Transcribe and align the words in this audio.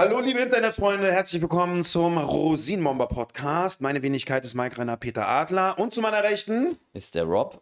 Hallo, 0.00 0.20
liebe 0.20 0.38
Internetfreunde, 0.38 1.10
herzlich 1.10 1.42
willkommen 1.42 1.82
zum 1.82 2.18
Rosinenbomber 2.18 3.08
Podcast. 3.08 3.80
Meine 3.80 4.00
Wenigkeit 4.00 4.44
ist 4.44 4.54
Mike 4.54 4.78
Renner 4.78 4.96
Peter 4.96 5.26
Adler 5.26 5.76
und 5.76 5.92
zu 5.92 6.00
meiner 6.00 6.22
Rechten. 6.22 6.78
Ist 6.92 7.16
der 7.16 7.24
Rob? 7.24 7.60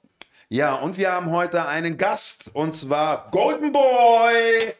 Ja, 0.50 0.74
und 0.74 0.98
wir 0.98 1.12
haben 1.12 1.30
heute 1.30 1.66
einen 1.66 1.96
Gast 1.96 2.50
und 2.52 2.76
zwar 2.76 3.30
Golden 3.30 3.72
Boy. 3.72 4.74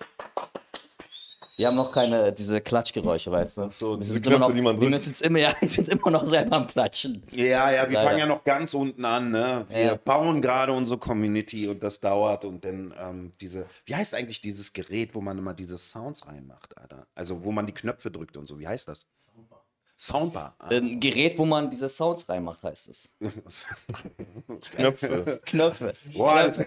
Wir 1.59 1.69
haben 1.69 1.77
noch 1.77 1.91
keine, 1.91 2.33
diese 2.35 2.61
Klatschgeräusche, 2.61 3.33
weißt 3.33 3.57
du? 3.59 3.63
Ach 3.63 3.71
so, 3.71 3.93
wir 3.93 3.99
diese 3.99 4.13
sind 4.15 4.27
Knöpfe, 4.27 4.41
noch, 4.41 4.53
die 4.55 4.61
man 4.61 4.75
Wir 4.77 4.81
drückt. 4.81 4.91
müssen 4.91 5.09
jetzt 5.09 5.23
immer, 5.23 5.39
ja, 5.39 5.55
wir 5.61 5.69
sind 5.69 5.89
immer 5.89 6.11
noch 6.11 6.27
selber 6.27 6.57
am 6.57 6.67
Klatschen. 6.67 7.23
Ja, 7.33 7.71
ja, 7.71 7.89
wir 7.89 7.95
Leider. 7.95 8.03
fangen 8.09 8.19
ja 8.19 8.27
noch 8.27 8.45
ganz 8.45 8.75
unten 8.75 9.05
an, 9.07 9.31
ne? 9.31 9.65
Wir 9.71 9.81
Ja. 9.81 9.95
bauen 9.97 10.43
gerade 10.43 10.73
unsere 10.73 10.99
Community 10.99 11.67
und 11.69 11.83
das 11.83 11.99
dauert 12.01 12.45
und 12.45 12.63
dann 12.65 12.95
ähm, 12.99 13.33
diese, 13.41 13.65
wie 13.87 13.95
heißt 13.97 14.15
eigentlich 14.15 14.43
dieses 14.43 14.73
Gerät, 14.75 15.15
wo 15.15 15.23
man 15.23 15.39
immer 15.39 15.55
diese 15.55 15.79
Sounds 15.79 16.27
reinmacht, 16.27 16.77
Alter? 16.77 17.07
Also 17.15 17.43
wo 17.43 17.53
man 17.53 17.65
die 17.67 17.73
Knöpfe 17.75 18.11
drückt 18.11 18.37
und 18.37 18.45
so, 18.47 18.59
wie 18.59 18.69
heißt 18.69 18.89
das? 18.89 19.07
Soundbar. 19.15 19.65
Soundbar. 19.99 20.57
Ah. 20.59 20.69
Ein 20.69 21.01
Gerät, 21.01 21.39
wo 21.39 21.47
man 21.47 21.71
diese 21.71 21.89
Sounds 21.89 22.29
reinmacht, 22.29 22.63
heißt 22.63 22.91
es. 22.91 23.15
Knöpfe. 24.73 25.41
Knöpfe. 25.47 25.95
Boah, 26.15 26.43
das, 26.45 26.61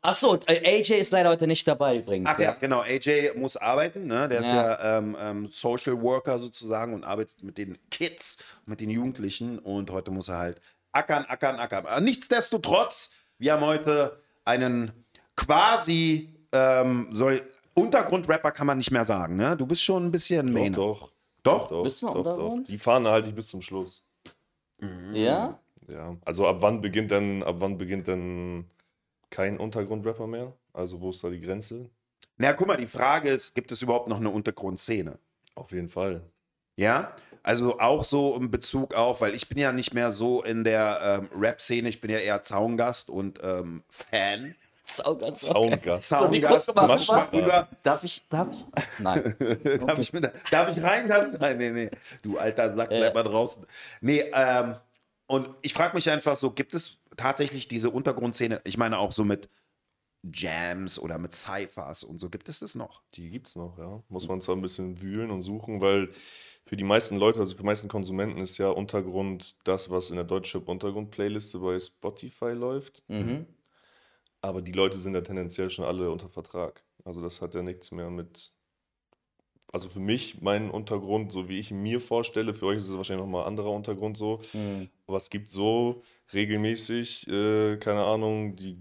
Achso, 0.00 0.38
AJ 0.46 0.92
ist 1.00 1.10
leider 1.10 1.28
heute 1.30 1.46
nicht 1.48 1.66
dabei 1.66 1.96
übrigens. 1.98 2.28
ach 2.32 2.38
ja, 2.38 2.52
genau, 2.52 2.80
AJ 2.82 3.32
muss 3.34 3.56
arbeiten, 3.56 4.06
ne? 4.06 4.28
Der 4.28 4.40
ist 4.40 4.46
Ja. 4.46 4.54
ja 4.54 4.98
ähm, 4.98 5.16
ähm, 5.20 5.48
Social 5.50 6.00
Worker 6.00 6.38
sozusagen 6.38 6.94
und 6.94 7.02
arbeitet 7.04 7.42
mit 7.42 7.58
den 7.58 7.76
Kids, 7.90 8.38
mit 8.64 8.80
den 8.80 8.90
Jugendlichen 8.90 9.58
und 9.58 9.90
heute 9.90 10.10
muss 10.12 10.28
er 10.28 10.38
halt 10.38 10.60
ackern, 10.92 11.24
ackern, 11.28 11.56
ackern. 11.56 11.86
Aber 11.86 12.00
nichtsdestotrotz, 12.00 13.10
wir 13.38 13.52
haben 13.54 13.64
heute 13.64 14.20
einen 14.44 14.92
quasi, 15.36 16.32
ähm, 16.52 17.08
soll, 17.12 17.42
Untergrundrapper 17.74 18.52
kann 18.52 18.66
man 18.66 18.78
nicht 18.78 18.90
mehr 18.90 19.04
sagen, 19.04 19.36
ne? 19.36 19.56
Du 19.56 19.66
bist 19.66 19.82
schon 19.82 20.06
ein 20.06 20.12
bisschen 20.12 20.52
Main. 20.52 20.72
Doch, 20.72 21.10
Doch? 21.42 21.68
doch. 21.68 21.82
Bist 21.82 22.02
du 22.02 22.06
noch 22.06 22.14
doch, 22.22 22.36
doch. 22.36 22.58
Die 22.66 22.78
Fahne 22.78 23.10
halte 23.10 23.28
ich 23.28 23.34
bis 23.34 23.48
zum 23.48 23.62
Schluss. 23.62 24.02
Ja? 25.12 25.58
Ja. 25.88 26.16
Also 26.24 26.46
ab 26.46 26.58
wann 26.60 26.80
beginnt 26.80 27.10
denn, 27.10 27.42
ab 27.42 27.56
wann 27.58 27.78
beginnt 27.78 28.06
denn 28.08 28.64
kein 29.30 29.58
Untergrundrapper 29.58 30.26
mehr? 30.26 30.52
Also 30.72 31.00
wo 31.00 31.10
ist 31.10 31.22
da 31.22 31.30
die 31.30 31.40
Grenze? 31.40 31.90
Na, 32.36 32.52
guck 32.52 32.68
mal, 32.68 32.76
die 32.76 32.86
Frage 32.86 33.30
ist, 33.30 33.54
gibt 33.54 33.72
es 33.72 33.82
überhaupt 33.82 34.08
noch 34.08 34.18
eine 34.18 34.30
Untergrundszene? 34.30 35.18
Auf 35.54 35.72
jeden 35.72 35.88
Fall. 35.88 36.22
Ja, 36.76 37.12
also 37.42 37.80
auch 37.80 38.04
so 38.04 38.36
in 38.36 38.50
Bezug 38.50 38.94
auf, 38.94 39.20
weil 39.20 39.34
ich 39.34 39.48
bin 39.48 39.58
ja 39.58 39.72
nicht 39.72 39.94
mehr 39.94 40.12
so 40.12 40.42
in 40.42 40.62
der 40.62 41.00
ähm, 41.02 41.28
Rap-Szene, 41.36 41.88
ich 41.88 42.00
bin 42.00 42.10
ja 42.10 42.18
eher 42.18 42.42
Zaungast 42.42 43.10
und 43.10 43.40
ähm, 43.42 43.82
Fan. 43.88 44.54
So, 44.84 45.18
wie 46.30 46.40
Zaungast, 46.40 47.08
guck 47.08 47.16
mal, 47.16 47.28
rüber. 47.32 47.68
Darf 47.82 48.04
ich, 48.04 48.22
darf 48.30 48.48
ich? 48.52 48.64
Nein. 48.98 49.36
Darf, 49.86 49.98
ich 49.98 50.12
mit, 50.12 50.30
darf 50.50 50.74
ich 50.74 50.82
rein? 50.82 51.08
Darf 51.08 51.26
ich 51.32 51.40
rein? 51.40 51.58
Nee, 51.58 51.70
nee. 51.70 51.90
Du 52.22 52.38
alter 52.38 52.74
Sack, 52.74 52.88
bleib 52.88 53.14
mal 53.14 53.22
draußen. 53.22 53.66
Nee, 54.00 54.30
ähm, 54.32 54.76
und 55.26 55.50
ich 55.60 55.74
frage 55.74 55.94
mich 55.94 56.08
einfach 56.10 56.38
so, 56.38 56.52
gibt 56.52 56.72
es 56.74 56.98
tatsächlich 57.18 57.68
diese 57.68 57.90
Untergrundszene, 57.90 58.62
ich 58.64 58.78
meine 58.78 58.98
auch 58.98 59.12
so 59.12 59.24
mit 59.24 59.50
Jams 60.22 60.98
oder 60.98 61.18
mit 61.18 61.32
Cyphers 61.32 62.02
und 62.02 62.18
so, 62.18 62.28
gibt 62.28 62.48
es 62.48 62.60
das 62.60 62.74
noch? 62.74 63.02
Die 63.14 63.30
gibt's 63.30 63.54
noch, 63.56 63.78
ja. 63.78 64.02
Muss 64.08 64.28
man 64.28 64.40
zwar 64.40 64.56
ein 64.56 64.62
bisschen 64.62 65.00
wühlen 65.00 65.30
und 65.30 65.42
suchen, 65.42 65.80
weil 65.80 66.10
für 66.66 66.76
die 66.76 66.84
meisten 66.84 67.16
Leute, 67.16 67.40
also 67.40 67.52
für 67.52 67.62
die 67.62 67.66
meisten 67.66 67.88
Konsumenten 67.88 68.40
ist 68.40 68.58
ja 68.58 68.68
Untergrund 68.68 69.56
das, 69.64 69.90
was 69.90 70.10
in 70.10 70.16
der 70.16 70.24
Deutschrap 70.24 70.68
Untergrund-Playliste 70.68 71.60
bei 71.60 71.78
Spotify 71.78 72.50
läuft. 72.50 73.02
Mhm. 73.08 73.46
Aber 74.40 74.62
die 74.62 74.72
Leute 74.72 74.98
sind 74.98 75.14
ja 75.14 75.20
tendenziell 75.20 75.70
schon 75.70 75.84
alle 75.84 76.10
unter 76.10 76.28
Vertrag. 76.28 76.84
Also 77.04 77.22
das 77.22 77.40
hat 77.40 77.54
ja 77.54 77.62
nichts 77.62 77.90
mehr 77.92 78.10
mit. 78.10 78.52
Also 79.72 79.88
für 79.88 80.00
mich, 80.00 80.40
mein 80.40 80.70
Untergrund, 80.70 81.30
so 81.30 81.48
wie 81.48 81.58
ich 81.58 81.70
ihn 81.70 81.82
mir 81.82 82.00
vorstelle, 82.00 82.54
für 82.54 82.66
euch 82.66 82.78
ist 82.78 82.88
es 82.88 82.96
wahrscheinlich 82.96 83.24
nochmal 83.24 83.42
ein 83.42 83.48
anderer 83.48 83.70
Untergrund 83.70 84.16
so. 84.16 84.40
Mhm. 84.52 84.88
Aber 85.08 85.16
es 85.16 85.30
gibt 85.30 85.48
so 85.48 86.02
regelmäßig, 86.34 87.26
äh, 87.28 87.78
keine 87.78 88.04
Ahnung, 88.04 88.56
die, 88.56 88.78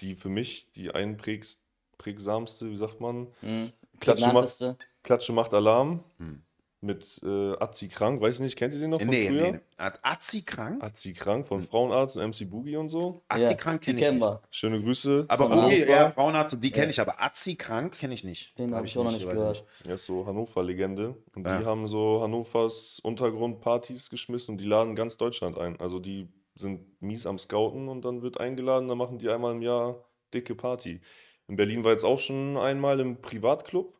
die 0.00 0.14
für 0.14 0.28
mich 0.28 0.70
die 0.70 0.92
einprägsamste, 0.92 2.70
wie 2.70 2.76
sagt 2.76 3.00
man, 3.00 3.32
Mhm. 3.42 3.72
Klatsche 4.00 4.32
macht. 4.32 4.76
Klatsche 5.02 5.32
macht 5.32 5.52
Alarm 5.52 6.04
Hm. 6.18 6.43
Mit 6.84 7.20
äh, 7.24 7.52
Azzi 7.58 7.88
Krank, 7.88 8.20
weiß 8.20 8.40
nicht, 8.40 8.56
kennt 8.56 8.74
ihr 8.74 8.80
den 8.80 8.90
noch 8.90 9.00
von 9.00 9.08
Nee, 9.08 9.28
früher? 9.28 9.52
nee. 9.52 9.60
Hat 9.78 9.98
Azi 10.02 10.42
krank? 10.42 10.82
Azzi 10.84 11.12
Krank 11.14 11.46
von 11.46 11.60
Frauenarzt 11.62 12.16
und 12.16 12.22
MC 12.28 12.48
Boogie 12.48 12.76
und 12.76 12.88
so. 12.90 13.22
Azi 13.28 13.42
Ja, 13.42 13.54
krank 13.54 13.82
kenne 13.82 13.98
ich 13.98 14.04
kennen 14.04 14.18
nicht. 14.18 14.26
wir. 14.26 14.42
Schöne 14.50 14.80
Grüße. 14.80 15.24
Aber 15.28 15.48
Boogie, 15.48 15.84
ja, 15.84 16.12
Frauenarzt, 16.12 16.56
die 16.62 16.70
kenne 16.70 16.90
ich, 16.90 17.00
aber 17.00 17.20
Azi 17.20 17.56
krank 17.56 17.98
kenne 17.98 18.14
ich 18.14 18.22
nicht. 18.22 18.56
Den 18.58 18.70
Hab 18.70 18.76
habe 18.76 18.86
ich 18.86 18.96
auch 18.96 19.04
noch 19.04 19.12
nicht 19.12 19.28
gehört. 19.28 19.64
Er 19.86 19.94
ist 19.94 20.06
so 20.06 20.26
Hannover-Legende. 20.26 21.16
Und 21.34 21.46
die 21.46 21.50
Ja. 21.50 21.64
haben 21.64 21.88
so 21.88 22.20
Hannovers 22.22 23.00
Untergrundpartys 23.02 24.10
geschmissen 24.10 24.52
und 24.52 24.58
die 24.60 24.66
laden 24.66 24.94
ganz 24.94 25.16
Deutschland 25.16 25.58
ein. 25.58 25.80
Also 25.80 25.98
die 25.98 26.28
sind 26.54 27.00
mies 27.02 27.26
am 27.26 27.38
Scouten 27.38 27.88
und 27.88 28.04
dann 28.04 28.22
wird 28.22 28.38
eingeladen, 28.38 28.88
dann 28.88 28.98
machen 28.98 29.18
die 29.18 29.28
einmal 29.28 29.52
im 29.54 29.62
Jahr 29.62 30.04
dicke 30.32 30.54
Party. 30.54 31.00
In 31.48 31.56
Berlin 31.56 31.82
war 31.84 31.90
jetzt 31.92 32.04
auch 32.04 32.18
schon 32.18 32.56
einmal 32.56 33.00
im 33.00 33.20
Privatclub. 33.20 33.92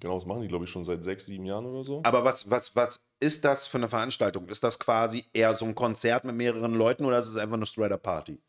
Genau, 0.00 0.14
das 0.14 0.26
machen 0.26 0.42
die, 0.42 0.48
glaube 0.48 0.64
ich, 0.64 0.70
schon 0.70 0.84
seit 0.84 1.04
sechs, 1.04 1.26
sieben 1.26 1.44
Jahren 1.44 1.66
oder 1.66 1.84
so. 1.84 2.00
Aber 2.02 2.24
was, 2.24 2.48
was, 2.50 2.74
was 2.74 3.04
ist 3.20 3.44
das 3.44 3.68
für 3.68 3.78
eine 3.78 3.88
Veranstaltung? 3.88 4.48
Ist 4.48 4.64
das 4.64 4.78
quasi 4.78 5.24
eher 5.32 5.54
so 5.54 5.64
ein 5.66 5.74
Konzert 5.74 6.24
mit 6.24 6.34
mehreren 6.34 6.74
Leuten 6.74 7.04
oder 7.04 7.18
ist 7.18 7.28
es 7.28 7.36
einfach 7.36 7.56
eine 7.56 7.66
straighter 7.66 7.98
Party? 7.98 8.40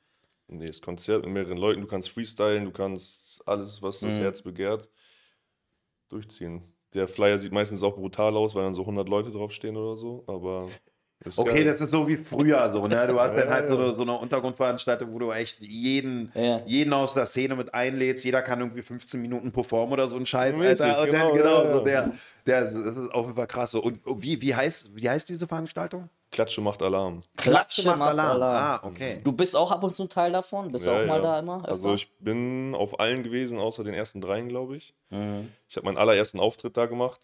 Nee, 0.48 0.68
das 0.68 0.82
Konzert 0.82 1.24
mit 1.26 1.34
mehreren 1.34 1.58
Leuten. 1.58 1.82
Du 1.82 1.88
kannst 1.88 2.10
freestylen, 2.10 2.66
du 2.66 2.72
kannst 2.72 3.48
alles, 3.48 3.82
was 3.82 4.02
das 4.02 4.18
Mhm. 4.18 4.24
Herz 4.24 4.42
begehrt, 4.42 4.90
durchziehen. 6.10 6.64
Der 6.94 7.08
Flyer 7.08 7.38
sieht 7.38 7.52
meistens 7.52 7.84
auch 7.84 7.96
brutal 7.96 8.36
aus, 8.38 8.56
weil 8.56 8.64
dann 8.64 8.74
so 8.74 8.86
100 8.86 9.10
Leute 9.10 9.32
draufstehen 9.32 9.76
oder 9.78 9.98
so. 9.98 10.24
Aber 10.28 10.68
ist 11.26 11.40
Okay, 11.40 11.64
geil. 11.64 11.66
das 11.66 11.82
ist 11.82 11.92
so 11.92 12.08
wie 12.08 12.18
früher 12.18 12.72
so, 12.72 12.88
ne? 12.88 13.08
Du 13.08 13.20
hast 13.20 13.34
dann 13.36 13.48
Ja, 13.48 13.54
halt 13.54 13.68
so 13.68 13.74
ja. 13.80 13.84
eine, 13.86 13.96
so 13.96 14.02
eine 14.04 14.14
Untergrundveranstaltung, 14.18 15.12
wo 15.14 15.20
du 15.20 15.32
echt 15.32 15.60
jeden, 15.62 16.32
Ja. 16.36 16.62
jeden 16.66 16.94
aus 16.94 17.14
der 17.14 17.26
Szene 17.26 17.56
mit 17.56 17.74
einlädst. 17.74 18.24
Jeder 18.26 18.42
kann 18.42 18.60
irgendwie 18.60 18.82
15 18.82 19.22
Minuten 19.22 19.52
performen 19.52 19.94
oder 19.94 20.08
so 20.08 20.16
ein 20.18 20.26
Scheiß, 20.26 20.56
Mäßig, 20.56 20.86
Alter. 20.86 21.02
Und 21.02 21.12
dann, 21.14 21.34
genau, 21.34 21.34
genau, 21.34 21.64
ja, 21.66 21.72
so 21.74 21.80
der, 21.84 22.14
der, 22.46 22.62
das 22.62 22.76
ist 22.76 22.98
auf 23.12 23.26
jeden 23.26 23.36
Fall 23.36 23.48
krass 23.48 23.72
so. 23.72 23.82
Und 23.82 24.00
wie, 24.06 24.42
wie, 24.42 24.54
heißt, 24.56 24.92
wie 24.96 25.10
heißt 25.10 25.30
diese 25.30 25.48
Veranstaltung? 25.48 26.10
Klatsche 26.32 26.62
macht 26.62 26.82
Alarm. 26.82 27.22
Klatsche 27.38 27.96
macht 27.96 28.02
Alarm. 28.18 28.42
Ah, 28.42 28.80
okay. 28.88 29.22
Du 29.24 29.32
bist 29.32 29.56
auch 29.56 29.72
ab 29.72 29.84
und 29.84 29.96
zu 29.96 30.04
ein 30.04 30.10
Teil 30.10 30.32
davon? 30.32 30.72
Bist 30.72 30.88
du 30.88 30.90
Ja, 30.90 31.02
auch 31.04 31.06
mal 31.06 31.18
ja. 31.18 31.22
da 31.22 31.40
immer? 31.40 31.64
Also 31.64 31.76
öfter? 31.76 31.94
ich 31.94 32.12
bin 32.20 32.74
auf 32.74 33.00
allen 33.00 33.22
gewesen, 33.22 33.60
außer 33.60 33.84
den 33.84 33.94
ersten 33.94 34.20
dreien, 34.20 34.50
glaube 34.50 34.76
ich. 34.78 34.96
Mhm. 35.12 35.52
Ich 35.70 35.76
habe 35.76 35.86
meinen 35.86 35.98
allerersten 35.98 36.40
Auftritt 36.40 36.76
da 36.76 36.88
gemacht, 36.88 37.20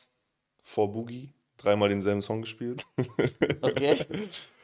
vor 0.61 0.91
Boogie. 0.91 1.33
Dreimal 1.61 1.89
denselben 1.89 2.21
Song 2.21 2.41
gespielt. 2.41 2.85
Okay. 3.61 4.05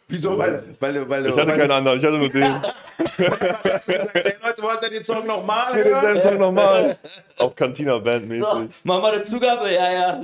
Wieso? 0.08 0.38
Weil, 0.38 0.64
weil, 0.80 1.10
weil, 1.10 1.26
Ich 1.26 1.36
hatte 1.36 1.48
weil, 1.48 1.58
keinen 1.58 1.72
anderen, 1.72 1.98
ich 1.98 2.06
hatte 2.06 2.18
nur 2.20 2.30
den. 2.30 2.62
Hast 2.62 3.88
du 3.90 3.94
gesagt, 3.94 4.14
hey 4.14 4.34
Leute, 4.44 4.62
wollt 4.62 4.84
ihr 4.84 4.90
den 4.92 5.04
Song 5.04 5.26
nochmal 5.26 5.74
hören? 5.76 5.90
denselben 5.90 6.20
Song 6.20 6.38
nochmal. 6.38 7.00
Auf 7.40 7.56
Cantina 7.56 7.98
Band 7.98 8.22
So, 8.24 8.28
mäßig. 8.60 8.82
mach 8.84 9.02
mal 9.02 9.14
eine 9.14 9.24
Zugabe. 9.24 9.74
Ja, 9.74 9.92
ja. 9.92 10.24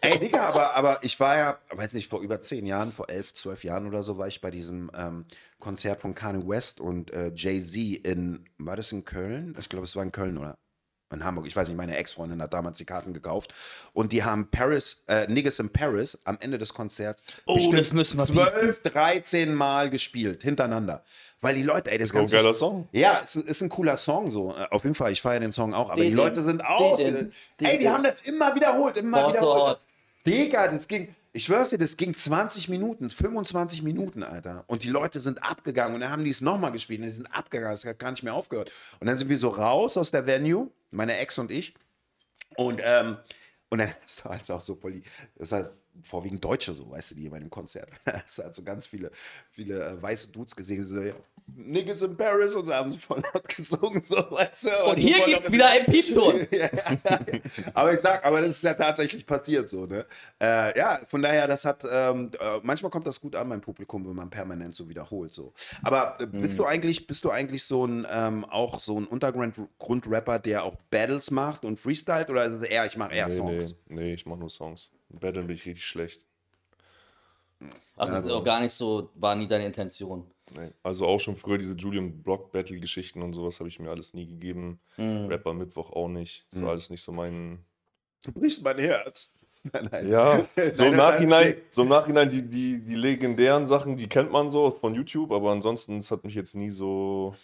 Ey, 0.00 0.18
Digga, 0.18 0.48
aber, 0.48 0.74
aber 0.74 0.98
ich 1.02 1.18
war 1.20 1.36
ja, 1.36 1.58
weiß 1.70 1.92
nicht, 1.94 2.10
vor 2.10 2.22
über 2.22 2.40
zehn 2.40 2.66
Jahren, 2.66 2.90
vor 2.90 3.08
elf, 3.08 3.32
zwölf 3.32 3.62
Jahren 3.62 3.86
oder 3.86 4.02
so, 4.02 4.18
war 4.18 4.26
ich 4.26 4.40
bei 4.40 4.50
diesem 4.50 4.90
ähm, 4.98 5.26
Konzert 5.60 6.00
von 6.00 6.16
Kanye 6.16 6.42
West 6.48 6.80
und 6.80 7.12
äh, 7.12 7.30
Jay-Z 7.36 7.76
in, 8.04 8.44
war 8.58 8.74
das 8.74 8.90
in 8.90 9.04
Köln? 9.04 9.54
Ich 9.60 9.68
glaube, 9.68 9.84
es 9.84 9.94
war 9.94 10.02
in 10.02 10.10
Köln 10.10 10.38
oder 10.38 10.58
in 11.14 11.24
Hamburg. 11.24 11.46
Ich 11.46 11.56
weiß 11.56 11.68
nicht, 11.68 11.76
meine 11.76 11.96
Ex-Freundin 11.96 12.42
hat 12.42 12.52
damals 12.52 12.78
die 12.78 12.84
Karten 12.84 13.12
gekauft. 13.12 13.54
Und 13.92 14.12
die 14.12 14.22
haben 14.24 14.50
Paris, 14.50 15.02
äh, 15.08 15.26
Niggas 15.26 15.58
in 15.58 15.70
Paris 15.70 16.18
am 16.24 16.36
Ende 16.40 16.58
des 16.58 16.74
Konzerts 16.74 17.22
Oh, 17.46 17.58
das 17.72 17.92
müssen 17.92 18.18
wir 18.18 18.26
12, 18.26 18.82
13 18.82 19.54
Mal 19.54 19.90
gespielt, 19.90 20.42
hintereinander. 20.42 21.02
Weil 21.40 21.56
die 21.56 21.62
Leute, 21.62 21.90
ey, 21.90 21.98
das 21.98 22.12
ein 22.12 22.18
ganze 22.18 22.36
geiler 22.36 22.54
Song. 22.54 22.88
ja, 22.92 23.20
es 23.22 23.36
ist 23.36 23.60
ein 23.62 23.68
cooler 23.68 23.96
Song 23.96 24.30
so. 24.30 24.54
Äh, 24.54 24.66
Auf 24.70 24.84
jeden 24.84 24.94
Fall, 24.94 25.12
ich 25.12 25.20
feiere 25.20 25.40
den 25.40 25.52
Song 25.52 25.74
auch. 25.74 25.90
Aber 25.90 26.02
die 26.02 26.10
Leute 26.10 26.42
sind 26.42 26.62
den, 26.98 27.32
Ey, 27.60 27.78
die 27.78 27.88
haben 27.88 28.02
das 28.02 28.22
immer 28.22 28.54
wiederholt, 28.54 28.96
immer 28.96 29.28
wiederholt. 29.28 29.78
Digga, 30.26 30.68
das 30.68 30.88
ging, 30.88 31.14
ich 31.36 31.44
schwör's 31.44 31.70
dir, 31.70 31.78
das 31.78 31.96
ging 31.96 32.14
20 32.14 32.68
Minuten, 32.68 33.10
25 33.10 33.82
Minuten, 33.82 34.22
Alter. 34.22 34.62
Und 34.68 34.84
die 34.84 34.88
Leute 34.88 35.18
sind 35.18 35.42
abgegangen 35.42 35.96
und 35.96 36.00
dann 36.00 36.10
haben 36.10 36.22
die 36.22 36.30
es 36.30 36.40
nochmal 36.40 36.70
gespielt 36.70 37.00
und 37.00 37.06
die 37.06 37.12
sind 37.12 37.26
abgegangen, 37.26 37.74
es 37.74 37.84
hat 37.84 37.98
gar 37.98 38.12
nicht 38.12 38.22
mehr 38.22 38.34
aufgehört. 38.34 38.70
Und 39.00 39.08
dann 39.08 39.16
sind 39.16 39.28
wir 39.28 39.36
so 39.36 39.48
raus 39.48 39.96
aus 39.96 40.12
der 40.12 40.28
Venue, 40.28 40.70
meine 40.92 41.16
Ex 41.16 41.36
und 41.38 41.50
ich. 41.50 41.74
Und, 42.54 42.80
ähm, 42.84 43.16
und 43.68 43.78
dann 43.78 43.92
hast 44.00 44.24
du 44.24 44.28
halt 44.28 44.48
auch 44.48 44.60
so 44.60 44.76
voll 44.76 44.92
die, 44.92 45.02
das 45.34 45.48
ist 45.48 45.52
halt 45.52 45.72
vorwiegend 46.04 46.44
Deutsche 46.44 46.72
so, 46.72 46.88
weißt 46.88 47.10
du, 47.10 47.14
die 47.16 47.28
bei 47.28 47.40
dem 47.40 47.50
Konzert. 47.50 47.90
Da 48.04 48.22
hast 48.22 48.38
du 48.38 48.44
halt 48.44 48.54
so 48.54 48.62
ganz 48.62 48.86
viele, 48.86 49.10
viele 49.50 49.84
äh, 49.84 50.00
weiße 50.00 50.30
Dudes 50.30 50.54
gesehen, 50.54 50.84
so, 50.84 51.00
ja, 51.00 51.14
Niggas 51.46 52.00
in 52.00 52.16
Paris 52.16 52.54
und 52.54 52.64
so 52.64 52.72
haben 52.72 52.90
sie 52.90 52.98
voll 52.98 53.22
laut 53.34 53.46
gesungen, 53.48 54.00
so, 54.00 54.16
weißt 54.16 54.64
du. 54.64 54.84
Und 54.90 54.96
hier 54.96 55.16
voll 55.16 55.26
gibt's 55.28 55.44
laut- 55.44 55.52
wieder 55.52 55.68
einen 55.68 55.84
Piepton. 55.92 56.46
Ja, 56.50 56.70
aber 57.74 57.92
ich 57.92 58.00
sag, 58.00 58.24
aber 58.24 58.40
das 58.40 58.56
ist 58.56 58.62
ja 58.64 58.72
tatsächlich 58.72 59.26
passiert 59.26 59.68
so, 59.68 59.84
ne? 59.84 60.06
Äh, 60.40 60.76
ja, 60.78 61.00
von 61.06 61.20
daher, 61.20 61.46
das 61.46 61.66
hat, 61.66 61.84
ähm, 61.88 62.30
äh, 62.40 62.60
manchmal 62.62 62.90
kommt 62.90 63.06
das 63.06 63.20
gut 63.20 63.36
an 63.36 63.50
beim 63.50 63.60
Publikum, 63.60 64.06
wenn 64.08 64.16
man 64.16 64.30
permanent 64.30 64.74
so 64.74 64.88
wiederholt, 64.88 65.34
so. 65.34 65.52
Aber 65.82 66.16
äh, 66.18 66.26
bist 66.26 66.58
du 66.58 66.64
eigentlich, 66.64 67.06
bist 67.06 67.22
du 67.24 67.30
eigentlich 67.30 67.64
so 67.64 67.86
ein, 67.86 68.06
ähm, 68.10 68.46
auch 68.46 68.80
so 68.80 68.98
ein 68.98 69.04
Untergrund-Rapper, 69.06 70.38
der 70.38 70.64
auch 70.64 70.76
Battles 70.90 71.30
macht 71.30 71.66
und 71.66 71.78
freestylt 71.78 72.30
oder 72.30 72.46
ist 72.46 72.54
es 72.54 72.62
eher, 72.62 72.86
ich 72.86 72.96
mache 72.96 73.12
eher 73.14 73.26
Nee, 73.28 73.34
nee, 73.40 73.60
Songs? 73.60 73.74
nee, 73.88 74.14
ich 74.14 74.24
mache 74.24 74.38
nur 74.38 74.48
Songs. 74.50 74.90
Battlen 75.10 75.46
bin 75.46 75.56
ich 75.56 75.66
richtig 75.66 75.84
schlecht. 75.84 76.26
Also, 77.96 78.14
das 78.14 78.26
ist 78.26 78.32
auch 78.32 78.44
gar 78.44 78.60
nicht 78.60 78.72
so, 78.72 79.10
war 79.14 79.34
nie 79.34 79.46
deine 79.46 79.66
Intention. 79.66 80.26
Nee. 80.54 80.70
Also 80.82 81.06
auch 81.06 81.18
schon 81.20 81.36
früher 81.36 81.56
diese 81.58 81.74
Julian 81.74 82.22
Block 82.22 82.52
Battle 82.52 82.78
Geschichten 82.78 83.22
und 83.22 83.32
sowas 83.32 83.60
habe 83.60 83.68
ich 83.68 83.78
mir 83.78 83.90
alles 83.90 84.12
nie 84.14 84.26
gegeben. 84.26 84.78
Mhm. 84.98 85.26
Rapper 85.26 85.54
Mittwoch 85.54 85.90
auch 85.90 86.08
nicht. 86.08 86.46
Das 86.50 86.60
war 86.62 86.70
alles 86.70 86.90
nicht 86.90 87.02
so 87.02 87.12
mein. 87.12 87.64
Du 88.24 88.32
brichst 88.32 88.62
mein 88.62 88.78
Herz. 88.78 89.32
Nein, 89.72 89.88
nein. 89.90 90.08
Ja, 90.08 90.46
so 90.72 90.84
im 90.84 90.90
Nein, 90.90 90.96
Nachhinein, 90.98 91.48
nein. 91.52 91.62
so 91.70 91.82
im 91.84 91.88
Nachhinein 91.88 92.28
die, 92.28 92.42
die, 92.42 92.84
die 92.84 92.94
legendären 92.96 93.66
Sachen, 93.66 93.96
die 93.96 94.06
kennt 94.10 94.30
man 94.30 94.50
so 94.50 94.70
von 94.70 94.94
YouTube, 94.94 95.32
aber 95.32 95.52
ansonsten, 95.52 95.96
es 95.96 96.10
hat 96.10 96.22
mich 96.24 96.34
jetzt 96.34 96.54
nie 96.54 96.68
so. 96.68 97.34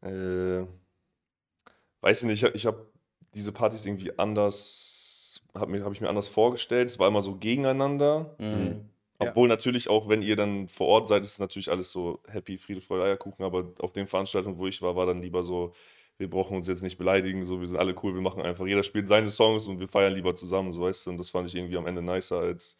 Äh, 0.00 0.64
weiß 2.00 2.22
ich 2.22 2.26
nicht, 2.28 2.42
ich, 2.42 2.44
hab- 2.44 2.54
ich 2.54 2.66
habe 2.66 2.86
diese 3.34 3.52
Partys 3.52 3.84
irgendwie 3.86 4.18
anders, 4.18 5.42
habe 5.54 5.84
hab 5.84 5.92
ich 5.92 6.00
mir 6.00 6.08
anders 6.08 6.28
vorgestellt. 6.28 6.88
Es 6.88 6.98
war 6.98 7.08
immer 7.08 7.22
so 7.22 7.36
gegeneinander. 7.36 8.34
Mhm. 8.38 8.88
Ja. 9.24 9.30
Obwohl 9.30 9.48
natürlich 9.48 9.88
auch, 9.88 10.08
wenn 10.08 10.22
ihr 10.22 10.36
dann 10.36 10.68
vor 10.68 10.86
Ort 10.88 11.08
seid, 11.08 11.22
ist 11.22 11.38
natürlich 11.40 11.70
alles 11.70 11.90
so 11.90 12.20
happy, 12.28 12.58
Friede, 12.58 12.80
Freude, 12.80 13.04
Eierkuchen. 13.04 13.44
Aber 13.44 13.72
auf 13.80 13.92
den 13.92 14.06
Veranstaltungen, 14.06 14.58
wo 14.58 14.66
ich 14.66 14.80
war, 14.82 14.96
war 14.96 15.06
dann 15.06 15.22
lieber 15.22 15.42
so, 15.42 15.72
wir 16.18 16.28
brauchen 16.30 16.56
uns 16.56 16.68
jetzt 16.68 16.82
nicht 16.82 16.98
beleidigen, 16.98 17.44
so, 17.44 17.60
wir 17.60 17.66
sind 17.66 17.78
alle 17.78 17.94
cool, 18.02 18.14
wir 18.14 18.20
machen 18.20 18.42
einfach, 18.42 18.66
jeder 18.66 18.82
spielt 18.82 19.08
seine 19.08 19.30
Songs 19.30 19.66
und 19.66 19.80
wir 19.80 19.88
feiern 19.88 20.14
lieber 20.14 20.34
zusammen, 20.34 20.72
so 20.72 20.82
weißt 20.82 21.06
du. 21.06 21.10
Und 21.10 21.18
das 21.18 21.30
fand 21.30 21.48
ich 21.48 21.54
irgendwie 21.54 21.76
am 21.76 21.86
Ende 21.86 22.02
nicer, 22.02 22.38
als 22.38 22.78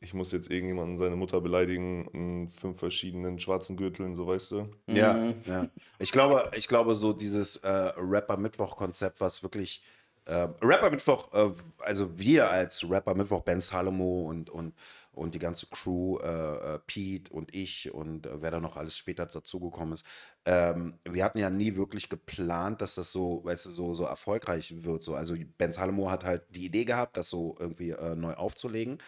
ich 0.00 0.14
muss 0.14 0.32
jetzt 0.32 0.50
irgendjemanden 0.50 0.98
seine 0.98 1.14
Mutter 1.16 1.40
beleidigen 1.40 2.06
in 2.12 2.48
fünf 2.48 2.78
verschiedenen 2.80 3.38
schwarzen 3.38 3.76
Gürteln, 3.76 4.14
so 4.16 4.26
weißt 4.26 4.50
du. 4.52 4.68
Ja, 4.88 5.14
Mhm. 5.14 5.34
ja. 5.46 5.68
Ich 5.98 6.10
glaube, 6.12 6.50
ich 6.56 6.66
glaube, 6.68 6.94
so 6.96 7.12
dieses 7.12 7.56
äh, 7.58 7.68
Rapper-Mittwoch-Konzept, 7.96 9.20
was 9.20 9.42
wirklich 9.42 9.82
äh, 10.24 10.48
Rapper-Mittwoch, 10.60 11.32
äh, 11.32 11.52
also 11.78 12.18
wir 12.18 12.50
als 12.50 12.88
Rapper-Mittwoch, 12.88 13.42
Ben 13.42 13.60
Salomo 13.60 14.22
und, 14.28 14.50
und, 14.50 14.74
und 15.12 15.34
die 15.34 15.38
ganze 15.38 15.66
Crew, 15.66 16.18
äh, 16.18 16.74
äh, 16.74 16.78
Pete 16.86 17.32
und 17.32 17.54
ich 17.54 17.92
und 17.92 18.26
äh, 18.26 18.40
wer 18.40 18.50
da 18.50 18.60
noch 18.60 18.76
alles 18.76 18.96
später 18.96 19.26
dazugekommen 19.26 19.92
ist, 19.92 20.06
ähm, 20.46 20.98
wir 21.04 21.24
hatten 21.24 21.38
ja 21.38 21.50
nie 21.50 21.76
wirklich 21.76 22.08
geplant, 22.08 22.80
dass 22.80 22.94
das 22.94 23.12
so, 23.12 23.44
weißt 23.44 23.66
du, 23.66 23.70
so, 23.70 23.94
so 23.94 24.04
erfolgreich 24.04 24.82
wird. 24.84 25.02
So. 25.02 25.14
Also 25.14 25.34
Ben 25.58 25.72
Salomo 25.72 26.10
hat 26.10 26.24
halt 26.24 26.44
die 26.50 26.64
Idee 26.64 26.84
gehabt, 26.84 27.16
das 27.16 27.30
so 27.30 27.54
irgendwie 27.58 27.90
äh, 27.90 28.16
neu 28.16 28.34
aufzulegen. 28.34 28.98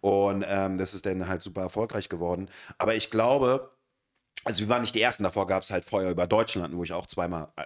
Und 0.00 0.44
ähm, 0.46 0.78
das 0.78 0.94
ist 0.94 1.06
dann 1.06 1.26
halt 1.26 1.42
super 1.42 1.62
erfolgreich 1.62 2.08
geworden. 2.08 2.48
Aber 2.78 2.94
ich 2.94 3.10
glaube, 3.10 3.70
also 4.46 4.60
wir 4.60 4.68
waren 4.68 4.82
nicht 4.82 4.94
die 4.94 5.02
Ersten, 5.02 5.24
davor 5.24 5.48
gab 5.48 5.64
es 5.64 5.70
halt 5.70 5.84
Feuer 5.84 6.08
über 6.08 6.28
Deutschland, 6.28 6.76
wo 6.76 6.84
ich 6.84 6.92
auch 6.92 7.06
zweimal 7.06 7.48
äh, 7.56 7.64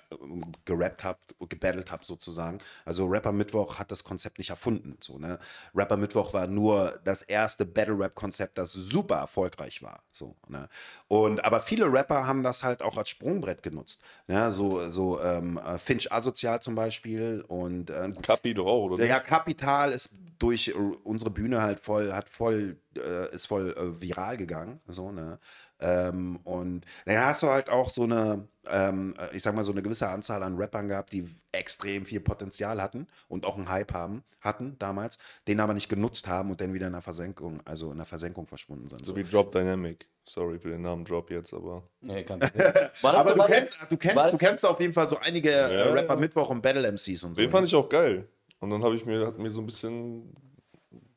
gerappt 0.64 1.04
habe, 1.04 1.18
gebattelt 1.46 1.90
habe 1.90 2.06
sozusagen. 2.06 2.56
Also 2.86 3.06
Rapper 3.06 3.32
Mittwoch 3.32 3.78
hat 3.78 3.92
das 3.92 4.02
Konzept 4.02 4.38
nicht 4.38 4.48
erfunden. 4.48 4.96
So, 5.02 5.18
ne? 5.18 5.38
Rapper 5.74 5.98
Mittwoch 5.98 6.32
war 6.32 6.46
nur 6.46 6.98
das 7.04 7.20
erste 7.20 7.66
Battle-Rap-Konzept, 7.66 8.56
das 8.56 8.72
super 8.72 9.16
erfolgreich 9.16 9.82
war. 9.82 10.02
So, 10.10 10.36
ne? 10.48 10.70
Und 11.06 11.44
aber 11.44 11.60
viele 11.60 11.92
Rapper 11.92 12.26
haben 12.26 12.42
das 12.42 12.64
halt 12.64 12.80
auch 12.80 12.96
als 12.96 13.10
Sprungbrett 13.10 13.62
genutzt. 13.62 14.00
Ne? 14.26 14.50
So, 14.50 14.88
so 14.88 15.20
ähm, 15.20 15.58
äh, 15.58 15.78
Finch 15.78 16.10
Asozial 16.10 16.62
zum 16.62 16.76
Beispiel 16.76 17.44
und 17.46 17.90
äh, 17.90 18.10
Kapi 18.22 18.54
doch 18.54 18.66
auch, 18.66 18.84
oder? 18.84 19.04
ja? 19.04 19.20
Kapital 19.20 19.92
ist 19.92 20.16
durch 20.38 20.68
äh, 20.68 20.72
unsere 20.72 21.30
Bühne 21.30 21.60
halt 21.60 21.78
voll, 21.78 22.12
hat 22.12 22.30
voll, 22.30 22.78
äh, 22.96 23.32
ist 23.34 23.46
voll 23.46 23.74
äh, 23.76 24.00
viral 24.00 24.38
gegangen. 24.38 24.80
So, 24.88 25.12
ne? 25.12 25.38
Ähm, 25.80 26.36
und 26.44 26.84
dann 27.06 27.24
hast 27.24 27.42
du 27.42 27.48
halt 27.48 27.70
auch 27.70 27.88
so 27.90 28.02
eine, 28.04 28.46
ähm, 28.68 29.14
äh, 29.18 29.34
ich 29.34 29.42
sag 29.42 29.54
mal, 29.54 29.64
so 29.64 29.72
eine 29.72 29.82
gewisse 29.82 30.08
Anzahl 30.08 30.42
an 30.42 30.56
Rappern 30.56 30.88
gehabt, 30.88 31.12
die 31.12 31.24
extrem 31.52 32.04
viel 32.04 32.20
Potenzial 32.20 32.80
hatten 32.82 33.06
und 33.28 33.46
auch 33.46 33.56
einen 33.56 33.68
Hype 33.68 33.92
haben, 33.94 34.22
hatten 34.40 34.76
damals, 34.78 35.18
den 35.48 35.58
aber 35.60 35.72
nicht 35.74 35.88
genutzt 35.88 36.28
haben 36.28 36.50
und 36.50 36.60
dann 36.60 36.74
wieder 36.74 36.86
in 36.86 36.92
der 36.92 37.02
Versenkung, 37.02 37.60
also 37.64 37.90
in 37.92 37.96
der 37.96 38.06
Versenkung 38.06 38.46
verschwunden 38.46 38.88
sind. 38.88 39.04
So 39.04 39.12
So. 39.12 39.16
wie 39.16 39.22
Drop 39.24 39.52
Dynamic. 39.52 40.06
Sorry 40.26 40.58
für 40.58 40.68
den 40.68 40.82
Namen 40.82 41.04
Drop 41.04 41.30
jetzt, 41.30 41.52
aber. 41.54 41.82
Nee. 42.02 42.24
War 42.28 42.38
das 42.38 42.54
Aber 43.02 43.30
so- 43.30 43.36
du 43.38 43.44
kennst, 43.46 43.78
du 43.88 43.96
kennst, 43.96 44.32
du 44.32 44.36
kennst 44.36 44.64
auf 44.66 44.78
jeden 44.78 44.92
Fall 44.92 45.08
so 45.08 45.16
einige 45.18 45.50
äh, 45.50 45.78
Ja. 45.78 45.92
Rapper 45.92 46.16
Mittwoch 46.16 46.50
und 46.50 46.60
Battle 46.62 46.86
MCs 46.92 47.24
und 47.24 47.34
so. 47.34 47.42
Den 47.42 47.50
fand 47.50 47.66
ich 47.66 47.74
auch 47.74 47.88
geil. 47.88 48.28
Und 48.60 48.70
dann 48.70 48.84
habe 48.84 48.94
ich 48.94 49.06
mir, 49.06 49.26
hat 49.26 49.38
mir 49.38 49.48
so 49.50 49.60
ein 49.62 49.66
bisschen 49.66 50.34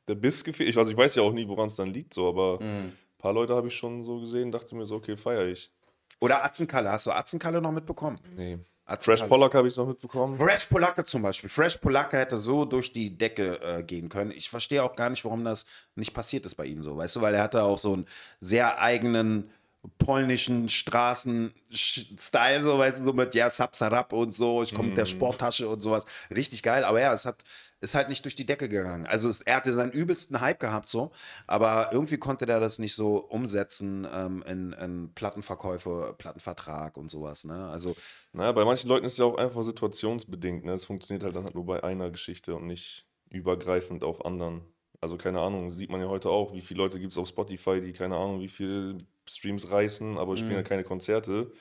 der 0.07 0.15
Biss 0.15 0.43
gefehlt. 0.43 0.69
Ich, 0.69 0.77
also 0.77 0.89
ich 0.89 0.97
weiß 0.97 1.15
ja 1.15 1.23
auch 1.23 1.33
nie, 1.33 1.47
woran 1.47 1.67
es 1.67 1.75
dann 1.75 1.89
liegt, 1.93 2.13
so, 2.13 2.27
aber 2.29 2.59
Mhm. 2.63 2.93
Ein 3.23 3.27
paar 3.31 3.33
Leute 3.33 3.55
habe 3.55 3.69
ich 3.69 3.75
schon 3.77 4.03
so 4.03 4.19
gesehen, 4.19 4.51
dachte 4.51 4.75
mir 4.75 4.85
so, 4.85 4.95
okay, 4.95 5.15
feiere 5.15 5.45
ich. 5.45 5.71
Oder 6.19 6.43
Atzenkalle. 6.43 6.91
Hast 6.91 7.05
du 7.07 7.11
Atzenkalle 7.11 7.61
noch 7.61 7.71
mitbekommen? 7.71 8.19
Nee. 8.35 8.59
Atzenkalle. 8.83 9.17
Fresh 9.17 9.29
Pollock 9.29 9.55
habe 9.55 9.67
ich 9.69 9.77
noch 9.77 9.87
mitbekommen. 9.87 10.37
Fresh 10.37 10.65
Polacke 10.65 11.05
zum 11.05 11.21
Beispiel. 11.21 11.49
Fresh 11.49 11.77
Polacke 11.77 12.17
hätte 12.17 12.35
so 12.35 12.65
durch 12.65 12.91
die 12.91 13.17
Decke 13.17 13.61
äh, 13.61 13.83
gehen 13.83 14.09
können. 14.09 14.31
Ich 14.31 14.49
verstehe 14.49 14.83
auch 14.83 14.97
gar 14.97 15.09
nicht, 15.09 15.23
warum 15.23 15.45
das 15.45 15.65
nicht 15.95 16.13
passiert 16.13 16.45
ist 16.45 16.55
bei 16.55 16.65
ihm 16.65 16.83
so, 16.83 16.97
weißt 16.97 17.15
du, 17.15 17.21
weil 17.21 17.33
er 17.33 17.43
hatte 17.43 17.63
auch 17.63 17.77
so 17.77 17.93
einen 17.93 18.07
sehr 18.41 18.81
eigenen 18.81 19.49
polnischen 19.97 20.67
Straßen-Style, 20.67 22.61
so, 22.61 22.77
weißt 22.77 22.99
du, 22.99 23.05
so 23.05 23.13
mit, 23.13 23.35
ja, 23.35 23.49
Sapsarap 23.49 24.11
und 24.11 24.33
so, 24.33 24.63
ich 24.63 24.73
komme 24.73 24.89
mit 24.89 24.97
der 24.97 25.05
Sporttasche 25.05 25.67
und 25.67 25.81
sowas. 25.81 26.05
Richtig 26.33 26.61
geil, 26.61 26.83
aber 26.83 27.01
ja, 27.01 27.13
es 27.13 27.25
hat, 27.25 27.43
ist 27.83 27.95
halt 27.95 28.07
nicht 28.07 28.23
durch 28.23 28.35
die 28.35 28.45
Decke 28.45 28.69
gegangen. 28.69 29.05
Also 29.05 29.27
es, 29.27 29.41
er 29.41 29.57
hatte 29.57 29.73
seinen 29.73 29.91
übelsten 29.91 30.39
Hype 30.39 30.59
gehabt, 30.59 30.87
so, 30.87 31.11
aber 31.47 31.89
irgendwie 31.91 32.17
konnte 32.17 32.45
der 32.45 32.61
das 32.61 32.79
nicht 32.79 32.95
so 32.95 33.17
umsetzen 33.17 34.07
ähm, 34.11 34.41
in, 34.47 34.71
in 34.73 35.13
Plattenverkäufe, 35.13 36.15
Plattenvertrag 36.17 36.95
und 36.97 37.11
sowas, 37.11 37.43
ne? 37.43 37.69
Also, 37.69 37.93
Naja, 38.31 38.53
bei 38.53 38.63
manchen 38.63 38.87
Leuten 38.87 39.05
ist 39.05 39.13
es 39.13 39.17
ja 39.19 39.25
auch 39.25 39.35
einfach 39.35 39.63
situationsbedingt. 39.63 40.63
Ne? 40.63 40.73
Es 40.73 40.85
funktioniert 40.85 41.23
halt 41.23 41.35
dann 41.35 41.43
halt 41.43 41.55
nur 41.55 41.65
bei 41.65 41.83
einer 41.83 42.09
Geschichte 42.09 42.55
und 42.55 42.67
nicht 42.67 43.05
übergreifend 43.29 44.03
auf 44.03 44.25
anderen. 44.25 44.61
Also 45.01 45.17
keine 45.17 45.41
Ahnung, 45.41 45.69
sieht 45.69 45.89
man 45.89 45.99
ja 45.99 46.07
heute 46.07 46.29
auch, 46.29 46.53
wie 46.53 46.61
viele 46.61 46.77
Leute 46.77 46.99
gibt 46.99 47.11
es 47.11 47.17
auf 47.17 47.27
Spotify, 47.27 47.81
die 47.81 47.91
keine 47.91 48.15
Ahnung, 48.15 48.39
wie 48.39 48.47
viele 48.47 48.99
Streams 49.27 49.69
reißen, 49.69 50.17
aber 50.17 50.37
spielen 50.37 50.53
ja 50.53 50.63
keine 50.63 50.85
Konzerte, 50.85 51.51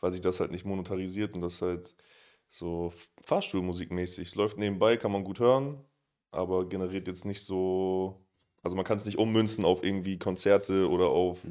weil 0.00 0.10
sich 0.10 0.22
das 0.22 0.40
halt 0.40 0.50
nicht 0.52 0.64
monetarisiert 0.64 1.34
und 1.34 1.42
das 1.42 1.60
halt 1.60 1.94
so 2.50 2.92
Fahrstuhlmusikmäßig. 3.22 4.28
Es 4.28 4.34
läuft 4.34 4.58
nebenbei, 4.58 4.96
kann 4.96 5.12
man 5.12 5.24
gut 5.24 5.40
hören, 5.40 5.82
aber 6.32 6.68
generiert 6.68 7.06
jetzt 7.06 7.24
nicht 7.24 7.42
so, 7.42 8.20
also 8.62 8.76
man 8.76 8.84
kann 8.84 8.96
es 8.96 9.06
nicht 9.06 9.18
ummünzen 9.18 9.64
auf 9.64 9.82
irgendwie 9.82 10.18
Konzerte 10.18 10.90
oder 10.90 11.06
auf 11.06 11.46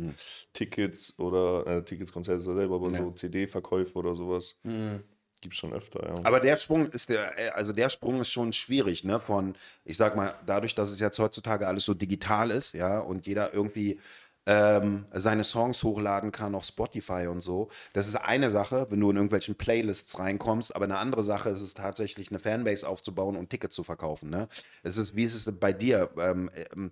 Tickets 0.54 1.18
oder, 1.18 1.66
äh, 1.66 1.84
Tickets, 1.84 2.12
Konzerte 2.12 2.42
selber, 2.42 2.76
aber 2.76 2.92
Ja. 2.92 2.98
so 2.98 3.12
CD-Verkäufe 3.12 3.94
oder 3.98 4.14
sowas. 4.14 4.60
Mhm. 4.64 5.04
Gibt 5.42 5.56
schon 5.56 5.72
öfter, 5.72 6.06
ja. 6.06 6.16
Aber 6.24 6.42
der 6.42 6.58
Sprung 6.58 6.88
ist 6.88 7.08
der, 7.08 7.38
äh, 7.40 7.50
also 7.52 7.72
der 7.72 7.88
Sprung 7.88 8.20
ist 8.20 8.30
schon 8.30 8.52
schwierig, 8.52 9.06
ne? 9.06 9.22
Von, 9.22 9.56
ich 9.86 9.96
sag 9.96 10.18
mal, 10.18 10.36
dadurch, 10.46 10.76
dass 10.76 10.92
es 10.92 11.00
jetzt 11.00 11.18
heutzutage 11.18 11.66
alles 11.66 11.86
so 11.86 11.94
digital 11.94 12.52
ist, 12.52 12.74
ja, 12.74 13.00
und 13.00 13.26
jeder 13.26 13.54
irgendwie 13.54 14.02
ähm, 14.50 15.06
seine 15.14 15.44
Songs 15.44 15.84
hochladen 15.84 16.32
kann 16.32 16.56
auf 16.56 16.66
Spotify 16.66 17.28
und 17.28 17.40
so. 17.40 17.70
Das 17.94 18.08
ist 18.08 18.16
eine 18.16 18.50
Sache, 18.50 18.88
wenn 18.90 19.00
du 19.00 19.12
in 19.12 19.16
irgendwelchen 19.16 19.54
Playlists 19.54 20.18
reinkommst, 20.18 20.76
aber 20.76 20.86
eine 20.86 20.98
andere 20.98 21.22
Sache 21.22 21.50
ist 21.50 21.62
es 21.62 21.76
tatsächlich, 21.76 22.32
eine 22.32 22.40
Fanbase 22.40 22.88
aufzubauen 22.88 23.36
und 23.36 23.52
Tickets 23.52 23.76
zu 23.76 23.84
verkaufen. 23.84 24.32
Ne? 24.32 24.48
Es 24.82 24.98
ist, 24.98 25.16
wie 25.16 25.24
ist 25.24 25.36
es 25.36 25.60
bei 25.60 25.72
dir? 25.72 26.10
Ähm, 26.18 26.50
ähm, 26.74 26.92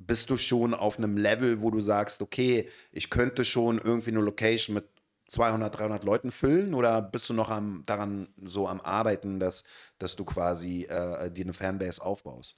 bist 0.00 0.30
du 0.30 0.36
schon 0.36 0.74
auf 0.74 0.98
einem 0.98 1.16
Level, 1.16 1.60
wo 1.60 1.70
du 1.70 1.80
sagst, 1.80 2.22
okay, 2.22 2.68
ich 2.90 3.08
könnte 3.08 3.44
schon 3.44 3.78
irgendwie 3.78 4.10
eine 4.10 4.20
Location 4.20 4.74
mit 4.74 4.88
200, 5.28 5.78
300 5.78 6.02
Leuten 6.02 6.32
füllen 6.32 6.74
oder 6.74 7.00
bist 7.00 7.30
du 7.30 7.34
noch 7.34 7.50
am, 7.50 7.84
daran 7.86 8.26
so 8.42 8.66
am 8.66 8.80
Arbeiten, 8.80 9.38
dass, 9.38 9.62
dass 10.00 10.16
du 10.16 10.24
quasi 10.24 10.82
äh, 10.84 11.30
dir 11.30 11.44
eine 11.44 11.52
Fanbase 11.52 12.04
aufbaust? 12.04 12.56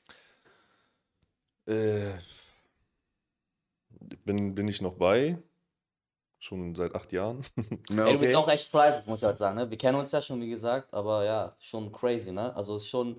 Äh, 1.67 2.13
bin, 4.25 4.55
bin 4.55 4.69
ich 4.69 4.81
noch 4.83 4.95
bei. 4.95 5.39
Schon 6.41 6.75
seit 6.77 6.95
acht 6.95 7.11
Jahren. 7.13 7.41
Na, 7.91 8.07
Ey, 8.07 8.13
du 8.13 8.19
bist 8.21 8.37
auch 8.37 8.49
echt 8.49 8.69
fleißig, 8.69 9.07
muss 9.07 9.19
ich 9.21 9.25
halt 9.25 9.39
sagen. 9.39 9.57
Ne? 9.57 9.69
Wir 9.71 9.77
kennen 9.79 9.99
uns 9.99 10.13
ja 10.13 10.23
schon, 10.23 10.41
wie 10.41 10.49
gesagt, 10.51 10.95
aber 10.95 11.25
ja, 11.25 11.57
schon 11.59 11.91
crazy, 11.91 12.31
ne? 12.31 12.55
Also 12.55 12.77
es 12.77 12.83
ist 12.83 12.89
schon 12.89 13.17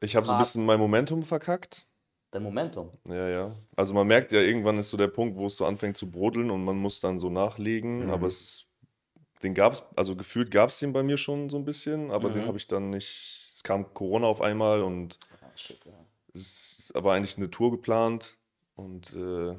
Ich 0.00 0.16
habe 0.16 0.26
so 0.26 0.32
ein 0.32 0.38
bisschen 0.38 0.64
mein 0.64 0.78
Momentum 0.80 1.22
verkackt. 1.24 1.86
dein 2.30 2.42
Momentum. 2.42 2.90
Ja, 3.06 3.28
ja. 3.28 3.56
Also 3.76 3.92
man 3.92 4.06
merkt 4.06 4.32
ja, 4.32 4.40
irgendwann 4.40 4.78
ist 4.78 4.88
so 4.90 4.96
der 4.96 5.08
Punkt, 5.08 5.36
wo 5.36 5.44
es 5.46 5.56
so 5.58 5.66
anfängt 5.66 5.98
zu 5.98 6.10
brodeln 6.10 6.50
und 6.50 6.64
man 6.64 6.76
muss 6.78 7.00
dann 7.00 7.18
so 7.18 7.28
nachlegen. 7.28 8.04
Mhm. 8.06 8.10
Aber 8.10 8.26
es 8.28 8.40
ist, 8.40 8.68
den 9.42 9.52
gab's, 9.52 9.82
also 9.94 10.16
gefühlt 10.16 10.50
gab 10.50 10.70
es 10.70 10.78
den 10.78 10.94
bei 10.94 11.02
mir 11.02 11.18
schon 11.18 11.50
so 11.50 11.58
ein 11.58 11.66
bisschen, 11.66 12.10
aber 12.10 12.30
den 12.30 12.44
Mhm. 12.44 12.48
habe 12.48 12.56
ich 12.56 12.66
dann 12.66 12.88
nicht. 12.88 13.52
Es 13.54 13.62
kam 13.62 13.92
Corona 13.92 14.26
auf 14.26 14.40
einmal 14.40 14.82
und 14.82 15.18
Ah, 15.42 15.50
shit, 15.54 15.84
ja. 15.84 15.92
es 16.32 16.76
ist 16.78 16.96
aber 16.96 17.12
eigentlich 17.12 17.36
eine 17.36 17.50
Tour 17.50 17.70
geplant 17.72 18.38
und 18.76 19.12
äh, 19.14 19.54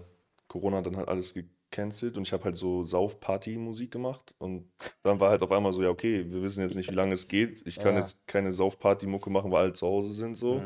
Corona 0.47 0.77
hat 0.77 0.85
dann 0.85 0.95
halt 0.97 1.09
alles 1.09 1.33
gecancelt 1.33 2.15
und 2.17 2.23
ich 2.23 2.31
habe 2.33 2.45
halt 2.45 2.55
so 2.55 2.83
Sauf-Party-Musik 2.85 3.91
gemacht 3.91 4.33
und 4.37 4.71
dann 5.03 5.19
war 5.19 5.29
halt 5.31 5.41
auf 5.41 5.51
einmal 5.51 5.73
so, 5.73 5.83
ja 5.83 5.89
okay, 5.89 6.25
wir 6.29 6.41
wissen 6.41 6.61
jetzt 6.61 6.75
nicht, 6.75 6.89
wie 6.89 6.95
lange 6.95 7.13
es 7.13 7.27
geht. 7.27 7.65
Ich 7.67 7.75
kann 7.77 7.93
Ja. 7.95 7.99
jetzt 7.99 8.25
keine 8.27 8.51
Sauf-Party-Mucke 8.51 9.29
machen, 9.29 9.51
weil 9.51 9.63
alle 9.63 9.73
zu 9.73 9.85
Hause 9.85 10.13
sind 10.13 10.35
so. 10.37 10.61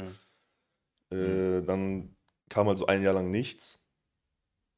Mhm. 1.09 1.17
Äh, 1.17 1.61
dann 1.63 2.15
kam 2.49 2.67
halt 2.67 2.77
so 2.77 2.85
ein 2.85 3.01
Jahr 3.01 3.13
lang 3.13 3.31
nichts 3.31 3.89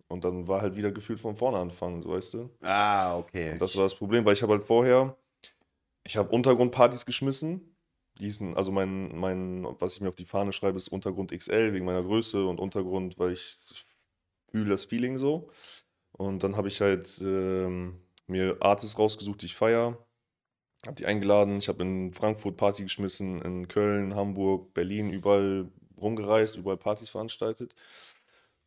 und 0.07 0.23
dann 0.23 0.47
war 0.47 0.61
halt 0.61 0.75
wieder 0.75 0.91
gefühlt 0.91 1.19
von 1.19 1.35
vorne 1.35 1.57
anfangen, 1.57 2.01
so 2.01 2.09
weißt 2.09 2.33
du. 2.35 2.49
Ah, 2.61 3.17
okay. 3.17 3.53
Und 3.53 3.61
das 3.61 3.75
war 3.75 3.83
das 3.83 3.95
Problem, 3.95 4.23
weil 4.25 4.33
ich 4.33 4.43
habe 4.43 4.53
halt 4.53 4.63
vorher, 4.63 5.17
ich 6.03 6.17
habe 6.17 6.29
Untergrundpartys 6.29 7.05
geschmissen. 7.05 7.72
Die 8.19 8.25
hießen, 8.25 8.55
also 8.55 8.71
mein, 8.71 9.17
mein, 9.17 9.65
was 9.79 9.95
ich 9.95 10.01
mir 10.01 10.09
auf 10.09 10.15
die 10.15 10.25
Fahne 10.25 10.53
schreibe, 10.53 10.77
ist 10.77 10.87
Untergrund 10.87 11.31
XL 11.31 11.73
wegen 11.73 11.85
meiner 11.85 12.03
Größe 12.03 12.45
und 12.45 12.59
Untergrund, 12.59 13.17
weil 13.17 13.33
ich, 13.33 13.57
ich 13.71 13.85
fühle 14.51 14.69
das 14.69 14.85
Feeling 14.85 15.17
so. 15.17 15.49
Und 16.11 16.43
dann 16.43 16.55
habe 16.55 16.67
ich 16.67 16.79
halt 16.81 17.19
ähm, 17.23 17.99
mir 18.27 18.57
Artists 18.61 18.99
rausgesucht, 18.99 19.41
die 19.41 19.47
ich 19.47 19.55
feiere. 19.55 19.97
Habe 20.85 20.95
die 20.95 21.05
eingeladen. 21.05 21.57
Ich 21.57 21.69
habe 21.69 21.83
in 21.83 22.13
Frankfurt 22.13 22.57
Party 22.57 22.83
geschmissen, 22.83 23.41
in 23.41 23.67
Köln, 23.67 24.15
Hamburg, 24.15 24.73
Berlin, 24.73 25.09
überall 25.11 25.69
rumgereist, 25.97 26.57
überall 26.57 26.77
Partys 26.77 27.09
veranstaltet. 27.09 27.73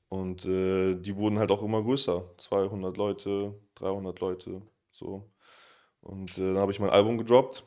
Und 0.09 0.45
äh, 0.47 0.95
die 0.97 1.17
wurden 1.17 1.39
halt 1.39 1.51
auch 1.51 1.63
immer 1.63 1.83
größer. 1.83 2.25
200 2.39 2.97
Leute, 2.97 3.55
300 3.77 4.21
Leute, 4.21 4.63
so. 4.93 5.31
Und 6.01 6.39
äh, 6.39 6.55
dann 6.55 6.59
habe 6.59 6.73
ich 6.73 6.81
mein 6.81 6.91
Album 6.91 7.19
gedroppt. 7.19 7.65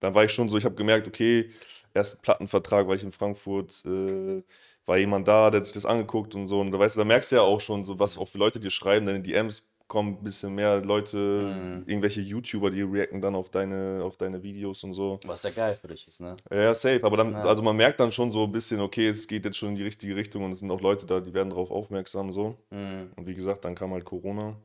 Dann 0.00 0.14
war 0.14 0.24
ich 0.24 0.32
schon 0.32 0.48
so, 0.48 0.56
ich 0.56 0.64
habe 0.64 0.74
gemerkt, 0.74 1.06
okay, 1.06 1.50
ersten 1.94 2.20
Plattenvertrag 2.22 2.86
war 2.88 2.94
ich 2.94 3.02
in 3.02 3.12
Frankfurt, 3.12 3.82
äh, 3.84 4.42
war 4.86 4.98
jemand 4.98 5.28
da, 5.28 5.50
der 5.50 5.58
hat 5.58 5.66
sich 5.66 5.74
das 5.74 5.86
angeguckt 5.86 6.34
und 6.34 6.48
so. 6.48 6.60
Und 6.60 6.72
da 6.72 6.78
weißt 6.78 6.96
du, 6.96 7.00
da 7.00 7.04
merkst 7.04 7.32
du 7.32 7.36
ja 7.36 7.42
auch 7.42 7.60
schon, 7.60 7.84
so 7.84 7.98
was 7.98 8.16
auch 8.18 8.26
für 8.28 8.38
Leute 8.38 8.58
dir 8.60 8.70
schreiben, 8.70 9.06
deine 9.06 9.20
DMs 9.20 9.66
kommen 9.86 10.18
ein 10.18 10.22
bisschen 10.22 10.54
mehr 10.54 10.80
Leute, 10.80 11.16
Mhm. 11.16 11.82
irgendwelche 11.86 12.20
YouTuber, 12.20 12.70
die 12.70 12.82
reacten 12.82 13.20
dann 13.20 13.34
auf 13.34 13.50
deine, 13.50 14.02
auf 14.04 14.16
deine 14.16 14.40
Videos 14.42 14.84
und 14.84 14.92
so. 14.94 15.18
Was 15.24 15.42
ja 15.42 15.50
geil 15.50 15.76
für 15.80 15.88
dich 15.88 16.06
ist, 16.06 16.20
ne? 16.20 16.36
Ja, 16.48 16.56
ja, 16.62 16.74
safe. 16.76 17.02
Aber 17.02 17.16
dann, 17.16 17.32
Ja. 17.32 17.42
also 17.42 17.60
man 17.60 17.76
merkt 17.76 17.98
dann 17.98 18.12
schon 18.12 18.30
so 18.30 18.44
ein 18.44 18.52
bisschen, 18.52 18.80
okay, 18.80 19.08
es 19.08 19.26
geht 19.26 19.44
jetzt 19.44 19.56
schon 19.58 19.70
in 19.70 19.76
die 19.76 19.82
richtige 19.82 20.14
Richtung 20.14 20.44
und 20.44 20.52
es 20.52 20.60
sind 20.60 20.70
auch 20.70 20.80
Leute 20.80 21.06
da, 21.06 21.18
die 21.20 21.34
werden 21.34 21.50
darauf 21.50 21.72
aufmerksam 21.72 22.30
so. 22.30 22.56
Mhm. 22.70 23.12
Und 23.16 23.26
wie 23.26 23.34
gesagt, 23.34 23.64
dann 23.64 23.74
kam 23.74 23.92
halt 23.92 24.04
Corona. 24.04 24.56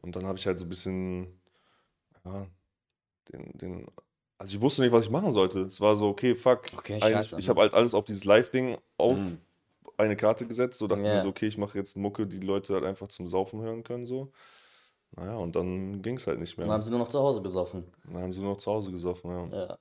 Und 0.00 0.16
dann 0.16 0.26
habe 0.26 0.38
ich 0.38 0.46
halt 0.46 0.58
so 0.58 0.64
ein 0.64 0.68
bisschen, 0.70 1.40
ja, 2.24 2.46
den, 3.32 3.58
den, 3.58 3.86
also 4.38 4.56
ich 4.56 4.60
wusste 4.62 4.82
nicht, 4.82 4.92
was 4.92 5.04
ich 5.04 5.10
machen 5.10 5.30
sollte. 5.30 5.60
Es 5.62 5.80
war 5.80 5.96
so, 5.96 6.08
okay, 6.08 6.34
fuck. 6.34 6.62
Okay, 6.76 7.00
scheiße. 7.00 7.38
ich 7.38 7.48
habe 7.48 7.60
halt 7.60 7.74
alles 7.74 7.94
auf 7.94 8.04
dieses 8.04 8.24
Live-Ding 8.24 8.78
auf 8.96 9.18
Mhm. 9.18 9.38
eine 9.96 10.16
Karte 10.16 10.46
gesetzt. 10.46 10.78
So 10.78 10.86
dachte 10.86 11.02
ich 11.02 11.08
Ja. 11.08 11.14
mir 11.14 11.20
so, 11.20 11.28
okay, 11.28 11.46
ich 11.46 11.58
mache 11.58 11.76
jetzt 11.76 11.96
Mucke, 11.96 12.26
die 12.26 12.38
die 12.40 12.46
Leute 12.46 12.74
halt 12.74 12.84
einfach 12.84 13.08
zum 13.08 13.26
Saufen 13.26 13.60
hören 13.60 13.82
können. 13.82 14.06
So. 14.06 14.30
Naja, 15.16 15.36
und 15.36 15.56
dann 15.56 16.02
ging 16.02 16.16
es 16.16 16.26
halt 16.26 16.38
nicht 16.38 16.56
mehr. 16.56 16.66
Dann 16.66 16.74
haben 16.74 16.82
sie 16.82 16.90
nur 16.90 16.98
noch 17.00 17.08
zu 17.08 17.18
Hause 17.18 17.42
gesoffen. 17.42 17.84
Dann 18.04 18.22
haben 18.22 18.32
sie 18.32 18.40
nur 18.40 18.50
noch 18.50 18.58
zu 18.58 18.70
Hause 18.70 18.90
gesoffen, 18.90 19.30
ja. 19.52 19.58
Ja. 19.66 19.78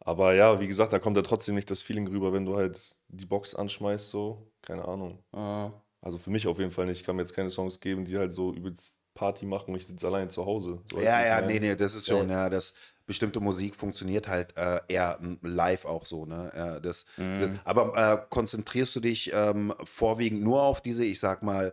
Aber 0.00 0.34
ja, 0.34 0.60
wie 0.60 0.66
gesagt, 0.66 0.92
da 0.92 0.98
kommt 0.98 1.16
ja 1.16 1.22
trotzdem 1.22 1.54
nicht 1.54 1.70
das 1.70 1.82
Feeling 1.82 2.06
rüber, 2.08 2.32
wenn 2.32 2.44
du 2.44 2.56
halt 2.56 2.96
die 3.08 3.26
Box 3.26 3.54
anschmeißt, 3.54 4.10
so. 4.10 4.46
Keine 4.62 4.86
Ahnung. 4.86 5.18
Mhm. 5.32 5.72
Also 6.00 6.18
für 6.18 6.30
mich 6.30 6.46
auf 6.46 6.58
jeden 6.58 6.70
Fall 6.70 6.84
nicht. 6.86 7.00
Ich 7.00 7.04
kann 7.06 7.16
mir 7.16 7.22
jetzt 7.22 7.34
keine 7.34 7.48
Songs 7.50 7.80
geben, 7.80 8.04
die 8.04 8.16
halt 8.16 8.32
so 8.32 8.52
übelst 8.52 8.98
Party 9.14 9.46
machen 9.46 9.70
und 9.72 9.76
ich 9.80 9.86
sitze 9.86 10.06
allein 10.06 10.28
zu 10.28 10.44
Hause. 10.44 10.80
So 10.84 11.00
Ja, 11.00 11.16
halt, 11.16 11.26
ja, 11.28 11.40
ne? 11.40 11.46
nee, 11.46 11.60
nee, 11.60 11.76
das 11.76 11.94
ist 11.94 12.06
schon, 12.06 12.28
Safe. 12.28 12.32
ja, 12.32 12.50
das 12.50 12.74
bestimmte 13.06 13.40
Musik 13.40 13.76
funktioniert 13.76 14.28
halt 14.28 14.56
äh, 14.56 14.80
eher 14.88 15.18
live 15.42 15.84
auch 15.84 16.04
so, 16.06 16.24
ne? 16.26 16.50
Äh, 16.54 16.80
das, 16.80 17.06
das, 17.16 17.50
aber 17.64 17.96
äh, 17.96 18.26
konzentrierst 18.30 18.96
du 18.96 19.00
dich 19.00 19.30
ähm, 19.32 19.72
vorwiegend 19.84 20.42
nur 20.42 20.62
auf 20.62 20.80
diese, 20.80 21.04
ich 21.04 21.20
sag 21.20 21.42
mal, 21.42 21.72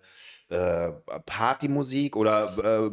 äh, 0.50 0.92
Partymusik 1.26 2.16
oder 2.16 2.54
äh, 2.62 2.86
äh, 2.88 2.92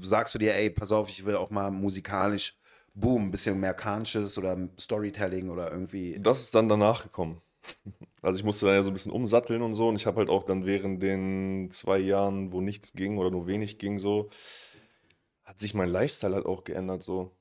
sagst 0.00 0.34
du 0.34 0.38
dir, 0.38 0.54
ey, 0.54 0.70
pass 0.70 0.92
auf, 0.92 1.10
ich 1.10 1.24
will 1.24 1.36
auch 1.36 1.50
mal 1.50 1.70
musikalisch, 1.70 2.56
boom, 2.94 3.26
ein 3.26 3.30
bisschen 3.30 3.56
amerikanisches 3.56 4.38
oder 4.38 4.56
Storytelling 4.78 5.50
oder 5.50 5.70
irgendwie. 5.70 6.18
Das 6.20 6.40
ist 6.40 6.54
dann 6.54 6.68
danach 6.68 7.02
gekommen. 7.02 7.42
Also 8.22 8.38
ich 8.38 8.44
musste 8.44 8.66
dann 8.66 8.76
ja 8.76 8.82
so 8.82 8.90
ein 8.90 8.92
bisschen 8.94 9.12
umsatteln 9.12 9.62
und 9.62 9.74
so 9.74 9.88
und 9.88 9.96
ich 9.96 10.06
habe 10.06 10.18
halt 10.18 10.28
auch 10.30 10.44
dann 10.44 10.64
während 10.64 11.02
den 11.02 11.70
zwei 11.70 11.98
Jahren, 11.98 12.52
wo 12.52 12.60
nichts 12.60 12.92
ging 12.92 13.18
oder 13.18 13.30
nur 13.30 13.46
wenig 13.46 13.78
ging, 13.78 13.98
so, 13.98 14.30
hat 15.44 15.60
sich 15.60 15.74
mein 15.74 15.88
Lifestyle 15.88 16.34
halt 16.34 16.46
auch 16.46 16.64
geändert, 16.64 17.02
so. 17.02 17.36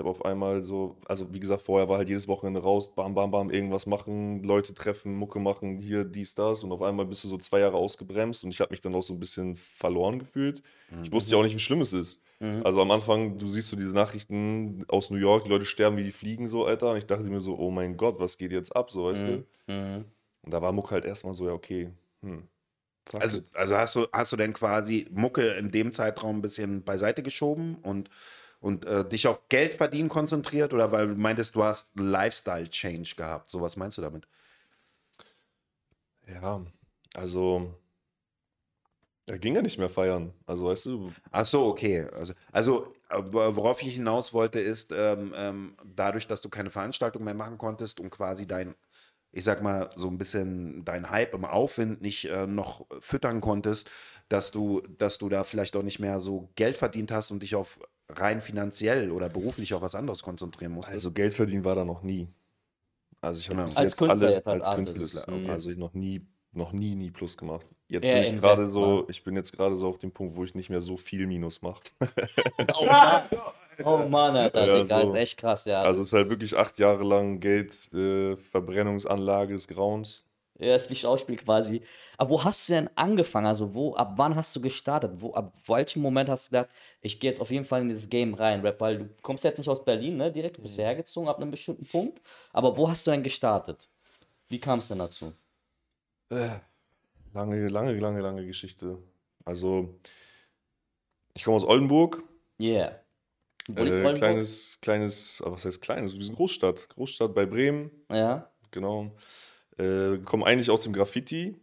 Ich 0.00 0.02
habe 0.02 0.16
auf 0.16 0.24
einmal 0.24 0.62
so, 0.62 0.96
also 1.04 1.34
wie 1.34 1.40
gesagt, 1.40 1.60
vorher 1.60 1.86
war 1.90 1.98
halt 1.98 2.08
jedes 2.08 2.26
Wochenende 2.26 2.62
raus, 2.62 2.94
bam, 2.94 3.12
bam, 3.12 3.30
bam, 3.30 3.50
irgendwas 3.50 3.84
machen, 3.84 4.42
Leute 4.42 4.72
treffen, 4.72 5.14
Mucke 5.14 5.38
machen, 5.40 5.76
hier, 5.76 6.04
dies, 6.04 6.34
das 6.34 6.64
und 6.64 6.72
auf 6.72 6.80
einmal 6.80 7.04
bist 7.04 7.22
du 7.22 7.28
so 7.28 7.36
zwei 7.36 7.60
Jahre 7.60 7.76
ausgebremst 7.76 8.42
und 8.42 8.50
ich 8.50 8.62
habe 8.62 8.70
mich 8.70 8.80
dann 8.80 8.94
auch 8.94 9.02
so 9.02 9.12
ein 9.12 9.20
bisschen 9.20 9.56
verloren 9.56 10.18
gefühlt. 10.18 10.62
Ich 11.02 11.12
wusste 11.12 11.32
ja 11.32 11.38
auch 11.38 11.42
nicht, 11.42 11.54
wie 11.54 11.60
schlimm 11.60 11.82
es 11.82 11.92
ist. 11.92 12.22
Mhm. 12.38 12.64
Also 12.64 12.80
am 12.80 12.90
Anfang, 12.90 13.36
du 13.36 13.46
siehst 13.46 13.68
so 13.68 13.76
diese 13.76 13.90
Nachrichten 13.90 14.86
aus 14.88 15.10
New 15.10 15.18
York, 15.18 15.44
die 15.44 15.50
Leute 15.50 15.66
sterben 15.66 15.98
wie 15.98 16.02
die 16.02 16.12
Fliegen 16.12 16.48
so, 16.48 16.64
Alter. 16.64 16.92
Und 16.92 16.96
ich 16.96 17.06
dachte 17.06 17.24
mir 17.24 17.40
so, 17.40 17.58
oh 17.58 17.70
mein 17.70 17.98
Gott, 17.98 18.18
was 18.18 18.38
geht 18.38 18.52
jetzt 18.52 18.74
ab, 18.74 18.90
so, 18.90 19.04
weißt 19.04 19.28
du? 19.28 19.44
Mhm. 19.66 20.06
Und 20.40 20.54
da 20.54 20.62
war 20.62 20.72
Muck 20.72 20.92
halt 20.92 21.04
erstmal 21.04 21.34
so, 21.34 21.46
ja, 21.46 21.52
okay, 21.52 21.90
hm. 22.22 22.44
Also, 23.12 23.40
also 23.52 23.76
hast 23.76 23.96
du, 23.96 24.06
hast 24.12 24.32
du 24.32 24.36
denn 24.38 24.54
quasi 24.54 25.06
Mucke 25.10 25.48
in 25.58 25.70
dem 25.70 25.92
Zeitraum 25.92 26.38
ein 26.38 26.42
bisschen 26.42 26.84
beiseite 26.84 27.22
geschoben 27.22 27.74
und, 27.82 28.08
und 28.60 28.84
äh, 28.84 29.08
dich 29.08 29.26
auf 29.26 29.48
Geld 29.48 29.74
verdienen 29.74 30.08
konzentriert 30.08 30.74
oder 30.74 30.92
weil 30.92 31.08
du 31.08 31.14
meintest, 31.16 31.54
du 31.56 31.64
hast 31.64 31.98
Lifestyle-Change 31.98 33.14
gehabt? 33.16 33.50
So 33.50 33.60
was 33.60 33.76
meinst 33.76 33.98
du 33.98 34.02
damit? 34.02 34.28
ja, 36.26 36.64
also, 37.14 37.74
er 39.26 39.38
ging 39.38 39.54
ja 39.54 39.62
nicht 39.62 39.78
mehr 39.78 39.90
feiern. 39.90 40.32
Also, 40.46 40.66
weißt 40.66 40.86
du, 40.86 41.12
Ach 41.30 41.46
so, 41.46 41.66
okay. 41.66 42.06
Also, 42.12 42.34
also 42.52 42.92
äh, 43.08 43.22
worauf 43.32 43.82
ich 43.82 43.94
hinaus 43.94 44.32
wollte, 44.32 44.60
ist, 44.60 44.92
ähm, 44.92 45.32
ähm, 45.36 45.76
dadurch, 45.84 46.26
dass 46.26 46.40
du 46.40 46.48
keine 46.48 46.70
Veranstaltung 46.70 47.24
mehr 47.24 47.34
machen 47.34 47.58
konntest 47.58 48.00
und 48.00 48.10
quasi 48.10 48.46
dein, 48.46 48.74
ich 49.32 49.44
sag 49.44 49.62
mal, 49.62 49.90
so 49.96 50.08
ein 50.08 50.18
bisschen 50.18 50.84
dein 50.84 51.10
Hype 51.10 51.34
im 51.34 51.44
Aufwind 51.44 52.02
nicht 52.02 52.26
äh, 52.26 52.46
noch 52.46 52.86
füttern 53.00 53.40
konntest, 53.40 53.90
dass 54.28 54.50
du, 54.52 54.80
dass 54.98 55.18
du 55.18 55.28
da 55.28 55.44
vielleicht 55.44 55.76
auch 55.76 55.82
nicht 55.82 56.00
mehr 56.00 56.20
so 56.20 56.50
Geld 56.56 56.76
verdient 56.76 57.12
hast 57.12 57.30
und 57.30 57.42
dich 57.42 57.54
auf 57.54 57.80
rein 58.16 58.40
finanziell 58.40 59.10
oder 59.10 59.28
beruflich 59.28 59.74
auf 59.74 59.82
was 59.82 59.94
anderes 59.94 60.22
konzentrieren 60.22 60.72
musstest. 60.72 60.94
also 60.94 61.12
Geld 61.12 61.34
verdienen 61.34 61.64
war 61.64 61.74
da 61.74 61.84
noch 61.84 62.02
nie. 62.02 62.28
Also, 63.20 63.40
ich 63.40 63.50
habe 63.50 63.62
bis 63.64 63.76
Als 63.76 63.92
jetzt 63.92 63.98
Künstler 63.98 64.22
alles 64.26 64.36
jetzt 64.36 64.46
halt 64.46 64.62
als. 64.64 64.94
Künstler. 64.94 65.30
Mhm. 65.36 65.50
Also, 65.50 65.70
ich 65.70 65.76
noch 65.78 65.92
nie, 65.92 66.26
noch 66.52 66.72
nie, 66.72 66.94
nie 66.94 67.10
Plus 67.10 67.36
gemacht. 67.36 67.66
Jetzt 67.88 68.04
Ja, 68.06 68.14
bin 68.14 68.22
ich 68.22 68.40
gerade 68.40 68.70
so, 68.70 69.06
ich 69.08 69.22
bin 69.24 69.36
jetzt 69.36 69.52
gerade 69.52 69.76
so 69.76 69.88
auf 69.88 69.98
dem 69.98 70.10
Punkt, 70.12 70.36
wo 70.36 70.44
ich 70.44 70.54
nicht 70.54 70.70
mehr 70.70 70.80
so 70.80 70.96
viel 70.96 71.26
Minus 71.26 71.60
mache. 71.60 71.82
Oh 72.78 72.84
Mann, 72.86 73.22
oh 73.84 73.98
Mann 74.08 74.36
Alter, 74.36 74.66
Ja, 74.66 74.82
Digga, 74.82 75.04
so. 75.06 75.12
ist 75.12 75.18
echt 75.18 75.38
krass, 75.38 75.64
ja. 75.66 75.82
Also, 75.82 76.02
es 76.02 76.08
ist 76.08 76.12
halt 76.14 76.30
wirklich 76.30 76.56
acht 76.56 76.78
Jahre 76.78 77.04
lang 77.04 77.40
Geld, 77.40 77.92
äh, 77.92 78.36
Verbrennungsanlage 78.36 79.52
des 79.52 79.68
Grauens. 79.68 80.24
Ja, 80.60 80.76
ist 80.76 80.90
wie 80.90 80.94
Schauspiel 80.94 81.36
quasi. 81.36 81.80
Aber 82.18 82.30
wo 82.30 82.44
hast 82.44 82.68
du 82.68 82.74
denn 82.74 82.90
angefangen? 82.94 83.46
Also, 83.46 83.74
wo, 83.74 83.94
ab 83.94 84.12
wann 84.16 84.36
hast 84.36 84.54
du 84.54 84.60
gestartet? 84.60 85.10
Wo, 85.16 85.32
ab 85.32 85.54
welchem 85.66 86.02
Moment 86.02 86.28
hast 86.28 86.48
du 86.48 86.50
gedacht, 86.50 86.68
ich 87.00 87.18
gehe 87.18 87.30
jetzt 87.30 87.40
auf 87.40 87.50
jeden 87.50 87.64
Fall 87.64 87.80
in 87.80 87.88
dieses 87.88 88.10
Game 88.10 88.34
rein, 88.34 88.60
Rap? 88.60 88.78
Weil 88.80 88.98
du 88.98 89.08
kommst 89.22 89.42
jetzt 89.44 89.56
nicht 89.56 89.68
aus 89.68 89.82
Berlin, 89.84 90.18
ne? 90.18 90.30
Direkt, 90.30 90.58
du 90.58 90.62
bist 90.62 90.76
Mhm. 90.76 90.82
hergezogen 90.82 91.28
ab 91.30 91.38
einem 91.38 91.50
bestimmten 91.50 91.86
Punkt. 91.86 92.20
Aber 92.52 92.76
wo 92.76 92.88
hast 92.90 93.06
du 93.06 93.10
denn 93.10 93.22
gestartet? 93.22 93.88
Wie 94.50 94.58
kam 94.60 94.80
es 94.80 94.88
denn 94.88 94.98
dazu? 94.98 95.32
Äh, 96.28 96.50
Lange, 97.32 97.68
lange, 97.68 97.92
lange, 97.98 98.20
lange 98.20 98.44
Geschichte. 98.44 98.98
Also, 99.44 99.94
ich 101.34 101.44
komme 101.44 101.56
aus 101.56 101.64
Oldenburg. 101.64 102.22
Yeah. 102.60 103.00
Wo 103.68 103.84
liegt 103.84 103.94
Äh, 103.94 104.00
Oldenburg? 104.00 104.16
kleines, 104.18 104.78
kleines, 104.82 105.40
aber 105.42 105.52
was 105.54 105.64
heißt 105.64 105.80
kleines? 105.80 106.14
Wir 106.14 106.22
sind 106.24 106.34
Großstadt. 106.34 106.88
Großstadt 106.90 107.34
bei 107.34 107.46
Bremen, 107.46 107.90
Ja. 108.10 108.50
genau. 108.72 109.12
Äh, 109.80 110.18
komme 110.24 110.44
eigentlich 110.46 110.70
aus 110.70 110.82
dem 110.82 110.92
Graffiti. 110.92 111.56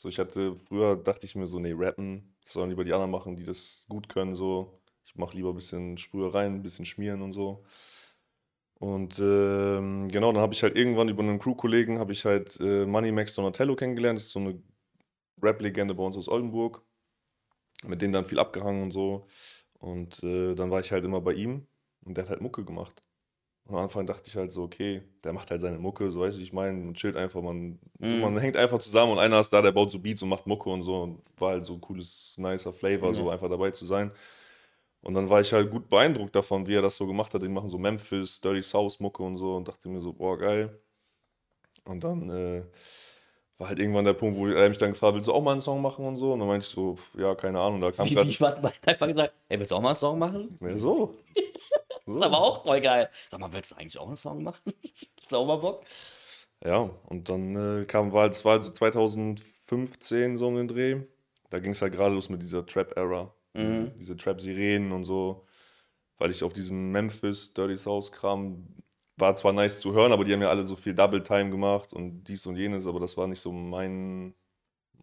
So, 0.00 0.08
ich 0.08 0.18
hatte, 0.18 0.56
früher 0.66 0.96
dachte 0.96 1.26
ich 1.26 1.36
mir 1.36 1.46
so, 1.46 1.58
nee, 1.60 1.74
rappen, 1.74 2.36
das 2.42 2.52
sollen 2.52 2.70
lieber 2.70 2.84
die 2.84 2.92
anderen 2.92 3.10
machen, 3.10 3.36
die 3.36 3.44
das 3.44 3.86
gut 3.88 4.08
können, 4.08 4.34
so. 4.34 4.80
Ich 5.04 5.14
mache 5.16 5.36
lieber 5.36 5.50
ein 5.50 5.54
bisschen 5.56 5.98
Sprühereien, 5.98 6.56
ein 6.56 6.62
bisschen 6.62 6.84
schmieren 6.84 7.22
und 7.22 7.32
so. 7.32 7.64
Und 8.80 9.18
ähm, 9.18 10.08
genau, 10.08 10.32
dann 10.32 10.42
habe 10.42 10.54
ich 10.54 10.62
halt 10.62 10.76
irgendwann 10.76 11.08
über 11.08 11.22
einen 11.22 11.38
Crew-Kollegen, 11.38 11.98
habe 11.98 12.12
ich 12.12 12.24
halt 12.24 12.58
äh, 12.60 12.86
Money 12.86 13.12
Max 13.12 13.34
Donatello 13.34 13.74
kennengelernt. 13.76 14.18
Das 14.18 14.26
ist 14.26 14.32
so 14.32 14.40
eine 14.40 14.62
Rap-Legende 15.42 15.94
bei 15.94 16.02
uns 16.04 16.16
aus 16.16 16.28
Oldenburg. 16.28 16.82
Mit 17.84 18.02
dem 18.02 18.12
dann 18.12 18.26
viel 18.26 18.38
abgehangen 18.38 18.82
und 18.82 18.90
so. 18.92 19.26
Und 19.78 20.22
äh, 20.22 20.54
dann 20.54 20.70
war 20.70 20.80
ich 20.80 20.92
halt 20.92 21.04
immer 21.04 21.20
bei 21.20 21.32
ihm 21.34 21.66
und 22.04 22.16
der 22.16 22.24
hat 22.24 22.30
halt 22.30 22.40
Mucke 22.40 22.64
gemacht. 22.64 23.02
Und 23.68 23.74
am 23.76 23.82
Anfang 23.82 24.06
dachte 24.06 24.28
ich 24.28 24.34
halt 24.36 24.50
so, 24.50 24.62
okay, 24.62 25.02
der 25.22 25.34
macht 25.34 25.50
halt 25.50 25.60
seine 25.60 25.78
Mucke, 25.78 26.10
so 26.10 26.20
weißt 26.20 26.38
du, 26.38 26.42
ich 26.42 26.54
meine, 26.54 26.72
man 26.78 26.94
chillt 26.94 27.16
einfach, 27.16 27.42
man, 27.42 27.78
so, 28.00 28.16
Mhm. 28.16 28.20
man 28.22 28.38
hängt 28.38 28.56
einfach 28.56 28.78
zusammen 28.78 29.12
und 29.12 29.18
einer 29.18 29.38
ist 29.40 29.50
da, 29.52 29.60
der 29.60 29.72
baut 29.72 29.92
so 29.92 29.98
Beats 29.98 30.22
und 30.22 30.30
macht 30.30 30.46
Mucke 30.46 30.70
und 30.70 30.82
so 30.82 31.02
und 31.02 31.20
war 31.36 31.50
halt 31.50 31.64
so 31.64 31.74
ein 31.74 31.80
cooles, 31.82 32.34
nicer 32.38 32.72
Flavor, 32.72 33.12
so 33.12 33.24
Mhm. 33.24 33.28
einfach 33.28 33.50
dabei 33.50 33.70
zu 33.70 33.84
sein. 33.84 34.10
Und 35.02 35.14
dann 35.14 35.28
war 35.30 35.40
ich 35.42 35.52
halt 35.52 35.70
gut 35.70 35.88
beeindruckt 35.90 36.34
davon, 36.34 36.66
wie 36.66 36.74
er 36.74 36.82
das 36.82 36.96
so 36.96 37.06
gemacht 37.06 37.32
hat. 37.34 37.42
Die 37.42 37.48
machen 37.48 37.68
so 37.68 37.78
Memphis, 37.78 38.40
Dirty 38.40 38.62
South 38.62 39.00
Mucke 39.00 39.22
und 39.22 39.36
so 39.36 39.54
und 39.56 39.68
dachte 39.68 39.88
mir 39.88 40.00
so, 40.00 40.12
boah, 40.14 40.38
geil. 40.38 40.80
Und 41.84 42.04
dann 42.04 42.28
äh, 42.30 42.62
war 43.58 43.68
halt 43.68 43.78
irgendwann 43.78 44.04
der 44.04 44.14
Punkt, 44.14 44.38
wo 44.38 44.46
er 44.46 44.68
mich 44.68 44.78
dann 44.78 44.92
gefragt 44.92 45.10
hat, 45.10 45.14
willst 45.16 45.28
du 45.28 45.32
auch 45.32 45.42
mal 45.42 45.52
einen 45.52 45.60
Song 45.60 45.82
machen 45.82 46.04
und 46.06 46.16
so? 46.16 46.32
Und 46.32 46.38
dann 46.40 46.48
meinte 46.48 46.64
ich 46.64 46.70
so, 46.70 46.96
ja, 47.16 47.34
keine 47.34 47.60
Ahnung. 47.60 47.80
Da 47.80 47.90
kam 47.92 48.08
gerade 48.08 48.28
wie 48.28 48.40
warte 48.40 48.62
mal, 48.62 48.72
einfach 48.86 49.06
gesagt, 49.06 49.34
ey, 49.48 49.58
willst 49.58 49.70
du 49.72 49.76
auch 49.76 49.80
mal 49.82 49.88
einen 49.90 49.96
Song 49.96 50.18
machen? 50.18 50.58
ja, 50.60 50.78
so. 50.78 51.14
Das 52.08 52.16
ist 52.16 52.22
aber 52.22 52.38
auch 52.38 52.64
voll 52.64 52.80
geil. 52.80 53.10
Sag 53.30 53.40
mal, 53.40 53.52
willst 53.52 53.72
du 53.72 53.76
eigentlich 53.76 53.98
auch 53.98 54.06
einen 54.06 54.16
Song 54.16 54.42
machen? 54.42 54.72
Hast 55.20 55.32
du 55.32 55.36
auch 55.36 55.46
mal 55.46 55.56
Bock? 55.56 55.84
Ja, 56.64 56.90
und 57.06 57.28
dann 57.28 57.82
äh, 57.82 57.84
kam, 57.84 58.12
war, 58.12 58.28
das 58.28 58.44
war 58.44 58.54
also 58.54 58.72
2015 58.72 60.38
so 60.38 60.48
um 60.48 60.56
den 60.56 60.68
Dreh. 60.68 61.00
Da 61.50 61.60
ging 61.60 61.72
es 61.72 61.82
halt 61.82 61.92
gerade 61.92 62.14
los 62.14 62.28
mit 62.28 62.42
dieser 62.42 62.66
Trap-Era. 62.66 63.32
Mhm. 63.54 63.92
Diese 63.98 64.16
Trap-Sirenen 64.16 64.92
und 64.92 65.04
so. 65.04 65.46
Weil 66.18 66.30
ich 66.30 66.42
auf 66.42 66.52
diesem 66.52 66.90
Memphis 66.90 67.54
Dirty 67.54 67.76
South 67.76 68.10
Kram 68.10 68.66
war 69.16 69.34
zwar 69.34 69.52
nice 69.52 69.80
zu 69.80 69.92
hören, 69.92 70.12
aber 70.12 70.24
die 70.24 70.32
haben 70.32 70.42
ja 70.42 70.50
alle 70.50 70.66
so 70.66 70.76
viel 70.76 70.94
Double 70.94 71.22
Time 71.22 71.50
gemacht 71.50 71.92
und 71.92 72.24
dies 72.24 72.46
und 72.46 72.56
jenes, 72.56 72.86
aber 72.86 73.00
das 73.00 73.16
war 73.16 73.26
nicht 73.26 73.40
so 73.40 73.52
mein, 73.52 74.34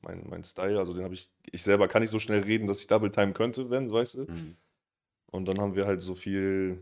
mein, 0.02 0.24
mein 0.30 0.44
Style. 0.44 0.80
Also 0.80 0.94
den 0.94 1.04
habe 1.04 1.14
ich, 1.14 1.32
ich 1.52 1.64
selber 1.64 1.88
kann 1.88 2.02
nicht 2.02 2.12
so 2.12 2.20
schnell 2.20 2.42
reden, 2.42 2.68
dass 2.68 2.82
ich 2.82 2.88
Double 2.88 3.12
Time 3.12 3.34
könnte, 3.34 3.70
wenn, 3.70 3.92
weißt 3.92 4.16
du? 4.16 4.20
Mhm. 4.32 4.56
Und 5.32 5.46
dann 5.46 5.60
haben 5.60 5.76
wir 5.76 5.86
halt 5.86 6.02
so 6.02 6.16
viel 6.16 6.80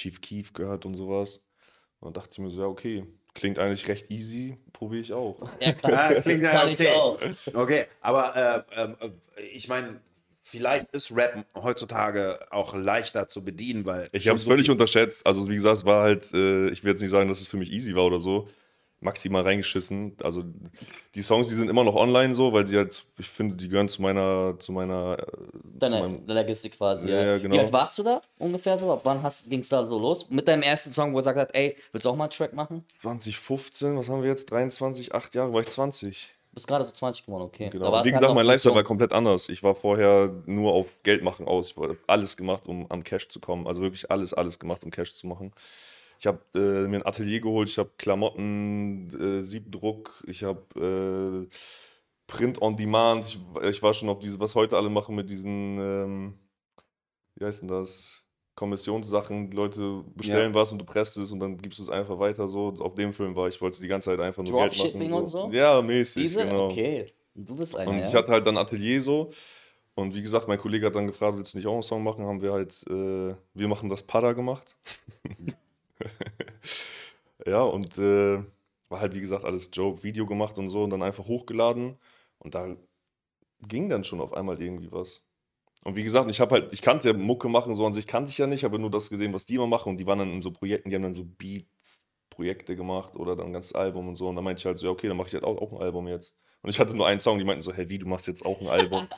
Chief 0.00 0.20
Keef 0.20 0.52
gehört 0.52 0.86
und 0.86 0.94
sowas. 0.94 1.48
Und 2.00 2.06
dann 2.06 2.22
dachte 2.22 2.30
ich 2.32 2.38
mir 2.38 2.50
so, 2.50 2.62
ja, 2.62 2.66
okay, 2.66 3.06
klingt 3.34 3.58
eigentlich 3.58 3.86
recht 3.88 4.10
easy, 4.10 4.56
probiere 4.72 5.02
ich 5.02 5.12
auch. 5.12 5.40
Ja, 5.60 5.72
klar. 5.72 6.12
Ja, 6.14 6.20
klingt 6.20 6.42
ja 6.42 6.64
okay. 6.64 6.76
ich 6.78 6.88
auch. 6.88 7.54
Okay, 7.54 7.86
aber 8.00 8.66
äh, 8.74 8.82
ähm, 8.82 8.96
äh, 9.00 9.42
ich 9.42 9.68
meine, 9.68 10.00
vielleicht 10.42 10.90
ist 10.92 11.14
Rap 11.14 11.44
heutzutage 11.54 12.40
auch 12.50 12.74
leichter 12.74 13.28
zu 13.28 13.44
bedienen, 13.44 13.84
weil 13.84 14.08
Ich 14.12 14.28
habe 14.28 14.36
es 14.36 14.42
so 14.42 14.50
völlig 14.50 14.70
unterschätzt. 14.70 15.26
Also, 15.26 15.48
wie 15.48 15.54
gesagt, 15.54 15.78
es 15.78 15.84
war 15.84 16.02
halt, 16.02 16.32
äh, 16.32 16.70
ich 16.70 16.82
will 16.82 16.92
jetzt 16.92 17.02
nicht 17.02 17.10
sagen, 17.10 17.28
dass 17.28 17.40
es 17.40 17.48
für 17.48 17.58
mich 17.58 17.70
easy 17.70 17.94
war 17.94 18.06
oder 18.06 18.20
so. 18.20 18.48
Maximal 19.00 19.42
reingeschissen. 19.42 20.16
Also, 20.22 20.44
die 21.14 21.22
Songs, 21.22 21.48
die 21.48 21.54
sind 21.54 21.70
immer 21.70 21.84
noch 21.84 21.94
online 21.94 22.34
so, 22.34 22.52
weil 22.52 22.66
sie 22.66 22.76
halt, 22.76 23.02
ich 23.18 23.28
finde, 23.28 23.56
die 23.56 23.68
gehören 23.68 23.88
zu 23.88 24.02
meiner, 24.02 24.58
zu 24.58 24.72
meiner, 24.72 25.16
äh, 25.18 25.26
zu 25.26 25.60
Deine 25.78 26.00
meinem, 26.00 26.26
Legacy 26.26 26.68
quasi. 26.68 27.08
Ja, 27.08 27.22
Ja, 27.22 27.38
genau. 27.38 27.54
Wie 27.54 27.58
alt 27.60 27.72
warst 27.72 27.98
du 27.98 28.02
da 28.02 28.20
ungefähr 28.38 28.76
so? 28.76 29.00
Wann 29.02 29.26
ging 29.48 29.60
es 29.60 29.68
da 29.70 29.84
so 29.86 29.98
los? 29.98 30.28
Mit 30.28 30.46
deinem 30.46 30.62
ersten 30.62 30.92
Song, 30.92 31.12
wo 31.12 31.16
er 31.16 31.20
gesagt 31.20 31.38
hat, 31.38 31.54
ey, 31.54 31.76
willst 31.92 32.04
du 32.04 32.10
auch 32.10 32.16
mal 32.16 32.24
einen 32.24 32.30
Track 32.30 32.52
machen? 32.52 32.84
2015, 33.00 33.96
was 33.96 34.08
haben 34.10 34.22
wir 34.22 34.28
jetzt? 34.28 34.50
23, 34.50 35.14
8 35.14 35.34
Jahre, 35.34 35.52
war 35.52 35.62
ich 35.62 35.68
20. 35.68 36.34
Du 36.50 36.54
bist 36.54 36.66
gerade 36.66 36.82
so 36.82 36.90
20 36.90 37.26
geworden, 37.26 37.44
okay. 37.44 37.70
Genau. 37.70 38.04
Wie 38.04 38.10
gesagt, 38.10 38.34
mein 38.34 38.44
Lifestyle 38.44 38.74
war 38.74 38.82
komplett 38.82 39.12
anders. 39.12 39.48
Ich 39.48 39.62
war 39.62 39.76
vorher 39.76 40.34
nur 40.46 40.72
auf 40.72 40.86
Geld 41.04 41.22
machen 41.22 41.46
aus. 41.46 41.70
Ich 41.70 41.76
habe 41.76 41.96
alles 42.08 42.36
gemacht, 42.36 42.66
um 42.66 42.90
an 42.90 43.04
Cash 43.04 43.28
zu 43.28 43.38
kommen. 43.38 43.68
Also 43.68 43.82
wirklich 43.82 44.10
alles, 44.10 44.34
alles 44.34 44.58
gemacht, 44.58 44.82
um 44.82 44.90
Cash 44.90 45.14
zu 45.14 45.28
machen. 45.28 45.52
Ich 46.20 46.26
habe 46.26 46.40
äh, 46.54 46.86
mir 46.86 46.98
ein 46.98 47.06
Atelier 47.06 47.40
geholt, 47.40 47.70
ich 47.70 47.78
habe 47.78 47.92
Klamotten, 47.96 49.38
äh, 49.38 49.42
Siebdruck, 49.42 50.22
ich 50.26 50.44
habe 50.44 51.48
äh, 51.48 51.56
Print 52.26 52.60
on 52.60 52.76
Demand. 52.76 53.24
Ich, 53.26 53.40
ich 53.62 53.82
war 53.82 53.94
schon 53.94 54.10
auf 54.10 54.18
diese, 54.18 54.38
was 54.38 54.54
heute 54.54 54.76
alle 54.76 54.90
machen 54.90 55.14
mit 55.14 55.30
diesen, 55.30 55.78
ähm, 55.80 56.38
wie 57.36 57.46
heißt 57.46 57.62
denn 57.62 57.68
das? 57.68 58.26
Kommissionssachen, 58.54 59.48
die 59.48 59.56
Leute 59.56 60.04
bestellen 60.14 60.52
was 60.52 60.70
und 60.72 60.78
du 60.80 60.84
presst 60.84 61.16
es 61.16 61.32
und 61.32 61.40
dann 61.40 61.56
gibst 61.56 61.78
du 61.78 61.84
es 61.84 61.88
einfach 61.88 62.18
weiter 62.18 62.46
so. 62.46 62.74
Auf 62.80 62.94
dem 62.94 63.14
Film 63.14 63.34
war 63.34 63.48
ich, 63.48 63.58
wollte 63.62 63.80
die 63.80 63.88
ganze 63.88 64.10
Zeit 64.10 64.20
einfach 64.20 64.42
nur 64.42 64.52
Geld 64.60 64.76
machen. 64.76 64.90
Dropshipping 64.90 65.12
und 65.14 65.26
so? 65.26 65.48
Ja, 65.50 65.80
mäßig, 65.80 66.24
Diese? 66.24 66.44
genau. 66.44 66.68
Okay. 66.68 67.14
Du 67.34 67.56
bist 67.56 67.74
einer, 67.76 67.92
Und 67.92 67.98
ja? 67.98 68.08
ich 68.08 68.14
hatte 68.14 68.28
halt 68.30 68.46
dann 68.46 68.58
Atelier 68.58 69.00
so. 69.00 69.30
Und 69.94 70.14
wie 70.14 70.20
gesagt, 70.20 70.48
mein 70.48 70.58
Kollege 70.58 70.84
hat 70.84 70.94
dann 70.94 71.06
gefragt, 71.06 71.38
willst 71.38 71.54
du 71.54 71.58
nicht 71.58 71.66
auch 71.66 71.72
einen 71.72 71.82
Song 71.82 72.02
machen? 72.02 72.26
Haben 72.26 72.42
wir 72.42 72.52
halt, 72.52 72.84
äh, 72.90 73.34
wir 73.54 73.68
machen 73.68 73.88
das 73.88 74.02
Pada 74.02 74.34
gemacht. 74.34 74.76
ja, 77.46 77.62
und 77.62 77.98
äh, 77.98 78.42
war 78.88 79.00
halt, 79.00 79.14
wie 79.14 79.20
gesagt, 79.20 79.44
alles 79.44 79.70
Joke, 79.72 80.02
Video 80.02 80.26
gemacht 80.26 80.58
und 80.58 80.68
so 80.68 80.84
und 80.84 80.90
dann 80.90 81.02
einfach 81.02 81.26
hochgeladen. 81.26 81.96
Und 82.38 82.54
da 82.54 82.76
ging 83.66 83.88
dann 83.88 84.04
schon 84.04 84.20
auf 84.20 84.32
einmal 84.32 84.60
irgendwie 84.60 84.90
was. 84.92 85.24
Und 85.84 85.96
wie 85.96 86.02
gesagt, 86.02 86.28
ich 86.30 86.40
habe 86.40 86.56
halt, 86.56 86.72
ich 86.72 86.82
kannte 86.82 87.08
ja 87.08 87.16
Mucke 87.16 87.48
machen, 87.48 87.74
so 87.74 87.86
an 87.86 87.92
sich 87.92 88.06
kannte 88.06 88.30
ich 88.30 88.38
ja 88.38 88.46
nicht, 88.46 88.64
habe 88.64 88.78
nur 88.78 88.90
das 88.90 89.08
gesehen, 89.08 89.32
was 89.32 89.46
die 89.46 89.54
immer 89.54 89.66
machen. 89.66 89.90
Und 89.90 89.96
die 89.98 90.06
waren 90.06 90.18
dann 90.18 90.32
in 90.32 90.42
so 90.42 90.50
Projekten, 90.50 90.90
die 90.90 90.96
haben 90.96 91.02
dann 91.02 91.14
so 91.14 91.24
Beats, 91.24 92.04
Projekte 92.28 92.76
gemacht 92.76 93.16
oder 93.16 93.36
dann 93.36 93.46
ein 93.46 93.52
ganzes 93.52 93.74
Album 93.74 94.08
und 94.08 94.16
so. 94.16 94.28
Und 94.28 94.36
dann 94.36 94.44
meinte 94.44 94.60
ich 94.60 94.66
halt 94.66 94.78
so, 94.78 94.86
ja, 94.86 94.92
okay, 94.92 95.08
dann 95.08 95.16
mache 95.16 95.28
ich 95.28 95.34
halt 95.34 95.44
auch, 95.44 95.56
auch 95.58 95.72
ein 95.72 95.78
Album 95.78 96.08
jetzt. 96.08 96.36
Und 96.62 96.70
ich 96.70 96.78
hatte 96.78 96.94
nur 96.94 97.06
einen 97.06 97.20
Song, 97.20 97.38
die 97.38 97.44
meinten 97.44 97.62
so, 97.62 97.72
hey, 97.72 97.88
wie, 97.88 97.98
du 97.98 98.06
machst 98.06 98.26
jetzt 98.26 98.44
auch 98.44 98.60
ein 98.60 98.68
Album? 98.68 99.08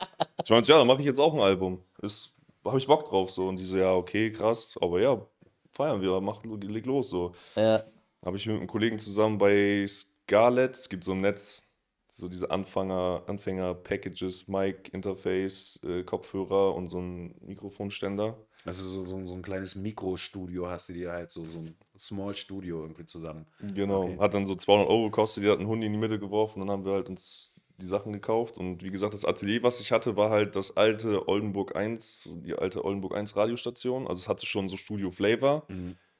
ich 0.43 0.49
meinte, 0.49 0.71
ja, 0.71 0.77
dann 0.77 0.87
mache 0.87 0.99
ich 0.99 1.05
jetzt 1.05 1.19
auch 1.19 1.33
ein 1.33 1.41
Album. 1.41 1.83
Ist, 2.01 2.33
habe 2.63 2.77
ich 2.77 2.87
Bock 2.87 3.05
drauf 3.05 3.31
so. 3.31 3.47
Und 3.47 3.57
die 3.57 3.65
so, 3.65 3.77
ja, 3.77 3.93
okay, 3.93 4.31
krass, 4.31 4.77
aber 4.81 5.01
ja, 5.01 5.25
feiern 5.73 6.01
wir, 6.01 6.21
mach, 6.21 6.43
leg 6.43 6.85
los 6.85 7.09
so. 7.09 7.33
ja. 7.55 7.83
Habe 8.25 8.37
ich 8.37 8.45
mit 8.47 8.55
einem 8.55 8.67
Kollegen 8.67 8.99
zusammen 8.99 9.37
bei 9.37 9.85
Scarlett, 9.85 10.77
es 10.77 10.87
gibt 10.87 11.03
so 11.03 11.11
ein 11.11 11.19
Netz, 11.19 11.69
so 12.07 12.29
diese 12.29 12.49
Anfänger, 12.51 13.23
Anfänger-Packages, 13.27 14.47
Mic, 14.47 14.93
Interface, 14.93 15.79
äh, 15.83 16.03
Kopfhörer 16.03 16.73
und 16.73 16.87
so 16.89 16.99
ein 16.99 17.35
Mikrofonständer. 17.41 18.37
Also 18.65 18.87
so, 18.87 19.03
so, 19.03 19.27
so 19.27 19.33
ein 19.33 19.41
kleines 19.41 19.75
Mikrostudio 19.75 20.69
hast 20.69 20.87
du 20.87 20.93
dir 20.93 21.11
halt 21.11 21.31
so, 21.31 21.45
so 21.45 21.59
ein 21.59 21.75
Small 21.97 22.33
Studio 22.33 22.81
irgendwie 22.83 23.05
zusammen. 23.05 23.45
Genau, 23.59 24.03
Okay. 24.05 24.17
hat 24.19 24.33
dann 24.33 24.45
so 24.47 24.55
200 24.55 24.87
Euro 24.87 25.03
gekostet, 25.05 25.43
die 25.43 25.49
hat 25.49 25.59
einen 25.59 25.67
Hund 25.67 25.83
in 25.83 25.91
die 25.91 25.97
Mitte 25.99 26.17
geworfen, 26.19 26.59
dann 26.61 26.69
haben 26.69 26.85
wir 26.85 26.93
halt 26.93 27.09
uns 27.09 27.52
die 27.77 27.87
Sachen 27.87 28.13
gekauft 28.13 28.57
und 28.57 28.83
wie 28.83 28.91
gesagt, 28.91 29.13
das 29.13 29.25
Atelier, 29.25 29.63
was 29.63 29.79
ich 29.81 29.91
hatte, 29.91 30.15
war 30.15 30.29
halt 30.29 30.55
das 30.55 30.77
alte 30.77 31.27
Oldenburg 31.27 31.75
1, 31.75 32.37
die 32.43 32.53
alte 32.53 32.85
Oldenburg 32.85 33.15
1 33.15 33.35
Radiostation, 33.35 34.07
also 34.07 34.19
es 34.19 34.27
hatte 34.29 34.45
schon 34.45 34.69
so 34.69 34.77
Studio 34.77 35.09
Flavor 35.11 35.65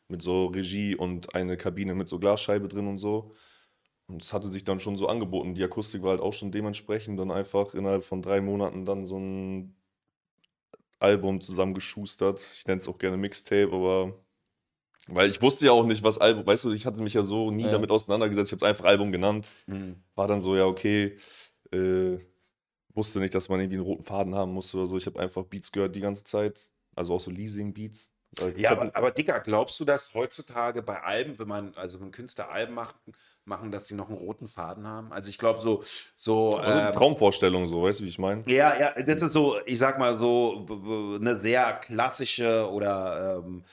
mit 0.07 0.21
so 0.21 0.47
Regie 0.47 0.95
und 0.95 1.35
eine 1.35 1.55
Kabine 1.57 1.95
mit 1.95 2.09
so 2.09 2.19
Glasscheibe 2.19 2.67
drin 2.67 2.87
und 2.87 2.97
so. 2.97 3.33
Und 4.07 4.21
es 4.21 4.33
hatte 4.33 4.49
sich 4.49 4.65
dann 4.65 4.81
schon 4.81 4.97
so 4.97 5.07
angeboten. 5.07 5.55
Die 5.55 5.63
Akustik 5.63 6.03
war 6.03 6.09
halt 6.11 6.19
auch 6.21 6.33
schon 6.33 6.51
dementsprechend. 6.51 7.17
Dann 7.17 7.31
einfach 7.31 7.73
innerhalb 7.73 8.03
von 8.03 8.21
drei 8.21 8.41
Monaten 8.41 8.85
dann 8.85 9.05
so 9.05 9.17
ein 9.17 9.77
Album 10.99 11.39
zusammengeschustert. 11.39 12.41
Ich 12.57 12.67
nenne 12.67 12.79
es 12.79 12.87
auch 12.89 12.97
gerne 12.97 13.15
Mixtape, 13.15 13.71
aber 13.71 14.13
weil 15.07 15.29
ich 15.29 15.41
wusste 15.41 15.65
ja 15.67 15.71
auch 15.71 15.85
nicht, 15.85 16.03
was 16.03 16.17
Album, 16.17 16.45
weißt 16.45 16.65
du, 16.65 16.71
ich 16.71 16.85
hatte 16.85 17.01
mich 17.01 17.13
ja 17.13 17.23
so 17.23 17.49
nie 17.49 17.63
Ja. 17.63 17.71
damit 17.71 17.91
auseinandergesetzt. 17.91 18.51
Ich 18.51 18.57
habe 18.57 18.65
es 18.65 18.69
einfach 18.69 18.85
Album 18.85 19.11
genannt. 19.11 19.47
War 20.15 20.27
dann 20.27 20.41
so, 20.41 20.55
ja, 20.55 20.65
okay. 20.65 21.17
Äh, 21.73 22.19
wusste 22.93 23.19
nicht, 23.19 23.33
dass 23.33 23.49
man 23.49 23.59
irgendwie 23.59 23.77
einen 23.77 23.85
roten 23.85 24.03
Faden 24.03 24.35
haben 24.35 24.53
musste 24.53 24.77
oder 24.77 24.87
so. 24.87 24.97
Ich 24.97 25.05
habe 25.05 25.19
einfach 25.19 25.43
Beats 25.43 25.71
gehört 25.71 25.95
die 25.95 26.01
ganze 26.01 26.23
Zeit. 26.23 26.69
Also 26.95 27.15
auch 27.15 27.19
so 27.19 27.31
Leasing-Beats. 27.31 28.11
Ich 28.55 28.61
Ja, 28.61 28.71
aber, 28.71 28.91
aber 28.95 29.11
Dicker, 29.11 29.39
glaubst 29.39 29.79
du, 29.79 29.85
dass 29.85 30.13
heutzutage 30.13 30.81
bei 30.81 31.01
Alben, 31.01 31.37
wenn 31.37 31.47
man, 31.47 31.73
also 31.75 32.01
wenn 32.01 32.11
Künstler 32.11 32.49
Alben 32.49 32.73
macht, 32.73 32.95
machen, 33.45 33.71
dass 33.71 33.87
sie 33.87 33.95
noch 33.95 34.09
einen 34.09 34.17
roten 34.17 34.47
Faden 34.47 34.87
haben? 34.87 35.11
Also 35.11 35.29
ich 35.29 35.37
glaube 35.37 35.61
so, 35.61 35.83
so 36.15 36.57
also 36.57 36.79
ähm, 36.79 36.93
Traumvorstellung, 36.93 37.67
so, 37.67 37.83
weißt 37.83 37.99
du, 37.99 38.05
wie 38.05 38.09
ich 38.09 38.19
meine? 38.19 38.43
Ja, 38.47 38.79
ja, 38.79 39.01
das 39.03 39.21
ist 39.21 39.33
so, 39.33 39.55
ich 39.65 39.77
sag 39.77 39.99
mal 39.99 40.17
so, 40.17 40.65
eine 41.19 41.39
sehr 41.39 41.73
klassische 41.73 42.69
oder 42.71 43.43
ähm, 43.45 43.63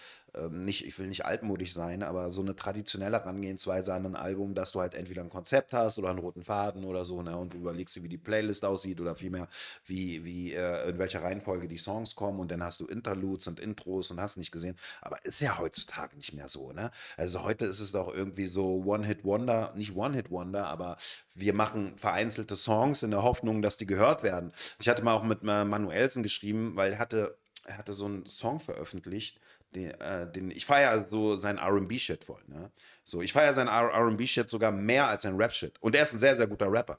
nicht, 0.50 0.86
ich 0.86 0.98
will 0.98 1.08
nicht 1.08 1.24
altmodisch 1.24 1.72
sein, 1.72 2.02
aber 2.02 2.30
so 2.30 2.42
eine 2.42 2.54
traditionelle 2.54 3.18
Herangehensweise 3.18 3.92
an 3.94 4.06
ein 4.06 4.16
Album, 4.16 4.54
dass 4.54 4.72
du 4.72 4.80
halt 4.80 4.94
entweder 4.94 5.22
ein 5.22 5.30
Konzept 5.30 5.72
hast 5.72 5.98
oder 5.98 6.10
einen 6.10 6.18
roten 6.18 6.42
Faden 6.42 6.84
oder 6.84 7.04
so, 7.04 7.22
ne, 7.22 7.36
und 7.36 7.54
du 7.54 7.58
überlegst 7.58 7.96
dir, 7.96 8.02
wie 8.02 8.08
die 8.08 8.18
Playlist 8.18 8.64
aussieht 8.64 9.00
oder 9.00 9.14
vielmehr, 9.14 9.48
wie, 9.84 10.24
wie, 10.24 10.54
äh, 10.54 10.88
in 10.88 10.98
welcher 10.98 11.22
Reihenfolge 11.22 11.68
die 11.68 11.78
Songs 11.78 12.14
kommen 12.14 12.40
und 12.40 12.50
dann 12.50 12.62
hast 12.62 12.80
du 12.80 12.86
Interludes 12.86 13.46
und 13.48 13.60
Intros 13.60 14.10
und 14.10 14.20
hast 14.20 14.36
nicht 14.36 14.52
gesehen. 14.52 14.76
Aber 15.02 15.24
ist 15.24 15.40
ja 15.40 15.58
heutzutage 15.58 16.16
nicht 16.16 16.32
mehr 16.34 16.48
so, 16.48 16.72
ne? 16.72 16.90
Also 17.16 17.42
heute 17.42 17.66
ist 17.66 17.80
es 17.80 17.92
doch 17.92 18.12
irgendwie 18.12 18.46
so 18.46 18.82
One-Hit-Wonder, 18.84 19.72
nicht 19.76 19.96
One-Hit-Wonder, 19.96 20.66
aber 20.66 20.96
wir 21.34 21.54
machen 21.54 21.96
vereinzelte 21.96 22.56
Songs 22.56 23.02
in 23.02 23.10
der 23.10 23.22
Hoffnung, 23.22 23.62
dass 23.62 23.76
die 23.76 23.86
gehört 23.86 24.22
werden. 24.22 24.52
Ich 24.78 24.88
hatte 24.88 25.02
mal 25.02 25.14
auch 25.14 25.24
mit 25.24 25.42
Manuelsen 25.42 26.22
geschrieben, 26.22 26.76
weil 26.76 26.92
er 26.92 26.98
hatte, 26.98 27.38
er 27.64 27.78
hatte 27.78 27.92
so 27.92 28.06
einen 28.06 28.26
Song 28.26 28.60
veröffentlicht, 28.60 29.40
den, 29.74 29.90
äh, 30.00 30.30
den 30.30 30.50
ich 30.50 30.66
feiere 30.66 31.06
so 31.08 31.36
sein 31.36 31.58
R&B-Shit 31.58 32.24
voll, 32.24 32.42
ne? 32.46 32.70
So, 33.04 33.22
ich 33.22 33.32
feiere 33.32 33.54
sein 33.54 33.66
R&B-Shit 33.68 34.48
sogar 34.48 34.70
mehr 34.72 35.08
als 35.08 35.22
sein 35.22 35.36
Rap-Shit. 35.36 35.74
Und 35.80 35.96
er 35.96 36.04
ist 36.04 36.12
ein 36.12 36.18
sehr, 36.18 36.36
sehr 36.36 36.46
guter 36.46 36.70
Rapper. 36.70 36.98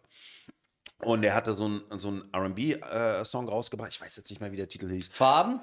Und 0.99 1.23
er 1.23 1.33
hatte 1.33 1.53
so 1.53 1.65
einen 1.65 1.99
so 1.99 2.21
R&B-Song 2.33 3.47
rausgebracht. 3.47 3.91
Ich 3.93 4.01
weiß 4.01 4.15
jetzt 4.17 4.29
nicht 4.29 4.39
mehr, 4.39 4.51
wie 4.51 4.57
der 4.57 4.67
Titel 4.67 4.89
hieß. 4.89 5.07
Farben? 5.09 5.61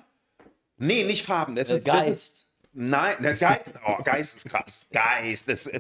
Nee, 0.79 1.05
nicht 1.05 1.25
Farben. 1.25 1.55
Das 1.55 1.71
Äh, 1.71 1.79
ist, 1.79 1.85
Geist. 1.85 2.47
Nein, 2.73 3.17
der 3.23 3.35
Geist, 3.35 3.75
oh, 3.87 4.03
Geist 4.05 4.37
ist 4.37 4.51
krass. 4.51 4.87
Geist 4.93 5.49
ist, 5.49 5.71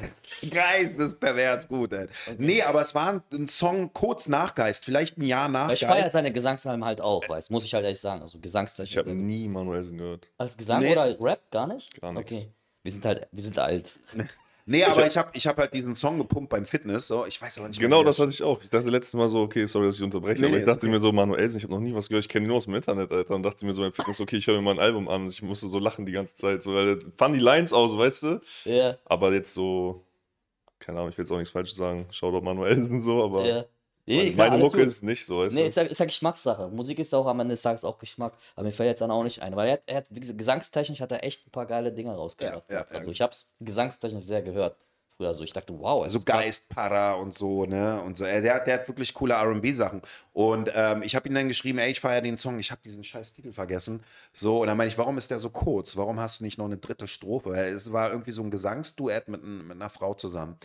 Geist 0.50 0.98
ist 0.98 1.20
pervers 1.20 1.68
gut, 1.68 1.92
ey. 1.92 2.08
Nee, 2.38 2.62
aber 2.62 2.80
es 2.82 2.94
war 2.94 3.12
ein, 3.12 3.22
ein 3.32 3.46
Song 3.46 3.92
kurz 3.92 4.26
nach 4.26 4.54
Geist, 4.54 4.84
vielleicht 4.84 5.16
ein 5.18 5.22
Jahr 5.22 5.48
nach 5.48 5.68
Weil 5.68 5.74
ich 5.74 5.84
feiere 5.84 6.00
Geist. 6.02 6.12
seine 6.12 6.32
Gesangsalben 6.32 6.84
halt 6.84 7.00
auch, 7.00 7.28
weiß, 7.28 7.50
muss 7.50 7.64
ich 7.64 7.74
halt 7.74 7.84
ehrlich 7.84 8.00
sagen. 8.00 8.22
Also 8.22 8.38
Gesangstechnik. 8.40 8.90
Ich 8.90 8.98
habe 8.98 9.14
nie 9.14 9.48
Manuelsen 9.48 9.98
gehört. 9.98 10.28
Als 10.38 10.56
Gesang 10.56 10.80
Nee. 10.82 10.92
oder 10.92 11.20
Rap 11.20 11.50
gar 11.50 11.66
nicht? 11.66 12.00
Gar 12.00 12.12
nix. 12.14 12.32
Okay. 12.32 12.48
Wir 12.82 12.92
sind 12.92 13.04
halt, 13.04 13.28
wir 13.30 13.42
sind 13.42 13.58
alt. 13.58 13.94
Nee, 14.70 14.84
aber 14.84 15.06
ich 15.06 15.16
habe 15.16 15.30
ich 15.32 15.46
hab 15.46 15.56
halt 15.56 15.72
diesen 15.72 15.94
Song 15.94 16.18
gepumpt 16.18 16.50
beim 16.50 16.66
Fitness, 16.66 17.06
so, 17.06 17.24
ich 17.26 17.40
weiß 17.40 17.58
aber 17.58 17.68
nicht 17.68 17.80
mehr, 17.80 17.88
Genau, 17.88 18.04
das 18.04 18.18
hatte 18.18 18.30
ich 18.30 18.42
auch. 18.42 18.62
Ich 18.62 18.68
dachte 18.68 18.90
letztes 18.90 19.14
Mal 19.14 19.28
so, 19.28 19.40
okay, 19.40 19.66
sorry, 19.66 19.86
dass 19.86 19.96
ich 19.96 20.02
unterbreche, 20.02 20.42
Nee, 20.42 20.48
aber 20.48 20.58
ich 20.58 20.64
dachte 20.64 20.86
okay. 20.86 20.94
mir 20.94 21.00
so, 21.00 21.10
Manuelsen, 21.10 21.58
ich 21.58 21.64
habe 21.64 21.74
noch 21.74 21.80
nie 21.80 21.94
was 21.94 22.08
gehört, 22.08 22.24
ich 22.24 22.28
kenne 22.28 22.44
ihn 22.44 22.48
nur 22.48 22.58
aus 22.58 22.66
dem 22.66 22.74
Internet, 22.74 23.10
Alter. 23.10 23.34
Und 23.34 23.42
dachte 23.42 23.64
mir 23.64 23.72
so 23.72 23.82
beim 23.82 23.92
Fitness, 23.92 24.20
okay, 24.20 24.36
ich 24.36 24.46
höre 24.46 24.56
mir 24.56 24.62
mal 24.62 24.72
ein 24.72 24.78
Album 24.78 25.08
an. 25.08 25.22
Und 25.22 25.32
ich 25.32 25.42
musste 25.42 25.66
so 25.66 25.78
lachen 25.78 26.04
die 26.06 26.12
ganze 26.12 26.34
Zeit, 26.34 26.62
so, 26.62 26.74
weil 26.74 26.98
fand 27.16 27.34
die 27.34 27.40
Lines 27.40 27.72
aus, 27.72 27.96
weißt 27.96 28.22
du? 28.22 28.40
Ja. 28.64 28.98
Aber 29.06 29.32
jetzt 29.32 29.54
so 29.54 30.04
keine 30.80 30.98
Ahnung, 30.98 31.10
ich 31.10 31.18
will 31.18 31.24
jetzt 31.24 31.32
auch 31.32 31.38
nichts 31.38 31.52
Falsches 31.52 31.76
sagen, 31.76 32.06
Shoutout 32.10 32.42
Manuel 32.42 32.82
und 32.90 33.00
so, 33.00 33.22
aber 33.22 33.46
Ja. 33.46 33.64
Nee, 34.08 34.32
klar, 34.32 34.48
meine 34.48 34.62
alles 34.62 34.72
Mucke 34.72 34.82
ist 34.84 35.02
nicht 35.02 35.24
so, 35.24 35.44
Nee, 35.46 35.66
ist 35.68 35.76
ja, 35.76 35.82
ist 35.82 35.98
ja 35.98 36.06
Geschmackssache. 36.06 36.68
Musik 36.68 36.98
ist 36.98 37.14
auch 37.14 37.26
am 37.26 37.40
Ende 37.40 37.52
des 37.52 37.62
Tages 37.62 37.84
auch 37.84 37.98
Geschmack. 37.98 38.34
Aber 38.56 38.64
mir 38.64 38.72
fällt 38.72 38.88
jetzt 38.88 39.00
dann 39.00 39.10
auch 39.10 39.22
nicht 39.22 39.42
ein. 39.42 39.54
Weil 39.56 39.68
er 39.68 39.72
hat, 39.74 39.82
er 39.86 39.96
hat 39.98 40.06
wie 40.10 40.20
gesagt, 40.20 40.38
gesangstechnisch 40.38 41.00
hat 41.00 41.12
er 41.12 41.24
echt 41.24 41.46
ein 41.46 41.50
paar 41.50 41.66
geile 41.66 41.92
Dinge 41.92 42.14
rausgebracht. 42.14 42.64
Ja, 42.68 42.80
ja, 42.80 42.86
also 42.88 43.10
ich 43.10 43.20
hab's 43.20 43.54
gesangstechnisch 43.60 44.24
sehr 44.24 44.42
gehört. 44.42 44.76
Früher 45.16 45.34
so. 45.34 45.42
Ich 45.42 45.52
dachte, 45.52 45.74
wow, 45.76 46.06
es 46.06 46.12
so. 46.12 46.20
Geistpara 46.20 47.14
und 47.14 47.34
so, 47.34 47.66
ne? 47.66 48.00
Und 48.02 48.16
so. 48.16 48.24
Der, 48.24 48.40
der 48.40 48.74
hat 48.74 48.86
wirklich 48.88 49.12
coole 49.12 49.34
RB-Sachen. 49.34 50.00
Und 50.32 50.70
ähm, 50.74 51.02
ich 51.02 51.16
habe 51.16 51.28
ihm 51.28 51.34
dann 51.34 51.48
geschrieben, 51.48 51.78
ey, 51.78 51.90
ich 51.90 51.98
feiere 52.00 52.22
den 52.22 52.36
Song, 52.36 52.58
ich 52.58 52.70
habe 52.70 52.80
diesen 52.84 53.02
scheiß 53.02 53.32
Titel 53.32 53.52
vergessen. 53.52 54.00
So, 54.32 54.60
und 54.60 54.68
dann 54.68 54.76
meine 54.76 54.88
ich, 54.88 54.96
warum 54.96 55.18
ist 55.18 55.30
der 55.30 55.40
so 55.40 55.50
kurz? 55.50 55.96
Warum 55.96 56.20
hast 56.20 56.38
du 56.38 56.44
nicht 56.44 56.56
noch 56.56 56.66
eine 56.66 56.76
dritte 56.76 57.08
Strophe? 57.08 57.50
Weil 57.50 57.74
es 57.74 57.92
war 57.92 58.10
irgendwie 58.10 58.30
so 58.32 58.42
ein 58.42 58.50
Gesangsduett 58.52 59.28
mit, 59.28 59.42
mit 59.42 59.72
einer 59.72 59.90
Frau 59.90 60.14
zusammen. 60.14 60.56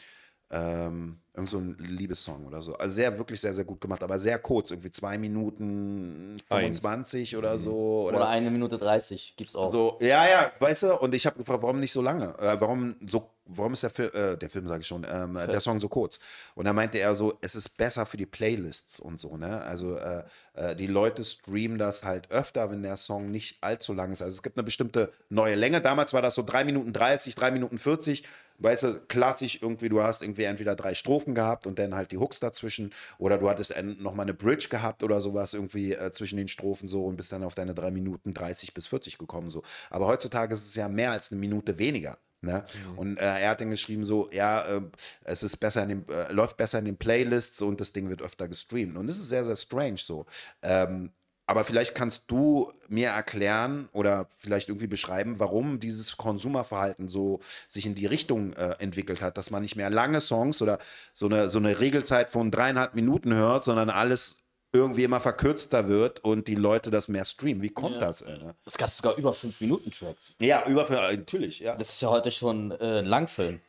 Ähm, 0.53 1.17
irgend 1.35 1.49
so 1.49 1.57
ein 1.57 1.75
Liebessong 1.79 2.45
oder 2.45 2.61
so. 2.61 2.75
Also 2.75 2.93
sehr, 2.93 3.17
wirklich 3.17 3.41
sehr, 3.41 3.55
sehr 3.55 3.65
gut 3.65 3.81
gemacht, 3.81 4.03
aber 4.03 4.19
sehr 4.19 4.37
kurz, 4.37 4.69
irgendwie 4.69 4.91
zwei 4.91 5.17
Minuten 5.17 6.35
Eins. 6.49 6.79
25 6.79 7.35
oder 7.37 7.57
so. 7.57 8.03
Oder 8.07 8.27
eine 8.27 8.51
Minute 8.51 8.77
30 8.77 9.33
gibt's 9.35 9.55
auch. 9.55 9.71
So, 9.71 9.97
ja, 9.99 10.27
ja, 10.27 10.51
weißt 10.59 10.83
du, 10.83 10.99
und 10.99 11.15
ich 11.15 11.25
habe 11.25 11.37
gefragt, 11.39 11.63
warum 11.63 11.79
nicht 11.79 11.91
so 11.91 12.03
lange? 12.03 12.37
Äh, 12.37 12.61
warum 12.61 12.95
so, 13.07 13.31
warum 13.45 13.73
ist 13.73 13.81
der 13.81 13.89
Film, 13.89 14.11
äh, 14.13 14.37
der 14.37 14.49
Film 14.49 14.67
sage 14.67 14.81
ich 14.81 14.87
schon, 14.87 15.07
ähm, 15.09 15.33
der 15.33 15.59
Song 15.59 15.79
so 15.79 15.89
kurz? 15.89 16.19
Und 16.53 16.65
da 16.65 16.73
meinte 16.73 16.99
er 16.99 17.15
so, 17.15 17.33
es 17.41 17.55
ist 17.55 17.69
besser 17.77 18.05
für 18.05 18.17
die 18.17 18.27
Playlists 18.27 18.99
und 18.99 19.19
so, 19.19 19.35
ne? 19.35 19.59
Also 19.63 19.97
äh, 19.97 20.23
äh, 20.53 20.75
die 20.75 20.87
Leute 20.87 21.23
streamen 21.23 21.79
das 21.79 22.03
halt 22.03 22.29
öfter, 22.29 22.69
wenn 22.69 22.83
der 22.83 22.95
Song 22.95 23.31
nicht 23.31 23.57
allzu 23.61 23.93
lang 23.93 24.11
ist. 24.11 24.21
Also 24.21 24.35
es 24.35 24.43
gibt 24.43 24.57
eine 24.57 24.63
bestimmte 24.63 25.11
neue 25.29 25.55
Länge. 25.55 25.81
Damals 25.81 26.13
war 26.13 26.21
das 26.21 26.35
so 26.35 26.43
3 26.43 26.63
Minuten 26.63 26.93
30, 26.93 27.33
3 27.33 27.49
Minuten 27.49 27.79
40. 27.79 28.23
Weißt 28.63 28.83
du, 28.83 28.99
klassisch 29.07 29.59
irgendwie, 29.61 29.89
du 29.89 30.01
hast 30.01 30.21
irgendwie 30.21 30.43
entweder 30.43 30.75
drei 30.75 30.93
Strophen 30.95 31.35
gehabt 31.35 31.67
und 31.67 31.77
dann 31.77 31.93
halt 31.93 32.11
die 32.11 32.17
Hooks 32.17 32.39
dazwischen 32.39 32.93
oder 33.17 33.37
du 33.37 33.49
hattest 33.49 33.75
nochmal 33.99 34.25
eine 34.25 34.33
Bridge 34.33 34.67
gehabt 34.69 35.03
oder 35.03 35.19
sowas 35.19 35.53
irgendwie 35.53 35.93
äh, 35.93 36.11
zwischen 36.11 36.37
den 36.37 36.47
Strophen 36.47 36.87
so 36.87 37.05
und 37.05 37.17
bist 37.17 37.31
dann 37.31 37.43
auf 37.43 37.55
deine 37.55 37.73
3 37.73 37.91
Minuten 37.91 38.33
30 38.33 38.73
bis 38.73 38.87
40 38.87 39.17
gekommen 39.17 39.49
so. 39.49 39.63
Aber 39.89 40.07
heutzutage 40.07 40.53
ist 40.53 40.65
es 40.65 40.75
ja 40.75 40.87
mehr 40.87 41.11
als 41.11 41.31
eine 41.31 41.39
Minute 41.39 41.77
weniger. 41.77 42.17
Ne? 42.43 42.65
Und 42.97 43.19
äh, 43.19 43.39
er 43.39 43.51
hat 43.51 43.61
dann 43.61 43.69
geschrieben 43.69 44.03
so, 44.03 44.29
ja, 44.31 44.65
äh, 44.65 44.81
es 45.23 45.43
ist 45.43 45.57
besser 45.57 45.83
in 45.83 45.89
den, 45.89 46.09
äh, 46.09 46.31
läuft 46.31 46.57
besser 46.57 46.79
in 46.79 46.85
den 46.85 46.97
Playlists 46.97 47.61
und 47.61 47.79
das 47.79 47.93
Ding 47.93 48.09
wird 48.09 48.21
öfter 48.21 48.47
gestreamt. 48.47 48.97
Und 48.97 49.07
das 49.07 49.17
ist 49.17 49.29
sehr, 49.29 49.45
sehr 49.45 49.55
strange 49.55 49.97
so. 49.97 50.25
Ähm, 50.61 51.11
aber 51.45 51.63
vielleicht 51.63 51.93
kannst 51.93 52.23
du 52.27 52.71
mir 52.87 53.09
erklären 53.09 53.89
oder 53.91 54.27
vielleicht 54.37 54.69
irgendwie 54.69 54.87
beschreiben, 54.87 55.39
warum 55.39 55.79
dieses 55.79 56.15
Konsumerverhalten 56.15 57.09
so 57.09 57.41
sich 57.67 57.85
in 57.85 57.95
die 57.95 58.05
Richtung 58.05 58.53
äh, 58.53 58.75
entwickelt 58.79 59.21
hat, 59.21 59.37
dass 59.37 59.51
man 59.51 59.61
nicht 59.61 59.75
mehr 59.75 59.89
lange 59.89 60.21
Songs 60.21 60.61
oder 60.61 60.79
so 61.13 61.25
eine, 61.25 61.49
so 61.49 61.59
eine 61.59 61.79
Regelzeit 61.79 62.29
von 62.29 62.49
dreieinhalb 62.49 62.95
Minuten 62.95 63.33
hört, 63.33 63.65
sondern 63.65 63.89
alles 63.89 64.37
irgendwie 64.71 65.03
immer 65.03 65.19
verkürzter 65.19 65.87
wird 65.87 66.23
und 66.23 66.47
die 66.47 66.55
Leute 66.55 66.89
das 66.89 67.07
mehr 67.07 67.25
streamen. 67.25 67.61
Wie 67.61 67.69
kommt 67.69 68.01
das? 68.01 68.23
Ey, 68.23 68.39
ne? 68.39 68.55
Es 68.65 68.77
gab 68.77 68.89
sogar 68.89 69.15
über 69.17 69.33
5 69.33 69.61
Minuten 69.61 69.91
Tracks. 69.91 70.35
Ja, 70.39 70.65
über 70.65 70.89
natürlich, 70.89 71.59
ja. 71.59 71.75
Das 71.75 71.91
ist 71.91 72.01
ja 72.01 72.09
heute 72.09 72.31
schon 72.31 72.71
äh, 72.71 72.99
ein 72.99 73.05
Langfilm. 73.05 73.59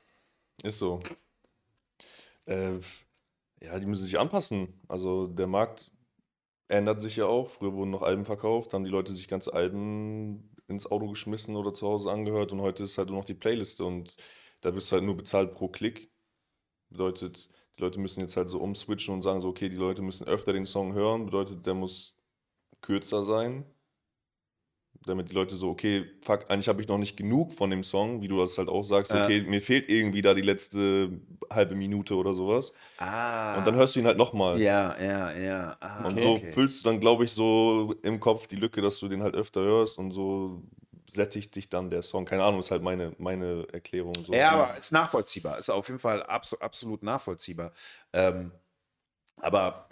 Ist 0.63 0.79
so. 0.79 1.03
Äh, 2.47 2.79
ja, 3.61 3.79
die 3.79 3.87
müssen 3.87 4.05
sich 4.05 4.19
anpassen. 4.19 4.81
Also 4.89 5.27
der 5.27 5.47
Markt 5.47 5.91
ändert 6.69 7.01
sich 7.01 7.17
ja 7.17 7.27
auch. 7.27 7.51
Früher 7.51 7.73
wurden 7.75 7.91
noch 7.91 8.03
Alben 8.03 8.25
verkauft, 8.25 8.75
haben 8.75 8.85
die 8.85 8.91
Leute 8.91 9.13
sich 9.13 9.29
ganze 9.29 9.53
Alben 9.55 10.51
ins 10.69 10.87
Auto 10.91 11.09
geschmissen 11.09 11.57
oder 11.57 11.75
zu 11.75 11.87
Hause 11.87 12.11
angehört 12.11 12.53
und 12.53 12.61
heute 12.61 12.85
ist 12.85 12.99
halt 12.99 13.09
nur 13.11 13.19
noch 13.19 13.25
die 13.27 13.35
Playliste 13.35 13.85
und 13.85 14.17
da 14.63 14.75
wirst 14.75 14.91
du 14.91 14.95
halt 14.97 15.05
nur 15.05 15.17
bezahlt 15.17 15.55
pro 15.55 15.69
Klick. 15.69 16.11
Bedeutet, 16.91 17.51
die 17.79 17.83
Leute 17.83 18.01
müssen 18.01 18.21
jetzt 18.21 18.37
halt 18.37 18.49
so 18.49 18.61
umswitchen 18.61 19.15
und 19.15 19.23
sagen 19.23 19.41
so, 19.41 19.49
okay, 19.49 19.69
die 19.69 19.77
Leute 19.77 20.03
müssen 20.03 20.27
öfter 20.29 20.53
den 20.53 20.67
Song 20.67 20.95
hören, 20.95 21.27
bedeutet, 21.27 21.67
der 21.67 21.75
muss 21.75 22.17
kürzer 22.81 23.25
sein, 23.25 23.67
damit 25.07 25.31
die 25.31 25.35
Leute 25.35 25.55
so, 25.55 25.71
okay, 25.71 26.05
fuck, 26.21 26.47
eigentlich 26.49 26.69
habe 26.69 26.81
ich 26.81 26.89
noch 26.89 26.99
nicht 26.99 27.17
genug 27.17 27.53
von 27.53 27.71
dem 27.71 27.83
Song, 27.83 28.23
wie 28.23 28.29
du 28.29 28.39
das 28.39 28.59
halt 28.59 28.69
auch 28.69 28.83
sagst, 28.83 29.13
Ja. 29.13 29.25
okay, 29.25 29.43
mir 29.43 29.61
fehlt 29.61 29.89
irgendwie 29.89 30.23
da 30.23 30.35
die 30.35 30.43
letzte 30.43 31.11
halbe 31.51 31.75
Minute 31.75 32.15
oder 32.17 32.35
sowas. 32.35 32.73
Ah. 32.99 33.59
Und 33.59 33.67
dann 33.67 33.75
hörst 33.75 33.97
du 33.97 34.01
ihn 34.01 34.07
halt 34.07 34.19
nochmal. 34.19 34.61
Ja, 34.61 34.97
ja, 35.01 35.33
ja. 35.33 35.77
Ah, 35.81 36.07
Und 36.07 36.15
okay, 36.15 36.23
so 36.23 36.29
okay. 36.35 36.53
füllst 36.53 36.85
du 36.85 36.89
dann, 36.91 37.01
glaube 37.01 37.25
ich, 37.25 37.33
so 37.33 37.95
im 38.03 38.21
Kopf 38.21 38.47
die 38.47 38.57
Lücke, 38.57 38.81
dass 38.81 38.99
du 38.99 39.09
den 39.09 39.23
halt 39.23 39.35
öfter 39.35 39.61
hörst 39.61 39.99
und 39.99 40.11
so 40.11 40.63
sättigt 41.09 41.55
dich 41.55 41.69
dann 41.69 41.91
der 41.91 42.03
Song. 42.03 42.25
Keine 42.25 42.43
Ahnung, 42.45 42.61
ist 42.61 42.71
halt 42.71 42.83
meine, 42.83 43.13
meine 43.19 43.67
Erklärung. 43.73 44.15
So. 44.25 44.33
Ja, 44.33 44.53
aber 44.53 44.77
ist 44.77 44.91
nachvollziehbar. 44.93 45.59
Ist 45.59 45.71
auf 45.71 45.89
jeden 45.89 46.01
Fall 46.01 46.23
abso 46.23 46.57
absolut 46.59 47.03
nachvollziehbar. 47.03 47.73
Ähm, 48.13 48.53
aber 49.37 49.89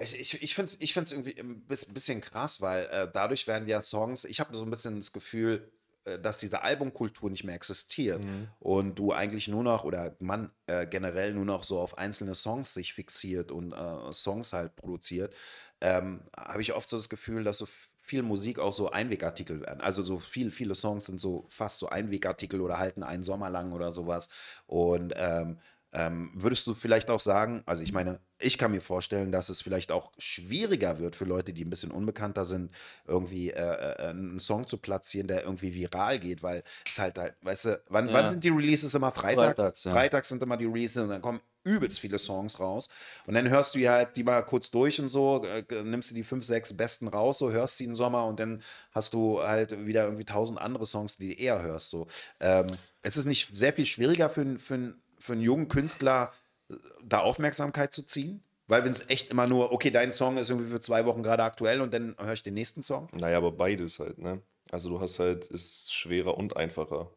ich, 0.00 0.18
ich, 0.18 0.42
ich 0.42 0.54
finde 0.54 0.72
es 0.72 0.80
ich 0.80 0.94
find's 0.94 1.12
irgendwie 1.12 1.38
ein 1.38 1.60
bis- 1.66 1.86
bisschen 1.86 2.20
krass, 2.20 2.60
weil 2.60 2.86
äh, 2.86 3.08
dadurch 3.12 3.46
werden 3.46 3.68
ja 3.68 3.82
Songs, 3.82 4.24
ich 4.24 4.40
habe 4.40 4.54
so 4.56 4.64
ein 4.64 4.70
bisschen 4.70 4.96
das 4.96 5.12
Gefühl, 5.12 5.70
äh, 6.04 6.18
dass 6.18 6.38
diese 6.38 6.62
Albumkultur 6.62 7.30
nicht 7.30 7.44
mehr 7.44 7.54
existiert 7.54 8.24
und 8.58 8.98
du 8.98 9.12
eigentlich 9.12 9.48
nur 9.48 9.62
noch 9.62 9.84
oder 9.84 10.16
man 10.20 10.50
äh, 10.66 10.86
generell 10.86 11.34
nur 11.34 11.44
noch 11.44 11.64
so 11.64 11.78
auf 11.78 11.98
einzelne 11.98 12.34
Songs 12.34 12.74
sich 12.74 12.94
fixiert 12.94 13.52
und 13.52 13.72
äh, 13.72 14.12
Songs 14.12 14.52
halt 14.52 14.74
produziert, 14.76 15.34
ähm, 15.80 16.22
habe 16.36 16.62
ich 16.62 16.72
oft 16.72 16.88
so 16.88 16.96
das 16.96 17.08
Gefühl, 17.08 17.44
dass 17.44 17.58
so 17.58 17.66
viel 18.02 18.22
Musik 18.22 18.58
auch 18.58 18.72
so 18.72 18.90
Einwegartikel 18.90 19.60
werden. 19.60 19.80
Also 19.80 20.02
so 20.02 20.18
viel, 20.18 20.50
viele 20.50 20.74
Songs 20.74 21.06
sind 21.06 21.20
so 21.20 21.44
fast 21.48 21.78
so 21.78 21.88
Einwegartikel 21.90 22.60
oder 22.60 22.78
halten 22.78 23.02
einen 23.02 23.22
Sommer 23.22 23.50
lang 23.50 23.72
oder 23.72 23.92
sowas. 23.92 24.28
Und 24.66 25.12
ähm, 25.16 25.58
ähm, 25.92 26.30
würdest 26.34 26.66
du 26.66 26.74
vielleicht 26.74 27.10
auch 27.10 27.20
sagen, 27.20 27.62
also 27.66 27.82
ich 27.82 27.92
meine, 27.92 28.20
ich 28.38 28.58
kann 28.58 28.70
mir 28.70 28.80
vorstellen, 28.80 29.32
dass 29.32 29.48
es 29.48 29.60
vielleicht 29.60 29.90
auch 29.92 30.12
schwieriger 30.18 30.98
wird 30.98 31.16
für 31.16 31.24
Leute, 31.24 31.52
die 31.52 31.64
ein 31.64 31.70
bisschen 31.70 31.90
unbekannter 31.90 32.44
sind, 32.44 32.70
irgendwie 33.06 33.50
äh, 33.50 33.54
äh, 33.60 34.08
einen 34.08 34.40
Song 34.40 34.66
zu 34.66 34.78
platzieren, 34.78 35.28
der 35.28 35.42
irgendwie 35.42 35.74
viral 35.74 36.18
geht, 36.20 36.42
weil 36.42 36.62
es 36.88 36.98
halt 36.98 37.18
halt, 37.18 37.34
weißt 37.42 37.64
du, 37.66 37.82
wann, 37.88 38.06
Ja. 38.08 38.14
wann 38.14 38.28
sind 38.28 38.44
die 38.44 38.48
Releases 38.50 38.94
immer 38.94 39.12
Freitag? 39.12 39.56
Freitags, 39.56 39.84
ja. 39.84 39.92
Freitags 39.92 40.28
sind 40.28 40.42
immer 40.42 40.56
die 40.56 40.66
Releases 40.66 41.02
und 41.02 41.08
dann 41.10 41.22
kommen 41.22 41.40
übelst 41.62 42.00
viele 42.00 42.18
Songs 42.18 42.58
raus 42.58 42.88
und 43.26 43.34
dann 43.34 43.46
hörst 43.50 43.74
du 43.74 43.80
ja 43.80 43.92
halt 43.92 44.16
die 44.16 44.24
mal 44.24 44.40
kurz 44.42 44.70
durch 44.70 44.98
und 44.98 45.10
so, 45.10 45.44
äh, 45.44 45.64
nimmst 45.82 46.10
du 46.10 46.14
die 46.14 46.22
fünf, 46.22 46.42
sechs 46.44 46.74
besten 46.74 47.06
raus, 47.08 47.38
so 47.38 47.50
hörst 47.50 47.76
sie 47.76 47.84
im 47.84 47.94
Sommer 47.94 48.24
und 48.26 48.40
dann 48.40 48.62
hast 48.92 49.12
du 49.12 49.42
halt 49.42 49.84
wieder 49.86 50.04
irgendwie 50.04 50.24
tausend 50.24 50.58
andere 50.58 50.86
Songs, 50.86 51.18
die 51.18 51.34
du 51.34 51.42
eher 51.42 51.60
hörst, 51.60 51.90
so. 51.90 52.06
Ähm, 52.38 52.68
es 53.02 53.18
ist 53.18 53.26
nicht 53.26 53.54
sehr 53.54 53.74
viel 53.74 53.84
schwieriger 53.84 54.30
für, 54.30 54.40
einen- 54.40 55.02
für 55.20 55.34
einen 55.34 55.42
jungen 55.42 55.68
Künstler, 55.68 56.32
äh, 56.68 56.74
da 57.04 57.20
Aufmerksamkeit 57.20 57.92
zu 57.92 58.02
ziehen? 58.02 58.42
Weil 58.66 58.84
wenn 58.84 58.92
es 58.92 59.08
echt 59.08 59.30
immer 59.30 59.46
nur, 59.46 59.72
okay, 59.72 59.90
dein 59.90 60.12
Song 60.12 60.36
ist 60.36 60.48
irgendwie 60.48 60.70
für 60.70 60.80
zwei 60.80 61.04
Wochen 61.04 61.22
gerade 61.22 61.42
aktuell 61.42 61.80
und 61.80 61.92
dann 61.92 62.16
höre 62.18 62.34
ich 62.34 62.44
den 62.44 62.54
nächsten 62.54 62.82
Song. 62.82 63.08
Naja, 63.12 63.36
aber 63.36 63.50
beides 63.50 63.98
halt, 63.98 64.18
ne? 64.18 64.42
Also 64.70 64.90
du 64.90 65.00
hast 65.00 65.18
halt, 65.18 65.46
ist 65.46 65.92
schwerer 65.92 66.38
und 66.38 66.56
einfacher. 66.56 67.10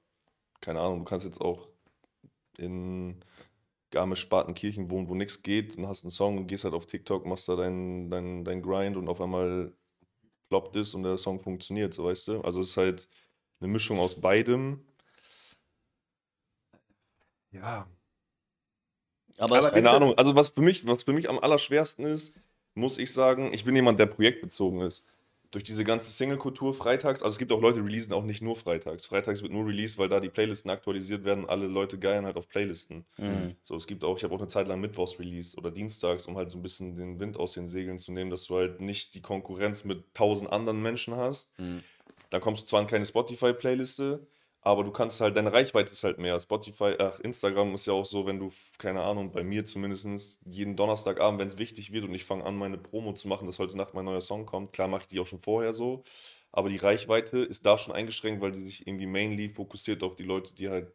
Keine 0.61 0.79
Ahnung, 0.79 0.99
du 0.99 1.05
kannst 1.05 1.25
jetzt 1.25 1.41
auch 1.41 1.67
in 2.57 3.23
Garmisch-Partenkirchen 3.91 4.89
wohnen, 4.89 5.07
wo 5.07 5.13
nichts 5.13 5.43
geht 5.43 5.77
und 5.77 5.87
hast 5.87 6.03
einen 6.03 6.09
Song 6.09 6.37
und 6.37 6.47
gehst 6.47 6.63
halt 6.63 6.73
auf 6.73 6.87
TikTok, 6.87 7.27
machst 7.27 7.47
da 7.47 7.55
deinen 7.55 8.09
dein, 8.09 8.43
dein 8.43 8.63
Grind 8.63 8.97
und 8.97 9.07
auf 9.07 9.21
einmal 9.21 9.71
ploppt 10.49 10.75
es 10.75 10.95
und 10.95 11.03
der 11.03 11.17
Song 11.17 11.39
funktioniert, 11.39 11.93
so 11.93 12.05
weißt 12.05 12.27
du? 12.29 12.41
Also 12.41 12.61
es 12.61 12.69
ist 12.69 12.77
halt 12.77 13.07
eine 13.59 13.71
Mischung 13.71 13.99
aus 13.99 14.19
beidem. 14.19 14.85
Ja, 17.53 17.87
Aber, 19.37 19.57
Aber- 19.57 19.71
keine 19.71 19.89
Ahnung. 19.89 20.17
Also 20.17 20.35
was 20.35 20.49
für 20.49 20.61
mich, 20.61 20.85
was 20.85 21.03
für 21.03 21.13
mich 21.13 21.29
am 21.29 21.39
allerschwersten 21.39 22.05
ist, 22.05 22.35
muss 22.75 22.97
ich 22.97 23.13
sagen, 23.13 23.53
ich 23.53 23.65
bin 23.65 23.75
jemand, 23.75 23.99
der 23.99 24.05
projektbezogen 24.07 24.81
ist. 24.81 25.05
Durch 25.51 25.63
diese 25.63 25.83
ganze 25.83 26.09
Single-Kultur 26.11 26.73
freitags, 26.73 27.21
also 27.21 27.35
es 27.35 27.37
gibt 27.37 27.51
auch 27.51 27.61
Leute, 27.61 27.79
die 27.79 27.85
releasen 27.85 28.13
auch 28.13 28.23
nicht 28.23 28.41
nur 28.41 28.55
freitags. 28.55 29.05
Freitags 29.05 29.43
wird 29.43 29.51
nur 29.51 29.67
released, 29.67 29.99
weil 29.99 30.09
da 30.09 30.19
die 30.19 30.29
Playlisten 30.29 30.71
aktualisiert 30.71 31.25
werden. 31.25 31.47
Alle 31.47 31.67
Leute 31.67 31.99
geiern 31.99 32.25
halt 32.25 32.37
auf 32.37 32.49
Playlisten. 32.49 33.05
Mhm. 33.17 33.55
So, 33.63 33.75
es 33.75 33.85
gibt 33.85 34.03
auch, 34.03 34.17
ich 34.17 34.23
habe 34.23 34.33
auch 34.33 34.39
eine 34.39 34.47
Zeit 34.47 34.67
lang 34.67 34.81
Mittwochs 34.81 35.19
released 35.19 35.55
oder 35.59 35.69
Dienstags, 35.69 36.25
um 36.25 36.37
halt 36.37 36.49
so 36.49 36.57
ein 36.57 36.63
bisschen 36.63 36.95
den 36.95 37.19
Wind 37.19 37.37
aus 37.37 37.53
den 37.53 37.67
Segeln 37.67 37.99
zu 37.99 38.11
nehmen, 38.11 38.31
dass 38.31 38.45
du 38.45 38.55
halt 38.55 38.81
nicht 38.81 39.13
die 39.13 39.21
Konkurrenz 39.21 39.83
mit 39.83 40.03
tausend 40.15 40.51
anderen 40.51 40.81
Menschen 40.81 41.15
hast. 41.15 41.51
Da 42.31 42.39
kommst 42.39 42.63
du 42.63 42.65
zwar 42.65 42.81
in 42.81 42.87
keine 42.87 43.05
Spotify-Playliste, 43.05 44.25
aber 44.63 44.83
du 44.83 44.91
kannst 44.91 45.19
halt, 45.19 45.35
deine 45.35 45.51
Reichweite 45.51 45.91
ist 45.91 46.03
halt 46.03 46.19
mehr. 46.19 46.39
Spotify, 46.39 46.95
ach, 46.97 47.19
Instagram 47.19 47.73
ist 47.75 47.85
ja 47.85 47.93
auch 47.93 48.05
so, 48.05 48.25
wenn 48.25 48.39
du, 48.39 48.51
keine 48.77 49.01
Ahnung, 49.03 49.31
bei 49.31 49.43
mir 49.43 49.65
zumindest 49.65 50.39
jeden 50.45 50.75
Donnerstagabend, 50.75 51.39
wenn 51.39 51.47
es 51.47 51.57
wichtig 51.57 51.91
wird 51.91 52.05
und 52.05 52.13
ich 52.13 52.23
fange 52.23 52.45
an, 52.45 52.55
meine 52.55 52.77
Promo 52.77 53.13
zu 53.13 53.27
machen, 53.27 53.45
dass 53.45 53.59
heute 53.59 53.75
Nacht 53.75 53.93
mein 53.93 54.05
neuer 54.05 54.21
Song 54.21 54.45
kommt, 54.45 54.71
klar 54.71 54.87
mache 54.87 55.01
ich 55.01 55.07
die 55.07 55.19
auch 55.19 55.27
schon 55.27 55.39
vorher 55.39 55.73
so, 55.73 56.03
aber 56.51 56.69
die 56.69 56.77
Reichweite 56.77 57.39
ist 57.39 57.65
da 57.65 57.77
schon 57.77 57.93
eingeschränkt, 57.93 58.41
weil 58.41 58.53
die 58.53 58.61
sich 58.61 58.87
irgendwie 58.87 59.05
mainly 59.05 59.49
fokussiert 59.49 60.01
auf 60.01 60.15
die 60.15 60.23
Leute, 60.23 60.55
die 60.55 60.69
halt 60.69 60.93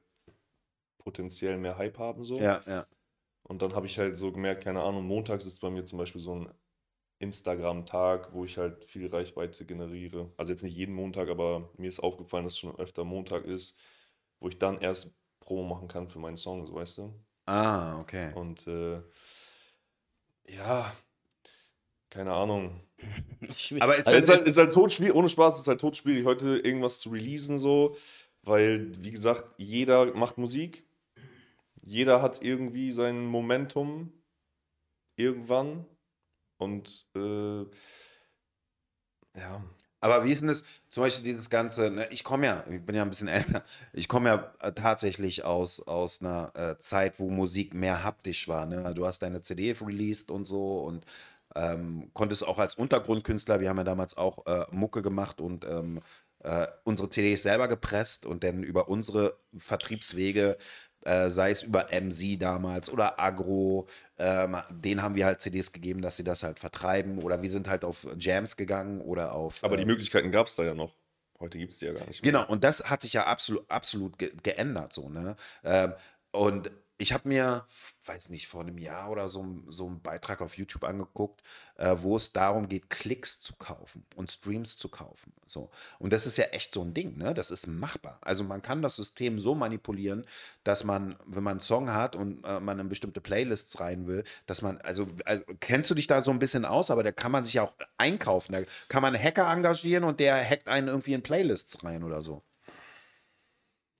potenziell 0.98 1.59
mehr 1.59 1.76
Hype 1.76 1.98
haben 1.98 2.24
so. 2.24 2.38
Ja, 2.38 2.62
ja. 2.66 2.87
Und 3.42 3.62
dann 3.62 3.74
habe 3.74 3.87
ich 3.87 3.98
halt 3.98 4.16
so 4.16 4.33
gemerkt, 4.33 4.64
keine 4.64 4.83
Ahnung, 4.83 5.04
montags 5.04 5.46
ist 5.46 5.61
bei 5.61 5.70
mir 5.70 5.85
zum 5.85 5.98
Beispiel 5.98 6.20
so 6.20 6.35
ein 6.35 6.50
Instagram-Tag, 7.20 8.33
wo 8.33 8.44
ich 8.44 8.59
halt 8.59 8.85
viel 8.85 9.09
Reichweite 9.09 9.64
generiere. 9.64 10.31
Also 10.37 10.52
jetzt 10.52 10.62
nicht 10.62 10.76
jeden 10.76 10.94
Montag, 10.94 11.28
aber 11.28 11.70
mir 11.76 11.88
ist 11.88 12.00
aufgefallen, 12.00 12.44
dass 12.44 12.54
es 12.54 12.59
schon 12.61 12.78
öfter 12.78 13.04
Montag 13.04 13.44
ist, 13.44 13.78
wo 14.40 14.48
ich 14.48 14.59
dann 14.59 14.81
erst 14.81 15.14
Promo 15.40 15.64
machen 15.74 15.88
kann 15.88 16.09
für 16.09 16.18
meinen 16.18 16.37
Song, 16.37 16.66
so 16.66 16.74
weißt 16.74 16.98
du? 16.98 17.14
Ah, 17.46 18.00
okay. 18.00 18.33
Und 18.35 18.66
äh, 18.66 19.00
ja, 20.48 20.92
keine 22.11 22.33
Ahnung. 22.33 22.81
Schwierig. 23.54 23.83
Aber 23.83 23.96
jetzt- 23.96 24.09
also, 24.09 24.18
Es 24.18 24.24
ist 24.24 24.31
halt, 24.31 24.48
ist 24.48 24.57
halt 24.59 24.72
totschwierig, 24.74 25.14
ohne 25.14 25.28
Spaß, 25.28 25.54
es 25.54 25.61
ist 25.62 25.68
halt 25.68 25.81
totschwierig, 25.81 26.24
heute 26.24 26.59
irgendwas 26.59 27.00
zu 27.00 27.11
releasen 27.11 27.59
so, 27.59 27.96
weil, 28.42 28.90
wie 29.04 29.11
gesagt, 29.11 29.54
jeder 29.59 30.14
macht 30.14 30.38
Musik, 30.38 30.85
jeder 31.83 32.22
hat 32.22 32.42
irgendwie 32.42 32.90
sein 32.90 33.24
Momentum 33.26 34.12
irgendwann 35.16 35.87
und 36.59 37.07
äh, 37.16 37.64
ja, 39.35 39.62
Aber 40.01 40.25
wie 40.25 40.33
ist 40.33 40.40
denn 40.40 40.49
das, 40.49 40.64
zum 40.88 41.03
Beispiel 41.05 41.25
dieses 41.25 41.51
Ganze, 41.51 41.90
ne, 41.90 42.09
ich 42.11 42.25
komme 42.25 42.47
ja, 42.47 42.64
ich 42.71 42.85
bin 42.85 42.94
ja 42.97 43.03
ein 43.03 43.11
bisschen 43.11 43.29
älter, 43.29 43.64
ich 43.92 44.09
komme 44.09 44.29
ja 44.31 44.53
äh, 44.61 44.73
tatsächlich 44.73 45.44
aus, 45.44 45.81
aus 45.81 46.23
einer 46.23 46.53
äh, 46.55 46.79
Zeit, 46.79 47.18
wo 47.21 47.31
Musik 47.31 47.75
mehr 47.75 48.05
haptisch 48.05 48.49
war. 48.49 48.66
Ne? 48.66 48.94
Du 48.94 49.07
hast 49.07 49.21
deine 49.23 49.42
CD 49.42 49.75
released 49.81 50.31
und 50.31 50.44
so 50.44 50.81
und 50.81 51.05
ähm, 51.57 52.11
konntest 52.14 52.47
auch 52.47 52.59
als 52.59 52.75
Untergrundkünstler, 52.77 53.61
wir 53.61 53.68
haben 53.71 53.79
ja 53.79 53.85
damals 53.85 54.16
auch 54.16 54.47
äh, 54.47 54.66
Mucke 54.71 55.03
gemacht 55.03 55.40
und 55.40 55.64
ähm, 55.64 56.01
äh, 56.40 56.66
unsere 56.85 57.11
CDs 57.11 57.42
selber 57.42 57.68
gepresst 57.68 58.27
und 58.27 58.44
dann 58.44 58.62
über 58.62 58.88
unsere 58.88 59.37
Vertriebswege, 59.57 60.57
äh, 61.09 61.31
sei 61.31 61.51
es 61.51 61.62
über 61.62 61.87
MC 61.90 62.38
damals 62.38 62.90
oder 62.90 63.18
Agro, 63.18 63.88
ähm, 64.18 64.57
denen 64.71 65.03
haben 65.03 65.14
wir 65.14 65.25
halt 65.25 65.40
CDs 65.40 65.73
gegeben, 65.73 66.03
dass 66.03 66.16
sie 66.16 66.25
das 66.25 66.42
halt 66.42 66.59
vertreiben 66.59 67.18
oder 67.23 67.40
wir 67.42 67.51
sind 67.51 67.68
halt 67.68 67.85
auf 67.85 68.07
Jams 68.18 68.57
gegangen 68.57 69.01
oder 69.01 69.33
auf. 69.33 69.64
aber 69.64 69.77
äh, 69.77 69.79
die 69.79 69.87
Möglichkeiten 69.87 70.31
gab 70.31 70.49
es 70.49 70.57
da 70.57 70.64
ja 70.64 70.75
noch. 70.75 70.94
Heute 71.40 71.57
gibt 71.57 71.73
es 71.73 71.79
die 71.79 71.87
ja 71.87 71.92
gar 71.92 72.07
nicht 72.07 72.23
mehr. 72.23 72.33
Genau, 72.33 72.47
und 72.49 72.64
das 72.64 72.90
hat 72.90 73.01
sich 73.01 73.12
ja 73.12 73.25
absolut, 73.25 73.71
absolut 73.71 74.18
ge 74.18 74.33
geändert, 74.42 74.92
so, 74.92 75.09
ne? 75.09 75.37
Ähm, 75.64 75.94
und 76.33 76.71
ich 77.00 77.12
habe 77.12 77.28
mir, 77.28 77.64
weiß 78.06 78.28
nicht, 78.30 78.48
vor 78.48 78.62
einem 78.62 78.76
Jahr 78.76 79.11
oder 79.11 79.28
so, 79.28 79.46
so 79.68 79.87
einen 79.87 80.02
Beitrag 80.02 80.40
auf 80.40 80.58
YouTube 80.58 80.82
angeguckt, 80.82 81.42
äh, 81.76 81.94
wo 81.98 82.16
es 82.16 82.32
darum 82.32 82.68
geht, 82.68 82.90
Klicks 82.90 83.40
zu 83.40 83.54
kaufen 83.54 84.04
und 84.16 84.32
Streams 84.32 84.76
zu 84.76 84.88
kaufen. 84.88 85.32
So. 85.46 85.70
Und 86.00 86.12
das 86.12 86.26
ist 86.26 86.38
ja 86.38 86.46
echt 86.46 86.74
so 86.74 86.82
ein 86.82 86.94
Ding, 86.94 87.16
ne? 87.16 87.34
Das 87.34 87.52
ist 87.52 87.68
machbar. 87.68 88.18
Also 88.20 88.42
man 88.42 88.62
kann 88.62 88.82
das 88.82 88.96
System 88.96 89.38
so 89.38 89.54
manipulieren, 89.54 90.26
dass 90.64 90.82
man, 90.82 91.16
wenn 91.24 91.44
man 91.44 91.52
einen 91.52 91.61
Song 91.61 91.92
hat 91.92 92.16
und 92.16 92.44
äh, 92.44 92.58
man 92.58 92.80
in 92.80 92.88
bestimmte 92.88 93.20
Playlists 93.20 93.78
rein 93.78 94.08
will, 94.08 94.24
dass 94.46 94.62
man, 94.62 94.78
also, 94.80 95.06
also 95.24 95.44
kennst 95.61 95.90
du 95.90 95.94
dich 95.94 96.08
da 96.08 96.20
so 96.20 96.32
ein 96.32 96.40
bisschen 96.40 96.64
aus, 96.64 96.90
aber 96.90 97.04
da 97.04 97.12
kann 97.12 97.30
man 97.30 97.44
sich 97.44 97.54
ja 97.54 97.62
auch 97.62 97.76
einkaufen. 97.96 98.52
Da 98.52 98.62
kann 98.88 99.02
man 99.02 99.14
einen 99.14 99.24
Hacker 99.24 99.48
engagieren 99.48 100.02
und 100.02 100.18
der 100.18 100.37
hackt 100.44 100.66
einen 100.66 100.88
irgendwie 100.88 101.14
in 101.14 101.22
Playlists 101.22 101.84
rein 101.84 102.02
oder 102.02 102.22
so. 102.22 102.42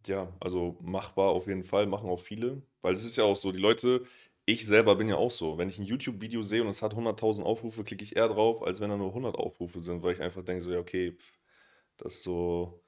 Ja, 0.06 0.32
also 0.40 0.76
machbar 0.80 1.28
auf 1.30 1.46
jeden 1.46 1.64
Fall, 1.64 1.87
machen 1.87 2.08
auch 2.08 2.20
viele. 2.20 2.62
Weil 2.82 2.94
es 2.94 3.04
ist 3.04 3.16
ja 3.16 3.24
auch 3.24 3.37
so, 3.37 3.52
die 3.52 3.58
Leute, 3.58 4.04
ich 4.46 4.66
selber 4.66 4.96
bin 4.96 5.08
ja 5.08 5.16
auch 5.16 5.30
so. 5.30 5.58
Wenn 5.58 5.68
ich 5.68 5.78
ein 5.78 5.84
YouTube-Video 5.84 6.42
sehe 6.42 6.62
und 6.62 6.68
es 6.68 6.82
hat 6.82 6.94
100.000 6.94 7.46
Aufrufe, 7.46 7.84
klicke 7.84 8.04
ich 8.04 8.16
eher 8.16 8.28
drauf, 8.28 8.62
als 8.62 8.80
wenn 8.80 8.90
da 8.90 8.96
nur 8.96 9.12
100 9.12 9.37
Aufrufe 9.37 9.82
sind, 9.82 10.02
weil 10.02 10.14
ich 10.14 10.20
einfach 10.22 10.44
denke 10.44 10.62
so, 10.62 10.70
ja, 10.72 10.78
okay, 10.78 11.12
pff, 11.12 11.32
das 11.98 12.14
ist 12.16 12.22
so, 12.24 12.82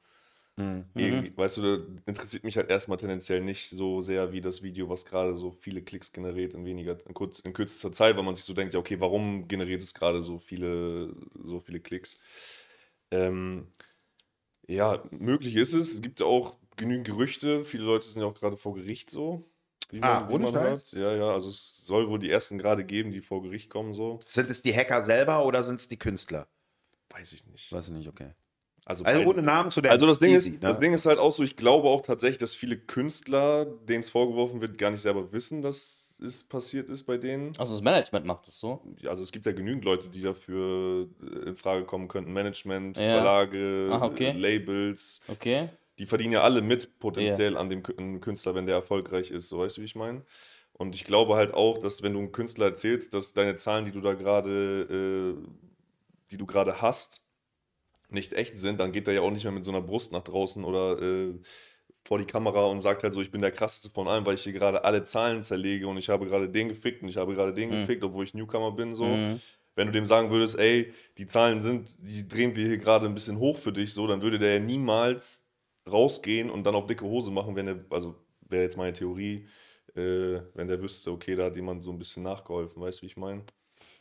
irgendwie, 0.96 1.34
weißt 1.36 1.56
du, 1.58 1.62
das 1.62 1.80
interessiert 2.06 2.44
mich 2.44 2.56
halt 2.56 2.68
erstmal 2.68 2.98
tendenziell 2.98 3.40
nicht 3.40 3.70
so 3.70 4.02
sehr 4.02 4.32
wie 4.32 4.40
das 4.40 4.62
Video, 4.62 4.88
was 4.88 5.06
gerade 5.06 5.36
so 5.36 5.50
viele 5.52 5.82
Klicks 5.82 6.12
generiert 6.12 6.52
in 6.54 6.64
weniger, 6.66 6.98
in, 7.06 7.14
kurz, 7.14 7.38
in 7.40 7.52
kürzester 7.52 7.92
Zeit, 7.92 8.16
weil 8.16 8.24
man 8.24 8.34
sich 8.34 8.44
so 8.44 8.52
denkt, 8.54 8.74
ja, 8.74 8.80
okay, 8.80 9.00
warum 9.00 9.48
generiert 9.48 9.82
es 9.82 9.94
gerade 9.94 10.22
so 10.22 10.38
viele, 10.38 11.14
so 11.42 11.60
viele 11.60 11.80
Klicks? 11.80 12.20
Ähm, 13.10 13.68
ja, 14.68 15.02
möglich 15.10 15.56
ist 15.56 15.74
es. 15.74 15.94
Es 15.94 16.02
gibt 16.02 16.20
ja 16.20 16.26
auch 16.26 16.56
genügend 16.80 17.06
Gerüchte. 17.06 17.64
Viele 17.64 17.84
Leute 17.84 18.08
sind 18.08 18.22
ja 18.22 18.28
auch 18.28 18.34
gerade 18.34 18.56
vor 18.56 18.74
Gericht 18.74 19.10
so. 19.10 19.44
Wie 19.90 20.00
Ah, 20.02 20.20
man, 20.20 20.28
wie 20.30 20.38
man 20.42 20.54
hört. 20.54 20.92
Ja, 20.92 21.14
ja, 21.16 21.30
also 21.32 21.48
es 21.48 21.84
soll 21.86 22.08
wohl 22.08 22.18
die 22.18 22.30
ersten 22.30 22.58
gerade 22.58 22.84
geben, 22.84 23.10
die 23.12 23.20
vor 23.20 23.42
Gericht 23.42 23.70
kommen, 23.70 23.92
so. 23.94 24.18
Sind 24.26 24.50
es 24.50 24.62
die 24.62 24.74
Hacker 24.74 25.02
selber 25.02 25.44
oder 25.46 25.62
sind 25.64 25.80
es 25.80 25.88
die 25.88 25.98
Künstler? 25.98 26.46
Weiß 27.10 27.32
ich 27.32 27.46
nicht. 27.46 27.72
Weiß 27.72 27.88
ich 27.88 27.94
nicht, 27.94 28.08
okay. 28.08 28.30
Also, 28.84 29.04
Also 29.04 29.22
ohne 29.22 29.42
Namen 29.42 29.70
zu 29.70 29.80
der 29.82 29.92
also 29.92 30.06
das 30.06 30.18
Ding, 30.18 30.30
easy, 30.34 30.50
ist, 30.50 30.54
ne? 30.54 30.68
das 30.68 30.78
Ding 30.78 30.92
ist 30.92 31.06
halt 31.06 31.18
auch 31.18 31.30
so, 31.32 31.42
ich 31.42 31.54
glaube 31.56 31.88
auch 31.88 32.00
tatsächlich, 32.00 32.38
dass 32.38 32.54
viele 32.54 32.76
Künstler, 32.76 33.64
denen 33.66 34.00
es 34.00 34.10
vorgeworfen 34.10 34.60
wird, 34.60 34.78
gar 34.78 34.90
nicht 34.90 35.02
selber 35.02 35.32
wissen, 35.32 35.62
dass 35.62 36.18
es 36.24 36.42
passiert 36.44 36.88
ist 36.88 37.04
bei 37.04 37.16
denen. 37.18 37.52
also 37.58 37.74
das 37.74 37.82
Management 37.82 38.26
macht 38.26 38.48
es 38.48 38.58
so. 38.58 38.82
Also 39.06 39.22
es 39.22 39.32
gibt 39.32 39.46
ja 39.46 39.52
genügend 39.52 39.84
Leute, 39.84 40.08
die 40.08 40.22
dafür 40.22 41.08
äh, 41.22 41.48
in 41.50 41.56
Frage 41.56 41.84
kommen 41.84 42.08
könnten. 42.08 42.32
Management, 42.32 42.96
Ja. 42.96 43.20
Verlage, 43.20 43.88
Ah, 43.92 44.06
okay. 44.06 44.32
Labels. 44.32 45.20
Okay. 45.28 45.68
Die 46.00 46.06
verdienen 46.06 46.32
ja 46.32 46.42
alle 46.42 46.62
mit 46.62 46.98
potenziell 46.98 47.58
an 47.58 47.68
dem 47.68 47.82
Künstler, 48.22 48.54
wenn 48.54 48.64
der 48.64 48.76
erfolgreich 48.76 49.30
ist. 49.30 49.50
So 49.50 49.58
weißt 49.58 49.76
du, 49.76 49.82
wie 49.82 49.84
ich 49.84 49.94
meine? 49.94 50.22
Und 50.72 50.94
ich 50.94 51.04
glaube 51.04 51.34
halt 51.34 51.52
auch, 51.52 51.76
dass 51.76 52.02
wenn 52.02 52.14
du 52.14 52.20
einem 52.20 52.32
Künstler 52.32 52.64
erzählst, 52.64 53.12
dass 53.12 53.34
deine 53.34 53.56
Zahlen, 53.56 53.84
die 53.84 53.90
du 53.90 54.00
da 54.00 54.14
gerade, 54.14 55.36
äh, 55.36 55.48
die 56.30 56.38
du 56.38 56.46
gerade 56.46 56.80
hast, 56.80 57.22
nicht 58.08 58.32
echt 58.32 58.56
sind, 58.56 58.80
dann 58.80 58.92
geht 58.92 59.08
er 59.08 59.12
ja 59.12 59.20
auch 59.20 59.30
nicht 59.30 59.44
mehr 59.44 59.52
mit 59.52 59.66
so 59.66 59.72
einer 59.72 59.82
Brust 59.82 60.10
nach 60.10 60.22
draußen 60.22 60.64
oder 60.64 61.02
äh, 61.02 61.38
vor 62.02 62.18
die 62.18 62.24
Kamera 62.24 62.64
und 62.64 62.80
sagt 62.80 63.02
halt 63.02 63.12
so, 63.12 63.20
ich 63.20 63.30
bin 63.30 63.42
der 63.42 63.52
krasseste 63.52 63.90
von 63.90 64.08
allen, 64.08 64.24
weil 64.24 64.36
ich 64.36 64.42
hier 64.42 64.54
gerade 64.54 64.84
alle 64.84 65.04
Zahlen 65.04 65.42
zerlege 65.42 65.86
und 65.86 65.98
ich 65.98 66.08
habe 66.08 66.24
gerade 66.24 66.48
den 66.48 66.70
gefickt 66.70 67.02
und 67.02 67.10
ich 67.10 67.18
habe 67.18 67.34
gerade 67.34 67.52
den 67.52 67.70
gefickt, 67.72 68.02
obwohl 68.02 68.24
ich 68.24 68.32
Newcomer 68.32 68.72
bin, 68.72 68.94
so. 68.94 69.04
Mhm. 69.04 69.38
Wenn 69.76 69.88
du 69.88 69.92
dem 69.92 70.06
sagen 70.06 70.30
würdest, 70.30 70.58
ey, 70.58 70.94
die 71.18 71.26
Zahlen 71.26 71.60
sind, 71.60 71.90
die 71.98 72.26
drehen 72.26 72.56
wir 72.56 72.66
hier 72.66 72.78
gerade 72.78 73.04
ein 73.04 73.12
bisschen 73.12 73.38
hoch 73.38 73.58
für 73.58 73.72
dich, 73.72 73.92
so, 73.92 74.06
dann 74.06 74.22
würde 74.22 74.38
der 74.38 74.54
ja 74.54 74.60
niemals 74.60 75.49
rausgehen 75.90 76.50
und 76.50 76.64
dann 76.64 76.74
auf 76.74 76.86
dicke 76.86 77.04
Hose 77.04 77.30
machen, 77.30 77.56
wenn 77.56 77.68
er, 77.68 77.84
also 77.90 78.14
wäre 78.48 78.62
jetzt 78.62 78.76
meine 78.76 78.92
Theorie, 78.92 79.46
äh, 79.94 80.40
wenn 80.54 80.68
der 80.68 80.80
wüsste, 80.80 81.10
okay, 81.10 81.34
da 81.34 81.44
hat 81.44 81.56
jemand 81.56 81.82
so 81.82 81.90
ein 81.90 81.98
bisschen 81.98 82.22
nachgeholfen, 82.22 82.80
weißt 82.80 82.98
du, 82.98 83.02
wie 83.02 83.06
ich 83.06 83.16
meine? 83.16 83.42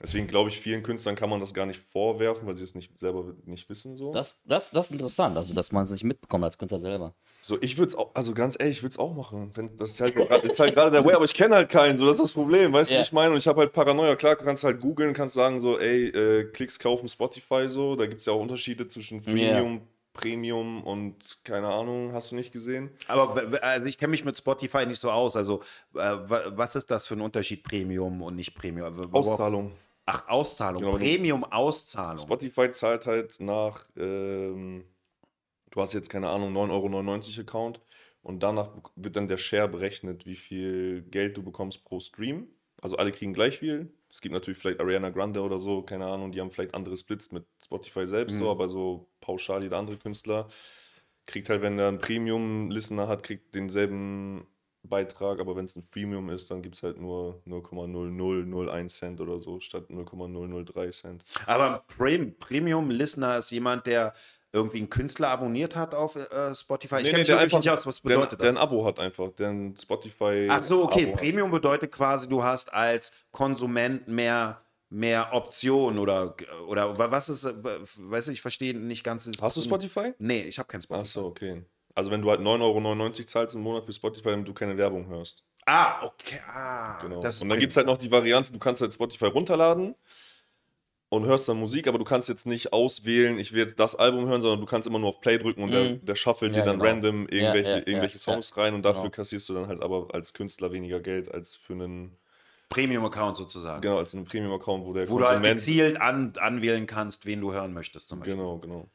Deswegen 0.02 0.28
glaube 0.28 0.50
ich, 0.50 0.58
vielen 0.62 0.82
Künstlern 0.82 1.18
kann 1.18 1.30
man 1.30 1.42
das 1.42 1.54
gar 1.54 1.66
nicht 1.66 1.80
vorwerfen, 1.80 2.48
weil 2.48 2.54
sie 2.54 2.64
es 2.64 2.74
nicht 2.74 2.98
selber 2.98 3.34
nicht 3.46 3.68
wissen, 3.70 3.98
so. 3.98 4.14
Das, 4.14 4.42
das, 4.46 4.72
das 4.72 4.86
ist 4.86 4.92
interessant, 4.94 5.36
also 5.36 5.54
dass 5.54 5.74
man 5.74 5.84
es 5.84 5.92
nicht 5.92 6.06
mitbekommt 6.06 6.46
als 6.46 6.58
Künstler 6.58 6.80
selber. 6.80 7.14
So, 7.42 7.58
ich 7.62 7.78
würde 7.78 7.90
es 7.90 7.96
auch, 7.96 8.16
also 8.16 8.34
ganz 8.34 8.56
ehrlich, 8.58 8.78
ich 8.78 8.84
würde 8.84 8.94
es 8.94 8.98
auch 8.98 9.14
machen. 9.14 9.52
Wenn, 9.56 9.76
das 9.76 9.92
ist 9.92 10.02
halt, 10.02 10.16
ist 10.16 10.58
halt 10.60 10.74
gerade 10.74 10.92
der 10.92 11.04
Way, 11.04 11.16
aber 11.16 11.26
ich 11.26 11.34
kenne 11.34 11.56
halt 11.56 11.68
keinen, 11.70 11.98
so, 11.98 12.06
das 12.06 12.16
ist 12.16 12.22
das 12.22 12.32
Problem, 12.32 12.72
weißt 12.72 12.92
du, 12.92 12.96
Ja. 12.96 13.02
wie 13.02 13.04
ich 13.04 13.12
meine? 13.12 13.32
Und 13.32 13.38
ich 13.40 13.48
habe 13.48 13.60
halt 13.60 13.74
Paranoia, 13.74 14.16
klar, 14.16 14.38
du 14.38 14.46
kannst 14.46 14.64
halt 14.64 14.80
googeln, 14.80 15.14
kannst 15.14 15.34
sagen 15.34 15.60
so, 15.60 15.78
ey, 15.78 16.08
äh, 16.08 16.44
Klicks 16.46 16.80
kaufen 16.80 17.10
Spotify 17.10 17.68
so, 17.68 17.98
da 17.98 18.06
gibt 18.06 18.22
es 18.22 18.26
ja 18.26 18.32
auch 18.32 18.42
Unterschiede 18.42 18.88
zwischen 18.88 19.22
Freemium, 19.22 19.82
Premium 20.20 20.84
und 20.84 21.40
keine 21.44 21.68
Ahnung, 21.68 22.12
hast 22.14 22.32
du 22.32 22.36
nicht 22.36 22.52
gesehen? 22.52 22.90
Aber 23.08 23.42
also 23.64 23.86
ich 23.88 23.98
kenne 23.98 24.12
mich 24.12 24.26
mit 24.26 24.38
Spotify 24.38 24.86
nicht 24.86 25.00
so 25.00 25.10
aus. 25.12 25.36
Also 25.36 25.62
äh, 25.94 25.98
wa- 25.98 26.52
was 26.56 26.76
ist 26.76 26.92
das 26.92 27.08
für 27.08 27.14
ein 27.16 27.22
Unterschied 27.22 27.64
Premium 27.64 28.22
und 28.22 28.36
nicht 28.36 28.54
Premium? 28.56 28.88
Also, 28.94 29.10
Auszahlung. 29.12 29.72
Ach, 30.06 30.28
Auszahlung. 30.28 30.82
Genau, 30.82 30.98
Premium-Auszahlung. 30.98 32.18
Spotify 32.20 32.72
zahlt 32.72 33.06
halt 33.06 33.40
nach, 33.40 33.86
ähm, 33.96 34.84
du 35.72 35.82
hast 35.82 35.94
jetzt 35.94 36.10
keine 36.10 36.30
Ahnung, 36.30 36.52
9,99 36.54 36.72
Euro 37.38 37.42
Account 37.42 37.80
und 38.24 38.42
danach 38.44 38.70
wird 38.96 39.16
dann 39.16 39.28
der 39.28 39.38
Share 39.38 39.68
berechnet, 39.70 40.26
wie 40.26 40.36
viel 40.36 41.04
Geld 41.04 41.38
du 41.38 41.44
bekommst 41.44 41.86
pro 41.86 42.00
Stream. 42.00 42.48
Also 42.82 42.98
alle 42.98 43.12
kriegen 43.12 43.34
gleich 43.34 43.60
viel. 43.60 43.92
Es 44.12 44.22
gibt 44.22 44.34
natürlich 44.34 44.58
vielleicht 44.60 44.80
Ariana 44.80 45.10
Grande 45.12 45.42
oder 45.42 45.60
so, 45.60 45.82
keine 45.84 46.08
Ahnung, 46.08 46.32
die 46.32 46.42
haben 46.42 46.52
vielleicht 46.52 46.74
andere 46.74 46.98
Splits 46.98 47.32
mit 47.32 47.46
Spotify 47.64 48.08
selbst, 48.08 48.38
so, 48.38 48.50
aber 48.50 48.68
so 48.68 49.08
pauschal 49.22 49.62
jeder 49.64 49.78
andere 49.78 49.98
Künstler 49.98 50.48
kriegt 51.30 51.50
halt, 51.50 51.62
wenn 51.62 51.78
er 51.78 51.88
einen 51.88 52.00
Premium-Listener 52.00 53.08
hat, 53.08 53.24
kriegt 53.24 53.54
denselben 53.54 54.48
Beitrag, 54.82 55.40
aber 55.40 55.56
wenn 55.56 55.66
es 55.66 55.76
ein 55.76 55.84
Freemium 55.84 56.30
ist, 56.30 56.50
dann 56.50 56.62
gibt 56.62 56.76
es 56.76 56.84
halt 56.84 57.00
nur 57.00 57.42
0,0001 57.46 58.88
Cent 58.88 59.22
oder 59.22 59.38
so 59.38 59.60
statt 59.60 59.90
0,003 59.90 60.90
Cent. 60.90 61.24
Aber 61.46 61.84
Prem 61.88 62.36
Premium-Listener 62.38 63.38
ist 63.38 63.52
jemand, 63.52 63.86
der 63.86 64.14
irgendwie 64.52 64.78
einen 64.78 64.90
Künstler 64.90 65.30
abonniert 65.30 65.76
hat 65.76 65.94
auf 65.94 66.16
äh, 66.16 66.56
Spotify. 66.56 66.96
Ich 66.98 67.04
Nee, 67.04 67.10
kenne 67.10 67.18
nee, 67.18 67.20
mich 67.20 67.28
wirklich 67.30 67.42
einfach- 67.44 67.58
nicht 67.60 67.70
aus. 67.70 67.86
Was 67.86 68.02
der, 68.02 68.10
bedeutet 68.10 68.42
der 68.42 68.50
ein 68.50 68.56
das? 68.56 68.64
Abo 68.64 68.86
hat 68.86 69.00
einfach, 69.00 69.30
der 69.38 69.50
ein 69.50 69.76
Spotify. 69.80 70.48
Ach 70.50 70.64
so, 70.64 70.84
okay. 70.86 71.04
Abo 71.04 71.12
hat. 71.14 71.20
Premium 71.20 71.52
bedeutet 71.52 71.92
quasi, 71.92 72.28
du 72.28 72.42
hast 72.44 72.74
als 72.74 73.14
Konsument 73.32 74.08
mehr, 74.08 74.62
mehr 74.90 75.30
Optionen 75.34 76.00
oder, 76.00 76.36
oder 76.68 76.98
wa- 76.98 77.12
was 77.12 77.30
ist, 77.30 77.46
äh, 77.46 77.54
weiß 77.98 78.30
ich, 78.30 78.34
ich 78.36 78.42
verstehe 78.42 78.76
nicht 78.78 79.04
ganz. 79.04 79.30
Hast 79.40 79.58
du 79.58 79.62
Spotify? 79.62 80.14
Nee, 80.18 80.42
ich 80.44 80.58
habe 80.58 80.68
kein 80.68 80.82
Spotify. 80.82 81.02
Ach 81.04 81.12
so, 81.12 81.26
okay. 81.26 81.64
Also 81.96 82.10
wenn 82.12 82.22
du 82.22 82.30
halt 82.30 82.40
9,99 82.40 83.20
Euro 83.20 83.26
zahlst 83.26 83.56
im 83.56 83.62
Monat 83.62 83.86
für 83.86 83.94
Spotify, 83.94 84.30
damit 84.32 84.48
du 84.48 84.54
keine 84.54 84.78
Werbung 84.78 85.08
hörst. 85.08 85.44
Ah, 85.66 86.04
okay. 86.06 86.40
Ah, 86.52 87.00
Genau. 87.02 87.20
das 87.22 87.42
und 87.44 87.50
dann 87.50 87.60
gibt 87.60 87.72
es 87.72 87.78
halt 87.78 87.86
noch 87.86 87.98
die 87.98 88.10
Variante, 88.10 88.52
du 88.52 88.58
kannst 88.58 88.82
halt 88.82 88.94
Spotify 88.94 89.26
runterladen 89.26 89.94
und 91.10 91.26
hörst 91.26 91.50
dann 91.50 91.58
Musik, 91.60 91.88
aber 91.88 91.98
du 91.98 92.04
kannst 92.04 92.30
jetzt 92.30 92.46
nicht 92.46 92.72
auswählen, 92.72 93.40
ich 93.40 93.52
will 93.52 93.60
jetzt 93.62 93.80
das 93.80 93.96
Album 93.96 94.28
hören, 94.28 94.42
sondern 94.42 94.60
du 94.60 94.66
kannst 94.68 94.88
immer 94.88 95.00
nur 95.00 95.10
auf 95.10 95.22
Play 95.22 95.38
drücken 95.40 95.64
und 95.64 95.72
der, 95.72 95.84
Mhm. 95.96 96.06
der 96.06 96.16
shuffelt 96.16 96.54
Ja, 96.54 96.60
dir 96.60 96.66
dann 96.66 96.78
genau. 96.80 96.90
random 96.90 97.28
irgendwelche, 97.28 97.70
ja, 97.70 97.78
ja, 97.78 97.84
irgendwelche 97.88 98.16
ja. 98.16 98.20
Songs 98.20 98.56
rein 98.58 98.74
und 98.76 98.84
dafür 98.84 99.04
Genau. 99.04 99.12
kassierst 99.12 99.50
du 99.50 99.54
dann 99.56 99.68
halt 99.68 99.82
aber 99.82 100.08
als 100.14 100.34
Künstler 100.34 100.72
weniger 100.72 101.00
Geld 101.00 101.34
als 101.34 101.56
für 101.56 101.74
einen, 101.74 102.16
Premium-Account 102.70 103.36
sozusagen. 103.38 103.82
genau, 103.82 103.98
als 103.98 104.14
einen 104.14 104.26
Premium-Account, 104.26 104.86
wo 104.86 104.94
der 104.94 105.10
Wo 105.10 105.18
du 105.18 105.26
halt 105.26 105.38
Konsument 105.38 105.60
gezielt 105.60 106.00
an, 106.00 106.34
anwählen 106.38 106.86
kannst, 106.86 107.26
wen 107.26 107.42
du 107.42 107.52
hören 107.52 107.74
möchtest 107.74 108.10
zum 108.10 108.20
Beispiel. 108.20 108.36
Genau, 108.36 108.60
genau. 108.60 108.88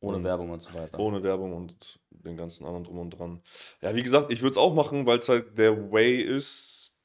Ohne 0.00 0.22
Werbung 0.24 0.48
und 0.50 0.62
so 0.62 0.72
weiter. 0.72 0.98
Ohne 0.98 1.22
Werbung 1.22 1.52
und 1.52 1.98
den 2.10 2.36
ganzen 2.38 2.64
anderen 2.64 2.84
drum 2.84 2.98
und 3.00 3.10
dran. 3.10 3.42
Ja, 3.82 3.94
wie 3.94 4.02
gesagt, 4.02 4.30
ich 4.32 4.40
würde 4.40 4.52
es 4.52 4.56
auch 4.56 4.72
machen, 4.72 5.04
weil 5.06 5.18
es 5.18 5.28
halt 5.28 5.58
der 5.58 5.92
Way 5.92 6.20
ist 6.22 6.96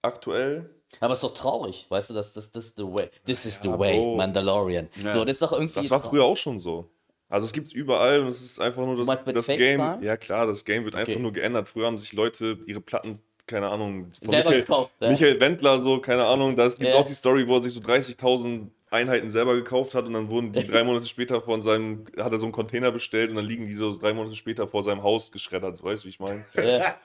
aktuell. 0.00 0.70
Aber 1.00 1.12
es 1.12 1.22
ist 1.22 1.24
doch 1.24 1.34
traurig, 1.34 1.86
weißt 1.88 2.10
du, 2.10 2.14
das, 2.14 2.32
das, 2.32 2.50
das 2.52 2.74
the 2.76 2.82
way. 2.84 3.08
This 3.26 3.44
is 3.44 3.60
the 3.62 3.68
Ja, 3.68 3.78
way, 3.78 3.96
Bro. 3.98 4.16
Mandalorian. 4.16 4.88
Ja. 5.02 5.12
So, 5.12 5.24
das 5.24 5.34
ist 5.36 5.42
doch 5.42 5.52
irgendwie. 5.52 5.74
Das 5.74 5.90
war 5.90 6.02
früher 6.02 6.24
auch 6.24 6.36
schon 6.36 6.58
so. 6.60 6.88
Also 7.28 7.44
es 7.46 7.52
gibt 7.52 7.72
überall 7.72 8.20
und 8.20 8.28
es 8.28 8.40
ist 8.42 8.60
einfach 8.60 8.82
nur 8.84 8.96
das, 9.04 9.24
das? 9.24 9.46
Game. 9.48 9.80
Ja 10.02 10.16
klar, 10.16 10.46
das 10.46 10.64
Game 10.64 10.84
wird 10.84 10.94
einfach 10.94 11.12
Okay. 11.12 11.20
nur 11.20 11.32
geändert. 11.32 11.68
Früher 11.68 11.86
haben 11.86 11.98
sich 11.98 12.12
Leute 12.12 12.58
ihre 12.66 12.80
Platten, 12.80 13.18
keine 13.48 13.68
Ahnung, 13.68 14.12
von 14.22 14.34
Michael, 14.34 14.60
gekauft, 14.60 14.92
ja. 15.00 15.10
Michael 15.10 15.40
Wendler, 15.40 15.80
so, 15.80 15.98
keine 16.00 16.24
Ahnung, 16.24 16.54
da 16.56 16.68
gibt 16.68 16.82
es 16.82 16.88
Ja. 16.92 16.94
auch 17.00 17.04
die 17.04 17.14
Story, 17.14 17.46
wo 17.48 17.56
er 17.56 17.62
sich 17.62 17.72
so 17.74 17.80
30.000 17.80 18.68
Einheiten 18.96 19.30
selber 19.30 19.54
gekauft 19.54 19.94
hat 19.94 20.06
und 20.06 20.12
dann 20.14 20.28
wurden 20.30 20.52
die 20.52 20.64
drei 20.66 20.82
Monate 20.84 21.06
später 21.06 21.40
von 21.40 21.62
seinem, 21.62 22.04
hat 22.18 22.32
er 22.32 22.38
so 22.38 22.46
einen 22.46 22.52
Container 22.52 22.90
bestellt 22.90 23.30
und 23.30 23.36
dann 23.36 23.44
liegen 23.46 23.66
die 23.66 23.74
so 23.74 23.96
drei 23.96 24.12
Monate 24.12 24.34
später 24.36 24.66
vor 24.66 24.82
seinem 24.82 25.02
Haus 25.02 25.30
geschreddert, 25.30 25.82
weißt 25.82 26.02
du, 26.02 26.06
wie 26.06 26.10
ich 26.10 26.20
meine? 26.20 26.44
Ja. 26.54 26.96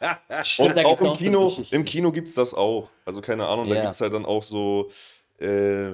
Und 0.60 0.76
da 0.78 0.84
auch 0.86 1.02
im 1.02 1.14
Kino, 1.14 1.54
im 1.72 1.86
Kino 1.86 2.12
gibt 2.12 2.28
es 2.30 2.34
das 2.36 2.54
auch. 2.54 2.90
Also 3.06 3.22
keine 3.22 3.46
Ahnung, 3.48 3.70
da 3.70 3.76
Ja. 3.76 3.82
gibt 3.84 3.94
es 3.96 4.02
halt 4.02 4.14
dann 4.14 4.26
auch 4.26 4.44
so, 4.44 4.90
äh, 5.40 5.92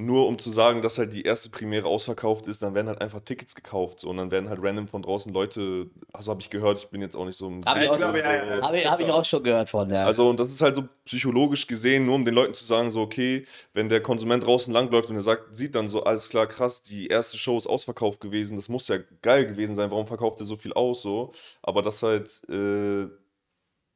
nur 0.00 0.26
um 0.26 0.38
zu 0.38 0.50
sagen, 0.50 0.82
dass 0.82 0.98
halt 0.98 1.12
die 1.12 1.22
erste 1.22 1.50
Premiere 1.50 1.86
ausverkauft 1.86 2.46
ist, 2.46 2.62
dann 2.62 2.74
werden 2.74 2.88
halt 2.88 3.00
einfach 3.00 3.20
Tickets 3.20 3.54
gekauft. 3.54 4.00
So, 4.00 4.08
und 4.08 4.16
dann 4.16 4.30
werden 4.30 4.48
halt 4.48 4.60
random 4.62 4.88
von 4.88 5.02
draußen 5.02 5.32
Leute, 5.32 5.90
also 6.12 6.30
habe 6.30 6.40
ich 6.40 6.50
gehört, 6.50 6.78
ich 6.78 6.88
bin 6.88 7.02
jetzt 7.02 7.14
auch 7.14 7.26
nicht 7.26 7.36
so 7.36 7.48
im. 7.48 7.62
Hab 7.64 7.76
ich, 7.80 7.92
glaube, 7.92 8.18
ja, 8.18 8.32
ja, 8.32 8.56
ja. 8.56 8.62
hab 8.62 8.74
ich, 8.74 8.86
hab 8.86 9.00
ich 9.00 9.10
auch 9.10 9.24
schon 9.24 9.42
gehört 9.42 9.68
von, 9.68 9.90
ja. 9.90 10.06
Also, 10.06 10.28
und 10.28 10.40
das 10.40 10.48
ist 10.48 10.62
halt 10.62 10.74
so 10.74 10.84
psychologisch 11.04 11.66
gesehen, 11.66 12.06
nur 12.06 12.14
um 12.14 12.24
den 12.24 12.34
Leuten 12.34 12.54
zu 12.54 12.64
sagen, 12.64 12.90
so, 12.90 13.02
okay, 13.02 13.44
wenn 13.74 13.88
der 13.88 14.02
Konsument 14.02 14.44
draußen 14.44 14.72
langläuft 14.72 15.10
und 15.10 15.16
er 15.16 15.22
sagt, 15.22 15.54
sieht 15.54 15.74
dann 15.74 15.88
so, 15.88 16.02
alles 16.02 16.28
klar, 16.28 16.46
krass, 16.46 16.82
die 16.82 17.08
erste 17.08 17.36
Show 17.36 17.58
ist 17.58 17.66
ausverkauft 17.66 18.20
gewesen, 18.20 18.56
das 18.56 18.68
muss 18.68 18.88
ja 18.88 18.98
geil 19.22 19.46
gewesen 19.46 19.74
sein, 19.74 19.90
warum 19.90 20.06
verkauft 20.06 20.40
er 20.40 20.46
so 20.46 20.56
viel 20.56 20.72
aus, 20.72 21.02
so. 21.02 21.32
Aber 21.62 21.82
das 21.82 22.02
halt, 22.02 22.42
äh, 22.48 23.06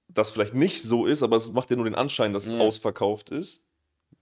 das 0.08 0.30
vielleicht 0.30 0.54
nicht 0.54 0.82
so 0.82 1.06
ist, 1.06 1.22
aber 1.22 1.36
es 1.36 1.52
macht 1.52 1.70
ja 1.70 1.76
nur 1.76 1.86
den 1.86 1.94
Anschein, 1.94 2.32
dass 2.34 2.46
es 2.46 2.54
Ja. 2.54 2.60
ausverkauft 2.60 3.30
ist. 3.30 3.64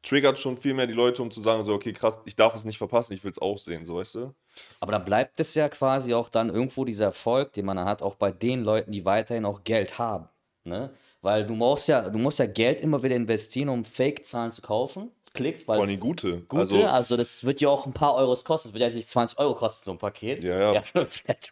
Triggert 0.03 0.39
schon 0.39 0.57
viel 0.57 0.75
mehr 0.75 0.87
die 0.87 0.95
Leute, 0.95 1.23
um 1.23 1.31
zu 1.31 1.41
sagen, 1.41 1.63
so, 1.63 1.75
okay, 1.75 1.93
krass, 1.93 2.19
ich 2.25 2.35
darf 2.35 2.55
es 2.55 2.65
nicht 2.65 2.79
verpassen, 2.79 3.13
ich 3.13 3.23
will 3.23 3.31
es 3.31 3.41
auch 3.41 3.59
sehen, 3.59 3.85
so, 3.85 3.97
weißt 3.97 4.17
du? 4.17 4.35
Aber 4.81 4.93
dann 4.93 5.05
bleibt 5.05 5.39
es 5.39 5.55
ja 5.55 5.69
quasi 5.69 6.13
auch 6.13 6.29
dann 6.29 6.51
irgendwo 6.51 6.85
dieser 6.85 7.07
Erfolg, 7.07 7.53
den 7.53 7.67
man 7.67 7.77
dann 7.77 7.87
hat, 7.87 8.03
auch 8.03 8.17
bei 8.17 8.33
den 8.33 8.65
Leuten, 8.65 8.91
die 8.93 9.05
weiterhin 9.05 9.45
auch 9.45 9.63
Geld 9.63 9.99
haben. 9.99 10.29
Ne? 10.65 10.91
Weil 11.21 11.47
du 11.47 11.55
musst 11.55 11.89
ja, 11.89 12.11
du 12.11 12.19
musst 12.19 12.41
ja 12.41 12.47
Geld 12.47 12.81
immer 12.81 13.03
wieder 13.03 13.15
investieren, 13.15 13.69
um 13.69 13.85
Fake-Zahlen 13.85 14.51
zu 14.51 14.61
kaufen. 14.61 15.11
Klicks, 15.35 15.67
weil 15.67 15.77
Vor 15.77 15.87
allem 15.87 16.01
gute. 16.01 16.41
gute, 16.43 16.61
Also, 16.61 16.85
also, 16.85 17.17
das 17.17 17.43
wird 17.43 17.61
ja 17.63 17.71
auch 17.71 17.87
ein 17.87 17.95
paar 17.95 18.15
Euros 18.17 18.45
kosten. 18.45 18.69
Das 18.69 18.75
wird 18.75 18.91
ja 18.91 18.95
nicht 18.95 19.09
20 19.09 19.39
Euro 19.39 19.55
kosten, 19.55 19.85
so 19.85 19.93
ein 19.93 19.99
Paket. 19.99 20.45
Ja, 20.45 20.75
ja. 20.75 20.83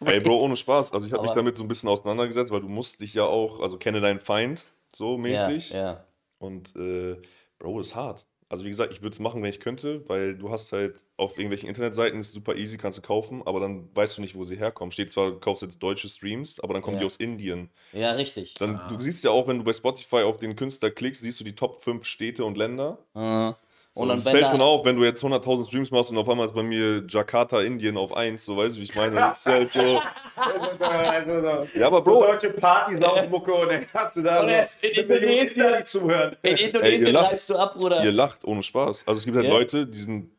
Ey, 0.05 0.19
Bro, 0.19 0.41
ohne 0.41 0.55
Spaß. 0.55 0.93
Also 0.93 1.07
ich 1.07 1.13
habe 1.13 1.23
mich 1.23 1.31
damit 1.31 1.57
so 1.57 1.63
ein 1.63 1.67
bisschen 1.67 1.89
auseinandergesetzt, 1.89 2.51
weil 2.51 2.61
du 2.61 2.67
musst 2.67 3.01
dich 3.01 3.13
ja 3.15 3.23
auch, 3.23 3.59
also 3.59 3.77
kenne 3.77 4.01
deinen 4.01 4.19
Feind, 4.19 4.65
so 4.95 5.17
mäßig. 5.17 5.71
Ja, 5.71 5.79
ja. 5.79 6.05
Und 6.37 6.75
äh, 6.75 7.17
Bro, 7.57 7.79
ist 7.79 7.95
hart. 7.95 8.27
Also 8.51 8.65
wie 8.65 8.69
gesagt, 8.69 8.91
ich 8.91 9.01
würde 9.01 9.13
es 9.13 9.19
machen, 9.21 9.41
wenn 9.41 9.49
ich 9.49 9.61
könnte, 9.61 10.03
weil 10.09 10.35
du 10.37 10.51
hast 10.51 10.73
halt 10.73 10.99
auf 11.15 11.37
irgendwelchen 11.37 11.69
Internetseiten, 11.69 12.19
ist 12.19 12.33
super 12.33 12.57
easy, 12.57 12.77
kannst 12.77 12.97
du 12.97 13.01
kaufen, 13.01 13.41
aber 13.45 13.61
dann 13.61 13.87
weißt 13.95 14.17
du 14.17 14.21
nicht, 14.21 14.35
wo 14.35 14.43
sie 14.43 14.57
herkommen. 14.57 14.91
Steht 14.91 15.09
zwar, 15.09 15.31
du 15.31 15.39
kaufst 15.39 15.61
jetzt 15.63 15.79
deutsche 15.81 16.09
Streams, 16.09 16.59
aber 16.59 16.73
dann 16.73 16.83
kommen 16.83 16.97
die 16.97 17.03
Ja. 17.03 17.07
aus 17.07 17.15
Indien. 17.15 17.69
ja, 17.93 18.11
richtig. 18.11 18.55
Dann, 18.55 18.85
Du 18.89 18.99
siehst 18.99 19.23
ja 19.23 19.31
auch, 19.31 19.47
wenn 19.47 19.59
du 19.59 19.63
bei 19.63 19.71
Spotify 19.71 20.17
auf 20.23 20.35
den 20.35 20.57
Künstler 20.57 20.91
klickst, 20.91 21.21
siehst 21.21 21.39
du 21.39 21.45
die 21.45 21.55
Top 21.55 21.81
5 21.81 22.03
Städte 22.03 22.43
und 22.43 22.57
Länder. 22.57 22.97
Äh, 23.15 23.53
So, 23.93 24.03
und 24.03 24.07
dann, 24.09 24.19
es 24.19 24.25
wenn 24.25 24.31
fällt 24.31 24.45
da, 24.45 24.51
schon 24.51 24.61
auf, 24.61 24.85
wenn 24.85 24.95
du 24.95 25.03
jetzt 25.03 25.21
100.000 25.21 25.67
Streams 25.67 25.91
machst 25.91 26.11
und 26.11 26.17
auf 26.17 26.29
einmal 26.29 26.45
ist 26.47 26.55
bei 26.55 26.63
mir 26.63 27.03
Jakarta, 27.09 27.61
Indien 27.61 27.97
auf 27.97 28.15
1, 28.15 28.45
so 28.45 28.55
weißt 28.55 28.75
du, 28.75 28.79
wie 28.79 28.83
ich 28.85 28.95
meine. 28.95 29.15
Das 29.17 29.39
ist 29.39 29.45
halt 29.47 29.71
so. 29.71 29.81
So, 29.81 30.01
Ja, 31.79 31.87
aber 31.87 32.03
so 32.03 32.11
Bro, 32.11 32.19
deutsche 32.27 32.51
Partys 32.51 33.01
auf 33.03 33.29
Mucke 33.29 33.53
und 33.53 33.67
dann 33.69 33.85
hast 33.93 34.15
du 34.17 34.21
da 34.21 34.41
Und 34.43 34.49
jetzt 34.49 34.81
so 34.81 34.87
in 34.87 34.93
Indonesien. 34.93 35.85
Zuhören. 35.85 36.35
in 36.43 36.55
Indonesien 36.57 37.11
lacht- 37.11 37.31
reißt 37.33 37.49
du 37.49 37.55
ab, 37.57 37.75
Bruder. 37.77 38.03
Ihr 38.03 38.11
lacht 38.11 38.45
ohne 38.45 38.63
Spaß. 38.63 39.07
Also 39.07 39.19
es 39.19 39.25
gibt 39.25 39.35
halt 39.37 39.47
Ja. 39.47 39.53
Leute, 39.53 39.87
die 39.87 39.97
sind 39.99 40.31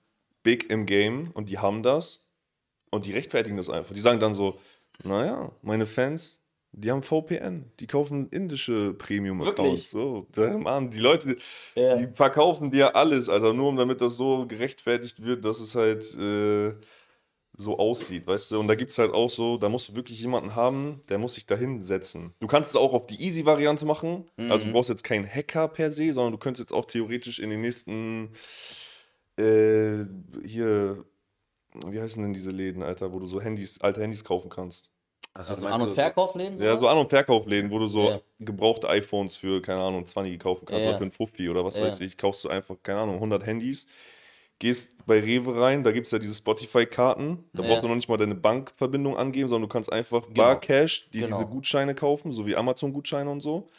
big 0.43 0.71
im 0.71 0.87
Game 0.87 1.31
und 1.35 1.49
die 1.49 1.59
haben 1.59 1.83
das 1.83 2.29
und 2.91 3.07
die 3.07 3.13
rechtfertigen 3.13 3.57
das 3.57 3.71
einfach. 3.71 3.95
Die 3.95 4.01
sagen 4.01 4.19
dann 4.19 4.35
so, 4.35 4.59
naja, 5.05 5.51
meine 5.63 5.87
Fans, 5.87 6.42
die 6.73 6.91
haben 6.91 7.03
VPN, 7.03 7.71
die 7.81 7.87
kaufen 7.87 8.29
indische 8.31 8.95
Premium-Accounts. 8.95 9.91
So, 9.91 10.27
Mann, 10.59 10.91
die 10.91 11.01
Leute, 11.01 11.37
Ja. 11.75 11.97
die 11.97 12.09
verkaufen 12.15 12.71
dir 12.71 12.97
alles, 12.97 13.29
Alter, 13.29 13.53
nur 13.53 13.69
um 13.69 13.77
damit 13.77 14.01
das 14.01 14.17
so 14.17 14.47
gerechtfertigt 14.47 15.23
wird, 15.23 15.45
dass 15.45 15.61
es 15.61 15.75
halt 15.75 16.17
äh, 16.19 16.75
so 17.55 17.79
aussieht, 17.79 18.27
weißt 18.27 18.53
du? 18.53 18.61
Und 18.61 18.69
da 18.69 18.75
gibt 18.75 18.91
es 18.91 18.99
halt 18.99 19.13
auch 19.13 19.29
so, 19.29 19.59
da 19.59 19.69
musst 19.69 19.91
du 19.91 19.95
wirklich 19.95 20.19
jemanden 20.21 20.55
haben, 20.55 21.03
der 21.11 21.19
muss 21.19 21.35
sich 21.35 21.45
da 21.45 21.55
hinsetzen. 21.55 22.33
Du 22.41 22.47
kannst 22.47 22.71
es 22.71 22.77
auch 22.77 22.95
auf 22.95 23.05
die 23.07 23.23
Easy-Variante 23.23 23.85
machen. 23.85 24.25
Also 24.39 24.65
du 24.65 24.73
brauchst 24.73 24.89
jetzt 24.89 25.05
keinen 25.05 25.29
Hacker 25.29 25.69
per 25.69 25.91
se, 25.91 26.11
sondern 26.15 26.33
du 26.33 26.39
könntest 26.39 26.71
jetzt 26.71 26.73
auch 26.77 26.87
theoretisch 26.87 27.39
in 27.39 27.51
den 27.51 27.61
nächsten 27.61 28.31
äh, 29.37 30.05
hier, 30.47 31.05
wie 31.87 32.01
heißen 32.01 32.23
denn 32.23 32.33
diese 32.33 32.51
Läden, 32.51 32.83
Alter, 32.83 33.13
wo 33.13 33.19
du 33.19 33.27
so 33.27 33.41
Handys, 33.43 33.81
alte 33.83 34.01
Handys 34.01 34.25
kaufen 34.25 34.49
kannst. 34.49 34.93
Also, 35.35 35.55
Also 35.55 35.67
An- 35.67 35.81
und 35.81 35.95
Verkaufläden? 35.95 36.59
Ja, 36.59 36.79
so? 36.79 36.87
An- 36.89 36.99
und 36.99 37.09
Verkaufläden, 37.09 37.71
wo 37.71 37.79
du 37.79 37.87
so 37.87 38.11
Ja. 38.11 38.21
gebrauchte 38.39 38.89
iPhones 38.89 39.37
für, 39.37 39.63
keine 39.63 39.81
Ahnung, 39.81 40.05
20 40.05 40.39
kaufen 40.39 40.67
kannst 40.67 40.83
Ja. 40.85 40.91
oder 40.91 40.99
für 40.99 41.05
einen 41.05 41.11
Fuffi 41.11 41.49
oder 41.49 41.65
was 41.65 41.77
Ja. 41.77 41.85
weiß 41.85 42.01
ich. 42.01 42.19
Kaufst 42.19 42.45
du 42.45 42.51
einfach, 42.51 42.77
keine 42.83 43.01
Ahnung, 43.01 43.19
100 43.19 43.47
Handys, 43.47 43.87
gehst 44.59 45.07
bei 45.07 45.19
Rewe 45.21 45.59
rein, 45.61 45.83
da 45.85 45.91
gibt 45.91 46.07
es 46.07 46.13
ja 46.13 46.19
diese 46.19 46.35
Spotify-Karten. 46.35 47.45
Da 47.55 47.63
brauchst 47.63 47.83
du 47.83 47.89
noch 47.89 47.95
nicht 47.97 48.09
mal 48.09 48.19
deine 48.19 48.35
Bankverbindung 48.35 49.17
angeben, 49.17 49.49
sondern 49.49 49.69
du 49.69 49.73
kannst 49.73 49.91
einfach 49.93 50.27
Bar 50.27 50.61
Cash, 50.61 51.09
die 51.11 51.21
Genau. 51.21 51.39
diese 51.39 51.49
Gutscheine 51.49 51.95
kaufen, 51.95 52.31
so 52.33 52.47
wie 52.47 52.55
Amazon-Gutscheine 52.55 53.31
und 53.31 53.41
so. 53.41 53.71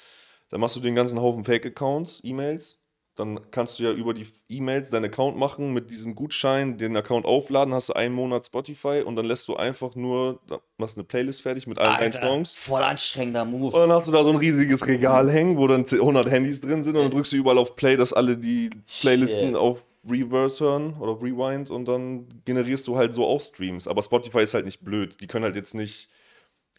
Dann 0.49 0.59
machst 0.59 0.75
du 0.75 0.79
den 0.79 0.95
ganzen 0.95 1.21
Haufen 1.21 1.43
Fake-Accounts, 1.45 2.21
E-Mails. 2.23 2.79
Dann 3.15 3.39
kannst 3.51 3.77
du 3.77 3.83
ja 3.83 3.91
über 3.91 4.15
die 4.15 4.25
E-Mails 4.49 4.89
deinen 4.89 5.05
Account 5.05 5.37
machen, 5.37 5.71
mit 5.71 5.91
diesem 5.91 6.15
Gutschein 6.15 6.77
den 6.79 6.97
Account 6.97 7.25
aufladen, 7.27 7.71
hast 7.73 7.89
du 7.89 7.93
einen 7.93 8.15
Monat 8.15 8.47
Spotify 8.47 9.03
und 9.05 9.15
dann 9.15 9.25
lässt 9.25 9.47
du 9.47 9.55
einfach 9.55 9.93
nur, 9.93 10.39
machst 10.77 10.97
eine 10.97 11.03
Playlist 11.03 11.43
fertig 11.43 11.67
mit 11.67 11.77
allen 11.77 11.95
Alter, 11.95 12.25
Songs. 12.27 12.55
voll 12.55 12.81
anstrengender 12.81 13.43
Und 13.43 13.51
Move. 13.51 13.71
dann 13.77 13.91
hast 13.91 14.07
du 14.07 14.11
da 14.11 14.23
so 14.23 14.31
ein 14.31 14.37
riesiges 14.37 14.87
Regal 14.87 15.29
hängen, 15.29 15.57
wo 15.57 15.67
dann 15.67 15.85
100 15.85 16.27
Handys 16.27 16.59
drin 16.61 16.81
sind 16.81 16.95
und 16.95 17.03
dann 17.03 17.11
drückst 17.11 17.33
du 17.33 17.37
überall 17.37 17.59
auf 17.59 17.75
Play, 17.75 17.97
dass 17.97 18.13
alle 18.13 18.35
die 18.35 18.71
Playlisten 19.01 19.49
Shit. 19.49 19.55
auf 19.57 19.83
Reverse 20.09 20.63
hören 20.65 20.95
oder 20.99 21.11
auf 21.11 21.21
Rewind 21.21 21.69
und 21.69 21.85
dann 21.85 22.27
generierst 22.45 22.87
du 22.87 22.97
halt 22.97 23.13
so 23.13 23.27
auch 23.27 23.39
Streams. 23.39 23.87
Aber 23.87 24.01
Spotify 24.01 24.39
ist 24.41 24.55
halt 24.55 24.65
nicht 24.65 24.83
blöd. 24.83 25.21
Die 25.21 25.27
können 25.27 25.45
halt 25.45 25.55
jetzt 25.55 25.75
nicht 25.75 26.09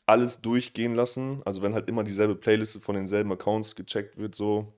alles 0.05 0.41
durchgehen 0.43 0.95
lassen. 0.95 1.43
Also 1.45 1.63
wenn 1.63 1.75
halt 1.75 1.89
immer 1.89 2.03
dieselbe 2.05 2.35
Playliste 2.35 2.81
von 2.81 2.97
denselben 2.97 3.31
Accounts 3.33 3.77
gecheckt 3.77 4.19
wird, 4.19 4.35
so. 4.35 4.75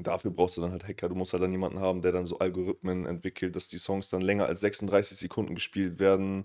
Dafür 0.00 0.30
brauchst 0.30 0.56
du 0.56 0.60
dann 0.60 0.72
halt 0.72 0.86
Hacker. 0.86 1.08
Du 1.08 1.14
musst 1.14 1.32
halt 1.32 1.42
dann 1.42 1.52
jemanden 1.52 1.80
haben, 1.80 2.02
der 2.02 2.12
dann 2.12 2.26
so 2.26 2.38
Algorithmen 2.38 3.06
entwickelt, 3.06 3.56
dass 3.56 3.68
die 3.68 3.78
Songs 3.78 4.10
dann 4.10 4.20
länger 4.20 4.46
als 4.46 4.60
36 4.60 5.16
Sekunden 5.16 5.54
gespielt 5.54 5.98
werden 5.98 6.44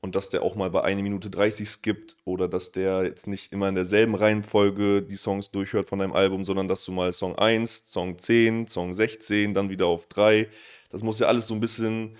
und 0.00 0.14
dass 0.16 0.30
der 0.30 0.42
auch 0.42 0.54
mal 0.54 0.70
bei 0.70 0.82
1 0.82 1.02
Minute 1.02 1.30
30 1.30 1.68
skippt 1.68 2.16
oder 2.24 2.48
dass 2.48 2.72
der 2.72 3.04
jetzt 3.04 3.26
nicht 3.26 3.52
immer 3.52 3.68
in 3.68 3.74
derselben 3.74 4.14
Reihenfolge 4.14 5.02
die 5.02 5.16
Songs 5.16 5.50
durchhört 5.50 5.88
von 5.88 5.98
deinem 5.98 6.14
Album, 6.14 6.44
sondern 6.44 6.68
dass 6.68 6.84
du 6.84 6.92
mal 6.92 7.12
Song 7.12 7.36
1, 7.36 7.90
Song 7.90 8.18
10, 8.18 8.66
Song 8.66 8.94
16, 8.94 9.54
dann 9.54 9.68
wieder 9.68 9.86
auf 9.86 10.06
3. 10.08 10.48
Das 10.90 11.02
muss 11.02 11.18
ja 11.18 11.26
alles 11.26 11.46
so 11.46 11.54
ein 11.54 11.60
bisschen 11.60 12.16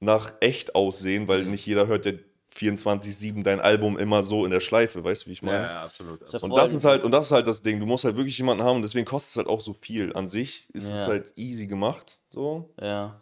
nach 0.00 0.34
echt 0.40 0.74
aussehen, 0.74 1.28
weil 1.28 1.46
nicht 1.46 1.66
jeder 1.66 1.86
hört 1.86 2.06
ja 2.06 2.12
24-7 2.56 3.42
dein 3.42 3.60
Album 3.60 3.98
immer 3.98 4.22
so 4.22 4.44
in 4.44 4.50
der 4.50 4.60
Schleife, 4.60 5.02
weißt 5.02 5.24
du, 5.24 5.28
wie 5.28 5.32
ich 5.32 5.42
meine? 5.42 5.58
Ja, 5.58 5.64
ja, 5.72 5.82
absolut. 5.84 6.20
Ja 6.32 6.38
Und 6.40 6.56
das 6.56 6.72
ist 6.72 6.84
halt, 6.84 7.02
und 7.04 7.10
das 7.12 7.26
ist 7.26 7.32
halt 7.32 7.46
das 7.46 7.62
Ding. 7.62 7.80
Du 7.80 7.86
musst 7.86 8.04
halt 8.04 8.16
wirklich 8.16 8.38
jemanden 8.38 8.62
haben 8.64 8.76
und 8.76 8.82
deswegen 8.82 9.04
kostet 9.04 9.30
es 9.30 9.36
halt 9.38 9.48
auch 9.48 9.60
so 9.60 9.74
viel. 9.80 10.12
An 10.14 10.26
sich 10.26 10.68
ist 10.72 10.90
Ja. 10.90 11.02
es 11.02 11.08
halt 11.08 11.32
easy 11.36 11.66
gemacht. 11.66 12.20
So. 12.30 12.70
Ja. 12.80 13.20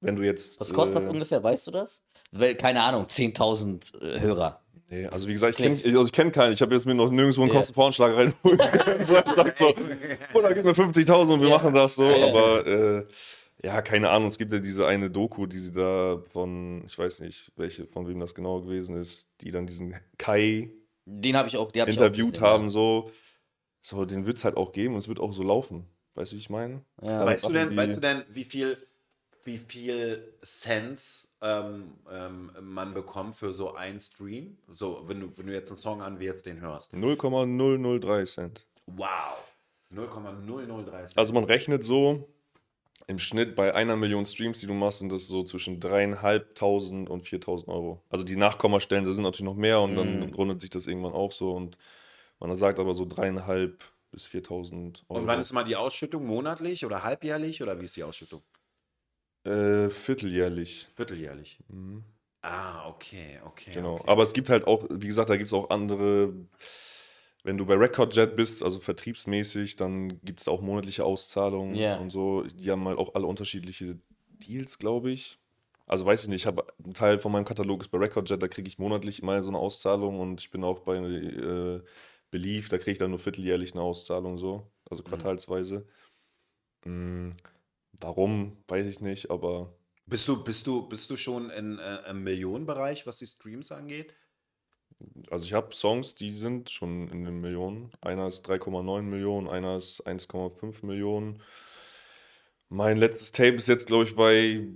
Wenn 0.00 0.16
du 0.16 0.22
jetzt. 0.22 0.60
Was 0.60 0.72
kostet 0.72 0.98
das 0.98 1.04
äh, 1.04 1.08
ungefähr, 1.08 1.42
weißt 1.42 1.66
du 1.66 1.70
das? 1.72 2.02
Weil, 2.32 2.54
keine 2.54 2.82
Ahnung, 2.82 3.04
10.000 3.06 4.00
äh, 4.02 4.20
Hörer. 4.20 4.60
Nee, 4.88 5.06
also 5.06 5.26
wie 5.26 5.32
gesagt, 5.32 5.54
ich 5.54 5.56
kenne 5.56 5.70
also 5.74 6.04
ich 6.04 6.12
kenn 6.12 6.30
keinen. 6.30 6.52
Ich 6.52 6.62
habe 6.62 6.72
jetzt 6.72 6.86
mir 6.86 6.94
noch 6.94 7.10
nirgendwo 7.10 7.42
einen 7.42 7.50
Ja. 7.50 7.56
Kostenvoranschlag 7.56 8.14
reinholen 8.14 8.58
können, 8.58 9.08
wo 9.08 9.14
er 9.14 9.34
sagt 9.34 9.58
so, 9.58 9.74
Bruder, 10.32 10.54
gib 10.54 10.64
mir 10.64 10.72
50.000 10.74 11.32
und 11.32 11.40
wir 11.40 11.48
Ja. 11.48 11.56
machen 11.56 11.74
das 11.74 11.96
so. 11.96 12.04
Ja. 12.04 12.28
Aber 12.28 12.66
äh, 12.66 13.04
ja, 13.66 13.82
keine 13.82 14.10
Ahnung. 14.10 14.28
Es 14.28 14.38
gibt 14.38 14.52
ja 14.52 14.60
diese 14.60 14.86
eine 14.86 15.10
Doku, 15.10 15.46
die 15.46 15.58
sie 15.58 15.72
da 15.72 16.22
von, 16.32 16.84
ich 16.86 16.96
weiß 16.96 17.20
nicht, 17.20 17.50
welche, 17.56 17.86
von 17.86 18.06
wem 18.06 18.20
das 18.20 18.34
genau 18.34 18.60
gewesen 18.60 18.96
ist, 18.96 19.28
die 19.40 19.50
dann 19.50 19.66
diesen 19.66 19.96
Kai 20.18 20.70
Den 21.04 21.36
habe 21.36 21.48
ich 21.48 21.56
auch, 21.56 21.72
die 21.72 21.80
habe 21.80 21.90
ich 21.90 21.98
auch 21.98 22.04
interviewt 22.04 22.34
gesehen, 22.34 22.46
haben, 22.46 22.70
so. 22.70 23.10
So, 23.80 24.04
den 24.04 24.24
wird 24.24 24.38
es 24.38 24.44
halt 24.44 24.56
auch 24.56 24.72
geben 24.72 24.94
und 24.94 25.00
es 25.00 25.08
wird 25.08 25.20
auch 25.20 25.32
so 25.32 25.42
laufen. 25.42 25.84
Weißt 26.14 26.32
du, 26.32 26.36
wie 26.36 26.40
ich 26.40 26.50
meine? 26.50 26.84
Ja. 27.02 27.10
Ja. 27.10 27.26
Weißt 27.26 27.44
du, 27.44 27.52
denn, 27.52 27.76
weißt 27.76 27.96
du 27.96 28.00
denn, 28.00 28.24
wie 28.30 28.44
viel, 28.44 28.78
wie 29.44 29.58
viel 29.58 30.34
Cents 30.44 31.36
ähm, 31.42 31.92
ähm, 32.10 32.50
man 32.62 32.94
bekommt 32.94 33.34
für 33.34 33.52
so 33.52 33.74
einen 33.74 34.00
Stream? 34.00 34.58
So, 34.68 35.02
wenn 35.06 35.20
du, 35.20 35.38
wenn 35.38 35.46
du 35.46 35.52
jetzt 35.52 35.70
einen 35.72 35.80
Song 35.80 36.02
an 36.02 36.20
wie 36.20 36.24
jetzt 36.24 36.46
den 36.46 36.60
hörst. 36.60 36.92
0,003 36.92 38.24
Cent. 38.24 38.66
Wow. 38.86 39.08
0,003 39.90 41.04
Cent. 41.04 41.18
Also 41.18 41.34
man 41.34 41.44
rechnet 41.44 41.84
so, 41.84 42.28
Im 43.08 43.18
Schnitt 43.20 43.54
bei 43.54 43.72
einer 43.74 43.94
Million 43.96 44.26
Streams, 44.26 44.58
die 44.58 44.66
du 44.66 44.74
machst, 44.74 44.98
sind 44.98 45.12
das 45.12 45.28
so 45.28 45.44
zwischen 45.44 45.78
dreieinhalbtausend 45.78 47.08
und 47.08 47.22
4.000 47.24 47.68
Euro. 47.68 48.02
Also 48.10 48.24
die 48.24 48.36
Nachkommastellen, 48.36 49.04
da 49.04 49.12
sind 49.12 49.22
natürlich 49.22 49.44
noch 49.44 49.54
mehr 49.54 49.80
und 49.80 49.94
dann 49.94 50.30
Mm. 50.30 50.34
rundet 50.34 50.60
sich 50.60 50.70
das 50.70 50.88
irgendwann 50.88 51.12
auf 51.12 51.32
so 51.32 51.52
und 51.52 51.78
man 52.40 52.54
sagt 52.56 52.80
aber 52.80 52.94
so 52.94 53.04
dreieinhalb 53.06 53.84
bis 54.10 54.26
4.000 54.26 55.04
Euro. 55.08 55.20
Und 55.20 55.26
wann 55.28 55.40
ist 55.40 55.52
mal 55.52 55.62
die 55.62 55.76
Ausschüttung? 55.76 56.26
Monatlich 56.26 56.84
oder 56.84 57.02
halbjährlich? 57.04 57.62
Oder 57.62 57.80
wie 57.80 57.84
ist 57.84 57.96
die 57.96 58.02
Ausschüttung? 58.02 58.42
Äh, 59.44 59.88
vierteljährlich. 59.88 60.88
Vierteljährlich. 60.94 61.58
Mhm. 61.68 62.02
Ah, 62.42 62.88
okay, 62.88 63.40
okay. 63.44 63.72
Genau. 63.74 63.94
Okay. 63.94 64.04
Aber 64.06 64.22
es 64.22 64.32
gibt 64.32 64.50
halt 64.50 64.66
auch, 64.66 64.84
wie 64.90 65.06
gesagt, 65.06 65.30
da 65.30 65.36
gibt 65.36 65.48
es 65.48 65.52
auch 65.52 65.70
andere. 65.70 66.32
Wenn 67.46 67.58
du 67.58 67.64
bei 67.64 67.74
Recordjet 67.74 68.34
bist, 68.34 68.64
also 68.64 68.80
vertriebsmäßig, 68.80 69.76
dann 69.76 70.20
gibt 70.22 70.40
es 70.40 70.46
da 70.46 70.50
auch 70.50 70.62
monatliche 70.62 71.04
Auszahlungen 71.04 71.76
Ja. 71.76 71.96
und 71.96 72.10
so. 72.10 72.42
Die 72.42 72.72
haben 72.72 72.84
halt 72.88 72.98
auch 72.98 73.14
alle 73.14 73.26
unterschiedliche 73.28 74.00
Deals, 74.30 74.78
glaube 74.78 75.12
ich. 75.12 75.38
Also 75.86 76.04
weiß 76.04 76.24
ich 76.24 76.28
nicht, 76.28 76.42
ich 76.42 76.46
habe 76.46 76.66
einen 76.82 76.92
Teil 76.94 77.20
von 77.20 77.30
meinem 77.30 77.44
Katalog 77.44 77.82
ist 77.82 77.90
bei 77.90 77.98
Recordjet, 77.98 78.42
da 78.42 78.48
kriege 78.48 78.66
ich 78.66 78.80
monatlich 78.80 79.22
mal 79.22 79.44
so 79.44 79.50
eine 79.50 79.58
Auszahlung 79.58 80.18
und 80.18 80.40
ich 80.40 80.50
bin 80.50 80.64
auch 80.64 80.80
bei 80.80 80.96
äh, 80.96 81.80
Belief, 82.32 82.68
da 82.68 82.78
kriege 82.78 82.90
ich 82.90 82.98
dann 82.98 83.10
nur 83.10 83.20
vierteljährlich 83.20 83.74
eine 83.74 83.82
Auszahlung 83.82 84.38
so, 84.38 84.68
also 84.90 85.04
quartalsweise. 85.04 85.86
Mm, 86.84 87.30
warum, 88.00 88.56
weiß 88.66 88.88
ich 88.88 89.00
nicht, 89.00 89.30
aber 89.30 89.72
Bist 90.06 90.26
du, 90.26 90.42
bist 90.42 90.66
du, 90.66 90.88
bist 90.88 91.08
du 91.10 91.16
schon 91.16 91.50
in, 91.50 91.78
äh, 91.78 92.10
im 92.10 92.24
Millionenbereich, 92.24 93.06
was 93.06 93.18
die 93.18 93.26
Streams 93.26 93.70
angeht? 93.70 94.14
Also 95.30 95.44
ich 95.44 95.52
habe 95.52 95.74
Songs, 95.74 96.14
die 96.14 96.30
sind 96.30 96.70
schon 96.70 97.08
in 97.08 97.24
den 97.24 97.40
Millionen. 97.40 97.90
Einer 98.00 98.26
ist 98.26 98.48
3,9 98.48 99.02
Millionen, 99.02 99.48
einer 99.48 99.76
ist 99.76 100.06
1,5 100.06 100.84
Millionen. 100.86 101.42
Mein 102.68 102.96
letztes 102.96 103.30
Tape 103.32 103.54
ist 103.54 103.68
jetzt, 103.68 103.86
glaube 103.86 104.04
ich, 104.04 104.16
bei 104.16 104.66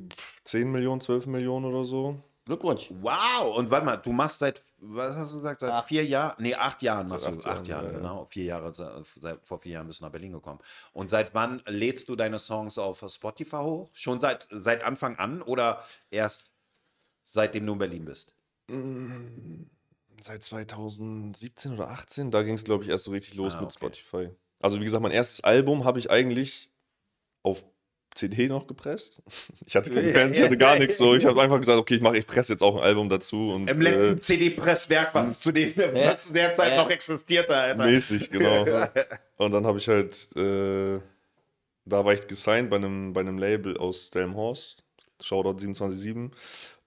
10 0.44 0.70
Millionen, 0.70 1.00
12 1.00 1.26
Millionen 1.26 1.64
oder 1.66 1.84
so. 1.84 2.20
Glückwunsch. 2.44 2.90
Wow! 3.00 3.56
Und 3.56 3.70
warte 3.70 3.86
mal, 3.86 3.96
du 3.96 4.12
machst 4.12 4.38
seit, 4.40 4.60
was 4.78 5.14
hast 5.16 5.32
du 5.32 5.36
gesagt, 5.38 5.60
seit 5.60 5.70
Acht. 5.70 5.88
vier 5.88 6.04
Jahren? 6.04 6.34
Nee, 6.42 6.54
acht 6.54 6.82
Jahren 6.82 7.08
machst 7.08 7.24
Seit 7.24 7.34
du. 7.34 7.38
acht 7.40 7.46
Acht 7.60 7.66
Jahren, 7.68 7.84
Jahre, 7.84 7.86
ja, 7.86 7.92
ja. 7.92 7.98
genau. 7.98 8.24
Vier 8.24 8.44
Jahre, 8.44 8.74
se- 8.74 9.02
seit, 9.20 9.46
vor 9.46 9.58
vier 9.60 9.72
Jahren 9.72 9.86
bist 9.86 10.00
du 10.00 10.04
nach 10.04 10.12
Berlin 10.12 10.32
gekommen. 10.32 10.58
Und 10.92 11.10
seit 11.10 11.34
wann 11.34 11.62
lädst 11.66 12.08
du 12.08 12.16
deine 12.16 12.38
Songs 12.38 12.78
auf 12.78 13.04
Spotify 13.08 13.56
hoch? 13.58 13.90
Schon 13.94 14.20
seit, 14.20 14.48
seit 14.50 14.82
Anfang 14.82 15.16
an 15.16 15.42
oder 15.42 15.82
erst 16.10 16.50
seitdem 17.22 17.66
du 17.66 17.74
in 17.74 17.78
Berlin 17.78 18.04
bist? 18.04 18.34
Seit 20.22 20.42
2017 20.42 21.72
oder 21.72 21.90
18, 21.90 22.30
da 22.30 22.42
ging 22.42 22.54
es, 22.54 22.64
glaube 22.64 22.84
ich, 22.84 22.90
erst 22.90 23.04
so 23.04 23.10
richtig 23.10 23.34
los 23.34 23.54
Ah, 23.54 23.60
mit 23.60 23.66
okay. 23.66 23.76
Spotify. 23.78 24.28
Also 24.60 24.78
wie 24.80 24.84
gesagt, 24.84 25.02
mein 25.02 25.12
erstes 25.12 25.42
Album 25.42 25.84
habe 25.84 25.98
ich 25.98 26.10
eigentlich 26.10 26.70
auf 27.42 27.64
CD 28.14 28.48
noch 28.48 28.66
gepresst. 28.66 29.22
Ich 29.66 29.76
hatte 29.76 29.90
keine 29.90 30.12
Fans, 30.12 30.36
ich 30.36 30.42
hatte 30.42 30.56
gar 30.56 30.78
nichts 30.78 30.98
so. 30.98 31.14
Ich 31.14 31.24
habe 31.24 31.40
einfach 31.42 31.58
gesagt, 31.58 31.78
okay, 31.78 31.94
ich 31.94 32.00
mache, 32.00 32.18
ich 32.18 32.26
presse 32.26 32.52
jetzt 32.52 32.62
auch 32.62 32.76
ein 32.76 32.82
Album 32.82 33.08
dazu 33.08 33.52
und 33.52 33.70
Im 33.70 33.80
äh, 33.80 33.84
letzten 33.84 34.20
CD-Presswerk, 34.22 35.14
was 35.14 35.28
es 35.28 35.40
zu, 35.40 35.52
dem, 35.52 35.72
was 35.76 36.26
zu 36.26 36.32
der 36.32 36.54
Zeit 36.54 36.76
noch 36.76 36.90
existierte, 36.90 37.56
Alter. 37.56 37.86
Mäßig, 37.86 38.30
genau. 38.30 38.64
Und 39.36 39.52
dann 39.52 39.64
habe 39.64 39.78
ich 39.78 39.88
halt, 39.88 40.36
äh, 40.36 40.98
da 41.86 42.04
war 42.04 42.12
ich 42.12 42.26
gesigned 42.26 42.68
bei 42.68 42.76
einem, 42.76 43.12
bei 43.12 43.20
einem 43.20 43.38
Label 43.38 43.76
aus 43.78 44.10
Delmhorst, 44.10 44.84
Shoutout 45.22 45.58
277. 45.58 46.30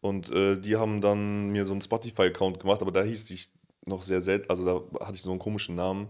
Und 0.02 0.30
äh, 0.32 0.58
die 0.60 0.76
haben 0.76 1.02
dann 1.02 1.50
mir 1.50 1.66
so 1.66 1.72
einen 1.72 1.82
Spotify-Account 1.82 2.60
gemacht, 2.60 2.82
aber 2.82 2.92
da 2.92 3.04
hieß 3.04 3.30
ich 3.32 3.52
noch 3.86 4.02
sehr 4.04 4.22
selten, 4.22 4.50
also 4.50 4.66
da 4.66 5.06
hatte 5.06 5.16
ich 5.16 5.22
so 5.22 5.32
einen 5.32 5.40
komischen 5.40 5.76
Namen, 5.76 6.10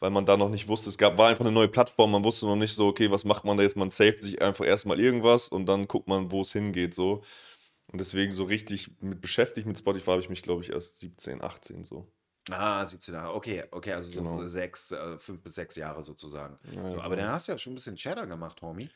weil 0.00 0.10
man 0.10 0.26
da 0.26 0.36
noch 0.36 0.50
nicht 0.50 0.68
wusste, 0.68 0.90
es 0.90 0.98
gab, 0.98 1.16
war 1.18 1.28
einfach 1.28 1.44
eine 1.44 1.52
neue 1.54 1.68
Plattform, 1.68 2.10
man 2.10 2.24
wusste 2.24 2.46
noch 2.46 2.56
nicht 2.56 2.74
so, 2.74 2.86
okay, 2.86 3.10
was 3.10 3.24
macht 3.24 3.44
man 3.44 3.56
da 3.56 3.62
jetzt? 3.62 3.76
Man 3.76 3.90
saved 3.90 4.22
sich 4.22 4.42
einfach 4.42 4.64
erstmal 4.66 5.00
irgendwas 5.00 5.48
und 5.48 5.66
dann 5.66 5.88
guckt 5.88 6.08
man, 6.08 6.30
wo 6.30 6.42
es 6.42 6.52
hingeht, 6.52 6.94
so. 6.94 7.22
Und 7.92 7.98
deswegen 7.98 8.32
so 8.32 8.44
richtig 8.44 8.90
mit 9.00 9.20
beschäftigt 9.20 9.66
mit 9.66 9.78
Spotify 9.78 10.10
habe 10.12 10.20
ich 10.20 10.28
mich, 10.28 10.42
glaube 10.42 10.62
ich, 10.62 10.70
erst 10.70 11.00
17, 11.00 11.42
18 11.42 11.84
so. 11.84 12.06
Ah, 12.50 12.86
17 12.86 13.14
Jahre. 13.14 13.34
Okay, 13.34 13.64
okay, 13.70 13.92
also 13.92 14.12
so 14.12 14.22
Genau. 14.22 14.46
sechs, 14.46 14.90
äh, 14.90 15.18
fünf 15.18 15.42
bis 15.42 15.54
sechs 15.54 15.76
Jahre 15.76 16.02
sozusagen. 16.02 16.58
Ja, 16.74 16.90
so, 16.90 16.96
ja, 16.96 17.02
aber 17.02 17.14
genau. 17.16 17.26
dann 17.28 17.34
hast 17.36 17.48
du 17.48 17.52
ja 17.52 17.58
schon 17.58 17.72
ein 17.72 17.76
bisschen 17.76 17.96
Cheddar 17.96 18.26
gemacht, 18.26 18.60
Homie. 18.60 18.90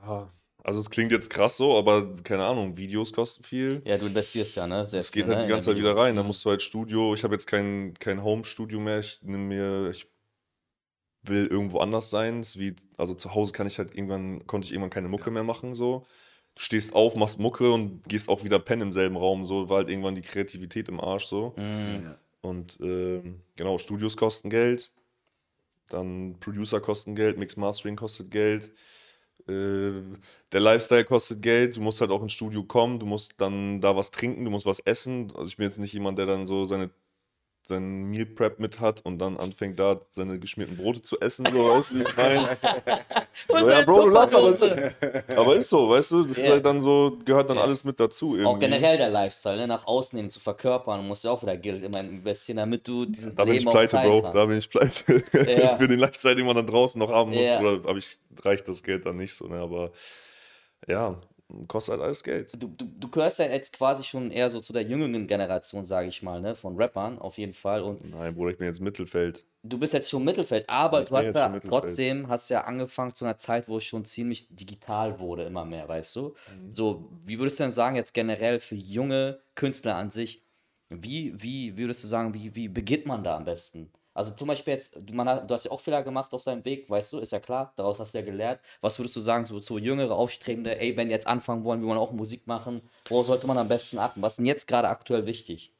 Ja, 0.00 0.30
also 0.64 0.80
es 0.80 0.90
klingt 0.90 1.12
jetzt 1.12 1.30
krass 1.30 1.56
so, 1.56 1.76
aber 1.76 2.12
keine 2.24 2.44
Ahnung, 2.44 2.76
Videos 2.76 3.12
kosten 3.12 3.44
viel. 3.44 3.80
Ja, 3.84 3.96
du 3.96 4.06
investierst 4.06 4.56
ja, 4.56 4.66
ne? 4.66 4.84
Sehr 4.84 5.00
Es 5.00 5.12
geht 5.12 5.24
viel, 5.24 5.32
halt 5.32 5.42
ne, 5.42 5.46
die 5.46 5.52
ganze 5.52 5.70
Zeit 5.70 5.78
wieder 5.78 5.96
rein. 5.96 6.16
Da 6.16 6.22
musst 6.22 6.44
du 6.44 6.50
halt 6.50 6.62
Studio. 6.62 7.14
Ich 7.14 7.24
habe 7.24 7.34
jetzt 7.34 7.46
kein, 7.46 7.94
kein 7.94 8.22
Home-Studio 8.22 8.80
mehr. 8.80 8.98
Ich 8.98 9.22
nehme 9.22 9.44
mir, 9.44 9.90
ich 9.90 10.08
will 11.22 11.46
irgendwo 11.46 11.78
anders 11.78 12.10
sein. 12.10 12.44
Wie, 12.54 12.74
also 12.96 13.14
zu 13.14 13.34
Hause 13.34 13.52
kann 13.52 13.66
ich 13.66 13.78
halt 13.78 13.94
irgendwann, 13.94 14.46
konnte 14.46 14.66
ich 14.66 14.72
irgendwann 14.72 14.90
keine 14.90 15.08
Mucke 15.08 15.30
mehr 15.30 15.44
machen. 15.44 15.74
So. 15.74 16.06
Du 16.54 16.62
stehst 16.62 16.94
auf, 16.94 17.14
machst 17.14 17.38
Mucke 17.38 17.70
und 17.72 18.08
gehst 18.08 18.28
auch 18.28 18.44
wieder 18.44 18.58
pennen 18.58 18.82
im 18.82 18.92
selben 18.92 19.16
Raum. 19.16 19.44
So 19.44 19.68
war 19.68 19.78
halt 19.78 19.90
irgendwann 19.90 20.16
die 20.16 20.22
Kreativität 20.22 20.88
im 20.88 21.00
Arsch. 21.00 21.26
So. 21.26 21.54
Mhm. 21.56 22.14
Und 22.40 22.78
ähm, 22.80 23.42
genau, 23.56 23.78
Studios 23.78 24.16
kosten 24.16 24.50
Geld. 24.50 24.92
Dann 25.88 26.36
Producer 26.40 26.80
kosten 26.80 27.14
Geld, 27.14 27.38
Mix 27.38 27.56
Mastering 27.56 27.96
kostet 27.96 28.30
Geld. 28.30 28.70
Äh, 29.48 30.02
der 30.52 30.60
Lifestyle 30.60 31.04
kostet 31.04 31.42
Geld. 31.42 31.76
Du 31.76 31.80
musst 31.80 32.00
halt 32.00 32.10
auch 32.10 32.22
ins 32.22 32.32
Studio 32.32 32.62
kommen. 32.64 32.98
Du 32.98 33.06
musst 33.06 33.34
dann 33.38 33.80
da 33.80 33.96
was 33.96 34.10
trinken, 34.10 34.44
du 34.44 34.50
musst 34.50 34.66
was 34.66 34.80
essen. 34.80 35.32
Also 35.36 35.48
ich 35.48 35.56
bin 35.56 35.64
jetzt 35.64 35.78
nicht 35.78 35.92
jemand, 35.92 36.18
der 36.18 36.26
dann 36.26 36.46
so 36.46 36.64
seine 36.64 36.90
sein 37.68 38.04
Meal 38.04 38.26
Prep 38.26 38.58
mit 38.58 38.80
hat 38.80 39.04
und 39.04 39.18
dann 39.18 39.36
anfängt 39.36 39.78
da 39.78 40.00
seine 40.08 40.38
geschmierten 40.38 40.76
Brote 40.76 41.02
zu 41.02 41.20
essen, 41.20 41.46
so 41.52 41.68
weißt 41.70 41.90
du, 41.90 41.94
wie 41.96 42.02
ich 42.02 42.16
meine? 42.16 42.56
so, 43.48 43.68
ja, 43.68 43.82
Bro, 43.82 44.04
du 44.04 44.08
lachst, 44.08 44.34
aber 44.34 44.50
ist, 44.50 44.62
aber 45.36 45.56
ist 45.56 45.68
so, 45.68 45.90
weißt 45.90 46.10
du, 46.12 46.24
das 46.24 46.38
Ja. 46.38 46.50
halt 46.52 46.64
dann 46.64 46.80
so, 46.80 47.18
gehört 47.24 47.50
dann 47.50 47.58
Ja. 47.58 47.62
alles 47.64 47.84
mit 47.84 48.00
dazu 48.00 48.34
irgendwie. 48.36 48.46
Auch 48.46 48.58
generell 48.58 48.96
der 48.96 49.10
Lifestyle, 49.10 49.56
ne? 49.58 49.66
nach 49.66 49.86
außen 49.86 50.18
hin 50.18 50.30
zu 50.30 50.40
verkörpern, 50.40 51.06
musst 51.06 51.24
du 51.24 51.28
auch 51.28 51.42
wieder 51.42 51.56
Geld 51.56 51.84
immer 51.84 52.00
investieren, 52.00 52.56
damit 52.56 52.88
du 52.88 53.04
dieses 53.04 53.34
Da 53.34 53.44
bin 53.44 53.52
Leben 53.52 53.62
ich 53.64 53.68
auch 53.68 53.72
pleite, 53.72 53.96
Bro. 53.98 54.22
kannst. 54.22 54.36
Da 54.36 54.46
bin 54.46 54.58
ich 54.58 54.70
pleite. 54.70 55.22
Ja. 55.58 55.76
Für 55.76 55.88
den 55.88 55.98
Lifestyle, 55.98 56.36
den 56.36 56.46
man 56.46 56.56
dann 56.56 56.66
draußen 56.66 56.98
noch 56.98 57.10
haben 57.10 57.30
muss. 57.32 57.44
Ja. 57.44 57.60
Oder 57.60 57.72
aber 57.88 57.96
ich 57.98 58.16
reicht 58.42 58.66
das 58.68 58.82
Geld 58.82 59.04
dann 59.06 59.16
nicht 59.16 59.34
so, 59.34 59.46
ne? 59.46 59.58
Aber 59.60 59.92
ja, 60.86 61.20
kostet 61.66 61.92
halt 61.92 62.02
alles 62.02 62.22
Geld. 62.22 62.52
Du, 62.60 62.68
du, 62.68 62.84
du 62.84 63.08
gehörst 63.08 63.38
ja 63.38 63.46
jetzt 63.46 63.72
quasi 63.72 64.04
schon 64.04 64.30
eher 64.30 64.50
so 64.50 64.60
zu 64.60 64.72
der 64.72 64.82
jüngeren 64.82 65.26
Generation, 65.26 65.86
sage 65.86 66.08
ich 66.08 66.22
mal, 66.22 66.40
ne? 66.40 66.54
von 66.54 66.76
Rappern 66.76 67.18
auf 67.18 67.38
jeden 67.38 67.54
Fall. 67.54 67.82
Und 67.82 68.10
Nein, 68.10 68.34
Bruder, 68.34 68.50
ich 68.52 68.58
bin 68.58 68.66
jetzt 68.66 68.80
Mittelfeld. 68.80 69.44
du 69.62 69.78
bist 69.78 69.94
jetzt 69.94 70.10
schon 70.10 70.24
Mittelfeld, 70.24 70.68
aber 70.68 71.02
Ich 71.02 71.08
du 71.08 71.16
hast 71.16 71.34
ja 71.34 71.60
trotzdem 71.60 72.28
hast 72.28 72.48
ja 72.50 72.64
angefangen 72.64 73.14
zu 73.14 73.24
einer 73.24 73.36
Zeit, 73.38 73.68
wo 73.68 73.78
es 73.78 73.84
schon 73.84 74.04
ziemlich 74.04 74.46
digital 74.54 75.18
wurde, 75.20 75.44
immer 75.44 75.64
mehr, 75.64 75.88
weißt 75.88 76.16
du? 76.16 76.34
Mhm. 76.60 76.74
So, 76.74 77.08
wie 77.24 77.38
würdest 77.38 77.58
du 77.60 77.64
denn 77.64 77.72
sagen, 77.72 77.96
jetzt 77.96 78.12
generell 78.14 78.60
für 78.60 78.76
junge 78.76 79.40
Künstler 79.54 79.96
an 79.96 80.10
sich, 80.10 80.44
wie, 80.90 81.34
wie 81.40 81.76
würdest 81.76 82.02
du 82.02 82.08
sagen, 82.08 82.34
wie, 82.34 82.54
wie 82.54 82.68
beginnt 82.68 83.06
man 83.06 83.22
da 83.24 83.36
am 83.36 83.44
besten? 83.44 83.90
Also 84.18 84.32
zum 84.34 84.48
Beispiel 84.48 84.74
jetzt, 84.74 84.96
du- 84.96 85.14
man 85.14 85.28
hat, 85.28 85.48
du 85.50 85.54
hast 85.54 85.64
ja 85.64 85.70
auch 85.70 85.80
Fehler 85.80 86.02
gemacht 86.02 86.32
auf 86.34 86.44
deinem 86.44 86.64
Weg, 86.64 86.88
weißt 86.90 87.12
du, 87.12 87.18
ist 87.18 87.32
ja 87.32 87.40
klar, 87.40 87.72
daraus 87.76 88.00
hast 88.00 88.14
du 88.14 88.18
ja 88.18 88.24
gelernt. 88.24 88.60
Was 88.80 88.98
würdest 88.98 89.16
du 89.16 89.20
sagen, 89.20 89.46
so, 89.46 89.60
so 89.60 89.78
jüngere, 89.78 90.14
aufstrebende, 90.14 90.78
ey, 90.80 90.96
wenn 90.96 91.10
jetzt 91.10 91.26
anfangen 91.26 91.64
wollen, 91.64 91.80
wir 91.80 91.88
wollen 91.88 91.98
auch 91.98 92.12
Musik 92.12 92.46
machen, 92.46 92.82
worauf 93.08 93.26
sollte 93.26 93.46
man 93.46 93.58
am 93.58 93.68
besten 93.68 93.98
achten? 93.98 94.20
Was 94.22 94.34
ist 94.34 94.36
denn 94.38 94.46
jetzt 94.46 94.66
gerade 94.68 94.88
aktuell 94.88 95.26
wichtig? 95.26 95.72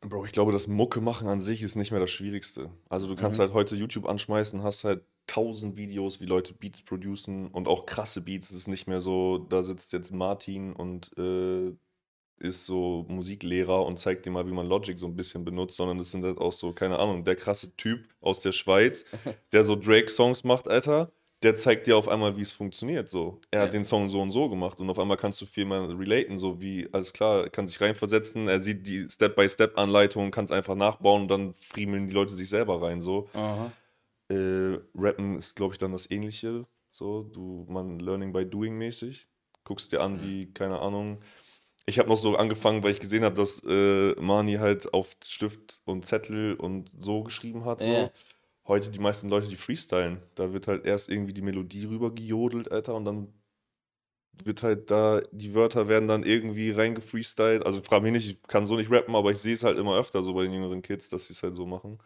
Bro, 0.00 0.24
ich 0.24 0.32
glaube, 0.32 0.52
das 0.52 0.66
Mucke 0.66 1.00
machen 1.00 1.28
an 1.28 1.40
sich 1.40 1.62
ist 1.62 1.76
nicht 1.76 1.92
mehr 1.92 2.00
das 2.00 2.10
Schwierigste. 2.10 2.70
Also 2.88 3.06
du 3.06 3.14
kannst 3.14 3.38
halt 3.38 3.52
heute 3.52 3.76
YouTube 3.76 4.06
anschmeißen, 4.08 4.62
hast 4.62 4.82
halt 4.84 5.04
tausend 5.28 5.76
Videos, 5.76 6.20
wie 6.20 6.26
Leute 6.26 6.54
Beats 6.54 6.82
producen 6.82 7.48
und 7.48 7.68
auch 7.68 7.86
krasse 7.86 8.20
Beats. 8.22 8.50
Es 8.50 8.56
ist 8.56 8.68
nicht 8.68 8.88
mehr 8.88 9.00
so, 9.00 9.38
da 9.38 9.62
sitzt 9.62 9.92
jetzt 9.92 10.10
Martin 10.12 10.72
und 10.72 11.16
äh, 11.18 11.72
ist 12.42 12.66
so 12.66 13.06
Musiklehrer 13.08 13.84
und 13.86 13.98
zeigt 13.98 14.26
dir 14.26 14.30
mal, 14.30 14.46
wie 14.46 14.52
man 14.52 14.66
Logic 14.66 14.98
so 14.98 15.06
ein 15.06 15.16
bisschen 15.16 15.44
benutzt, 15.44 15.76
sondern 15.76 15.98
es 15.98 16.10
sind 16.10 16.24
halt 16.24 16.38
auch 16.38 16.52
so, 16.52 16.72
keine 16.72 16.98
Ahnung, 16.98 17.24
der 17.24 17.36
krasse 17.36 17.74
Typ 17.76 18.08
aus 18.20 18.40
der 18.40 18.52
Schweiz, 18.52 19.04
der 19.52 19.64
so 19.64 19.76
Drake-Songs 19.76 20.44
macht, 20.44 20.68
Alter, 20.68 21.10
der 21.42 21.54
zeigt 21.56 21.86
dir 21.88 21.96
auf 21.96 22.08
einmal, 22.08 22.36
wie 22.36 22.42
es 22.42 22.52
funktioniert. 22.52 23.08
So. 23.08 23.40
Er 23.50 23.62
hat 23.62 23.68
Ja. 23.68 23.72
den 23.72 23.84
Song 23.84 24.08
so 24.08 24.20
und 24.20 24.30
so 24.30 24.48
gemacht 24.48 24.78
und 24.80 24.88
auf 24.90 24.98
einmal 24.98 25.16
kannst 25.16 25.40
du 25.40 25.46
viel 25.46 25.64
mehr 25.64 25.88
relaten, 25.88 26.38
so 26.38 26.60
wie, 26.60 26.88
alles 26.92 27.12
klar, 27.12 27.44
er 27.44 27.50
kann 27.50 27.66
sich 27.66 27.80
reinversetzen, 27.80 28.46
er 28.48 28.60
sieht 28.62 28.86
die 28.86 29.08
Step-by-Step-Anleitung, 29.10 30.30
kann 30.30 30.44
es 30.44 30.52
einfach 30.52 30.74
nachbauen 30.76 31.22
und 31.22 31.30
dann 31.30 31.52
friemeln 31.54 32.06
die 32.06 32.12
Leute 32.12 32.32
sich 32.32 32.48
selber 32.48 32.80
rein. 32.82 33.00
So. 33.00 33.28
Äh, 34.28 34.78
Rappen 34.94 35.36
ist, 35.38 35.56
glaube 35.56 35.74
ich, 35.74 35.78
dann 35.78 35.92
das 35.92 36.10
Ähnliche. 36.10 36.66
So, 36.90 37.22
du, 37.22 37.66
man 37.68 37.98
Learning 37.98 38.32
by 38.32 38.44
Doing 38.46 38.76
mäßig. 38.78 39.28
Guckst 39.64 39.92
dir 39.92 40.00
an, 40.00 40.22
wie, 40.22 40.52
keine 40.52 40.80
Ahnung. 40.80 41.18
Ich 41.86 41.98
habe 41.98 42.08
noch 42.08 42.16
so 42.16 42.36
angefangen, 42.36 42.82
weil 42.82 42.92
ich 42.92 43.00
gesehen 43.00 43.24
habe, 43.24 43.34
dass 43.34 43.62
äh, 43.66 44.12
Mani 44.20 44.54
halt 44.54 44.94
auf 44.94 45.16
Stift 45.24 45.82
und 45.84 46.06
Zettel 46.06 46.54
und 46.54 46.90
so 46.98 47.22
geschrieben 47.24 47.64
hat. 47.64 47.80
So. 47.80 47.90
Ja. 47.90 48.10
Heute 48.66 48.90
die 48.90 49.00
meisten 49.00 49.28
Leute, 49.28 49.48
die 49.48 49.56
freestylen, 49.56 50.22
da 50.36 50.52
wird 50.52 50.68
halt 50.68 50.86
erst 50.86 51.08
irgendwie 51.08 51.32
die 51.32 51.42
Melodie 51.42 51.84
rüber 51.84 52.14
gejodelt, 52.14 52.70
Alter, 52.70 52.94
und 52.94 53.04
dann 53.04 53.34
wird 54.46 54.62
halt 54.62 54.90
da, 54.90 55.20
die 55.32 55.54
Wörter 55.54 55.88
werden 55.88 56.08
dann 56.08 56.22
irgendwie 56.24 56.70
reingefreestylt. 56.70 57.64
Also 57.64 57.82
frage 57.82 58.02
mich 58.04 58.12
nicht, 58.12 58.28
ich 58.30 58.42
kann 58.48 58.66
so 58.66 58.76
nicht 58.76 58.90
rappen, 58.90 59.14
aber 59.16 59.30
ich 59.32 59.38
sehe 59.38 59.54
es 59.54 59.64
halt 59.64 59.78
immer 59.78 59.96
öfter 59.98 60.22
so 60.22 60.34
bei 60.34 60.42
den 60.44 60.52
jüngeren 60.52 60.82
Kids, 60.82 61.08
dass 61.08 61.26
sie 61.26 61.32
es 61.34 61.42
halt 61.42 61.54
so 61.54 61.66
machen. 61.66 61.98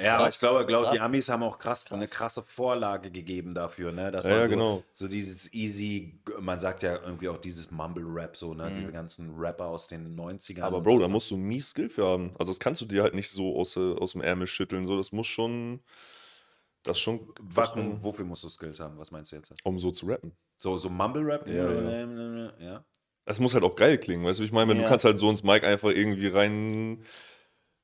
Ja, 0.00 0.16
aber 0.18 0.28
Krass, 0.28 0.34
ich 0.34 0.38
glaube, 0.38 0.64
glaube 0.66 0.88
die 0.90 0.98
krass. 0.98 1.00
Amis 1.00 1.28
haben 1.28 1.42
auch 1.42 1.58
krass, 1.58 1.90
eine 1.92 2.06
krasse 2.08 2.42
Vorlage 2.42 3.10
gegeben 3.10 3.54
dafür, 3.54 3.92
ne? 3.92 4.10
Dass 4.12 4.24
Ja, 4.24 4.30
man 4.30 4.40
ja, 4.40 4.44
so, 4.44 4.50
genau. 4.50 4.84
so 4.92 5.08
dieses 5.08 5.52
easy, 5.52 6.20
man 6.40 6.60
sagt 6.60 6.82
ja 6.82 7.00
irgendwie 7.02 7.28
auch 7.28 7.38
dieses 7.38 7.70
Mumble-Rap, 7.70 8.36
so, 8.36 8.54
ne? 8.54 8.70
Mhm. 8.70 8.74
Diese 8.74 8.92
ganzen 8.92 9.34
Rapper 9.36 9.66
aus 9.66 9.88
den 9.88 10.14
90ern. 10.16 10.62
Aber 10.62 10.80
Bro, 10.80 11.00
da 11.00 11.06
so. 11.06 11.12
musst 11.12 11.30
du 11.30 11.36
mies 11.36 11.70
Skill 11.70 11.88
für 11.88 12.06
haben. 12.06 12.30
Also 12.38 12.52
das 12.52 12.60
kannst 12.60 12.80
du 12.80 12.86
dir 12.86 13.02
halt 13.02 13.14
nicht 13.14 13.30
so 13.30 13.58
aus, 13.58 13.76
äh, 13.76 13.92
aus 13.94 14.12
dem 14.12 14.20
Ärmel 14.20 14.46
schütteln. 14.46 14.86
So, 14.86 14.96
das 14.96 15.12
muss 15.12 15.26
schon, 15.26 15.80
das 16.82 16.98
schon, 17.00 17.20
Was, 17.40 17.70
schon 17.70 18.02
wofür 18.02 18.24
musst 18.24 18.44
du 18.44 18.48
Skills 18.48 18.80
haben? 18.80 18.98
Was 18.98 19.10
meinst 19.10 19.32
du 19.32 19.36
jetzt? 19.36 19.52
um 19.64 19.78
so 19.78 19.90
zu 19.90 20.06
rappen. 20.06 20.32
So, 20.62 20.78
so 20.78 20.88
Mumble-Rap? 20.88 21.46
Ja, 21.48 21.72
ja. 21.72 22.52
ja. 22.60 22.84
Es 23.24 23.40
muss 23.40 23.54
halt 23.54 23.64
auch 23.64 23.74
geil 23.74 23.98
klingen, 23.98 24.24
weißt 24.24 24.38
du, 24.38 24.42
wie 24.42 24.46
ich 24.46 24.52
meine, 24.52 24.70
wenn 24.70 24.76
Ja. 24.76 24.84
du 24.84 24.88
kannst 24.88 25.04
halt 25.04 25.18
so 25.18 25.28
ins 25.28 25.42
Mic 25.42 25.64
einfach 25.66 25.90
irgendwie 25.90 26.28
rein 26.28 27.04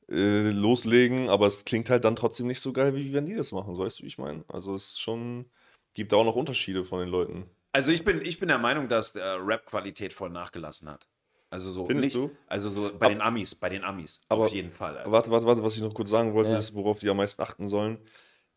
äh, 0.08 0.50
loslegen, 0.50 1.28
aber 1.28 1.46
es 1.48 1.64
klingt 1.64 1.90
halt 1.90 2.04
dann 2.04 2.14
trotzdem 2.16 2.46
nicht 2.46 2.60
so 2.60 2.72
geil, 2.72 2.94
wie 2.94 3.12
wenn 3.12 3.26
die 3.26 3.34
das 3.34 3.50
machen, 3.52 3.74
so 3.74 3.82
weißt 3.84 3.98
du, 3.98 4.04
wie 4.04 4.06
ich 4.08 4.18
meine? 4.18 4.44
Also 4.48 4.74
es 4.76 4.90
ist 4.90 5.00
schon, 5.00 5.46
gibt 5.94 6.12
da 6.12 6.16
auch 6.18 6.24
noch 6.24 6.36
Unterschiede 6.36 6.84
von 6.84 7.00
den 7.00 7.08
Leuten. 7.08 7.50
Also 7.72 7.90
ich 7.90 8.04
bin, 8.04 8.22
ich 8.22 8.38
bin 8.38 8.48
der 8.48 8.58
Meinung, 8.58 8.88
dass 8.88 9.14
äh, 9.16 9.22
Rap-Qualität 9.22 10.14
voll 10.14 10.30
nachgelassen 10.30 10.88
hat. 10.88 11.08
Also 11.50 11.70
so 11.72 11.86
Findest 11.86 12.06
nicht, 12.06 12.16
du? 12.16 12.30
Also 12.46 12.70
so 12.70 12.90
bei 12.98 13.08
den 13.08 13.20
Amis, 13.20 13.54
bei 13.54 13.68
den 13.70 13.82
Amis. 13.84 14.24
Aber- 14.28 14.44
auf 14.44 14.52
jeden 14.52 14.70
Fall. 14.70 14.96
Alter. 14.98 15.10
Warte, 15.10 15.30
warte, 15.30 15.46
warte, 15.46 15.62
was 15.64 15.76
ich 15.76 15.82
noch 15.82 15.94
kurz 15.94 16.10
sagen 16.10 16.32
wollte, 16.32 16.52
Ja. 16.52 16.58
ist, 16.58 16.74
worauf 16.74 17.00
die 17.00 17.08
am 17.10 17.16
meisten 17.16 17.42
achten 17.42 17.66
sollen. 17.68 17.98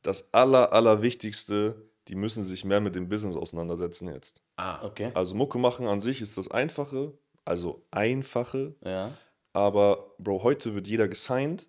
Das 0.04 0.34
aller, 0.34 0.72
allerwichtigste, 0.74 1.90
die 2.12 2.16
müssen 2.16 2.43
sich 2.43 2.66
mehr 2.66 2.82
mit 2.82 2.93
dem 2.93 3.07
Business 3.09 3.36
auseinandersetzen 3.38 4.09
jetzt. 4.14 4.41
ah, 4.57 4.86
Okay. 4.86 5.12
Also 5.16 5.34
Mucke 5.34 5.57
machen 5.57 5.88
an 5.88 5.99
sich 6.01 6.22
ist 6.22 6.38
das 6.38 6.51
Einfache, 6.51 7.14
also 7.45 7.86
Einfache, 7.89 8.76
Ja. 8.84 9.12
aber 9.53 10.14
Bro, 10.20 10.43
heute 10.43 10.76
wird 10.76 10.88
jeder 10.88 11.07
gesigned. 11.07 11.68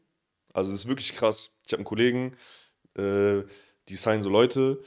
Also 0.53 0.73
das 0.73 0.81
ist 0.81 0.89
wirklich 0.89 1.15
krass. 1.15 1.57
Ich 1.65 1.73
habe 1.73 1.79
einen 1.79 1.85
Kollegen, 1.87 2.37
äh, 2.99 3.43
die 3.89 3.97
signen 3.97 4.21
so 4.23 4.29
Leute, 4.29 4.83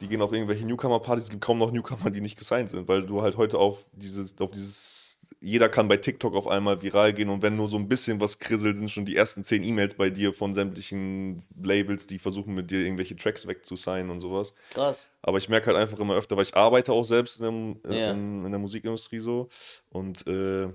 die 0.00 0.08
gehen 0.08 0.20
auf 0.20 0.32
irgendwelche 0.32 0.64
Newcomer-Partys. 0.66 1.24
Es 1.24 1.30
gibt 1.30 1.42
kaum 1.42 1.58
noch 1.58 1.70
Newcomer, 1.72 2.10
die 2.10 2.20
nicht 2.20 2.36
gesigned 2.36 2.68
sind, 2.70 2.86
weil 2.88 3.06
du 3.06 3.22
halt 3.22 3.36
heute 3.36 3.58
auf 3.58 3.84
dieses, 3.92 4.38
auf 4.40 4.50
dieses, 4.50 5.17
jeder 5.40 5.68
kann 5.68 5.86
bei 5.88 5.96
TikTok 5.96 6.34
auf 6.34 6.48
einmal 6.48 6.82
viral 6.82 7.12
gehen 7.12 7.28
und 7.28 7.42
wenn 7.42 7.56
nur 7.56 7.68
so 7.68 7.76
ein 7.76 7.88
bisschen 7.88 8.20
was 8.20 8.38
krisselt, 8.40 8.76
sind 8.76 8.90
schon 8.90 9.06
die 9.06 9.14
ersten 9.16 9.44
zehn 9.44 9.62
E-Mails 9.62 9.94
bei 9.94 10.10
dir 10.10 10.32
von 10.32 10.54
sämtlichen 10.54 11.44
Labels, 11.62 12.06
die 12.06 12.18
versuchen 12.18 12.54
mit 12.54 12.70
dir 12.70 12.80
irgendwelche 12.84 13.14
Tracks 13.16 13.46
wegzusignen 13.46 14.10
und 14.10 14.20
sowas. 14.20 14.52
Krass. 14.70 15.08
Aber 15.22 15.38
ich 15.38 15.48
merke 15.48 15.66
halt 15.68 15.76
einfach 15.76 15.98
immer 16.00 16.14
öfter, 16.16 16.36
weil 16.36 16.42
ich 16.44 16.56
arbeite 16.56 16.92
auch 16.92 17.04
selbst 17.04 17.40
in, 17.40 17.44
dem, 17.44 17.80
äh, 17.90 18.00
Ja. 18.00 18.10
in, 18.12 18.44
in 18.44 18.50
der 18.50 18.58
Musikindustrie 18.60 19.20
so. 19.20 19.48
Und 19.90 20.26
äh, 20.26 20.68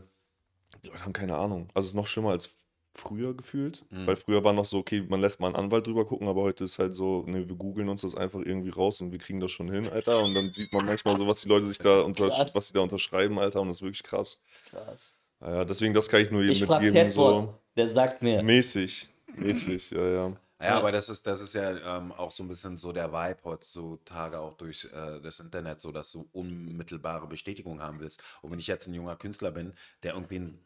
die 0.83 0.89
Leute 0.89 1.03
haben 1.05 1.13
keine 1.13 1.35
Ahnung. 1.37 1.67
Also 1.73 1.85
es 1.85 1.91
ist 1.91 1.95
noch 1.95 2.07
schlimmer 2.07 2.31
als 2.31 2.55
früher 2.95 3.33
gefühlt. 3.35 3.83
Mhm. 3.89 4.07
Weil 4.07 4.15
früher 4.15 4.43
war 4.43 4.53
noch 4.53 4.65
so, 4.65 4.77
okay, 4.79 5.03
man 5.07 5.19
lässt 5.21 5.39
mal 5.39 5.47
einen 5.47 5.55
Anwalt 5.55 5.87
drüber 5.87 6.05
gucken, 6.05 6.27
aber 6.27 6.41
heute 6.43 6.63
ist 6.63 6.79
halt 6.79 6.93
so, 6.93 7.23
ne, 7.25 7.47
wir 7.49 7.55
googeln 7.55 7.89
uns 7.89 8.01
das 8.01 8.15
einfach 8.15 8.39
irgendwie 8.39 8.69
raus 8.69 9.01
und 9.01 9.11
wir 9.11 9.19
kriegen 9.19 9.39
das 9.39 9.51
schon 9.51 9.71
hin, 9.71 9.87
Alter. 9.89 10.23
Und 10.23 10.33
dann 10.35 10.53
sieht 10.53 10.71
man 10.73 10.85
manchmal 10.85 11.17
so, 11.17 11.27
was 11.27 11.41
die 11.41 11.49
Leute 11.49 11.65
sich 11.67 11.77
da 11.79 12.01
unter, 12.05 12.29
Krass. 12.29 12.53
was 12.53 12.67
sie 12.67 12.73
da 12.73 12.81
unterschreiben, 12.81 13.39
Alter. 13.39 13.61
Und 13.61 13.69
das 13.69 13.77
ist 13.77 13.81
wirklich 13.83 14.03
krass. 14.03 14.41
Krass. 14.69 15.13
Ja, 15.41 15.65
deswegen, 15.65 15.93
das 15.93 16.07
kann 16.07 16.21
ich 16.21 16.31
nur 16.31 16.41
jedem 16.41 16.53
Ich 16.53 16.61
mitgeben. 16.61 16.93
Catbot, 16.93 17.13
So 17.13 17.53
der 17.75 17.87
sagt 17.89 18.21
mir. 18.21 18.41
mäßig. 18.43 19.09
Mäßig, 19.35 19.91
ja, 19.91 20.05
ja. 20.07 20.33
Ja, 20.61 20.69
Ja. 20.69 20.77
aber 20.77 20.93
das 20.93 21.09
ist, 21.09 21.27
das 21.27 21.41
ist 21.41 21.55
ja 21.55 21.97
ähm, 21.97 22.13
auch 22.13 22.31
so 22.31 22.43
ein 22.43 22.47
bisschen 22.47 22.77
so 22.77 22.93
der 22.93 23.11
Vibe 23.11 23.39
heutzutage 23.43 24.39
auch 24.39 24.53
durch 24.53 24.85
äh, 24.93 25.19
das 25.19 25.41
Internet, 25.41 25.81
so 25.81 25.91
dass 25.91 26.11
du 26.11 26.29
unmittelbare 26.31 27.27
Bestätigung 27.27 27.81
haben 27.81 27.99
willst. 27.99 28.23
Und 28.41 28.51
wenn 28.51 28.59
ich 28.59 28.67
jetzt 28.67 28.87
ein 28.87 28.93
junger 28.93 29.17
Künstler 29.17 29.51
bin, 29.51 29.73
der 30.03 30.13
irgendwie, 30.13 30.39
ein, 30.39 30.59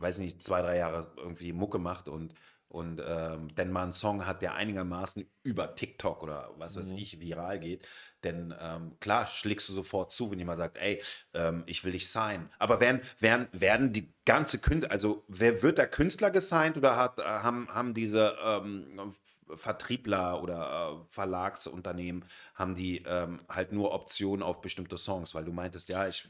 weiß 0.00 0.18
nicht, 0.18 0.42
zwei, 0.42 0.62
drei 0.62 0.78
Jahre 0.78 1.12
irgendwie 1.16 1.52
Mucke 1.52 1.78
macht 1.78 2.08
und, 2.08 2.34
und 2.68 3.02
ähm, 3.04 3.48
dann 3.56 3.72
mal 3.72 3.82
einen 3.82 3.92
Song 3.92 4.26
hat, 4.26 4.42
der 4.42 4.54
einigermaßen 4.54 5.28
über 5.42 5.74
TikTok 5.74 6.22
oder 6.22 6.50
was 6.56 6.76
weiß 6.76 6.92
ich 6.92 7.20
viral 7.20 7.58
geht, 7.58 7.86
denn 8.22 8.54
ähm, 8.60 8.96
klar 9.00 9.26
schlägst 9.26 9.68
du 9.68 9.72
sofort 9.72 10.12
zu, 10.12 10.30
wenn 10.30 10.38
jemand 10.38 10.58
sagt, 10.58 10.78
ey, 10.78 11.02
ähm, 11.34 11.64
ich 11.66 11.84
will 11.84 11.92
dich 11.92 12.08
signen. 12.08 12.48
Aber 12.58 12.80
werden, 12.80 13.00
werden, 13.18 13.48
werden 13.52 13.92
die 13.92 14.12
ganze 14.24 14.60
Künstler, 14.60 14.92
also 14.92 15.24
wer 15.26 15.62
wird 15.62 15.78
der 15.78 15.88
Künstler 15.88 16.30
gesigned 16.30 16.76
oder 16.76 16.96
hat, 16.96 17.18
äh, 17.18 17.22
haben, 17.22 17.68
haben 17.74 17.92
diese 17.92 18.36
ähm, 18.44 19.10
Vertriebler 19.52 20.40
oder 20.40 21.00
äh, 21.02 21.10
Verlagsunternehmen, 21.10 22.24
haben 22.54 22.76
die 22.76 23.02
ähm, 23.06 23.40
halt 23.48 23.72
nur 23.72 23.92
Optionen 23.92 24.44
auf 24.44 24.60
bestimmte 24.60 24.96
Songs, 24.96 25.34
weil 25.34 25.44
du 25.44 25.52
meintest, 25.52 25.88
ja, 25.88 26.06
ich 26.06 26.28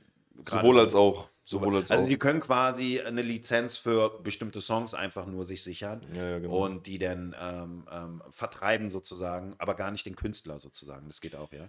Sowohl 0.49 0.75
so- 0.75 0.81
als 0.81 0.95
auch. 0.95 1.31
Sowohl 1.45 1.77
als 1.77 1.91
also 1.91 2.05
auch. 2.05 2.09
die 2.09 2.17
können 2.17 2.39
quasi 2.39 3.01
eine 3.01 3.23
Lizenz 3.23 3.77
für 3.77 4.21
bestimmte 4.23 4.61
Songs 4.61 4.95
einfach 4.95 5.27
nur 5.27 5.45
sich 5.45 5.65
sichern 5.65 6.07
Ja, 6.15 6.29
ja, 6.31 6.39
genau. 6.39 6.65
und 6.65 6.87
die 6.87 6.99
dann 6.99 7.35
ähm, 7.41 7.85
ähm, 7.91 8.23
vertreiben 8.31 8.89
sozusagen, 8.89 9.57
aber 9.59 9.75
gar 9.75 9.91
nicht 9.91 10.07
den 10.07 10.15
Künstler 10.15 10.61
sozusagen. 10.61 11.09
Das 11.09 11.21
geht 11.21 11.35
auch, 11.35 11.51
ja. 11.53 11.69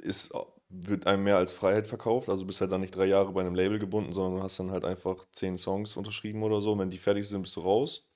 ist, 0.00 0.32
wird 0.70 1.06
einem 1.06 1.24
mehr 1.24 1.36
als 1.36 1.52
Freiheit 1.52 1.86
verkauft. 1.88 2.28
Also 2.30 2.46
bist 2.46 2.60
halt 2.62 2.72
dann 2.72 2.80
nicht 2.80 2.94
drei 2.96 3.04
Jahre 3.06 3.32
bei 3.32 3.40
einem 3.42 3.54
Label 3.54 3.78
gebunden, 3.78 4.12
sondern 4.12 4.36
du 4.38 4.42
hast 4.42 4.58
dann 4.58 4.70
halt 4.70 4.84
einfach 4.86 5.26
zehn 5.32 5.58
Songs 5.58 5.96
unterschrieben 5.98 6.42
oder 6.42 6.60
so. 6.62 6.72
Und 6.72 6.78
wenn 6.78 6.90
die 6.90 6.98
fertig 6.98 7.28
sind, 7.28 7.42
bist 7.42 7.56
du 7.56 7.60
raus. 7.60 8.09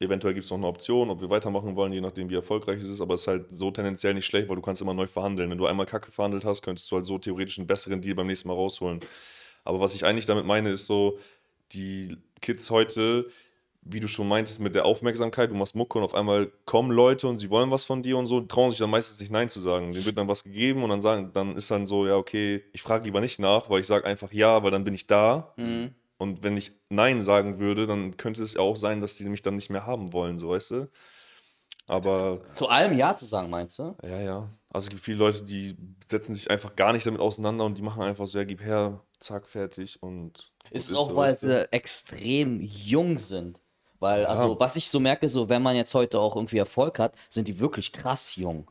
Eventuell 0.00 0.32
gibt 0.32 0.44
es 0.44 0.50
noch 0.50 0.56
eine 0.56 0.66
Option, 0.66 1.10
ob 1.10 1.20
wir 1.20 1.28
weitermachen 1.28 1.76
wollen, 1.76 1.92
je 1.92 2.00
nachdem, 2.00 2.30
wie 2.30 2.34
erfolgreich 2.34 2.80
es 2.80 2.88
ist. 2.88 3.02
Aber 3.02 3.14
es 3.14 3.22
ist 3.22 3.26
halt 3.26 3.50
so 3.50 3.70
tendenziell 3.70 4.14
nicht 4.14 4.24
schlecht, 4.24 4.48
weil 4.48 4.56
du 4.56 4.62
kannst 4.62 4.80
immer 4.80 4.94
neu 4.94 5.06
verhandeln. 5.06 5.50
Wenn 5.50 5.58
du 5.58 5.66
einmal 5.66 5.84
Kacke 5.84 6.10
verhandelt 6.10 6.46
hast, 6.46 6.62
könntest 6.62 6.90
du 6.90 6.96
halt 6.96 7.04
so 7.04 7.18
theoretisch 7.18 7.58
einen 7.58 7.66
besseren 7.66 8.00
Deal 8.00 8.14
beim 8.14 8.26
nächsten 8.26 8.48
Mal 8.48 8.54
rausholen. 8.54 9.00
Aber 9.62 9.78
was 9.78 9.94
ich 9.94 10.06
eigentlich 10.06 10.24
damit 10.24 10.46
meine, 10.46 10.70
ist 10.70 10.86
so, 10.86 11.18
die 11.72 12.16
Kids 12.40 12.70
heute, 12.70 13.28
wie 13.82 14.00
du 14.00 14.08
schon 14.08 14.26
meintest, 14.26 14.60
mit 14.60 14.74
der 14.74 14.86
Aufmerksamkeit, 14.86 15.50
du 15.50 15.54
machst 15.54 15.74
Mucke 15.74 15.98
und 15.98 16.04
auf 16.04 16.14
einmal 16.14 16.50
kommen 16.64 16.90
Leute 16.90 17.28
und 17.28 17.38
sie 17.38 17.50
wollen 17.50 17.70
was 17.70 17.84
von 17.84 18.02
dir 18.02 18.16
und 18.16 18.26
so, 18.26 18.40
trauen 18.40 18.70
sich 18.70 18.80
dann 18.80 18.90
meistens 18.90 19.20
nicht 19.20 19.30
Nein 19.30 19.50
zu 19.50 19.60
sagen. 19.60 19.92
Denen 19.92 20.06
wird 20.06 20.16
dann 20.16 20.28
was 20.28 20.44
gegeben 20.44 20.82
und 20.82 20.88
dann 20.88 21.02
sagen, 21.02 21.30
dann 21.34 21.56
ist 21.56 21.70
dann 21.70 21.86
so, 21.86 22.06
ja, 22.06 22.16
okay, 22.16 22.64
ich 22.72 22.80
frage 22.80 23.04
lieber 23.04 23.20
nicht 23.20 23.38
nach, 23.38 23.68
weil 23.68 23.80
ich 23.80 23.86
sage 23.86 24.06
einfach 24.06 24.32
ja, 24.32 24.62
weil 24.62 24.70
dann 24.70 24.84
bin 24.84 24.94
ich 24.94 25.06
da. 25.06 25.52
Mhm. 25.56 25.94
Und 26.20 26.42
wenn 26.42 26.54
ich 26.58 26.72
Nein 26.90 27.22
sagen 27.22 27.58
würde, 27.58 27.86
dann 27.86 28.18
könnte 28.18 28.42
es 28.42 28.52
ja 28.52 28.60
auch 28.60 28.76
sein, 28.76 29.00
dass 29.00 29.16
die 29.16 29.26
mich 29.30 29.40
dann 29.40 29.54
nicht 29.56 29.70
mehr 29.70 29.86
haben 29.86 30.12
wollen, 30.12 30.36
so 30.36 30.50
weißt 30.50 30.70
du. 30.72 30.90
Aber 31.86 32.42
Zu 32.56 32.68
allem 32.68 32.96
Ja 32.98 33.16
zu 33.16 33.24
sagen, 33.24 33.48
meinst 33.48 33.78
du? 33.78 33.96
ja, 34.02 34.20
ja. 34.20 34.50
Also 34.72 34.86
es 34.86 34.90
gibt 34.90 35.00
viele 35.02 35.16
Leute, 35.18 35.42
die 35.42 35.76
setzen 36.06 36.34
sich 36.34 36.50
einfach 36.50 36.76
gar 36.76 36.92
nicht 36.92 37.06
damit 37.06 37.20
auseinander 37.20 37.64
und 37.64 37.78
die 37.78 37.82
machen 37.82 38.02
einfach 38.02 38.26
so, 38.26 38.38
ja, 38.38 38.44
gib 38.44 38.60
her, 38.60 39.02
zack, 39.18 39.48
fertig 39.48 40.00
und. 40.02 40.52
Ist 40.70 40.90
gut 40.90 40.98
auch, 40.98 41.08
so, 41.08 41.16
weil 41.16 41.36
sie 41.38 41.72
extrem 41.72 42.60
jung 42.60 43.18
sind. 43.18 43.58
Weil, 43.98 44.26
also, 44.26 44.52
Ja. 44.52 44.60
was 44.60 44.76
ich 44.76 44.90
so 44.90 45.00
merke, 45.00 45.28
so, 45.30 45.48
wenn 45.48 45.62
man 45.62 45.74
jetzt 45.74 45.94
heute 45.94 46.20
auch 46.20 46.36
irgendwie 46.36 46.58
Erfolg 46.58 46.98
hat, 46.98 47.14
sind 47.30 47.48
die 47.48 47.58
wirklich 47.58 47.92
krass 47.92 48.36
jung. 48.36 48.70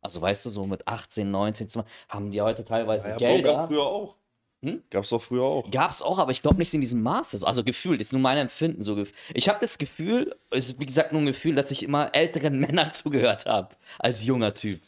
Also, 0.00 0.20
weißt 0.22 0.46
du, 0.46 0.50
so 0.50 0.66
mit 0.66 0.88
18, 0.88 1.30
19, 1.30 1.68
20, 1.68 1.92
haben 2.08 2.30
die 2.30 2.40
heute 2.40 2.64
teilweise 2.64 3.10
Ja, 3.10 3.16
Gelder. 3.16 3.52
gab's 3.52 3.68
früher 3.68 3.82
auch. 3.86 4.16
Hm? 4.64 4.80
Gab's 4.90 5.08
doch 5.08 5.20
früher 5.20 5.42
auch. 5.42 5.70
Gab's 5.70 6.02
auch, 6.02 6.20
aber 6.20 6.30
ich 6.30 6.40
glaube 6.40 6.58
nicht 6.58 6.72
in 6.72 6.80
diesem 6.80 7.02
Maße. 7.02 7.36
so. 7.36 7.46
Also 7.46 7.64
gefühlt, 7.64 8.00
ist 8.00 8.12
nur 8.12 8.22
mein 8.22 8.38
Empfinden 8.38 8.82
so. 8.82 9.02
Ich 9.34 9.48
habe 9.48 9.58
das 9.60 9.76
Gefühl, 9.76 10.36
es 10.50 10.70
ist 10.70 10.80
wie 10.80 10.86
gesagt 10.86 11.12
nur 11.12 11.20
ein 11.20 11.26
Gefühl, 11.26 11.56
dass 11.56 11.70
ich 11.72 11.82
immer 11.82 12.14
älteren 12.14 12.58
Männern 12.60 12.92
zugehört 12.92 13.46
habe 13.46 13.74
als 13.98 14.24
junger 14.24 14.54
Typ. 14.54 14.80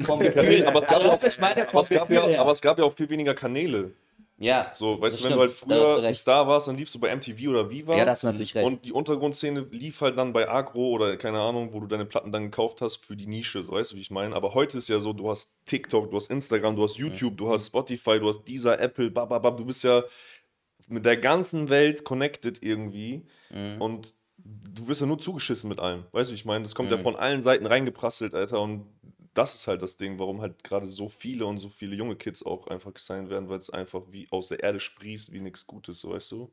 Vom 0.00 0.18
Gefühl, 0.18 0.62
es 0.66 0.86
gab, 0.86 1.04
auch, 1.04 1.38
meine, 1.38 1.66
es 1.72 1.88
gab 1.88 2.10
ja, 2.10 2.40
aber 2.40 2.50
es 2.50 2.60
gab 2.60 2.78
ja 2.78 2.84
auch 2.84 2.94
viel 2.94 3.08
weniger 3.08 3.34
Kanäle. 3.34 3.92
Ja, 4.42 4.70
So, 4.74 5.00
weißt 5.00 5.16
das 5.16 5.22
du, 5.22 5.28
wenn 5.28 5.34
du 5.36 5.40
halt 5.40 5.50
früher 5.50 6.02
ein. 6.02 6.14
Star 6.14 6.46
warst, 6.46 6.68
dann 6.68 6.76
liefst 6.76 6.94
du 6.94 6.98
bei 6.98 7.14
MTV 7.14 7.48
oder 7.48 7.70
Viva. 7.70 7.96
Ja, 7.96 8.04
da 8.04 8.10
hast 8.10 8.22
du 8.22 8.26
natürlich 8.26 8.54
recht. 8.54 8.66
Und 8.66 8.84
die 8.84 8.92
Untergrundszene 8.92 9.66
lief 9.70 10.00
halt 10.00 10.18
dann 10.18 10.32
bei 10.32 10.48
Agro 10.48 10.88
oder 10.90 11.16
keine 11.16 11.40
Ahnung, 11.40 11.72
wo 11.72 11.80
du 11.80 11.86
deine 11.86 12.04
Platten 12.04 12.32
dann 12.32 12.44
gekauft 12.44 12.80
hast 12.80 12.96
für 12.96 13.16
die 13.16 13.26
Nische, 13.26 13.62
so 13.62 13.72
weißt 13.72 13.92
du, 13.92 13.96
wie 13.96 14.00
ich 14.00 14.10
meine. 14.10 14.34
Aber 14.34 14.54
heute 14.54 14.78
ist 14.78 14.88
ja 14.88 15.00
so, 15.00 15.12
du 15.12 15.30
hast 15.30 15.56
TikTok, 15.66 16.10
du 16.10 16.16
hast 16.16 16.30
Instagram, 16.30 16.76
du 16.76 16.82
hast 16.84 16.96
YouTube, 16.98 17.36
du 17.36 17.50
hast 17.52 17.68
Spotify, 17.68 18.18
du 18.18 18.28
hast 18.28 18.44
dieser 18.44 18.80
Apple, 18.80 19.10
bababab, 19.10 19.56
du 19.56 19.64
bist 19.64 19.84
ja 19.84 20.02
mit 20.88 21.04
der 21.04 21.16
ganzen 21.16 21.68
Welt 21.70 22.04
connected 22.04 22.62
irgendwie 22.62 23.22
Mhm. 23.50 23.80
und 23.80 24.14
du 24.44 24.88
wirst 24.88 25.00
ja 25.00 25.06
nur 25.06 25.18
zugeschissen 25.18 25.68
mit 25.68 25.78
allem, 25.78 26.04
weißt 26.10 26.30
du, 26.30 26.32
wie 26.32 26.36
ich 26.36 26.44
meine. 26.44 26.64
Das 26.64 26.74
kommt 26.74 26.90
ja 26.90 26.98
von 26.98 27.14
allen 27.14 27.42
Seiten 27.42 27.64
reingeprasselt, 27.66 28.34
Alter, 28.34 28.60
und 28.60 28.86
das 29.34 29.54
ist 29.54 29.66
halt 29.66 29.82
das 29.82 29.96
Ding, 29.96 30.18
warum 30.18 30.40
halt 30.40 30.62
gerade 30.62 30.86
so 30.86 31.08
viele 31.08 31.46
und 31.46 31.58
so 31.58 31.68
viele 31.68 31.96
junge 31.96 32.16
Kids 32.16 32.44
auch 32.44 32.66
einfach 32.66 32.92
gesigned 32.92 33.30
werden, 33.30 33.48
weil 33.48 33.58
es 33.58 33.70
einfach 33.70 34.02
wie 34.10 34.28
aus 34.30 34.48
der 34.48 34.62
Erde 34.62 34.80
sprießt, 34.80 35.32
wie 35.32 35.40
nichts 35.40 35.66
Gutes, 35.66 36.00
so 36.00 36.10
weißt 36.10 36.32
du. 36.32 36.50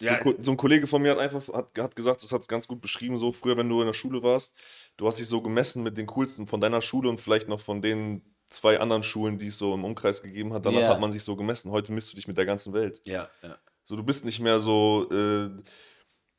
Ja. 0.00 0.22
So, 0.24 0.34
so 0.42 0.50
ein 0.52 0.56
Kollege 0.56 0.86
von 0.86 1.02
mir 1.02 1.10
hat 1.12 1.18
einfach 1.18 1.46
hat, 1.52 1.78
hat 1.78 1.94
gesagt, 1.96 2.22
das 2.22 2.32
hat 2.32 2.40
es 2.40 2.48
ganz 2.48 2.66
gut 2.66 2.80
beschrieben, 2.80 3.18
so 3.18 3.32
früher, 3.32 3.56
wenn 3.56 3.68
du 3.68 3.80
in 3.80 3.86
der 3.86 3.92
Schule 3.94 4.22
warst, 4.22 4.56
du 4.96 5.06
hast 5.06 5.18
dich 5.18 5.28
so 5.28 5.42
gemessen 5.42 5.82
mit 5.82 5.96
den 5.98 6.06
coolsten 6.06 6.46
von 6.46 6.60
deiner 6.60 6.80
Schule 6.80 7.08
und 7.10 7.20
vielleicht 7.20 7.48
noch 7.48 7.60
von 7.60 7.82
den 7.82 8.22
zwei 8.48 8.80
anderen 8.80 9.02
Schulen, 9.02 9.38
die 9.38 9.48
es 9.48 9.58
so 9.58 9.74
im 9.74 9.84
Umkreis 9.84 10.22
gegeben 10.22 10.52
hat. 10.52 10.64
Danach 10.66 10.80
Ja. 10.80 10.88
hat 10.88 11.00
man 11.00 11.12
sich 11.12 11.22
so 11.22 11.36
gemessen. 11.36 11.70
Heute 11.70 11.92
misst 11.92 12.12
du 12.12 12.16
dich 12.16 12.26
mit 12.26 12.36
der 12.38 12.46
ganzen 12.46 12.72
Welt. 12.72 13.00
Ja, 13.04 13.28
ja. 13.42 13.58
So, 13.84 13.94
du 13.96 14.02
bist 14.02 14.24
nicht 14.24 14.40
mehr 14.40 14.58
so, 14.58 15.06
äh, 15.10 15.50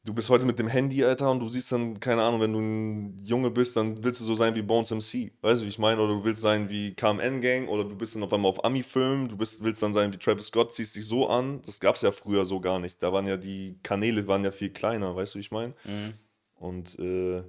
du 0.03 0.13
bist 0.13 0.29
heute 0.29 0.45
mit 0.45 0.57
dem 0.59 0.67
Handy, 0.67 1.03
Alter, 1.03 1.29
und 1.29 1.39
du 1.39 1.49
siehst 1.49 1.71
dann, 1.71 1.99
keine 1.99 2.23
Ahnung, 2.23 2.41
wenn 2.41 2.53
du 2.53 2.59
ein 2.59 3.19
Junge 3.23 3.51
bist, 3.51 3.75
dann 3.77 4.03
willst 4.03 4.21
du 4.21 4.25
so 4.25 4.35
sein 4.35 4.55
wie 4.55 4.61
Bones 4.61 4.91
MC. 4.91 5.31
Weißt 5.41 5.61
du, 5.61 5.65
wie 5.65 5.69
ich 5.69 5.79
meine? 5.79 6.01
Oder 6.01 6.15
du 6.15 6.23
willst 6.23 6.41
sein 6.41 6.69
wie 6.69 6.95
KMN 6.95 7.41
Gang 7.41 7.69
oder 7.69 7.83
du 7.83 7.95
bist 7.95 8.15
dann 8.15 8.23
auf 8.23 8.33
einmal 8.33 8.49
auf 8.49 8.63
Ami-Film, 8.63 9.27
du 9.29 9.37
bist, 9.37 9.63
willst 9.63 9.83
dann 9.83 9.93
sein 9.93 10.11
wie 10.11 10.17
Travis 10.17 10.47
Scott, 10.47 10.73
ziehst 10.73 10.95
dich 10.95 11.05
so 11.05 11.27
an. 11.27 11.61
Das 11.63 11.79
gab 11.79 11.95
es 11.95 12.01
ja 12.01 12.11
früher 12.11 12.45
so 12.45 12.59
gar 12.59 12.79
nicht. 12.79 13.01
Da 13.03 13.13
waren 13.13 13.27
ja 13.27 13.37
die 13.37 13.77
Kanäle 13.83 14.27
waren 14.27 14.43
ja 14.43 14.51
viel 14.51 14.71
kleiner, 14.71 15.15
weißt 15.15 15.35
du, 15.35 15.37
wie 15.37 15.41
ich 15.41 15.51
meine? 15.51 15.73
Mhm. 15.85 16.13
Und 16.55 16.97
äh, 16.99 17.43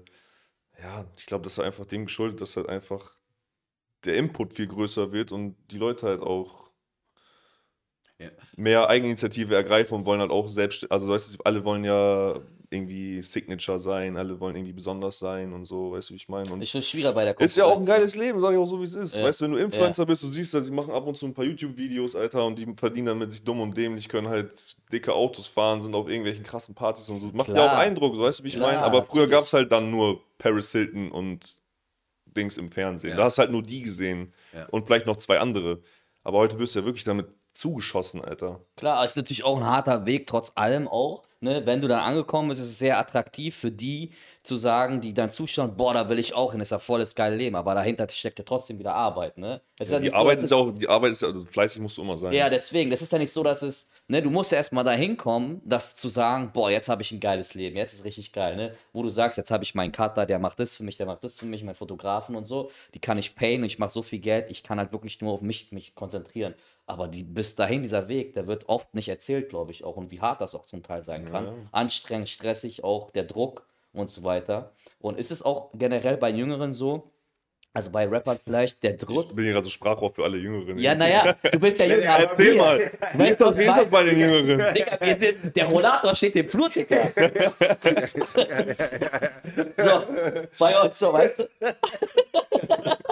ja, 0.80 1.04
ich 1.16 1.26
glaube, 1.26 1.44
das 1.44 1.54
ist 1.54 1.58
einfach 1.60 1.86
dem 1.86 2.06
geschuldet, 2.06 2.40
dass 2.40 2.56
halt 2.56 2.68
einfach 2.68 3.14
der 4.04 4.16
Input 4.16 4.52
viel 4.52 4.66
größer 4.66 5.12
wird 5.12 5.32
und 5.32 5.56
die 5.70 5.78
Leute 5.78 6.06
halt 6.06 6.20
auch. 6.20 6.61
Mehr 8.56 8.88
Eigeninitiative 8.88 9.54
ergreifen 9.54 9.94
und 9.94 10.06
wollen 10.06 10.20
halt 10.20 10.30
auch 10.30 10.48
selbst, 10.48 10.90
also 10.90 11.08
weißt 11.08 11.34
du, 11.34 11.42
alle 11.44 11.64
wollen 11.64 11.84
ja 11.84 12.34
irgendwie 12.70 13.20
Signature 13.20 13.78
sein, 13.78 14.16
alle 14.16 14.40
wollen 14.40 14.56
irgendwie 14.56 14.72
besonders 14.72 15.18
sein 15.18 15.52
und 15.52 15.66
so, 15.66 15.92
weißt 15.92 16.08
du, 16.08 16.14
wie 16.14 16.16
ich 16.16 16.28
meine? 16.30 16.50
Und 16.50 16.62
Ist 16.62 16.70
schon 16.70 16.80
schwieriger 16.80 17.12
bei 17.12 17.24
der 17.24 17.38
ist 17.38 17.54
ja 17.56 17.64
auch 17.64 17.72
ein 17.72 17.76
Konkurrenz. 17.84 17.98
geiles 17.98 18.16
Leben, 18.16 18.40
sag 18.40 18.52
ich 18.52 18.56
auch 18.56 18.64
so, 18.64 18.80
wie 18.80 18.84
es 18.84 18.94
ist. 18.94 19.16
Ja. 19.16 19.24
Weißt 19.24 19.40
du, 19.40 19.44
wenn 19.44 19.52
du 19.52 19.58
Influencer 19.58 20.06
bist, 20.06 20.22
du 20.22 20.26
siehst, 20.26 20.54
dass 20.54 20.64
sie 20.66 20.72
machen 20.72 20.90
ab 20.90 21.06
und 21.06 21.14
zu 21.16 21.26
ein 21.26 21.34
paar 21.34 21.44
YouTube-Videos, 21.44 22.16
Alter, 22.16 22.46
und 22.46 22.58
die 22.58 22.66
verdienen 22.74 23.08
damit 23.08 23.30
sich 23.30 23.44
dumm 23.44 23.60
und 23.60 23.76
dämlich, 23.76 24.08
können 24.08 24.28
halt 24.28 24.50
dicke 24.90 25.12
Autos 25.12 25.48
fahren, 25.48 25.82
sind 25.82 25.94
auf 25.94 26.08
irgendwelchen 26.08 26.44
krassen 26.44 26.74
Partys 26.74 27.10
und 27.10 27.18
so. 27.18 27.28
Macht 27.34 27.50
ja 27.50 27.66
auch 27.74 27.76
Eindruck, 27.78 28.16
so, 28.16 28.22
weißt 28.22 28.40
du, 28.40 28.44
wie 28.44 28.48
ich 28.48 28.56
meine? 28.58 28.78
Aber 28.82 29.04
früher 29.04 29.26
gab 29.28 29.44
es 29.44 29.52
halt 29.52 29.70
dann 29.70 29.90
nur 29.90 30.20
Paris 30.38 30.72
Hilton 30.72 31.10
und 31.12 31.60
Dings 32.24 32.56
im 32.56 32.70
Fernsehen. 32.70 33.10
Ja. 33.10 33.16
Da 33.18 33.24
hast 33.24 33.36
du 33.36 33.40
halt 33.40 33.50
nur 33.52 33.62
die 33.62 33.82
gesehen 33.82 34.32
Ja. 34.54 34.64
und 34.70 34.86
vielleicht 34.86 35.04
noch 35.04 35.16
zwei 35.16 35.38
andere. 35.40 35.82
Aber 36.24 36.38
heute 36.38 36.58
wirst 36.58 36.74
du 36.74 36.78
ja 36.80 36.84
wirklich 36.86 37.04
damit 37.04 37.26
zugeschossen, 37.52 38.24
Alter. 38.24 38.64
Klar, 38.76 39.04
ist 39.04 39.16
natürlich 39.16 39.44
auch 39.44 39.56
ein 39.56 39.64
harter 39.64 40.06
Weg, 40.06 40.26
trotz 40.26 40.52
allem 40.54 40.88
auch. 40.88 41.24
Ne? 41.42 41.66
Wenn 41.66 41.80
du 41.80 41.88
dann 41.88 41.98
angekommen 41.98 42.48
bist, 42.48 42.60
ist 42.60 42.68
es 42.68 42.78
sehr 42.78 42.98
attraktiv 42.98 43.56
für 43.56 43.72
die 43.72 44.12
zu 44.44 44.54
sagen, 44.54 45.00
die 45.00 45.12
dann 45.12 45.32
zuschauen, 45.32 45.76
boah, 45.76 45.92
da 45.92 46.08
will 46.08 46.20
ich 46.20 46.34
auch 46.34 46.52
hin, 46.52 46.60
das 46.60 46.68
ist 46.68 46.70
ja 46.72 46.78
voll 46.78 47.00
das 47.00 47.16
geile 47.16 47.34
Leben. 47.34 47.56
Aber 47.56 47.74
dahinter 47.74 48.08
steckt 48.08 48.38
ja 48.38 48.44
trotzdem 48.44 48.78
wieder 48.78 48.94
Arbeit. 48.94 49.38
Ne? 49.38 49.60
Ist 49.80 49.90
ja 49.90 49.98
Die 49.98 50.10
so, 50.10 50.16
Arbeit 50.16 50.38
dass 50.38 50.44
ist 50.44 50.50
ja 50.52 50.56
auch, 50.56 50.70
die 50.72 50.88
Arbeit 50.88 51.12
ist 51.12 51.22
ja, 51.22 51.28
also 51.28 51.44
fleißig 51.44 51.82
musst 51.82 51.98
du 51.98 52.02
immer 52.02 52.16
sein. 52.16 52.32
Ja, 52.32 52.48
deswegen, 52.48 52.90
das 52.90 53.02
ist 53.02 53.12
ja 53.12 53.18
nicht 53.18 53.32
so, 53.32 53.42
dass 53.42 53.62
es, 53.62 53.88
ne, 54.06 54.22
du 54.22 54.30
musst 54.30 54.52
ja 54.52 54.58
erstmal 54.58 54.84
dahin 54.84 55.16
kommen, 55.16 55.60
das 55.64 55.96
zu 55.96 56.06
sagen, 56.08 56.50
boah, 56.52 56.70
jetzt 56.70 56.88
habe 56.88 57.02
ich 57.02 57.10
ein 57.10 57.18
geiles 57.18 57.54
Leben, 57.54 57.76
jetzt 57.76 57.94
ist 57.94 58.04
richtig 58.04 58.32
geil, 58.32 58.54
ne? 58.54 58.74
Wo 58.92 59.02
du 59.02 59.08
sagst, 59.08 59.36
jetzt 59.36 59.50
habe 59.50 59.64
ich 59.64 59.74
meinen 59.74 59.90
Cutter, 59.90 60.26
der 60.26 60.38
macht 60.38 60.60
das 60.60 60.76
für 60.76 60.84
mich, 60.84 60.96
der 60.96 61.06
macht 61.06 61.24
das 61.24 61.40
für 61.40 61.46
mich, 61.46 61.64
meinen 61.64 61.74
Fotografen 61.74 62.36
und 62.36 62.46
so, 62.46 62.70
die 62.94 63.00
kann 63.00 63.18
ich 63.18 63.34
payen 63.34 63.62
und 63.62 63.66
ich 63.66 63.80
mache 63.80 63.90
so 63.90 64.02
viel 64.02 64.20
Geld, 64.20 64.48
ich 64.48 64.62
kann 64.62 64.78
halt 64.78 64.92
wirklich 64.92 65.20
nur 65.20 65.32
auf 65.32 65.40
mich, 65.40 65.72
mich 65.72 65.96
konzentrieren. 65.96 66.54
Aber 66.86 67.08
die, 67.08 67.22
bis 67.22 67.54
dahin, 67.54 67.82
dieser 67.82 68.08
Weg, 68.08 68.34
der 68.34 68.46
wird 68.46 68.68
oft 68.72 68.94
nicht 68.94 69.08
erzählt, 69.08 69.48
glaube 69.48 69.70
ich, 69.70 69.84
auch 69.84 69.96
und 69.96 70.10
wie 70.10 70.20
hart 70.20 70.40
das 70.40 70.54
auch 70.54 70.66
zum 70.66 70.82
Teil 70.82 71.04
sein 71.04 71.30
kann. 71.30 71.46
Ja. 71.46 71.52
Anstrengend, 71.72 72.28
stressig, 72.28 72.82
auch 72.84 73.10
der 73.10 73.24
Druck 73.24 73.66
und 73.92 74.10
so 74.10 74.24
weiter. 74.24 74.72
Und 75.00 75.18
ist 75.18 75.30
es 75.30 75.42
auch 75.42 75.70
generell 75.74 76.16
bei 76.16 76.30
Jüngeren 76.30 76.72
so, 76.74 77.10
also 77.74 77.90
bei 77.90 78.06
Rappern 78.06 78.38
vielleicht, 78.44 78.82
der 78.82 78.94
Druck, 78.94 79.28
Ich 79.30 79.34
bin 79.34 79.44
hier 79.44 79.54
gerade 79.54 79.64
so 79.64 79.70
Sprachrohr 79.70 80.12
für 80.12 80.24
alle 80.24 80.36
Jüngeren. 80.36 80.78
ja, 80.78 80.94
naja, 80.94 81.34
du 81.50 81.58
bist 81.58 81.78
der 81.78 81.86
Jünger. 81.96 82.14
als 82.16 82.30
Erzähl 82.32 82.54
mal. 82.54 82.90
Wie 83.14 83.28
ist 83.28 83.40
das, 83.40 83.56
wie 83.56 83.62
ist 83.64 83.76
das 83.76 83.88
bei 83.88 84.04
den 84.04 84.18
Jüngeren? 84.20 84.74
Digga, 84.74 84.98
wir 85.00 85.18
sind, 85.18 85.56
der 85.56 85.66
Rollator 85.66 86.14
steht 86.14 86.36
im 86.36 86.48
Flur, 86.48 86.68
Digga. 86.68 87.10
so, 89.76 90.02
bei 90.58 90.80
uns 90.82 90.98
so, 90.98 91.12
weißt 91.14 91.38
du? 91.38 91.48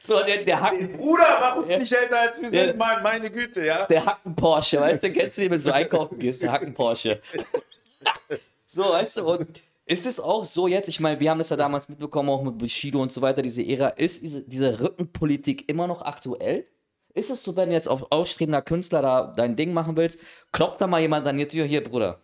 so, 0.00 0.22
der, 0.24 0.44
der 0.44 0.60
Hacken, 0.60 0.90
Bruder, 0.92 1.38
mach 1.40 1.56
uns 1.56 1.70
Ja. 1.70 1.78
nicht 1.78 1.92
älter 1.92 2.20
als 2.20 2.40
wir 2.40 2.50
Ja. 2.50 2.64
sind, 2.66 2.78
Mann, 2.78 3.02
meine 3.02 3.30
Güte, 3.30 3.64
ja. 3.64 3.86
der 3.86 4.06
Hacken 4.06 4.34
Porsche, 4.34 4.80
weißt 4.80 5.02
du, 5.02 5.12
kennst 5.12 5.36
du 5.38 5.42
den, 5.42 5.50
wenn 5.50 5.58
du 5.58 5.62
so 5.62 5.70
einkaufen 5.72 6.18
gehst, 6.18 6.42
der 6.42 6.52
Hacken 6.52 6.74
Porsche. 6.74 7.20
so, 8.66 8.84
weißt 8.84 9.18
du, 9.18 9.24
und 9.28 9.60
ist 9.86 10.06
es 10.06 10.20
auch 10.20 10.44
so 10.44 10.66
jetzt, 10.68 10.88
ich 10.88 11.00
meine, 11.00 11.18
wir 11.20 11.30
haben 11.30 11.38
das 11.38 11.48
ja 11.50 11.56
damals 11.56 11.88
mitbekommen, 11.88 12.28
auch 12.28 12.42
mit 12.42 12.58
Bushido 12.58 13.00
und 13.00 13.12
so 13.12 13.22
weiter, 13.22 13.42
diese 13.42 13.62
Ära, 13.66 13.88
ist 13.88 14.22
diese, 14.22 14.42
diese 14.42 14.80
Rückenpolitik 14.80 15.68
immer 15.68 15.86
noch 15.86 16.02
aktuell? 16.02 16.66
Ist 17.14 17.30
es 17.30 17.42
so, 17.42 17.56
wenn 17.56 17.70
du 17.70 17.74
jetzt 17.74 17.88
auf 17.88 18.12
ausstrebender 18.12 18.62
Künstler 18.62 19.02
da 19.02 19.32
dein 19.36 19.56
Ding 19.56 19.72
machen 19.72 19.96
willst, 19.96 20.18
klopft 20.52 20.80
da 20.80 20.86
mal 20.86 21.00
jemand 21.00 21.26
an 21.26 21.36
die 21.38 21.48
Tür, 21.48 21.64
hier, 21.64 21.82
Bruder, 21.82 22.20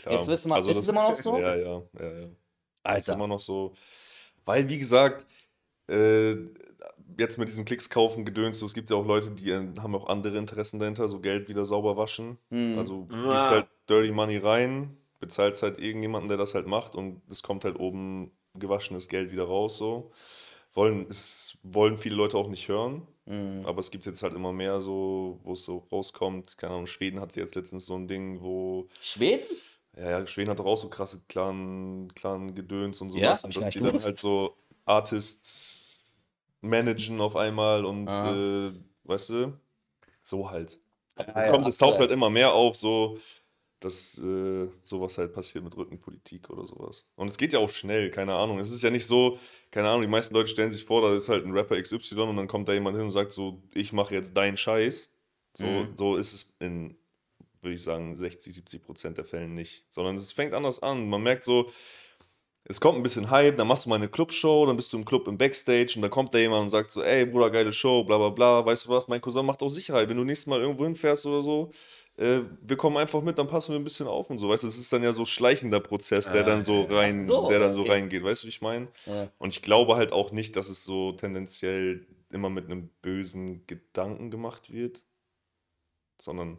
Klar. 0.00 0.14
Jetzt 0.14 0.28
wissen 0.28 0.48
wir- 0.50 0.58
ist 0.58 0.66
es 0.78 0.88
immer 0.88 1.02
noch 1.10 1.16
so? 1.18 1.36
Ja, 1.38 1.54
ja, 1.54 1.82
ja, 1.98 2.04
ja. 2.04 2.20
Ist 2.20 2.30
Alter. 2.84 3.12
immer 3.14 3.26
noch 3.26 3.40
so. 3.40 3.74
Weil, 4.46 4.66
wie 4.66 4.78
gesagt, 4.78 5.26
äh, 5.90 6.36
jetzt 7.18 7.38
mit 7.38 7.48
diesem 7.48 7.64
Klicks 7.64 7.90
kaufen, 7.90 8.24
Gedöns, 8.24 8.58
so, 8.58 8.66
es 8.66 8.74
gibt 8.74 8.88
ja 8.90 8.96
auch 8.96 9.06
Leute, 9.06 9.30
die 9.30 9.50
äh, 9.50 9.66
haben 9.80 9.94
auch 9.94 10.06
andere 10.08 10.38
Interessen 10.38 10.78
dahinter, 10.78 11.08
so 11.08 11.20
Geld 11.20 11.48
wieder 11.48 11.64
sauber 11.64 11.96
waschen. 11.96 12.38
Hm. 12.50 12.78
Also 12.78 13.04
gibst 13.06 13.24
Ah. 13.26 13.50
halt 13.50 13.66
Dirty 13.88 14.10
Money 14.12 14.38
rein, 14.38 14.96
bezahlst 15.18 15.62
halt 15.62 15.78
irgendjemanden, 15.78 16.28
der 16.28 16.38
das 16.38 16.54
halt 16.54 16.66
macht 16.66 16.94
und 16.94 17.20
es 17.30 17.42
kommt 17.42 17.64
halt 17.64 17.78
oben 17.78 18.30
gewaschenes 18.54 19.08
Geld 19.08 19.32
wieder 19.32 19.44
raus, 19.44 19.76
so. 19.76 20.12
Wollen, 20.72 21.06
es 21.10 21.58
wollen 21.64 21.98
viele 21.98 22.14
Leute 22.14 22.36
auch 22.38 22.48
nicht 22.48 22.68
hören, 22.68 23.06
Mhm. 23.26 23.66
aber 23.66 23.80
es 23.80 23.90
gibt 23.90 24.06
jetzt 24.06 24.22
halt 24.22 24.34
immer 24.34 24.52
mehr 24.52 24.80
so, 24.80 25.40
wo 25.42 25.52
es 25.54 25.64
so 25.64 25.84
rauskommt. 25.92 26.56
Keine 26.58 26.74
Ahnung, 26.74 26.86
Schweden 26.86 27.20
hatte 27.20 27.38
jetzt 27.40 27.54
letztens 27.56 27.86
so 27.86 27.96
ein 27.96 28.06
Ding, 28.08 28.40
wo 28.40 28.86
Schweden? 29.00 29.44
ja, 29.96 30.10
ja, 30.10 30.26
Schweden 30.26 30.50
hat 30.50 30.58
doch 30.60 30.66
auch 30.66 30.76
so 30.78 30.88
krasse 30.88 31.20
Clan, 31.28 32.12
Clan 32.14 32.54
Gedöns 32.54 33.00
und 33.00 33.08
Ja, 33.14 33.34
sowas. 33.34 33.38
hab 33.38 33.44
und 33.46 33.56
dass 33.56 33.68
die 33.70 33.80
dann 33.80 34.00
halt 34.02 34.18
so 34.18 34.56
Artists 34.84 35.79
managen 36.60 37.20
auf 37.20 37.36
einmal 37.36 37.84
und 37.84 38.08
Aha. 38.08 38.34
äh, 38.34 38.72
weißt 39.04 39.30
du, 39.30 39.60
so 40.22 40.50
halt. 40.50 40.78
Ah, 41.16 41.44
ja, 41.44 41.50
Kommt, 41.52 41.68
es 41.68 41.78
taucht 41.78 41.98
halt 41.98 42.10
immer 42.10 42.30
mehr 42.30 42.52
auf, 42.52 42.76
so 42.76 43.18
dass 43.80 44.18
äh, 44.18 44.68
sowas 44.82 45.16
halt 45.16 45.32
passiert 45.32 45.64
mit 45.64 45.74
Rückenpolitik 45.76 46.50
oder 46.50 46.66
sowas. 46.66 47.06
Und 47.16 47.28
es 47.28 47.38
geht 47.38 47.54
ja 47.54 47.58
auch 47.60 47.70
schnell, 47.70 48.10
keine 48.10 48.34
Ahnung. 48.34 48.58
Es 48.58 48.70
ist 48.70 48.82
ja 48.82 48.90
nicht 48.90 49.06
so, 49.06 49.38
keine 49.70 49.88
Ahnung, 49.88 50.02
die 50.02 50.08
meisten 50.08 50.34
Leute 50.34 50.48
stellen 50.48 50.70
sich 50.70 50.84
vor, 50.84 51.00
da 51.00 51.14
ist 51.14 51.30
halt 51.30 51.46
ein 51.46 51.52
Rapper 51.52 51.80
XY 51.80 52.28
und 52.28 52.36
dann 52.36 52.46
kommt 52.46 52.68
da 52.68 52.74
jemand 52.74 52.96
hin 52.96 53.06
und 53.06 53.10
sagt 53.10 53.32
so, 53.32 53.62
ich 53.72 53.92
mache 53.94 54.14
jetzt 54.14 54.36
deinen 54.36 54.58
Scheiß. 54.58 55.14
So, 55.54 55.66
Mhm. 55.66 55.96
so 55.96 56.16
ist 56.16 56.34
es 56.34 56.56
in, 56.60 56.96
würde 57.62 57.74
ich 57.74 57.82
sagen, 57.82 58.16
60, 58.16 58.54
70 58.54 58.82
Prozent 58.82 59.16
der 59.18 59.24
Fällen 59.24 59.54
nicht. 59.54 59.86
Sondern 59.90 60.16
es 60.16 60.32
fängt 60.32 60.52
anders 60.54 60.82
an. 60.82 61.08
Man 61.08 61.22
merkt 61.22 61.44
so, 61.44 61.70
es 62.70 62.80
kommt 62.80 62.98
ein 62.98 63.02
bisschen 63.02 63.30
Hype, 63.30 63.56
dann 63.56 63.66
machst 63.66 63.84
du 63.84 63.90
mal 63.90 63.96
eine 63.96 64.08
Clubshow, 64.08 64.64
dann 64.64 64.76
bist 64.76 64.92
du 64.92 64.96
im 64.96 65.04
Club 65.04 65.26
im 65.26 65.36
Backstage 65.36 65.94
und 65.96 66.02
dann 66.02 66.10
kommt 66.10 66.32
da 66.32 66.38
jemand 66.38 66.62
und 66.62 66.68
sagt 66.68 66.92
so, 66.92 67.02
ey 67.02 67.26
Bruder, 67.26 67.50
geile 67.50 67.72
Show, 67.72 68.04
bla 68.04 68.16
bla 68.16 68.28
bla, 68.30 68.64
weißt 68.64 68.86
du 68.86 68.90
was, 68.90 69.08
mein 69.08 69.20
Cousin 69.20 69.44
macht 69.44 69.60
auch 69.62 69.70
Sicherheit, 69.70 70.08
wenn 70.08 70.16
du 70.16 70.24
nächstes 70.24 70.46
Mal 70.46 70.60
irgendwo 70.60 70.84
hinfährst 70.84 71.26
oder 71.26 71.42
so, 71.42 71.72
äh, 72.16 72.40
wir 72.62 72.76
kommen 72.76 72.96
einfach 72.96 73.22
mit, 73.22 73.38
dann 73.38 73.48
passen 73.48 73.72
wir 73.72 73.80
ein 73.80 73.84
bisschen 73.84 74.06
auf 74.06 74.30
und 74.30 74.38
so, 74.38 74.48
weißt 74.48 74.62
du, 74.62 74.68
das 74.68 74.78
ist 74.78 74.92
dann 74.92 75.02
ja 75.02 75.12
so 75.12 75.24
schleichender 75.24 75.80
Prozess, 75.80 76.30
der 76.30 76.44
dann 76.44 76.62
so 76.62 76.82
rein, 76.82 77.24
Ach 77.24 77.28
so, 77.28 77.48
der 77.48 77.58
dann 77.58 77.74
so 77.74 77.80
okay. 77.80 77.90
reingeht, 77.90 78.22
weißt 78.22 78.44
du, 78.44 78.46
wie 78.46 78.50
ich 78.50 78.62
meine? 78.62 78.86
Ja. 79.06 79.28
Und 79.38 79.52
ich 79.52 79.62
glaube 79.62 79.96
halt 79.96 80.12
auch 80.12 80.30
nicht, 80.30 80.54
dass 80.54 80.68
es 80.68 80.84
so 80.84 81.12
tendenziell 81.12 82.06
immer 82.30 82.50
mit 82.50 82.66
einem 82.66 82.90
bösen 83.02 83.66
Gedanken 83.66 84.30
gemacht 84.30 84.72
wird, 84.72 85.02
sondern 86.22 86.58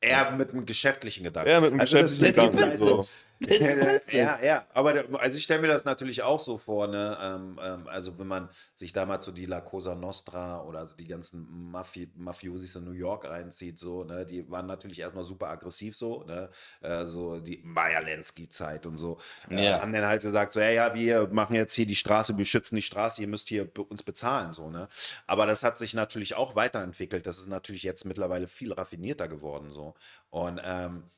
Eher 0.00 0.30
mit 0.30 0.50
einem 0.50 0.64
geschäftlichen 0.64 1.24
Gedanken. 1.24 1.50
eher 1.50 1.60
mit 1.60 1.72
einem 1.72 1.80
Also 1.80 1.96
geschäftlichen 2.00 2.50
Gedanken. 2.52 2.78
So. 2.78 3.02
Ja, 4.10 4.38
ja, 4.42 4.66
aber 4.74 5.04
also 5.20 5.38
ich 5.38 5.44
stelle 5.44 5.60
mir 5.60 5.68
das 5.68 5.84
natürlich 5.84 6.22
auch 6.22 6.40
so 6.40 6.58
vor, 6.58 6.88
ne? 6.88 7.16
Ähm, 7.20 7.58
ähm, 7.62 7.86
also 7.86 8.18
wenn 8.18 8.26
man 8.26 8.48
sich 8.74 8.92
damals 8.92 9.24
so 9.24 9.32
die 9.32 9.46
La 9.46 9.60
Cosa 9.60 9.94
Nostra 9.94 10.62
oder 10.64 10.80
also 10.80 10.96
die 10.96 11.06
ganzen 11.06 11.46
Mafi 11.70 12.10
Mafiosis 12.16 12.74
in 12.76 12.84
New 12.84 12.92
York 12.92 13.26
reinzieht, 13.26 13.78
so, 13.78 14.02
ne, 14.04 14.26
die 14.26 14.50
waren 14.50 14.66
natürlich 14.66 14.98
erstmal 14.98 15.24
super 15.24 15.48
aggressiv 15.48 15.94
so, 15.96 16.24
ne? 16.24 16.50
Äh, 16.80 17.06
so 17.06 17.38
die 17.40 17.60
Majalensky-Zeit 17.64 18.86
und 18.86 18.96
so. 18.96 19.18
Äh, 19.50 19.66
Ja. 19.66 19.80
haben 19.80 19.92
dann 19.92 20.04
halt 20.06 20.22
gesagt, 20.22 20.52
so, 20.52 20.60
ja, 20.60 20.70
ja, 20.70 20.94
wir 20.94 21.28
machen 21.28 21.54
jetzt 21.54 21.74
hier 21.74 21.86
die 21.86 21.96
Straße, 21.96 22.36
wir 22.36 22.44
schützen 22.44 22.76
die 22.76 22.82
Straße, 22.82 23.20
ihr 23.22 23.28
müsst 23.28 23.48
hier 23.48 23.64
be- 23.66 23.82
uns 23.84 24.02
bezahlen, 24.02 24.52
so, 24.52 24.68
ne? 24.70 24.88
Aber 25.26 25.46
das 25.46 25.62
hat 25.62 25.78
sich 25.78 25.94
natürlich 25.94 26.34
auch 26.34 26.56
weiterentwickelt. 26.56 27.26
Das 27.26 27.38
ist 27.38 27.48
natürlich 27.48 27.82
jetzt 27.84 28.04
mittlerweile 28.04 28.46
viel 28.48 28.72
raffinierter 28.72 29.28
geworden, 29.28 29.70
so. 29.70 29.94
Und 30.30 30.60
ähm, 30.64 31.04
äh, 31.04 31.04
äh, 31.04 31.17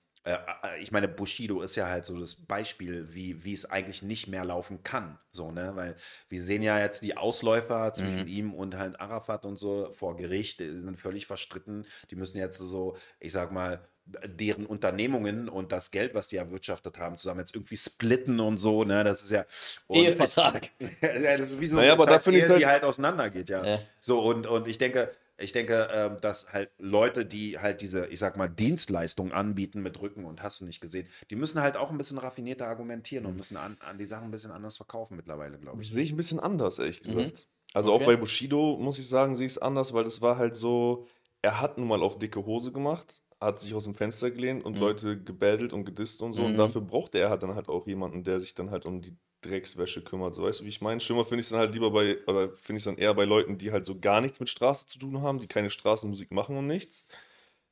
ich 0.81 0.93
meine, 0.93 1.09
Bushido 1.09 1.63
ist 1.63 1.77
ja 1.77 1.89
halt 1.89 2.05
so 2.05 2.19
das 2.19 2.35
Beispiel, 2.35 3.15
wie, 3.15 3.43
wie 3.43 3.55
es 3.55 3.65
eigentlich 3.71 4.03
nicht 4.03 4.29
mehr 4.29 4.45
laufen 4.45 4.83
kann. 4.83 5.19
So, 5.33 5.51
ne? 5.51 5.73
Weil 5.75 5.97
wir 6.29 6.43
sehen 6.43 6.63
ja 6.63 6.79
jetzt 6.79 7.03
die 7.03 7.17
Ausläufer 7.17 7.93
zwischen 7.95 8.27
ihm 8.29 8.53
und 8.53 8.77
halt 8.77 9.01
Arafat 9.01 9.47
und 9.47 9.57
so 9.59 9.91
vor 9.97 10.17
Gericht, 10.17 10.61
die 10.61 10.69
sind 10.69 10.99
völlig 10.99 11.27
verstritten. 11.27 11.87
Die 12.11 12.17
müssen 12.17 12.39
jetzt 12.39 12.59
so, 12.59 12.97
ich 13.19 13.33
sag 13.33 13.51
mal, 13.51 13.81
deren 14.25 14.67
Unternehmungen 14.67 15.49
und 15.49 15.73
das 15.73 15.91
Geld, 15.91 16.15
was 16.15 16.29
die 16.29 16.37
erwirtschaftet 16.37 16.99
haben, 16.99 17.17
zusammen 17.17 17.41
jetzt 17.41 17.55
irgendwie 17.55 17.77
splitten 17.77 18.41
und 18.41 18.59
so, 18.59 18.85
ne? 18.85 19.05
Das 19.05 19.23
ist 19.23 19.31
ja. 19.31 19.45
Ehevertrag. 19.89 20.69
ja, 21.01 21.37
das 21.37 21.51
ist 21.51 21.61
wie 21.61 21.69
so 21.69 21.77
Naja, 21.77 21.97
finde 22.19 22.39
ich 22.39 22.45
Ehe, 22.45 22.51
halt- 22.51 22.61
die 22.61 22.67
halt 22.67 22.85
auseinandergeht, 22.85 23.49
ja. 23.49 23.65
Ja. 23.65 23.79
So, 24.01 24.21
und, 24.21 24.47
und 24.47 24.69
ich 24.69 24.79
denke, 24.79 25.13
ich 25.41 25.53
denke, 25.53 25.89
ähm, 25.93 26.19
dass 26.21 26.53
halt 26.53 26.71
Leute, 26.79 27.25
die 27.27 27.59
halt 27.59 27.81
diese, 27.81 28.07
ich 28.07 28.19
sag 28.19 28.37
mal, 28.37 28.49
Dienstleistungen 28.49 29.33
anbieten 29.33 29.83
mit 29.83 30.01
Rücken 30.01 30.25
und 30.25 30.43
hast 30.43 30.61
du 30.61 30.65
nicht 30.67 30.81
gesehen, 30.81 31.09
die 31.31 31.37
müssen 31.37 31.61
halt 31.61 31.77
auch 31.77 31.91
ein 31.91 31.99
bisschen 31.99 32.19
raffinierter 32.19 32.67
argumentieren 32.69 33.25
Mhm. 33.25 33.31
und 33.31 33.37
müssen 33.37 33.57
an, 33.57 33.77
an 33.81 33.99
die 33.99 34.07
Sachen 34.07 34.25
ein 34.25 34.31
bisschen 34.31 34.51
anders 34.53 34.77
verkaufen 34.77 35.17
mittlerweile, 35.17 35.59
glaube 35.59 35.81
Das 35.81 35.87
ich. 35.87 35.91
sehe 35.91 36.03
ich 36.03 36.13
ein 36.13 36.17
bisschen 36.17 36.41
anders, 36.41 36.79
ehrlich 36.79 37.03
Mhm. 37.05 37.07
gesagt. 37.07 37.49
Also 37.75 37.91
Okay. 37.91 38.03
auch 38.03 38.05
bei 38.07 38.17
Bushido, 38.17 38.77
muss 38.81 38.99
ich 38.99 39.09
sagen, 39.09 39.35
sehe 39.35 39.47
ich 39.47 39.53
es 39.53 39.59
anders, 39.59 39.93
weil 39.93 40.05
das 40.05 40.21
war 40.21 40.37
halt 40.37 40.57
so, 40.57 41.07
er 41.43 41.61
hat 41.61 41.79
nun 41.79 41.89
mal 41.89 42.03
auf 42.03 42.19
dicke 42.19 42.45
Hose 42.45 42.73
gemacht, 42.73 43.23
hat 43.41 43.61
sich 43.61 43.75
aus 43.75 43.85
dem 43.85 43.95
Fenster 43.95 44.31
gelehnt 44.31 44.65
und 44.65 44.77
Leute 44.77 45.23
gebettelt 45.23 45.73
und 45.73 45.85
gedisst 45.85 46.23
und 46.23 46.35
so. 46.35 46.45
Und 46.45 46.57
Mhm. 46.57 46.59
dafür 46.59 46.81
brauchte 46.83 47.19
er 47.19 47.31
halt 47.31 47.43
dann 47.43 47.55
halt 47.55 47.69
auch 47.69 47.87
jemanden, 47.87 48.25
der 48.25 48.41
sich 48.41 48.55
dann 48.55 48.71
halt 48.71 48.85
um 48.87 49.01
die 49.03 49.17
Dreckswäsche 49.41 50.03
kümmert. 50.03 50.35
So, 50.35 50.43
weißt 50.43 50.61
du, 50.61 50.65
wie 50.65 50.69
ich 50.69 50.81
meine? 50.81 51.01
Schlimmer 51.01 51.25
finde 51.25 51.41
ich 51.41 51.47
es 51.47 51.51
dann 51.51 51.61
halt 51.61 51.75
lieber 51.75 51.91
bei, 51.91 52.19
oder 52.27 52.51
finde 52.57 52.79
ich 52.79 52.81
es 52.81 52.85
dann 52.85 52.99
eher 52.99 53.15
bei 53.15 53.25
Leuten, 53.25 53.59
die 53.59 53.73
halt 53.73 53.85
so 53.85 53.99
gar 53.99 54.21
nichts 54.21 54.41
mit 54.41 54.49
Straße 54.49 54.87
zu 54.87 54.99
tun 54.99 55.23
haben, 55.23 55.41
die 55.41 55.47
keine 55.47 55.71
Straßenmusik 55.71 56.31
machen 56.31 56.57
und 56.57 56.67
nichts. 56.67 57.07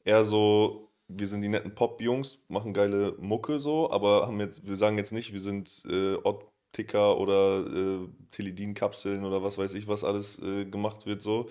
Eher 0.04 0.24
so, 0.24 0.90
wir 1.08 1.26
sind 1.26 1.42
die 1.42 1.48
netten 1.48 1.74
Pop-Jungs, 1.74 2.40
machen 2.48 2.74
geile 2.74 3.14
Mucke 3.18 3.58
so, 3.58 3.90
aber 3.90 4.26
haben 4.26 4.40
jetzt, 4.40 4.66
wir 4.66 4.76
sagen 4.76 4.98
jetzt 4.98 5.12
nicht, 5.12 5.32
wir 5.32 5.40
sind 5.40 5.82
äh, 5.88 6.14
Optiker 6.16 7.18
oder 7.18 7.66
äh, 7.66 8.08
Teledin-Kapseln 8.30 9.24
oder 9.24 9.42
was 9.42 9.58
weiß 9.58 9.74
ich, 9.74 9.88
was 9.88 10.04
alles 10.04 10.40
äh, 10.42 10.64
gemacht 10.66 11.06
wird 11.06 11.22
so. 11.22 11.50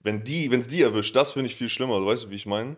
Wenn 0.00 0.24
die, 0.24 0.50
wenn 0.50 0.60
es 0.60 0.68
die 0.68 0.82
erwischt, 0.82 1.16
das 1.16 1.32
finde 1.32 1.46
ich 1.46 1.56
viel 1.56 1.68
schlimmer, 1.68 1.98
so, 2.00 2.06
weißt 2.06 2.24
du, 2.24 2.30
wie 2.30 2.36
ich 2.36 2.46
meine? 2.46 2.76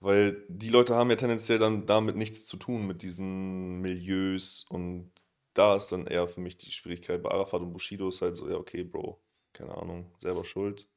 Weil 0.00 0.44
die 0.48 0.68
Leute 0.68 0.94
haben 0.94 1.10
ja 1.10 1.16
tendenziell 1.16 1.58
dann 1.58 1.86
damit 1.86 2.16
nichts 2.16 2.44
zu 2.46 2.56
tun, 2.56 2.86
mit 2.86 3.02
diesen 3.02 3.80
Milieus 3.80 4.66
und 4.68 5.10
da 5.54 5.76
ist 5.76 5.90
dann 5.92 6.06
eher 6.06 6.28
für 6.28 6.40
mich 6.40 6.56
die 6.58 6.72
Schwierigkeit. 6.72 7.22
Bei 7.22 7.30
Arafat 7.30 7.62
und 7.62 7.72
Bushido 7.72 8.08
ist 8.08 8.22
halt 8.22 8.36
so, 8.36 8.48
ja, 8.48 8.56
okay, 8.56 8.82
Bro, 8.84 9.20
keine 9.52 9.74
Ahnung, 9.76 10.12
selber 10.18 10.44
schuld. 10.44 10.88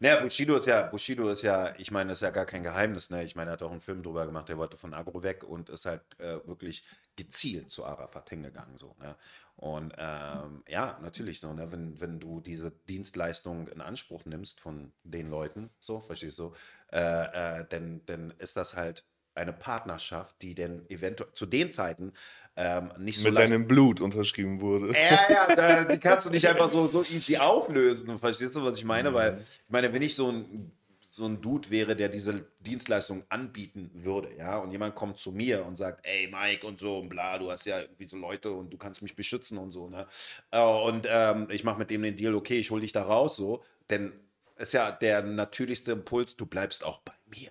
Naja, 0.00 0.20
Bushido 0.20 0.56
ist 0.56 0.66
ja, 0.66 0.82
Bushido 0.82 1.28
ist 1.30 1.42
ja, 1.42 1.74
ich 1.78 1.92
meine, 1.92 2.08
das 2.08 2.18
ist 2.18 2.22
ja 2.22 2.30
gar 2.30 2.44
kein 2.44 2.64
Geheimnis, 2.64 3.10
ne? 3.10 3.22
Ich 3.24 3.36
meine, 3.36 3.50
er 3.50 3.52
hat 3.52 3.62
auch 3.62 3.70
einen 3.70 3.80
Film 3.80 4.02
drüber 4.02 4.26
gemacht, 4.26 4.48
der 4.48 4.58
wollte 4.58 4.76
von 4.76 4.94
Agro 4.94 5.22
weg 5.22 5.44
und 5.44 5.68
ist 5.68 5.86
halt 5.86 6.02
äh, 6.18 6.44
wirklich 6.46 6.84
gezielt 7.14 7.70
zu 7.70 7.84
Arafat 7.84 8.30
hingegangen, 8.30 8.78
so, 8.78 8.96
ne? 8.98 9.16
Und 9.56 9.94
ähm, 9.96 10.64
ja, 10.68 10.98
natürlich 11.02 11.38
so, 11.38 11.52
ne? 11.52 11.70
Wenn, 11.70 12.00
wenn 12.00 12.18
du 12.18 12.40
diese 12.40 12.72
Dienstleistung 12.88 13.68
in 13.68 13.80
Anspruch 13.80 14.24
nimmst 14.24 14.60
von 14.60 14.92
den 15.04 15.30
Leuten, 15.30 15.70
so, 15.78 16.00
verstehst 16.00 16.40
du, 16.40 16.52
äh, 16.92 17.60
äh, 17.60 17.64
dann, 17.68 18.04
dann 18.06 18.32
ist 18.38 18.56
das 18.56 18.74
halt 18.74 19.04
eine 19.34 19.52
Partnerschaft, 19.52 20.42
die 20.42 20.54
denn 20.54 20.88
eventuell 20.88 21.32
zu 21.32 21.46
den 21.46 21.70
Zeiten 21.70 22.12
ähm, 22.56 22.92
nicht 22.98 23.18
so 23.18 23.28
Mit 23.28 23.38
deinem 23.38 23.66
Blut 23.66 24.00
unterschrieben 24.00 24.60
wurde. 24.60 24.92
ja, 24.92 25.48
ja, 25.56 25.84
die 25.84 25.98
kannst 25.98 26.26
du 26.26 26.30
nicht 26.30 26.46
einfach 26.48 26.70
so, 26.70 26.86
so 26.86 27.00
easy 27.00 27.36
auflösen. 27.38 28.18
Verstehst 28.18 28.54
du, 28.54 28.64
was 28.64 28.76
ich 28.76 28.84
meine? 28.84 29.12
Weil, 29.12 29.38
ich 29.66 29.72
meine, 29.72 29.92
wenn 29.92 30.02
ich 30.02 30.14
so 30.14 30.30
ein, 30.30 30.70
so 31.10 31.26
ein 31.26 31.40
Dude 31.40 31.70
wäre, 31.70 31.94
der 31.96 32.08
diese 32.08 32.46
Dienstleistung 32.60 33.24
anbieten 33.28 33.90
würde, 33.94 34.30
ja, 34.36 34.58
und 34.58 34.70
jemand 34.70 34.94
kommt 34.94 35.18
zu 35.18 35.32
mir 35.32 35.64
und 35.64 35.76
sagt, 35.76 36.04
ey, 36.06 36.28
Mike 36.28 36.66
und 36.66 36.78
so 36.78 36.98
und 36.98 37.08
bla, 37.08 37.38
du 37.38 37.50
hast 37.50 37.66
ja 37.66 37.80
irgendwie 37.80 38.06
so 38.06 38.16
Leute 38.16 38.52
und 38.52 38.70
du 38.72 38.78
kannst 38.78 39.02
mich 39.02 39.16
beschützen 39.16 39.58
und 39.58 39.70
so, 39.70 39.88
ne? 39.88 40.06
Äh, 40.50 40.60
Und 40.60 41.06
ähm, 41.08 41.48
ich 41.50 41.64
mache 41.64 41.78
mit 41.78 41.90
dem 41.90 42.02
den 42.02 42.16
Deal, 42.16 42.34
okay, 42.34 42.58
ich 42.58 42.70
hole 42.70 42.80
dich 42.82 42.92
da 42.92 43.02
raus, 43.02 43.36
so, 43.36 43.62
denn 43.90 44.12
ist 44.56 44.72
ja 44.74 44.92
der 44.92 45.22
natürlichste 45.22 45.92
Impuls, 45.92 46.36
du 46.36 46.46
bleibst 46.46 46.84
auch 46.84 47.00
bei 47.00 47.14
mir. 47.26 47.50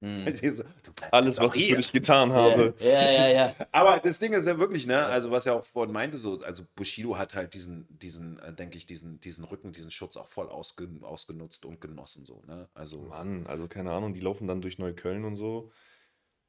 Du? 0.00 0.62
Du 0.84 0.92
bleibst 0.92 1.12
Alles, 1.12 1.38
auch 1.38 1.46
was 1.46 1.56
ich 1.56 1.64
hier. 1.64 1.74
für 1.74 1.80
dich 1.82 1.92
getan 1.92 2.32
habe. 2.32 2.74
Ja, 2.80 3.10
ja, 3.10 3.28
ja. 3.28 3.54
Aber 3.72 3.98
das 3.98 4.18
Ding 4.18 4.32
ist 4.32 4.46
ja 4.46 4.58
wirklich, 4.58 4.86
ne, 4.86 5.04
also 5.06 5.30
was 5.30 5.46
er 5.46 5.56
auch 5.56 5.64
vorhin 5.64 5.92
meinte, 5.92 6.16
so, 6.16 6.40
also 6.42 6.62
Bushido 6.76 7.16
hat 7.18 7.34
halt 7.34 7.54
diesen, 7.54 7.86
diesen, 7.90 8.38
äh, 8.38 8.52
denke 8.52 8.76
ich, 8.76 8.86
diesen, 8.86 9.20
diesen 9.20 9.44
Rücken, 9.44 9.72
diesen 9.72 9.90
Schutz 9.90 10.16
auch 10.16 10.28
voll 10.28 10.48
ausgen, 10.48 11.02
ausgenutzt 11.02 11.64
und 11.64 11.80
genossen, 11.80 12.24
so, 12.24 12.42
ne? 12.46 12.68
Also, 12.74 13.00
Mann, 13.02 13.46
also 13.46 13.66
keine 13.66 13.90
Ahnung, 13.92 14.14
die 14.14 14.20
laufen 14.20 14.46
dann 14.46 14.60
durch 14.60 14.78
Neukölln 14.78 15.24
und 15.24 15.36
so. 15.36 15.70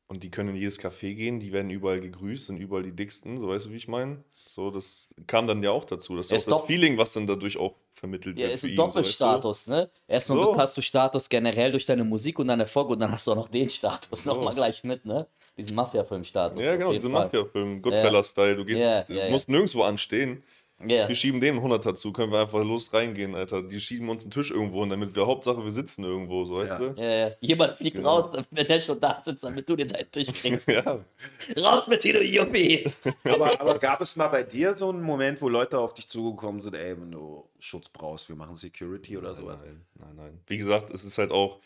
Und 0.10 0.24
die 0.24 0.32
können 0.32 0.50
in 0.50 0.56
jedes 0.56 0.80
Café 0.80 1.14
gehen, 1.14 1.40
die 1.40 1.54
werden 1.54 1.70
überall 1.70 2.02
gegrüßt, 2.02 2.48
sind 2.48 2.58
überall 2.58 2.82
die 2.82 2.92
dicksten, 2.96 3.38
so 3.38 3.48
weißt 3.48 3.68
du, 3.68 3.72
wie 3.72 3.76
ich 3.76 3.88
meine? 3.88 4.24
So, 4.44 4.72
das 4.72 5.14
kam 5.28 5.46
dann 5.46 5.62
ja 5.62 5.70
auch 5.70 5.86
dazu. 5.86 6.16
Das 6.16 6.26
ist 6.26 6.32
Ja, 6.32 6.36
auch 6.38 6.40
ist 6.40 6.48
das 6.48 6.62
Feeling, 6.66 6.98
was 6.98 7.14
dann 7.14 7.28
dadurch 7.28 7.58
auch 7.58 7.76
vermittelt 7.92 8.40
Ja, 8.40 8.46
wird 8.46 8.56
ist 8.56 8.62
für 8.62 8.68
ein 8.68 8.72
ihn. 8.72 8.76
so, 8.78 8.82
weißt 8.82 8.96
du? 8.96 9.02
Doppelstatus, 9.02 9.68
ne? 9.68 9.92
Erstmal 10.08 10.44
So. 10.44 10.58
hast 10.58 10.76
du 10.76 10.82
Status 10.82 11.30
generell 11.30 11.70
durch 11.70 11.86
deine 11.86 12.04
Musik 12.04 12.40
und 12.40 12.48
deinen 12.48 12.62
Erfolg 12.62 12.90
und 12.90 13.00
dann 13.00 13.12
hast 13.12 13.28
du 13.28 13.34
auch 13.34 13.36
noch 13.36 13.50
den 13.50 13.70
Status 13.70 14.24
So. 14.24 14.34
nochmal 14.34 14.56
gleich 14.56 14.84
mit, 14.84 15.06
ne? 15.06 15.28
Diesen 15.56 15.76
Mafia-Film-Status. 15.76 16.66
Ja, 16.66 16.76
genau, 16.76 16.92
jeden 16.92 17.02
diese 17.04 17.12
Fall. 17.12 17.26
Mafia-Film, 17.26 17.82
Goodfellas-Style. 17.84 18.56
Du 18.56 18.66
gehst, 18.66 18.82
Ja, 18.82 19.06
ja, 19.08 19.26
ja. 19.26 19.30
musst 19.30 19.48
nirgendwo 19.50 19.84
anstehen. 19.84 20.42
Ja. 20.88 21.08
Wir 21.10 21.16
schieben 21.16 21.42
denen 21.42 21.58
einen 21.58 21.64
Hunderter 21.64 21.94
zu, 21.94 22.14
können 22.14 22.32
wir 22.32 22.40
einfach 22.40 22.64
los 22.64 22.94
reingehen, 22.94 23.36
Alter. 23.36 23.62
Die 23.62 23.80
schieben 23.82 24.08
uns 24.08 24.24
einen 24.24 24.32
Tisch 24.32 24.52
irgendwo 24.52 24.80
hin, 24.82 24.90
damit 24.90 25.14
wir 25.16 25.28
Hauptsache 25.28 25.62
wir 25.64 25.72
sitzen 25.72 26.06
irgendwo, 26.06 26.46
so 26.46 26.56
weißt 26.56 26.70
Ja. 26.72 26.78
du? 26.80 27.02
Ja, 27.02 27.10
ja. 27.28 27.32
Jemand 27.42 27.76
fliegt 27.76 27.98
Genau. 27.98 28.18
raus, 28.18 28.30
wenn 28.50 28.66
der 28.68 28.80
schon 28.80 29.00
da 29.00 29.22
sitzt, 29.24 29.44
damit 29.44 29.68
du 29.68 29.76
den 29.76 29.90
seinen 29.90 30.10
Tisch 30.12 30.28
kriegst. 30.28 30.68
Ja. 30.70 31.00
raus 31.62 31.88
mit 31.90 32.02
dir, 32.04 32.14
du 32.14 32.24
Juppie! 32.24 32.86
aber, 33.26 33.60
aber 33.60 33.78
gab 33.78 34.00
es 34.02 34.16
mal 34.16 34.30
bei 34.30 34.44
dir 34.44 34.78
so 34.78 34.90
einen 34.90 35.02
Moment, 35.02 35.42
wo 35.42 35.50
Leute 35.50 35.78
auf 35.80 35.94
dich 35.94 36.08
zugekommen 36.08 36.62
sind, 36.62 36.76
ey, 36.76 36.96
wenn 37.00 37.12
du 37.12 37.44
Schutz 37.60 37.90
brauchst, 37.90 38.30
wir 38.30 38.36
machen 38.38 38.56
Security 38.56 39.18
oder 39.18 39.36
sowas? 39.36 39.60
Nein, 39.62 39.82
nein, 39.96 40.16
nein. 40.16 40.40
Wie 40.48 40.58
gesagt, 40.58 40.92
es 40.92 41.04
ist 41.04 41.18
halt 41.18 41.32
auch, 41.32 41.60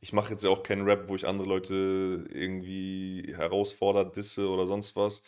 ich 0.00 0.12
mache 0.12 0.30
jetzt 0.30 0.44
ja 0.44 0.50
auch 0.50 0.62
keinen 0.62 0.84
Rap, 0.84 1.08
wo 1.08 1.16
ich 1.16 1.26
andere 1.26 1.48
Leute 1.48 2.24
irgendwie 2.32 3.34
herausfordert, 3.36 4.14
disse 4.16 4.48
oder 4.48 4.66
sonst 4.66 4.94
was. 4.96 5.24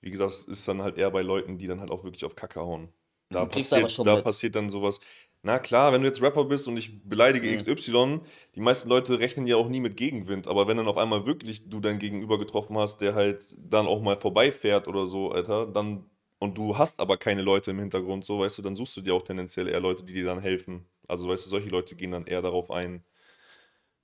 Wie 0.00 0.10
gesagt, 0.10 0.30
es 0.32 0.44
ist 0.44 0.68
dann 0.68 0.82
halt 0.82 0.96
eher 0.98 1.10
bei 1.10 1.22
Leuten, 1.22 1.58
die 1.58 1.66
dann 1.66 1.80
halt 1.80 1.90
auch 1.90 2.04
wirklich 2.04 2.24
auf 2.24 2.36
Kacke 2.36 2.60
hauen. 2.60 2.92
Da, 3.30 3.44
Du 3.44 3.46
kriegst 3.46 3.72
aber 3.72 3.88
passiert, 3.88 4.06
da 4.06 4.16
mit. 4.16 4.24
passiert 4.24 4.54
dann 4.54 4.70
sowas. 4.70 5.00
Na 5.42 5.58
klar, 5.58 5.92
wenn 5.92 6.00
du 6.02 6.08
jetzt 6.08 6.22
Rapper 6.22 6.44
bist 6.44 6.66
und 6.68 6.76
ich 6.76 7.02
beleidige 7.04 7.48
Mhm. 7.48 7.54
XY, 7.54 8.22
die 8.54 8.60
meisten 8.60 8.88
Leute 8.88 9.18
rechnen 9.20 9.46
ja 9.46 9.56
auch 9.56 9.68
nie 9.68 9.80
mit 9.80 9.96
Gegenwind. 9.96 10.48
Aber 10.48 10.66
wenn 10.66 10.76
dann 10.76 10.88
auf 10.88 10.96
einmal 10.96 11.26
wirklich 11.26 11.68
du 11.68 11.80
dein 11.80 11.98
Gegenüber 11.98 12.38
getroffen 12.38 12.76
hast, 12.78 12.98
der 13.00 13.14
halt 13.14 13.44
dann 13.58 13.86
auch 13.86 14.00
mal 14.02 14.18
vorbeifährt 14.18 14.88
oder 14.88 15.06
so, 15.06 15.30
Alter, 15.32 15.66
dann 15.66 16.04
und 16.40 16.56
du 16.56 16.78
hast 16.78 17.00
aber 17.00 17.16
keine 17.16 17.42
Leute 17.42 17.72
im 17.72 17.80
Hintergrund, 17.80 18.24
so, 18.24 18.38
weißt 18.40 18.58
du, 18.58 18.62
dann 18.62 18.76
suchst 18.76 18.96
du 18.96 19.00
dir 19.00 19.14
auch 19.14 19.22
tendenziell 19.22 19.68
eher 19.68 19.80
Leute, 19.80 20.04
die 20.04 20.12
dir 20.12 20.24
dann 20.24 20.40
helfen. 20.40 20.86
Also, 21.08 21.28
weißt 21.28 21.46
du, 21.46 21.50
solche 21.50 21.68
Leute 21.68 21.96
gehen 21.96 22.12
dann 22.12 22.26
eher 22.26 22.42
darauf 22.42 22.70
ein, 22.70 23.04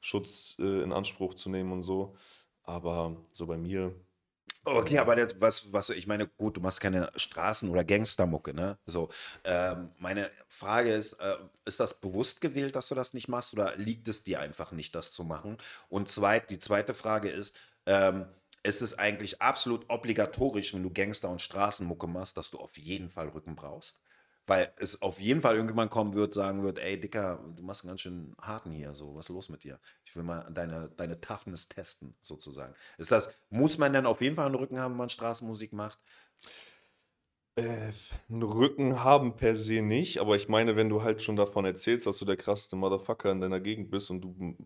Schutz 0.00 0.56
äh, 0.60 0.82
in 0.82 0.92
Anspruch 0.92 1.34
zu 1.34 1.50
nehmen 1.50 1.72
und 1.72 1.82
so. 1.82 2.14
Aber 2.62 3.16
so 3.32 3.46
bei 3.46 3.56
mir, 3.56 3.94
Okay, 4.66 4.96
aber 4.98 5.18
jetzt, 5.18 5.40
was, 5.42 5.72
was, 5.74 5.90
ich 5.90 6.06
meine, 6.06 6.26
gut, 6.26 6.56
du 6.56 6.60
machst 6.62 6.80
keine 6.80 7.10
Straßen- 7.16 7.68
oder 7.68 7.84
Gangstermucke, 7.84 8.54
ne? 8.54 8.78
So, 8.86 9.10
ähm, 9.44 9.90
meine 9.98 10.30
Frage 10.48 10.90
ist, 10.94 11.12
äh, 11.20 11.36
ist 11.66 11.80
das 11.80 12.00
bewusst 12.00 12.40
gewählt, 12.40 12.74
dass 12.74 12.88
du 12.88 12.94
das 12.94 13.12
nicht 13.12 13.28
machst 13.28 13.52
oder 13.52 13.76
liegt 13.76 14.08
es 14.08 14.24
dir 14.24 14.40
einfach 14.40 14.72
nicht, 14.72 14.94
das 14.94 15.12
zu 15.12 15.22
machen? 15.24 15.58
Und 15.90 16.10
zweit, 16.10 16.48
die 16.50 16.58
zweite 16.58 16.94
Frage 16.94 17.28
ist, 17.28 17.58
ähm, 17.84 18.24
ist 18.62 18.80
es 18.80 18.98
eigentlich 18.98 19.42
absolut 19.42 19.90
obligatorisch, 19.90 20.72
wenn 20.72 20.82
du 20.82 20.90
Gangster- 20.90 21.28
und 21.28 21.42
Straßenmucke 21.42 22.06
machst, 22.06 22.38
dass 22.38 22.50
du 22.50 22.58
auf 22.58 22.78
jeden 22.78 23.10
Fall 23.10 23.28
Rücken 23.28 23.56
brauchst? 23.56 24.00
Weil 24.46 24.72
es 24.76 25.00
auf 25.00 25.20
jeden 25.20 25.40
Fall 25.40 25.54
irgendjemand 25.54 25.90
kommen 25.90 26.14
wird, 26.14 26.34
sagen 26.34 26.62
wird, 26.62 26.78
ey 26.78 27.00
Dicker, 27.00 27.42
du 27.56 27.62
machst 27.62 27.82
einen 27.82 27.88
ganz 27.88 28.02
schön 28.02 28.34
harten 28.38 28.70
hier, 28.72 28.94
so, 28.94 29.14
was 29.14 29.26
ist 29.26 29.30
los 29.30 29.48
mit 29.48 29.64
dir? 29.64 29.80
Ich 30.04 30.14
will 30.14 30.22
mal 30.22 30.46
deine, 30.52 30.90
deine 30.96 31.20
Toughness 31.20 31.68
testen, 31.68 32.14
sozusagen. 32.20 32.74
Ist 32.98 33.10
das, 33.10 33.30
muss 33.48 33.78
man 33.78 33.92
dann 33.94 34.04
auf 34.04 34.20
jeden 34.20 34.36
Fall 34.36 34.46
einen 34.46 34.54
Rücken 34.54 34.78
haben, 34.78 34.92
wenn 34.92 34.98
man 34.98 35.08
Straßenmusik 35.08 35.72
macht? 35.72 35.98
Äh, 37.56 37.92
einen 38.28 38.42
Rücken 38.42 39.02
haben 39.02 39.36
per 39.36 39.56
se 39.56 39.80
nicht, 39.80 40.18
aber 40.18 40.36
ich 40.36 40.48
meine, 40.48 40.76
wenn 40.76 40.88
du 40.88 41.02
halt 41.02 41.22
schon 41.22 41.36
davon 41.36 41.64
erzählst, 41.64 42.06
dass 42.06 42.18
du 42.18 42.24
der 42.24 42.36
krasseste 42.36 42.76
Motherfucker 42.76 43.30
in 43.30 43.40
deiner 43.40 43.60
Gegend 43.60 43.90
bist 43.90 44.10
und 44.10 44.20
du, 44.20 44.56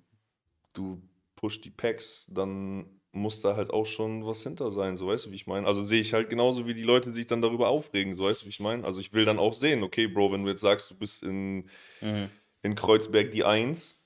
du 0.73 1.03
push 1.37 1.61
die 1.61 1.71
Packs, 1.71 2.27
dann 2.33 2.98
muss 3.13 3.41
da 3.41 3.57
halt 3.57 3.71
auch 3.71 3.87
schon 3.87 4.27
was 4.27 4.43
hinter 4.43 4.71
sein, 4.71 4.97
so 4.97 5.07
weißt 5.09 5.27
du, 5.27 5.31
wie 5.31 5.37
ich 5.37 5.47
meine? 5.47 5.67
Also 5.67 5.85
sehe 5.85 6.01
ich 6.01 6.13
halt 6.13 6.29
genauso, 6.29 6.67
wie 6.67 6.75
die 6.75 6.83
Leute 6.83 7.13
sich 7.13 7.27
dann 7.27 7.41
darüber 7.43 7.69
aufregen, 7.69 8.15
so 8.15 8.25
weißt 8.25 8.43
du, 8.43 8.47
wie 8.47 8.51
ich 8.51 8.61
meine? 8.61 8.85
Also 8.85 9.01
ich 9.01 9.13
will 9.13 9.25
dann 9.25 9.39
auch 9.39 9.55
sehen, 9.55 9.83
okay, 9.83 10.07
Bro, 10.07 10.33
wenn 10.33 10.45
du 10.45 10.51
jetzt 10.51 10.61
sagst, 10.61 10.91
du 10.91 10.95
bist 10.95 11.23
in, 11.23 11.69
Mhm. 12.01 12.29
in 12.63 12.75
Kreuzberg 12.75 13.31
die 13.31 13.45
Eins, 13.45 14.05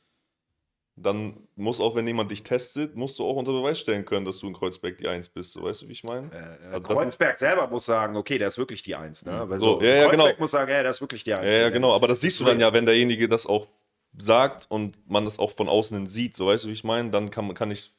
dann 0.94 1.48
muss 1.56 1.80
auch, 1.80 1.94
wenn 1.94 2.06
jemand 2.06 2.30
dich 2.30 2.42
testet, 2.42 2.94
musst 2.96 3.18
du 3.18 3.24
auch 3.24 3.36
unter 3.36 3.52
Beweis 3.52 3.80
stellen 3.80 4.04
können, 4.04 4.26
dass 4.26 4.38
du 4.38 4.46
in 4.46 4.52
Kreuzberg 4.52 4.98
die 4.98 5.08
Eins 5.08 5.28
bist, 5.28 5.52
so 5.52 5.62
weißt 5.62 5.82
du, 5.82 5.88
wie 5.88 5.92
ich 5.92 6.04
meine? 6.04 6.30
Äh, 6.30 6.66
Also 6.74 6.88
Kreuzberg 6.88 7.38
selber 7.38 7.66
muss 7.68 7.86
sagen, 7.86 8.14
okay, 8.16 8.36
der 8.38 8.48
ist 8.48 8.58
wirklich 8.58 8.82
die 8.82 8.94
Eins. 8.94 9.24
Ne? 9.24 9.42
Weil 9.48 9.58
So, 9.58 9.80
ja, 9.80 9.88
ja, 9.88 10.02
Kreuzberg 10.06 10.10
genau. 10.34 10.40
muss 10.42 10.50
sagen, 10.50 10.70
ja, 10.70 10.82
der 10.82 10.90
ist 10.90 11.00
wirklich 11.00 11.24
die 11.24 11.32
Eins. 11.32 11.44
Ja, 11.44 11.50
ja, 11.62 11.70
genau. 11.70 11.94
Aber 11.94 12.08
das 12.08 12.20
siehst 12.20 12.38
du 12.40 12.44
dann 12.44 12.60
ja, 12.60 12.72
wenn 12.72 12.84
derjenige 12.84 13.26
das 13.26 13.46
auch 13.46 13.66
sagt 14.18 14.66
und 14.70 15.10
man 15.10 15.24
das 15.24 15.38
auch 15.38 15.50
von 15.50 15.68
außen 15.68 15.96
hin 15.96 16.06
sieht, 16.06 16.36
so 16.36 16.46
weißt 16.46 16.64
du, 16.64 16.68
wie 16.68 16.72
ich 16.72 16.84
meine? 16.84 17.10
Dann 17.10 17.30
kann, 17.30 17.54
kann 17.54 17.70
ich 17.70 17.90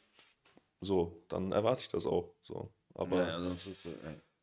so, 0.86 1.24
dann 1.30 1.52
erwarte 1.52 1.82
ich 1.82 1.90
das 1.90 2.06
auch. 2.06 2.34
So. 2.44 2.74
Aber 2.96 3.18
Ja, 3.28 3.40
sonst 3.40 3.68
ist, 3.68 3.86
äh, 3.86 3.92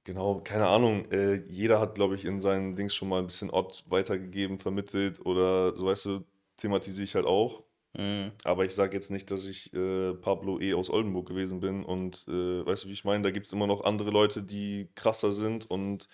genau, 0.05 0.41
keine 0.43 0.67
Ahnung. 0.69 1.11
Äh, 1.11 1.45
jeder 1.49 1.81
hat, 1.81 1.95
glaube 1.95 2.15
ich, 2.15 2.25
in 2.25 2.41
seinen 2.41 2.77
Dings 2.77 2.95
schon 2.95 3.09
mal 3.09 3.19
ein 3.21 3.27
bisschen 3.27 3.51
Ott 3.51 3.85
weitergegeben, 3.89 4.59
vermittelt 4.59 5.25
oder 5.25 5.77
so, 5.77 5.87
weißt 5.87 6.05
du, 6.07 6.25
thematisiere 6.57 7.05
ich 7.05 7.15
halt 7.15 7.27
auch. 7.27 7.65
Mhm. 7.99 8.33
Aber 8.45 8.65
ich 8.67 8.75
sage 8.75 8.95
jetzt 8.97 9.11
nicht, 9.11 9.31
dass 9.31 9.45
ich 9.47 9.73
äh, 9.75 10.15
Pablo 10.15 10.61
E. 10.61 10.75
aus 10.75 10.91
Oldenburg 10.91 11.29
gewesen 11.29 11.61
bin 11.61 11.85
und 11.85 12.27
äh, 12.29 12.67
weißt 12.67 12.85
du, 12.85 12.89
wie 12.89 12.93
ich 12.95 13.05
meine? 13.05 13.23
Da 13.23 13.31
gibt 13.33 13.47
es 13.47 13.53
immer 13.53 13.67
noch 13.69 13.85
andere 13.85 14.11
Leute, 14.11 14.43
die 14.43 14.91
krasser 14.97 15.33
sind 15.33 15.71
und 15.71 16.09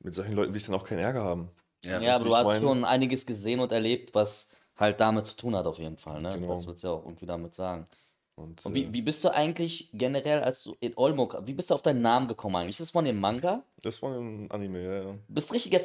mit 0.00 0.14
solchen 0.14 0.34
Leuten 0.34 0.52
will 0.54 0.60
ich 0.60 0.66
dann 0.66 0.76
auch 0.76 0.84
keinen 0.84 1.00
Ärger 1.00 1.22
haben. 1.24 1.50
ja, 1.84 1.98
Ja, 2.00 2.16
aber 2.16 2.24
du 2.24 2.34
hast 2.36 2.46
meine? 2.46 2.60
schon 2.60 2.84
einiges 2.84 3.26
gesehen 3.26 3.60
und 3.60 3.72
erlebt, 3.72 4.14
was 4.14 4.50
halt 4.76 5.00
damit 5.00 5.26
zu 5.26 5.36
tun 5.36 5.56
hat, 5.56 5.66
auf 5.66 5.78
jeden 5.78 5.96
Fall. 5.98 6.20
Ne? 6.22 6.34
Genau. 6.34 6.54
Das 6.54 6.66
willst 6.66 6.84
du 6.84 6.88
ja 6.88 6.94
auch 6.94 7.04
irgendwie 7.04 7.26
damit 7.26 7.54
sagen. 7.54 7.88
Und, 8.38 8.64
Und 8.64 8.72
äh, 8.72 8.74
wie, 8.74 8.92
wie 8.94 9.02
bist 9.02 9.22
du 9.24 9.28
eigentlich 9.30 9.90
generell, 9.92 10.40
als 10.40 10.62
du 10.64 10.76
in 10.80 10.92
Olmok, 10.96 11.42
wie 11.44 11.54
bist 11.54 11.70
du 11.70 11.74
auf 11.74 11.82
deinen 11.82 12.02
Namen 12.02 12.28
gekommen 12.28 12.56
eigentlich? 12.56 12.70
Ist 12.76 12.80
das 12.80 12.90
von 12.90 13.04
dem 13.04 13.18
Manga? 13.20 13.62
das 13.82 14.00
war 14.02 14.12
ein 14.18 14.50
Anime, 14.50 14.82
ja, 14.84 15.02
ja. 15.08 15.14
Bist 15.28 15.52
richtiger 15.52 15.80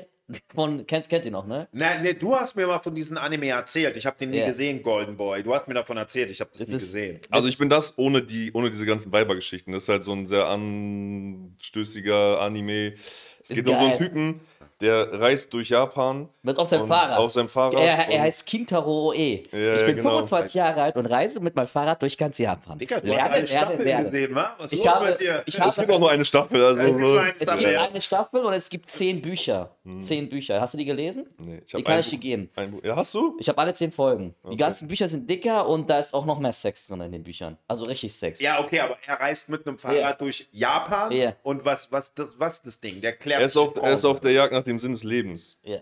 Von, 0.55 0.87
kennt, 0.87 1.09
kennt 1.09 1.25
ihr 1.25 1.31
noch, 1.31 1.45
ne? 1.45 1.67
Nein, 1.73 2.01
nee, 2.01 2.13
du 2.13 2.33
hast 2.33 2.55
mir 2.55 2.65
mal 2.65 2.79
von 2.79 2.95
diesem 2.95 3.17
Anime 3.17 3.47
erzählt. 3.49 3.97
Ich 3.97 4.05
habe 4.05 4.15
den 4.17 4.29
nie 4.29 4.37
Ja. 4.37 4.45
gesehen, 4.47 4.81
Golden 4.81 5.17
Boy. 5.17 5.43
Du 5.43 5.53
hast 5.53 5.67
mir 5.67 5.73
davon 5.73 5.97
erzählt, 5.97 6.31
ich 6.31 6.39
habe 6.39 6.49
das, 6.51 6.59
Das 6.59 6.67
nie 6.69 6.75
ist- 6.75 6.83
gesehen. 6.85 7.19
Also 7.29 7.49
ich 7.49 7.57
bin 7.57 7.69
das 7.69 7.97
ohne 7.97 8.21
die, 8.23 8.51
ohne 8.53 8.69
diese 8.69 8.85
ganzen 8.85 9.11
Weibergeschichten. 9.11 9.73
Das 9.73 9.83
ist 9.83 9.89
halt 9.89 10.01
so 10.03 10.13
ein 10.13 10.25
sehr 10.25 10.47
anstößiger 10.47 12.39
Anime. 12.39 12.93
Es 13.41 13.49
Ist 13.49 13.57
geht 13.57 13.67
um 13.67 13.73
so 13.73 13.77
einen 13.79 13.89
geil. 13.89 13.97
Typen, 13.97 14.39
der 14.83 15.19
reist 15.19 15.51
durch 15.53 15.69
Japan. 15.69 16.29
Mit 16.43 16.57
auf 16.59 16.67
seinem 16.67 16.87
Fahrrad. 16.87 17.17
Auf 17.17 17.31
seinem 17.31 17.49
Fahrrad. 17.49 17.81
Er, 17.81 18.09
er 18.09 18.21
heißt 18.23 18.45
Kintaro 18.45 19.09
Oe. 19.09 19.15
ich 19.15 19.43
ja, 19.51 19.85
bin 19.85 19.95
genau. 19.95 20.09
25 20.11 20.53
Jahre 20.53 20.81
alt 20.83 20.95
und 20.97 21.05
reise 21.05 21.39
mit 21.39 21.55
meinem 21.55 21.67
Fahrrad 21.67 22.01
durch 22.01 22.17
ganz 22.17 22.37
Japan. 22.37 22.77
Digga, 22.77 22.99
du 22.99 23.07
lerne, 23.07 23.21
hast 23.23 23.29
eine 23.31 23.35
lerne, 23.45 23.47
Staffel 23.47 23.85
lerne. 23.85 24.03
gesehen, 24.05 24.35
wa? 24.35 24.55
Was 24.57 24.71
ist 24.73 24.79
Ich 24.79 24.87
habe, 24.87 25.05
mit 25.07 25.19
dir? 25.19 25.43
ich 25.45 25.55
es 25.55 25.59
habe, 25.59 25.73
gibt 25.75 25.91
auch 25.91 25.99
nur 25.99 26.11
eine 26.11 26.25
Staffel. 26.25 26.63
Also 26.63 26.79
Es 26.81 26.85
gibt 26.87 26.99
nur 26.99 27.19
eine 27.21 27.29
es 27.31 27.39
gibt 27.39 27.49
Staffel. 27.51 27.77
eine 27.77 28.01
Staffel 28.01 28.45
und 28.45 28.53
es 28.53 28.69
gibt 28.69 28.91
zehn 28.91 29.21
Bücher. 29.21 29.69
Hm. 29.85 30.03
Zehn 30.03 30.29
Bücher. 30.29 30.61
Hast 30.61 30.73
du 30.73 30.77
die 30.77 30.85
gelesen? 30.85 31.25
Nee, 31.39 31.61
ich 31.65 31.71
Die 31.73 31.83
kann 31.83 31.99
ich 31.99 32.09
dir 32.09 32.17
geben. 32.19 32.49
ein 32.55 32.71
Buch- 32.71 32.83
Ja, 32.83 32.95
hast 32.95 33.13
du? 33.13 33.35
Ich 33.39 33.49
habe 33.49 33.57
alle 33.57 33.73
zehn 33.73 33.91
Folgen. 33.91 34.35
Die 34.51 34.57
ganzen 34.57 34.87
Bücher 34.87 35.07
sind 35.07 35.29
dicker 35.29 35.67
und 35.67 35.89
da 35.89 35.99
ist 35.99 36.13
auch 36.13 36.25
noch 36.25 36.39
mehr 36.39 36.53
Sex 36.53 36.87
drin 36.87 37.01
in 37.01 37.11
den 37.11 37.23
Büchern. 37.23 37.57
Also 37.67 37.85
richtig 37.85 38.13
Sex. 38.15 38.41
Ja, 38.41 38.59
okay, 38.59 38.79
aber 38.81 38.97
er 39.07 39.19
reist 39.19 39.49
mit 39.49 39.65
einem 39.67 39.77
Fahrrad 39.77 39.97
Ja. 39.97 40.13
durch 40.13 40.47
Japan. 40.51 41.11
Ja. 41.11 41.33
Und 41.43 41.65
was, 41.65 41.91
was, 41.91 42.13
das, 42.13 42.27
was 42.37 42.55
ist 42.55 42.67
das 42.67 42.79
Ding? 42.79 43.01
Der 43.01 43.13
klärt 43.13 43.39
Er 43.41 43.45
ist, 43.47 43.53
sich 43.53 43.61
auf, 43.61 43.73
er 43.81 43.93
ist 43.93 44.05
auf 44.05 44.19
der 44.19 44.31
Jagd 44.31 44.53
nach 44.53 44.63
dem 44.63 44.72
Sinn 44.79 44.93
des 44.93 45.03
Lebens. 45.03 45.59
Ja. 45.63 45.79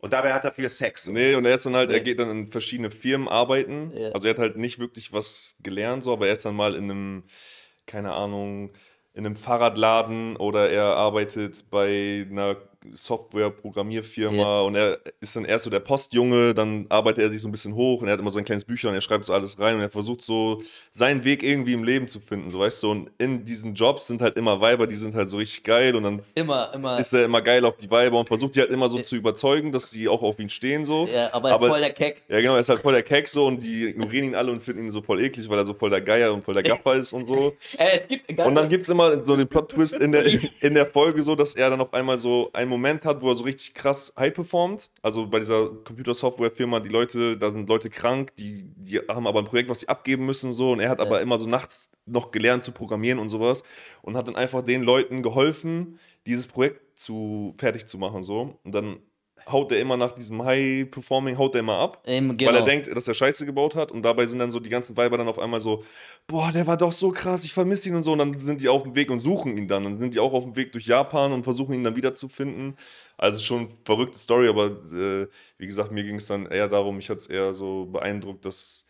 Und 0.00 0.12
dabei 0.12 0.32
hat 0.32 0.44
er 0.44 0.52
viel 0.52 0.70
Sex. 0.70 1.08
Nee, 1.08 1.34
und 1.34 1.44
er 1.44 1.56
ist 1.56 1.66
dann 1.66 1.74
halt, 1.74 1.90
er 1.90 1.98
Nee. 1.98 2.04
geht 2.04 2.20
dann 2.20 2.30
in 2.30 2.46
verschiedene 2.48 2.90
Firmen 2.90 3.26
arbeiten. 3.28 3.92
Ja. 3.96 4.10
Also 4.12 4.28
er 4.28 4.34
hat 4.34 4.38
halt 4.38 4.56
nicht 4.56 4.78
wirklich 4.78 5.12
was 5.12 5.58
gelernt, 5.62 6.04
so, 6.04 6.12
aber 6.12 6.28
er 6.28 6.34
ist 6.34 6.44
dann 6.44 6.54
mal 6.54 6.74
in 6.76 6.84
einem, 6.84 7.24
keine 7.86 8.12
Ahnung, 8.12 8.72
in 9.12 9.26
einem 9.26 9.34
Fahrradladen 9.34 10.36
oder 10.36 10.70
er 10.70 10.84
arbeitet 10.84 11.68
bei 11.70 12.24
einer 12.30 12.56
Software-Programmierfirma 12.90 14.36
Ja. 14.36 14.60
und 14.62 14.74
er 14.74 14.98
ist 15.20 15.34
dann 15.36 15.44
erst 15.44 15.64
so 15.64 15.70
der 15.70 15.80
Postjunge, 15.80 16.54
dann 16.54 16.86
arbeitet 16.88 17.24
er 17.24 17.30
sich 17.30 17.40
so 17.40 17.48
ein 17.48 17.52
bisschen 17.52 17.74
hoch 17.74 18.00
und 18.02 18.08
er 18.08 18.12
hat 18.14 18.20
immer 18.20 18.30
so 18.30 18.38
ein 18.38 18.44
kleines 18.44 18.64
Bücher 18.64 18.88
und 18.88 18.94
er 18.94 19.00
schreibt 19.00 19.24
so 19.26 19.32
alles 19.32 19.58
rein 19.58 19.76
und 19.76 19.80
er 19.82 19.90
versucht 19.90 20.22
so 20.22 20.62
seinen 20.90 21.24
Weg 21.24 21.42
irgendwie 21.42 21.72
im 21.72 21.84
Leben 21.84 22.08
zu 22.08 22.20
finden, 22.20 22.50
so 22.50 22.60
weißt 22.60 22.82
du, 22.82 22.90
und 22.90 23.10
in 23.18 23.44
diesen 23.44 23.74
Jobs 23.74 24.06
sind 24.06 24.22
halt 24.22 24.36
immer 24.36 24.60
Weiber, 24.60 24.86
die 24.86 24.96
sind 24.96 25.14
halt 25.14 25.28
so 25.28 25.36
richtig 25.38 25.64
geil 25.64 25.94
und 25.96 26.02
dann 26.04 26.22
Immer, 26.34 26.72
immer. 26.74 26.98
ist 26.98 27.12
er 27.12 27.24
immer 27.24 27.42
geil 27.42 27.64
auf 27.64 27.76
die 27.76 27.90
Weiber 27.90 28.18
und 28.18 28.26
versucht 28.28 28.56
die 28.56 28.60
halt 28.60 28.70
immer 28.70 28.88
so 28.88 29.00
zu 29.00 29.16
überzeugen, 29.16 29.72
dass 29.72 29.90
sie 29.90 30.08
auch 30.08 30.22
auf 30.22 30.38
ihn 30.38 30.48
stehen 30.50 30.84
so. 30.84 31.06
ja, 31.12 31.32
aber 31.32 31.50
er 31.50 31.60
ist 31.60 31.66
voll 31.68 31.80
der 31.80 31.92
Keck. 31.92 32.22
Ja, 32.28 32.40
genau, 32.40 32.54
er 32.54 32.60
ist 32.60 32.68
halt 32.68 32.80
voll 32.80 32.92
der 32.92 33.02
Keck 33.02 33.28
so 33.28 33.46
und 33.46 33.62
die 33.62 33.86
ignorieren 33.86 34.26
ihn 34.26 34.34
alle 34.34 34.52
und 34.52 34.62
finden 34.62 34.84
ihn 34.86 34.92
so 34.92 35.02
voll 35.02 35.20
eklig, 35.22 35.48
weil 35.48 35.58
er 35.58 35.64
so 35.64 35.74
voll 35.74 35.90
der 35.90 36.00
Geier 36.00 36.32
und 36.32 36.44
voll 36.44 36.54
der 36.54 36.62
Gaffer 36.62 36.94
ist 36.96 37.12
und 37.12 37.26
so. 37.26 37.54
Äh, 37.78 38.00
Und 38.44 38.54
dann 38.54 38.68
gibt 38.68 38.84
es 38.84 38.88
immer 38.90 39.24
so 39.24 39.36
den 39.36 39.46
Plot-Twist 39.46 39.96
in 39.96 40.12
der, 40.12 40.24
in 40.60 40.74
der 40.74 40.86
Folge 40.86 41.22
so, 41.22 41.34
dass 41.36 41.54
er 41.54 41.70
dann 41.70 41.80
auf 41.80 41.92
einmal 41.94 42.16
so 42.18 42.50
einen 42.68 42.80
Moment 42.80 43.04
hat, 43.04 43.20
wo 43.20 43.30
er 43.30 43.36
so 43.36 43.44
richtig 43.44 43.74
krass 43.74 44.12
high 44.16 44.32
performt. 44.32 44.90
Also 45.02 45.26
bei 45.26 45.38
dieser 45.38 45.68
Computersoftware-Firma, 45.68 46.80
die 46.80 46.88
Leute, 46.88 47.36
da 47.36 47.50
sind 47.50 47.68
Leute 47.68 47.90
krank, 47.90 48.36
die, 48.36 48.70
die 48.76 48.98
haben 48.98 49.26
aber 49.26 49.40
ein 49.40 49.46
Projekt, 49.46 49.68
was 49.68 49.80
sie 49.80 49.88
abgeben 49.88 50.26
müssen 50.26 50.52
so 50.52 50.72
und 50.72 50.80
er 50.80 50.90
hat 50.90 51.00
aber 51.00 51.20
immer 51.20 51.38
so 51.38 51.48
nachts 51.48 51.90
noch 52.06 52.30
gelernt 52.30 52.64
zu 52.64 52.72
programmieren 52.72 53.18
und 53.18 53.28
sowas 53.28 53.62
und 54.02 54.16
hat 54.16 54.28
dann 54.28 54.36
einfach 54.36 54.62
den 54.62 54.82
Leuten 54.82 55.22
geholfen, 55.22 55.98
dieses 56.26 56.46
Projekt 56.46 56.98
zu 56.98 57.54
fertig 57.58 57.86
zu 57.86 57.98
machen 57.98 58.22
so. 58.22 58.58
Und 58.64 58.74
dann 58.74 58.98
haut 59.50 59.72
er 59.72 59.80
immer 59.80 59.96
nach 59.96 60.12
diesem 60.12 60.42
High-Performing, 60.44 61.38
haut 61.38 61.54
er 61.54 61.60
immer 61.60 61.78
ab. 61.78 62.02
Ähm, 62.06 62.30
Weil 62.30 62.46
er 62.48 62.52
genau. 62.52 62.64
denkt, 62.64 62.94
dass 62.94 63.08
er 63.08 63.14
Scheiße 63.14 63.46
gebaut 63.46 63.74
hat 63.76 63.92
und 63.92 64.02
dabei 64.02 64.26
sind 64.26 64.38
dann 64.38 64.50
so 64.50 64.60
die 64.60 64.70
ganzen 64.70 64.96
Weiber 64.96 65.18
dann 65.18 65.28
auf 65.28 65.38
einmal 65.38 65.60
so, 65.60 65.84
boah, 66.26 66.50
der 66.52 66.66
war 66.66 66.76
doch 66.76 66.92
so 66.92 67.10
krass, 67.10 67.44
ich 67.44 67.52
vermisse 67.52 67.88
ihn 67.88 67.94
und 67.94 68.02
so 68.02 68.12
und 68.12 68.18
dann 68.18 68.36
sind 68.38 68.60
die 68.60 68.68
auf 68.68 68.82
dem 68.82 68.94
Weg 68.94 69.10
und 69.10 69.20
suchen 69.20 69.56
ihn 69.56 69.68
dann 69.68 69.86
und 69.86 69.98
sind 69.98 70.14
die 70.14 70.20
auch 70.20 70.32
auf 70.32 70.44
dem 70.44 70.56
Weg 70.56 70.72
durch 70.72 70.86
Japan 70.86 71.32
und 71.32 71.44
versuchen 71.44 71.74
ihn 71.74 71.84
dann 71.84 71.96
wiederzufinden. 71.96 72.76
Also 73.16 73.40
schon 73.40 73.60
eine 73.60 73.68
verrückte 73.84 74.18
Story, 74.18 74.48
aber 74.48 74.66
äh, 74.66 75.26
wie 75.58 75.66
gesagt, 75.66 75.92
mir 75.92 76.04
ging 76.04 76.16
es 76.16 76.26
dann 76.26 76.46
eher 76.46 76.68
darum, 76.68 76.96
mich 76.96 77.10
hat 77.10 77.18
es 77.18 77.26
eher 77.26 77.52
so 77.52 77.86
beeindruckt, 77.86 78.44
dass 78.44 78.87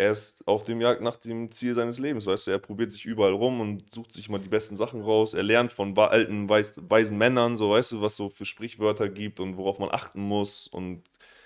er 0.00 0.10
ist 0.10 0.46
auf 0.46 0.64
dem 0.64 0.80
Jagd 0.80 1.02
nach 1.02 1.16
dem 1.16 1.50
Ziel 1.52 1.74
seines 1.74 1.98
Lebens, 1.98 2.26
weißt 2.26 2.46
du, 2.48 2.50
er 2.52 2.58
probiert 2.58 2.92
sich 2.92 3.04
überall 3.06 3.32
rum 3.32 3.60
und 3.60 3.92
sucht 3.94 4.12
sich 4.12 4.28
mal 4.28 4.38
die 4.38 4.48
besten 4.48 4.76
Sachen 4.76 5.02
raus, 5.02 5.34
er 5.34 5.42
lernt 5.42 5.72
von 5.72 5.96
alten, 5.98 6.48
weiß, 6.48 6.80
weisen 6.88 7.18
Männern, 7.18 7.56
so, 7.56 7.70
weißt 7.70 7.92
du, 7.92 8.02
was 8.02 8.16
so 8.16 8.28
für 8.30 8.44
Sprichwörter 8.44 9.08
gibt 9.08 9.40
und 9.40 9.56
worauf 9.56 9.78
man 9.78 9.90
achten 9.92 10.20
muss 10.22 10.68
und 10.68 11.02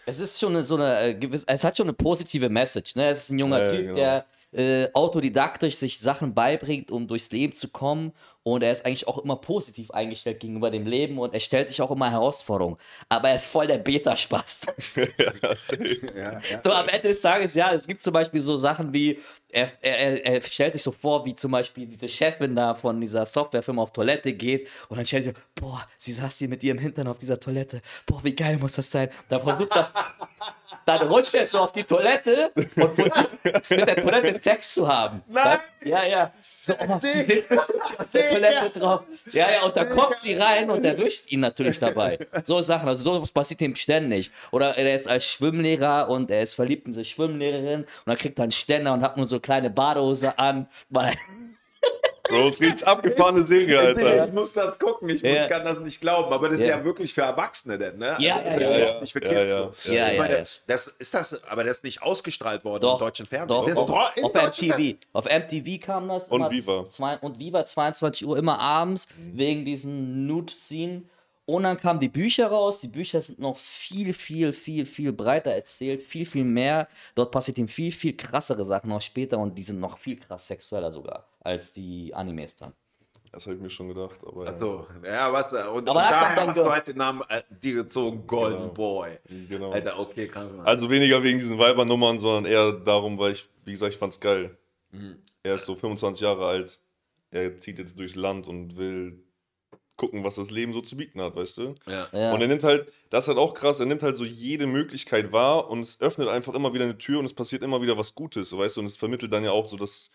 Es 0.07 0.21
ist 0.21 0.39
schon 0.39 0.55
eine, 0.55 0.63
so 0.63 0.75
eine 0.77 1.01
äh, 1.01 1.15
gewisse, 1.15 1.47
es 1.49 1.65
hat 1.65 1.77
schon 1.77 1.87
eine 1.87 1.95
positive 1.95 2.49
Message. 2.51 2.95
Ne? 2.95 3.09
Es 3.09 3.25
ist 3.25 3.31
ein 3.31 3.39
junger 3.39 3.61
Ja, 3.61 3.71
Typ, 3.71 3.89
genau. 3.89 3.95
der 3.95 4.27
äh, 4.53 4.89
autodidaktisch 4.93 5.77
sich 5.77 5.99
Sachen 5.99 6.35
beibringt, 6.35 6.91
um 6.91 7.07
durchs 7.09 7.31
Leben 7.33 7.55
zu 7.55 7.69
kommen. 7.69 8.13
Und 8.47 8.63
er 8.63 8.73
ist 8.73 8.85
eigentlich 8.85 9.09
auch 9.09 9.19
immer 9.19 9.37
positiv 9.37 9.91
eingestellt 9.91 10.39
gegenüber 10.39 10.71
dem 10.71 10.87
Leben 10.87 11.19
und 11.19 11.33
er 11.33 11.41
stellt 11.41 11.69
sich 11.69 11.81
auch 11.81 11.91
immer 11.91 12.11
Herausforderungen. 12.11 12.77
Aber 13.09 13.31
er 13.31 13.37
ist 13.37 13.47
voll 13.47 13.67
der 13.67 13.79
Beta-Spaß. 13.79 14.67
ja. 14.97 15.33
Ja, 16.15 16.41
ja. 16.41 16.61
So 16.63 16.71
am 16.71 16.89
Ende 16.89 17.09
des 17.09 17.23
Tages, 17.23 17.55
ja, 17.55 17.73
es 17.73 17.87
gibt 17.87 18.03
zum 18.03 18.13
Beispiel 18.13 18.41
so 18.43 18.57
Sachen 18.57 18.93
wie, 18.93 19.19
er, 19.55 19.71
er, 19.83 20.27
er 20.27 20.43
stellt 20.43 20.73
sich 20.73 20.83
so 20.83 20.91
vor, 20.91 21.25
wie 21.25 21.35
zum 21.35 21.53
Beispiel 21.53 21.87
diese 21.87 22.09
Chefin 22.09 22.57
da 22.57 22.75
von 22.75 23.01
dieser 23.01 23.25
Softwarefirma 23.25 23.83
auf 23.83 23.93
Toilette 23.93 24.33
geht 24.33 24.69
und 24.89 24.97
dann 24.97 25.07
stellt 25.07 25.25
sich, 25.25 25.35
boah, 25.55 25.87
sie 25.97 26.13
saß 26.13 26.39
hier 26.39 26.49
mit 26.49 26.65
ihrem 26.65 26.79
Hintern 26.79 27.07
auf 27.07 27.19
dieser 27.19 27.39
Toilette, 27.39 27.81
boah, 28.05 28.23
wie 28.25 28.35
geil 28.35 28.59
muss 28.59 28.73
das 28.73 28.91
sein? 28.91 29.11
Dann 29.29 29.43
versucht 29.43 29.75
das, 29.77 29.93
dann 30.85 31.07
rutscht 31.09 31.35
er 31.35 31.47
so 31.47 31.61
auf 31.61 31.73
die 31.73 31.85
Toilette 31.85 32.51
und 32.55 32.95
versucht 32.97 33.71
mit 33.71 33.87
der 33.89 34.03
Toilette 34.03 34.39
Sex 34.39 34.75
zu 34.75 34.89
haben. 34.89 35.23
Nein! 35.29 35.45
Das, 35.45 35.69
ja, 35.85 36.05
ja. 36.05 36.33
So, 36.61 36.75
oh, 36.75 36.93
auf 36.95 37.03
der 38.13 38.31
Toilette 38.31 38.81
drauf. 38.81 39.03
Ja, 39.31 39.51
ja, 39.51 39.63
und 39.63 39.77
dann 39.77 39.91
kommt 39.91 40.19
sie 40.19 40.35
rein 40.35 40.69
und 40.69 40.85
erwischt 40.85 41.31
ihn 41.31 41.41
natürlich 41.41 41.79
dabei. 41.79 42.19
So 42.43 42.61
Sachen, 42.61 42.89
also 42.89 43.05
sowas 43.05 43.31
passiert 43.31 43.61
ihm 43.61 43.77
ständig. 43.77 44.31
Oder 44.51 44.77
er 44.77 44.95
ist 44.95 45.07
als 45.09 45.27
Schwimmlehrer 45.27 46.09
und 46.09 46.31
er 46.31 46.43
ist 46.43 46.55
verliebt 46.55 46.87
in 46.87 46.93
diese 46.93 47.05
Schwimmlehrerin 47.05 47.83
und 47.83 47.89
dann 48.07 48.17
kriegt 48.17 48.39
er 48.39 48.45
einen 48.45 48.53
Ständer 48.53 48.93
und 48.93 49.03
hat 49.03 49.17
nur 49.17 49.27
so 49.27 49.41
kleine 49.45 49.71
Badehose 49.71 50.37
an, 50.39 50.67
weil 50.91 51.15
Bro, 52.27 52.49
ist 52.49 52.63
richtig 52.63 52.87
abgefahrene 52.87 53.45
Serie, 53.45 53.67
Digga, 53.95 54.09
Alter. 54.09 54.27
ich 54.29 54.33
muss 54.33 54.55
das 54.55 54.79
gucken, 54.79 55.11
ich 55.11 55.21
Ja. 55.21 55.41
muss, 55.43 55.49
kann 55.51 55.63
das 55.63 55.81
nicht 55.81 56.01
glauben, 56.01 56.33
aber 56.33 56.49
das 56.49 56.59
ist 56.59 56.67
Ja. 56.67 56.79
ja 56.79 56.85
wirklich 56.85 57.13
für 57.13 57.21
Erwachsene 57.21 57.77
denn, 57.77 57.99
ne? 57.99 58.17
Ja, 58.19 58.37
Also, 58.37 58.61
ja, 58.61 58.71
ja, 58.71 58.79
ja. 58.95 59.01
Nicht 59.01 59.13
für 59.13 59.23
Ja, 59.23 59.67
Kids. 59.69 59.85
ja. 59.89 59.93
Ja, 59.95 60.07
ich 60.09 60.13
ja, 60.15 60.23
meine, 60.23 60.39
ja. 60.39 60.45
Das 60.67 60.87
ist 60.87 61.13
das, 61.13 61.45
aber 61.45 61.65
das 61.65 61.77
ist 61.79 61.85
nicht 61.85 62.03
ausgestrahlt 62.03 62.65
worden 62.65 62.81
Doch, 62.81 62.95
im 62.95 63.07
deutschen 63.07 63.27
Fernsehen. 63.27 63.49
Doch, 63.59 63.65
Das 63.67 63.73
ist 63.73 63.79
auf, 63.79 63.91
auf 63.91 64.33
MTV. 64.35 64.97
Auf 65.13 65.27
MTV 65.27 65.85
kam 65.85 66.09
das. 66.09 66.31
Und 66.31 66.51
Viva. 66.51 66.89
Zwei, 66.89 67.19
und 67.19 67.39
Viva 67.39 67.67
22 67.67 68.27
Uhr 68.27 68.39
immer 68.39 68.59
abends 68.59 69.07
wegen 69.35 69.67
diesen 69.67 70.27
Nude-Scene. 70.27 71.03
Und 71.47 71.65
dann 71.65 71.77
kamen 71.77 72.01
die 72.01 72.09
Bücher 72.09 72.47
raus. 72.47 72.81
Die 72.81 72.89
Bücher 72.89 73.21
sind 73.21 73.39
noch 73.39 73.59
viel, 73.59 74.15
viel, 74.15 74.53
viel, 74.53 74.87
viel 74.87 75.13
breiter 75.13 75.51
erzählt. 75.51 76.03
Viel, 76.03 76.25
viel 76.25 76.45
mehr. 76.45 76.89
Dort 77.15 77.33
passiert 77.33 77.59
ihm 77.59 77.69
viel, 77.69 77.93
viel 77.93 78.17
krassere 78.17 78.65
Sachen 78.65 78.89
noch 78.89 79.03
später 79.03 79.39
und 79.39 79.57
die 79.57 79.63
sind 79.63 79.79
noch 79.81 79.99
viel 79.99 80.17
krass 80.17 80.47
sexueller 80.47 80.91
sogar 80.91 81.27
als 81.41 81.73
die 81.73 82.15
Animes 82.15 82.57
dann. 82.57 82.73
Das 83.31 83.47
habe 83.47 83.57
ich 83.57 83.61
mir 83.61 83.69
schon 83.69 83.89
gedacht, 83.89 84.21
aber 84.25 84.45
ja. 84.47 84.59
So, 84.59 84.87
ja, 85.05 85.33
was, 85.33 85.53
äh, 85.53 85.57
und, 85.57 85.89
Aber 85.89 85.91
und 85.91 85.97
daher 85.97 86.47
hast 86.47 86.57
du 86.57 86.71
halt 86.71 86.87
den 86.87 86.99
Namen 86.99 87.23
äh, 87.29 87.43
dir 87.51 87.75
gezogen, 87.75 88.25
Golden 88.29 88.59
Genau. 88.61 88.73
Boy. 88.73 89.19
Genau. 89.49 89.73
Alter, 89.73 89.99
okay, 89.99 90.29
kannst 90.29 90.53
du 90.53 90.59
mal. 90.59 90.65
Also 90.67 90.89
weniger 90.89 91.21
wegen 91.23 91.41
diesen 91.41 91.59
Weibernummern, 91.59 92.21
sondern 92.21 92.51
eher 92.51 92.73
darum, 92.73 93.19
weil 93.19 93.33
ich, 93.33 93.49
wie 93.65 93.73
gesagt, 93.73 93.93
ich 93.93 93.99
fand's 93.99 94.21
geil. 94.21 94.57
Er 95.43 95.57
ist 95.57 95.65
so 95.65 95.75
25 95.75 96.23
Jahre 96.23 96.47
alt. 96.47 96.81
Er 97.33 97.57
zieht 97.57 97.81
jetzt 97.81 97.99
durchs 97.99 98.15
Land 98.15 98.47
und 98.47 98.77
will 98.77 99.24
gucken, 99.97 100.25
was 100.25 100.37
das 100.37 100.51
Leben 100.51 100.73
so 100.73 100.81
zu 100.81 100.97
bieten 100.97 101.21
hat, 101.21 101.37
weißt 101.37 101.59
du? 101.59 101.75
ja. 101.87 102.09
Ja. 102.13 102.33
Und 102.33 102.41
er 102.41 102.49
nimmt 102.49 102.65
halt, 102.65 102.93
das 103.11 103.25
ist 103.25 103.29
halt 103.29 103.39
auch 103.39 103.55
krass, 103.55 103.81
er 103.81 103.87
nimmt 103.87 104.03
halt 104.03 104.17
so 104.17 104.25
jede 104.25 104.67
Möglichkeit 104.67 105.33
wahr 105.33 105.71
und 105.71 105.81
es 105.81 106.01
öffnet 106.01 106.29
einfach 106.29 106.55
immer 106.55 106.75
wieder 106.75 106.85
eine 106.85 106.99
Tür 106.99 107.21
und 107.21 107.25
es 107.25 107.35
passiert 107.35 107.63
immer 107.63 107.81
wieder 107.81 107.97
was 107.97 108.15
Gutes, 108.15 108.57
weißt 108.57 108.77
du? 108.77 108.81
Und 108.81 108.87
es 108.87 108.97
vermittelt 108.97 109.33
dann 109.33 109.45
ja 109.45 109.53
auch 109.53 109.69
so, 109.69 109.77
dass, 109.77 110.11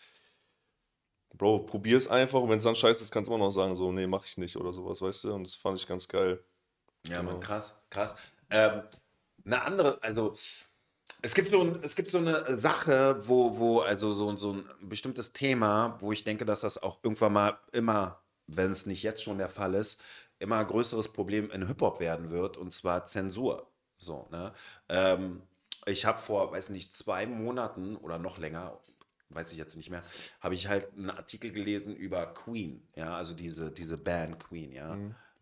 Bro, 1.36 1.60
probier's 1.60 2.08
einfach 2.08 2.42
und 2.42 2.50
wenn 2.50 2.58
es 2.58 2.64
dann 2.64 2.76
scheiße 2.76 3.04
ist, 3.04 3.12
kannst 3.12 3.30
du 3.30 3.34
immer 3.36 3.46
noch 3.46 3.52
sagen, 3.52 3.76
so, 3.76 3.92
nee, 3.92 4.08
mach 4.08 4.26
ich 4.26 4.38
nicht 4.38 4.58
oder 4.58 4.74
sowas, 4.74 5.02
weißt 5.02 5.26
du? 5.26 5.34
Und 5.34 5.46
das 5.46 5.56
fand 5.56 5.78
ich 5.78 5.88
ganz 5.88 6.08
geil. 6.08 6.44
Ja, 7.08 7.20
Genau. 7.20 7.32
man, 7.32 7.40
krass, 7.40 7.76
krass. 7.90 8.16
Ähm, 8.50 8.82
eine 9.46 9.64
andere, 9.64 10.04
also 10.04 10.34
es 11.22 11.34
gibt 11.34 11.50
so, 11.50 11.62
ein, 11.62 11.80
es 11.84 11.96
gibt 11.96 12.12
so 12.12 12.18
eine 12.18 12.58
Sache, 12.58 13.18
wo, 13.28 13.58
wo, 13.58 13.80
also 13.80 14.14
so, 14.14 14.36
so 14.38 14.54
ein 14.54 14.70
bestimmtes 14.82 15.34
Thema, 15.34 15.98
wo 16.00 16.12
ich 16.12 16.24
denke, 16.24 16.46
dass 16.46 16.62
das 16.62 16.82
auch 16.82 17.00
irgendwann 17.04 17.34
mal 17.34 17.60
immer, 17.74 18.22
wenn 18.56 18.72
es 18.72 18.86
nicht 18.86 19.04
jetzt 19.04 19.24
schon 19.24 19.38
der 19.38 19.50
Fall 19.50 19.74
ist, 19.74 20.02
immer 20.40 20.64
größeres 20.64 21.10
Problem 21.10 21.52
in 21.52 21.68
Hip-Hop 21.68 22.00
werden 22.00 22.32
wird, 22.32 22.58
und 22.58 22.74
zwar 22.74 23.06
Zensur. 23.06 23.72
So, 23.98 24.28
ne? 24.32 24.54
Ähm, 24.88 25.42
ich 25.86 26.06
habe 26.06 26.20
vor, 26.20 26.52
weiß 26.52 26.70
nicht, 26.70 26.94
zwei 26.94 27.26
Monaten 27.26 27.96
oder 27.98 28.18
noch 28.18 28.38
länger, 28.38 28.80
weiß 29.30 29.52
ich 29.52 29.58
jetzt 29.58 29.76
nicht 29.76 29.90
mehr, 29.90 30.04
habe 30.40 30.56
ich 30.56 30.68
halt 30.68 30.88
einen 30.94 31.10
Artikel 31.10 31.52
gelesen 31.52 31.96
über 31.96 32.26
Queen, 32.34 32.88
ja, 32.96 33.16
also 33.16 33.34
diese, 33.34 33.72
diese 33.72 33.98
Band 33.98 34.40
Queen, 34.40 34.72
ja. 34.72 34.98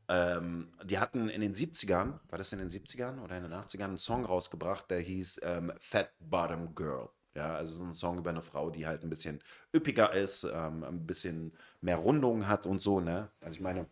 Ähm, 0.09 0.71
die 0.83 0.99
hatten 0.99 1.29
in 1.29 1.41
den 1.41 1.53
70ern, 1.53 2.19
war 2.29 2.37
das 2.37 2.53
in 2.53 2.59
den 2.59 2.69
70ern 2.69 3.21
oder 3.21 3.37
in 3.37 3.43
den 3.43 3.53
80ern, 3.53 3.83
einen 3.83 3.97
Song 3.97 4.25
rausgebracht, 4.25 4.89
der 4.89 4.99
hieß 4.99 5.41
ähm, 5.43 5.73
Fat 5.79 6.13
Bottom 6.19 6.73
Girl. 6.75 7.09
Ja, 7.37 7.55
also 7.55 7.77
so 7.77 7.85
ein 7.85 7.93
Song 7.93 8.17
über 8.17 8.31
eine 8.31 8.41
Frau, 8.41 8.71
die 8.71 8.87
halt 8.87 9.03
ein 9.03 9.09
bisschen 9.11 9.39
üppiger 9.75 10.11
ist, 10.11 10.43
ähm, 10.43 10.83
ein 10.83 11.05
bisschen 11.05 11.53
mehr 11.81 11.97
Rundungen 11.97 12.47
hat 12.47 12.65
und 12.65 12.79
so, 12.79 12.99
ne? 12.99 13.29
Also 13.41 13.53
ich 13.53 13.61
meine, 13.61 13.85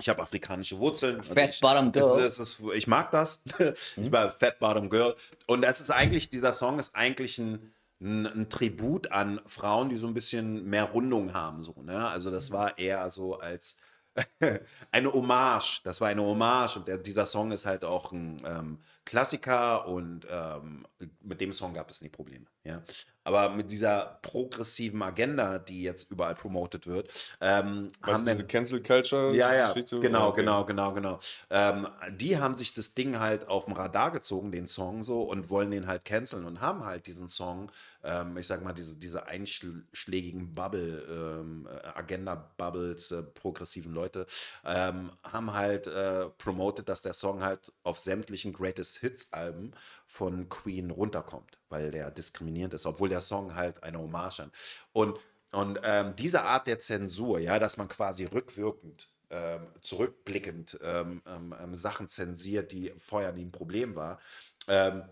Ich 0.00 0.08
habe 0.08 0.22
afrikanische 0.22 0.78
Wurzeln. 0.78 1.22
Fat 1.22 1.50
ich, 1.50 1.60
Bottom 1.60 1.92
Girl. 1.92 2.20
Ist, 2.20 2.62
ich 2.74 2.86
mag 2.86 3.10
das. 3.10 3.44
Ich 3.96 4.10
war 4.10 4.30
Fat 4.30 4.58
Bottom 4.58 4.88
Girl. 4.88 5.14
Und 5.46 5.62
das 5.62 5.80
ist 5.82 5.90
eigentlich, 5.90 6.30
dieser 6.30 6.54
Song 6.54 6.78
ist 6.78 6.96
eigentlich 6.96 7.38
ein, 7.38 7.74
ein, 8.00 8.26
ein 8.26 8.48
Tribut 8.48 9.12
an 9.12 9.40
Frauen, 9.44 9.90
die 9.90 9.98
so 9.98 10.06
ein 10.06 10.14
bisschen 10.14 10.64
mehr 10.64 10.84
Rundung 10.84 11.34
haben. 11.34 11.62
So, 11.62 11.74
ne? 11.82 12.08
Also 12.08 12.30
das 12.30 12.50
war 12.52 12.78
eher 12.78 13.10
so 13.10 13.38
als 13.38 13.76
eine 14.90 15.12
Hommage. 15.12 15.82
Das 15.84 16.00
war 16.00 16.08
eine 16.08 16.22
Hommage 16.22 16.76
und 16.78 16.88
der, 16.88 16.98
dieser 16.98 17.26
Song 17.26 17.52
ist 17.52 17.66
halt 17.66 17.84
auch 17.84 18.12
ein 18.12 18.42
ähm, 18.44 18.78
Klassiker 19.04 19.86
und 19.88 20.26
ähm, 20.30 20.86
mit 21.20 21.40
dem 21.40 21.52
Song 21.52 21.74
gab 21.74 21.90
es 21.90 22.00
nie 22.02 22.08
Probleme. 22.08 22.46
Ja? 22.64 22.82
Aber 23.24 23.50
mit 23.50 23.70
dieser 23.70 24.18
progressiven 24.22 25.00
Agenda, 25.02 25.58
die 25.58 25.82
jetzt 25.82 26.10
überall 26.10 26.34
promotet 26.34 26.86
wird, 26.86 27.08
ähm, 27.40 27.88
Weißt 28.04 28.14
haben 28.14 28.24
du, 28.26 28.32
diese 28.32 28.46
Cancel 28.46 28.82
Culture? 28.82 29.32
ja, 29.34 29.54
ja, 29.54 29.72
Geschichte? 29.72 30.00
genau, 30.00 30.28
Okay. 30.28 30.40
genau, 30.40 30.64
genau, 30.64 30.92
genau. 30.92 31.18
Ähm, 31.50 31.86
die 32.10 32.38
haben 32.38 32.56
sich 32.56 32.74
das 32.74 32.94
Ding 32.94 33.18
halt 33.20 33.46
auf 33.48 33.64
dem 33.66 33.74
Radar 33.74 34.10
gezogen, 34.10 34.50
den 34.52 34.66
Song 34.66 35.04
so, 35.04 35.22
und 35.22 35.50
wollen 35.50 35.70
den 35.70 35.86
halt 35.86 36.04
canceln 36.04 36.44
und 36.44 36.60
haben 36.60 36.84
halt 36.84 37.06
diesen 37.06 37.28
Song, 37.28 37.70
ähm, 38.02 38.36
ich 38.36 38.46
sag 38.48 38.62
mal, 38.64 38.72
diese, 38.72 38.96
diese 38.98 39.26
einschlägigen 39.26 40.54
Bubble, 40.54 41.04
ähm, 41.40 41.68
äh, 41.70 41.86
Agenda-Bubbles, 41.96 43.10
äh, 43.12 43.22
progressiven 43.22 43.92
Leute, 43.92 44.26
ähm, 44.64 45.12
haben 45.24 45.52
halt 45.52 45.86
äh, 45.86 46.28
promoted, 46.38 46.88
dass 46.88 47.02
der 47.02 47.12
Song 47.12 47.42
halt 47.42 47.72
auf 47.84 47.98
sämtlichen 47.98 48.52
Greatest 48.52 48.98
Hits-Alben 48.98 49.72
von 50.12 50.50
Queen 50.50 50.90
runterkommt, 50.90 51.58
weil 51.70 51.90
der 51.90 52.10
diskriminierend 52.10 52.74
ist, 52.74 52.84
obwohl 52.84 53.08
der 53.08 53.22
Song 53.22 53.54
halt 53.54 53.82
eine 53.82 53.98
Hommage 53.98 54.40
an. 54.40 54.52
Und 54.92 55.18
und 55.54 55.80
ähm, 55.84 56.16
diese 56.16 56.44
Art 56.44 56.66
der 56.66 56.80
Zensur, 56.80 57.38
ja, 57.38 57.58
dass 57.58 57.76
man 57.76 57.86
quasi 57.86 58.24
rückwirkend, 58.24 59.14
ähm, 59.28 59.66
zurückblickend 59.82 60.78
ähm, 60.82 61.20
ähm, 61.26 61.54
ähm, 61.60 61.74
Sachen 61.74 62.08
zensiert, 62.08 62.72
die 62.72 62.94
vorher 62.96 63.32
nie 63.32 63.44
ein 63.44 63.52
Problem 63.52 63.94
war, 63.94 64.18
ähm, 64.66 65.04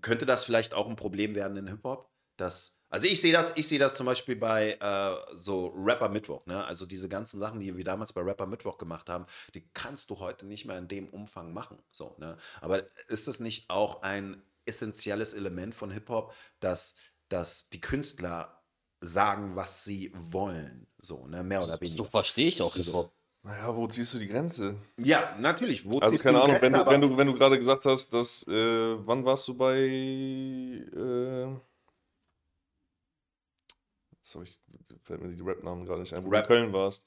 könnte 0.00 0.26
das 0.26 0.44
vielleicht 0.44 0.74
auch 0.74 0.88
ein 0.88 0.96
Problem 0.96 1.36
werden 1.36 1.56
in 1.56 1.68
Hip-Hop? 1.68 2.10
Dass, 2.36 2.76
also 2.94 3.08
ich 3.08 3.20
sehe 3.20 3.32
das, 3.32 3.52
ich 3.56 3.66
sehe 3.66 3.78
das 3.80 3.96
zum 3.96 4.06
Beispiel 4.06 4.36
bei 4.36 4.78
äh, 4.80 5.36
so 5.36 5.66
Rapper 5.76 6.08
Mittwoch, 6.08 6.46
ne? 6.46 6.64
Also 6.64 6.86
diese 6.86 7.08
ganzen 7.08 7.40
Sachen, 7.40 7.58
die 7.58 7.76
wir 7.76 7.82
damals 7.84 8.12
bei 8.12 8.20
Rapper 8.20 8.46
Mittwoch 8.46 8.78
gemacht 8.78 9.08
haben, 9.10 9.26
die 9.54 9.68
kannst 9.74 10.10
du 10.10 10.20
heute 10.20 10.46
nicht 10.46 10.64
mehr 10.64 10.78
in 10.78 10.86
dem 10.86 11.08
Umfang 11.08 11.52
machen. 11.52 11.78
So, 11.90 12.14
ne? 12.18 12.36
Aber 12.60 12.84
ist 13.08 13.26
das 13.26 13.40
nicht 13.40 13.68
auch 13.68 14.02
ein 14.02 14.40
essentielles 14.64 15.34
Element 15.34 15.74
von 15.74 15.90
Hip-Hop, 15.90 16.32
dass, 16.60 16.94
dass 17.28 17.68
die 17.68 17.80
Künstler 17.80 18.62
sagen, 19.00 19.56
was 19.56 19.82
sie 19.84 20.12
wollen? 20.14 20.86
So, 20.98 21.26
ne? 21.26 21.42
Mehr 21.42 21.58
oder 21.64 21.74
So 21.74 21.80
weniger. 21.80 22.04
verstehe 22.04 22.46
ich 22.48 22.62
auch 22.62 22.76
Hip-Hop. 22.76 23.12
Naja, 23.42 23.76
wo 23.76 23.86
ziehst 23.88 24.14
du 24.14 24.18
die 24.18 24.28
Grenze? 24.28 24.76
Ja, 24.96 25.36
natürlich. 25.38 25.84
Wo 25.84 25.98
Also 25.98 26.16
keine 26.22 26.40
Ahnung, 26.40 26.56
wenn 26.62 26.72
Grenze? 26.72 26.84
du, 26.86 26.90
wenn 26.90 27.00
du, 27.02 27.16
wenn 27.18 27.26
du 27.26 27.34
gerade 27.34 27.58
gesagt 27.58 27.84
hast, 27.84 28.14
dass, 28.14 28.46
äh, 28.48 29.06
wann 29.06 29.24
warst 29.26 29.48
du 29.48 29.54
bei, 29.54 29.76
äh, 29.78 31.48
jetzt 34.42 34.58
ich, 34.90 34.96
fällt 35.04 35.22
mir 35.22 35.28
die 35.34 35.42
Rap-Namen 35.42 35.84
gerade 35.84 36.00
nicht 36.00 36.14
ein, 36.14 36.24
wo 36.24 36.30
Rap. 36.30 36.46
du 36.48 36.54
in 36.54 36.60
Köln 36.62 36.72
warst, 36.72 37.06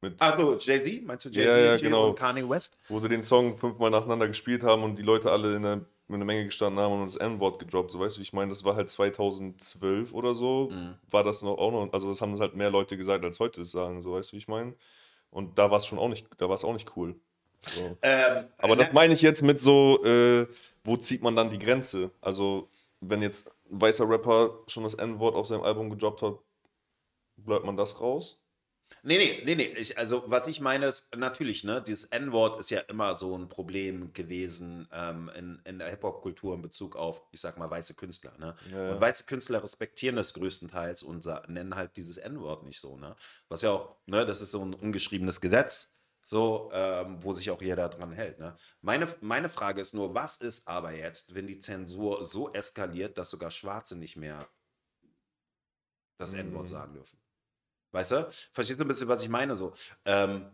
mit, 0.00 0.20
Also 0.20 0.56
Jay-Z, 0.58 1.04
meinst 1.04 1.24
du 1.24 1.28
Jay-Z 1.30 1.44
Ja, 1.46 1.56
ja, 1.58 1.76
genau. 1.76 2.08
und 2.10 2.18
Kanye 2.18 2.48
West? 2.48 2.76
wo 2.88 2.98
sie 2.98 3.08
den 3.08 3.22
Song 3.22 3.56
fünfmal 3.58 3.90
nacheinander 3.90 4.28
gespielt 4.28 4.62
haben 4.62 4.82
und 4.82 4.98
die 4.98 5.02
Leute 5.02 5.30
alle 5.30 5.56
in 5.56 5.62
der, 5.62 5.80
in 6.08 6.14
einer 6.14 6.24
Menge 6.26 6.44
gestanden 6.44 6.78
haben 6.82 6.92
und 7.00 7.06
das 7.06 7.16
N-Wort 7.16 7.58
gedroppt, 7.58 7.90
so 7.92 8.00
weißt 8.00 8.16
du, 8.16 8.20
wie 8.20 8.24
ich 8.24 8.32
meine, 8.34 8.50
das 8.50 8.64
war 8.64 8.76
halt 8.76 8.90
2012 8.90 10.12
oder 10.12 10.34
so, 10.34 10.68
Mhm. 10.70 10.94
war 11.10 11.24
das 11.24 11.42
noch 11.42 11.56
auch 11.58 11.72
noch, 11.72 11.92
also 11.92 12.08
das 12.10 12.20
haben 12.20 12.38
halt 12.38 12.54
mehr 12.54 12.70
Leute 12.70 12.96
gesagt, 12.96 13.24
als 13.24 13.40
heute 13.40 13.62
es 13.62 13.70
sagen, 13.70 14.02
so 14.02 14.12
weißt 14.12 14.30
du, 14.32 14.34
wie 14.34 14.38
ich 14.38 14.48
meine. 14.48 14.74
Und 15.30 15.58
da 15.58 15.70
war 15.70 15.78
es 15.78 15.86
schon 15.86 15.98
auch 15.98 16.08
nicht, 16.08 16.26
da 16.36 16.48
war 16.48 16.54
es 16.54 16.64
auch 16.64 16.72
nicht 16.74 16.96
cool. 16.96 17.16
So. 17.66 17.96
Ähm, 18.02 18.44
Aber 18.58 18.76
das 18.76 18.88
ne- 18.88 18.94
meine 18.94 19.14
ich 19.14 19.22
jetzt 19.22 19.42
mit 19.42 19.58
so, 19.58 20.04
äh, 20.04 20.46
wo 20.84 20.96
zieht 20.98 21.22
man 21.22 21.34
dann 21.34 21.48
die 21.50 21.58
Grenze? 21.58 22.10
Also, 22.20 22.68
wenn 23.00 23.22
jetzt 23.22 23.50
weißer 23.80 24.08
Rapper 24.08 24.64
schon 24.68 24.84
das 24.84 24.94
N-Wort 24.94 25.34
auf 25.34 25.46
seinem 25.46 25.62
Album 25.62 25.90
gedroppt 25.90 26.22
hat, 26.22 26.38
bleibt 27.36 27.64
man 27.64 27.76
das 27.76 28.00
raus? 28.00 28.44
Nee, 29.02 29.18
nee, 29.18 29.42
nee, 29.44 29.54
nee. 29.54 29.74
Ich, 29.76 29.98
also, 29.98 30.24
was 30.26 30.46
ich 30.46 30.60
meine 30.60 30.86
ist, 30.86 31.14
natürlich, 31.16 31.64
ne, 31.64 31.82
dieses 31.82 32.04
N-Wort 32.06 32.58
ist 32.60 32.70
ja 32.70 32.80
immer 32.80 33.16
so 33.16 33.36
ein 33.36 33.48
Problem 33.48 34.12
gewesen 34.12 34.88
ähm, 34.92 35.30
in, 35.36 35.60
in 35.64 35.78
der 35.78 35.88
Hip-Hop-Kultur 35.88 36.54
in 36.54 36.62
Bezug 36.62 36.96
auf, 36.96 37.22
ich 37.32 37.40
sag 37.40 37.58
mal, 37.58 37.70
weiße 37.70 37.94
Künstler. 37.94 38.32
Ne? 38.38 38.54
Ja, 38.70 38.84
ja. 38.84 38.92
Und 38.92 39.00
weiße 39.00 39.24
Künstler 39.24 39.62
respektieren 39.62 40.16
das 40.16 40.34
größtenteils 40.34 41.02
und 41.02 41.26
nennen 41.48 41.74
halt 41.74 41.96
dieses 41.96 42.18
N-Wort 42.18 42.64
nicht 42.64 42.80
so. 42.80 42.96
Ne? 42.96 43.16
Was 43.48 43.62
ja 43.62 43.70
auch, 43.70 43.96
ne, 44.06 44.24
das 44.26 44.40
ist 44.40 44.52
so 44.52 44.62
ein 44.62 44.74
ungeschriebenes 44.74 45.40
Gesetz, 45.40 45.93
so, 46.24 46.70
ähm, 46.72 47.22
wo 47.22 47.34
sich 47.34 47.50
auch 47.50 47.62
jeder 47.62 47.88
dran 47.88 48.12
hält. 48.12 48.38
Ne? 48.38 48.56
Meine, 48.80 49.08
meine 49.20 49.48
Frage 49.48 49.80
ist 49.80 49.94
nur, 49.94 50.14
was 50.14 50.38
ist 50.38 50.66
aber 50.68 50.92
jetzt, 50.92 51.34
wenn 51.34 51.46
die 51.46 51.58
Zensur 51.58 52.24
so 52.24 52.52
eskaliert, 52.52 53.18
dass 53.18 53.30
sogar 53.30 53.50
Schwarze 53.50 53.96
nicht 53.98 54.16
mehr 54.16 54.48
das 56.18 56.34
N-Wort 56.34 56.66
Mhm. 56.66 56.70
sagen 56.70 56.94
dürfen? 56.94 57.18
Weißt 57.92 58.12
du? 58.12 58.28
Verstehst 58.52 58.80
du 58.80 58.84
ein 58.84 58.88
bisschen, 58.88 59.08
was 59.08 59.22
ich 59.22 59.28
meine? 59.28 59.56
So, 59.56 59.72
ähm, 60.04 60.50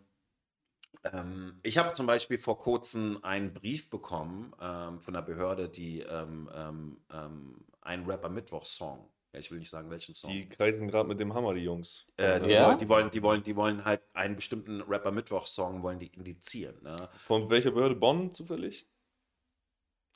ähm, 1.04 1.60
ich 1.62 1.78
habe 1.78 1.92
zum 1.94 2.06
Beispiel 2.06 2.38
vor 2.38 2.58
kurzem 2.58 3.22
einen 3.24 3.52
Brief 3.54 3.88
bekommen 3.90 4.54
ähm, 4.60 5.00
von 5.00 5.16
einer 5.16 5.24
Behörde, 5.24 5.68
die 5.68 6.00
ähm, 6.00 6.50
ähm, 6.54 7.04
ähm, 7.10 7.64
einen 7.80 8.06
Rapper-Mittwoch-Song, 8.06 9.10
ja, 9.32 9.38
ich 9.38 9.50
will 9.50 9.58
nicht 9.58 9.70
sagen, 9.70 9.90
welchen 9.90 10.14
Song. 10.14 10.30
Die 10.32 10.48
kreisen 10.48 10.88
gerade 10.88 11.08
mit 11.08 11.20
dem 11.20 11.34
Hammer, 11.34 11.54
die 11.54 11.60
Jungs. 11.62 12.06
äh, 12.16 12.40
die, 12.40 12.50
Ja? 12.50 12.66
wollen, 12.66 12.78
die, 12.78 12.88
wollen, 12.88 13.10
die, 13.10 13.22
wollen, 13.22 13.42
die 13.44 13.56
wollen 13.56 13.84
halt 13.84 14.02
einen 14.12 14.36
bestimmten 14.36 14.80
Rapper-Mittwoch-Song 14.82 15.82
wollen 15.82 15.98
die 15.98 16.08
indizieren. 16.08 16.82
Ne? 16.82 17.08
Von 17.18 17.48
welcher 17.50 17.70
Behörde? 17.70 17.94
Bonn 17.94 18.32
zufällig? 18.32 18.86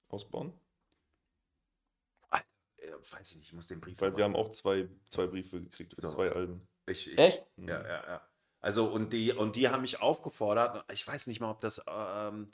Aus 0.09 0.29
Bonn? 0.29 0.53
Äh, 2.31 2.91
weiß 2.93 3.31
ich 3.31 3.37
nicht, 3.37 3.47
ich 3.49 3.53
muss 3.53 3.67
den 3.67 3.81
Brief 3.81 4.01
Weil 4.01 4.17
wir 4.17 4.25
haben 4.25 4.37
auch 4.37 4.51
zwei, 4.51 4.89
zwei 5.11 5.27
Briefe 5.27 5.63
gekriegt 5.63 5.95
für 5.95 6.01
So. 6.01 6.13
zwei 6.15 6.31
Alben. 6.31 6.61
Ich, 6.87 7.11
ich, 7.11 7.19
Echt? 7.19 7.47
Ja, 7.57 7.83
ja, 7.83 8.07
ja. 8.07 8.29
Also, 8.61 8.87
und 8.91 9.13
die, 9.13 9.33
und 9.33 9.57
die 9.57 9.69
haben 9.69 9.83
mich 9.83 10.01
aufgefordert, 10.01 10.85
ich 10.93 11.07
weiß 11.07 11.27
nicht 11.27 11.41
mal, 11.41 11.51
ob 11.51 11.61
das, 11.61 11.83
ähm, 11.87 12.47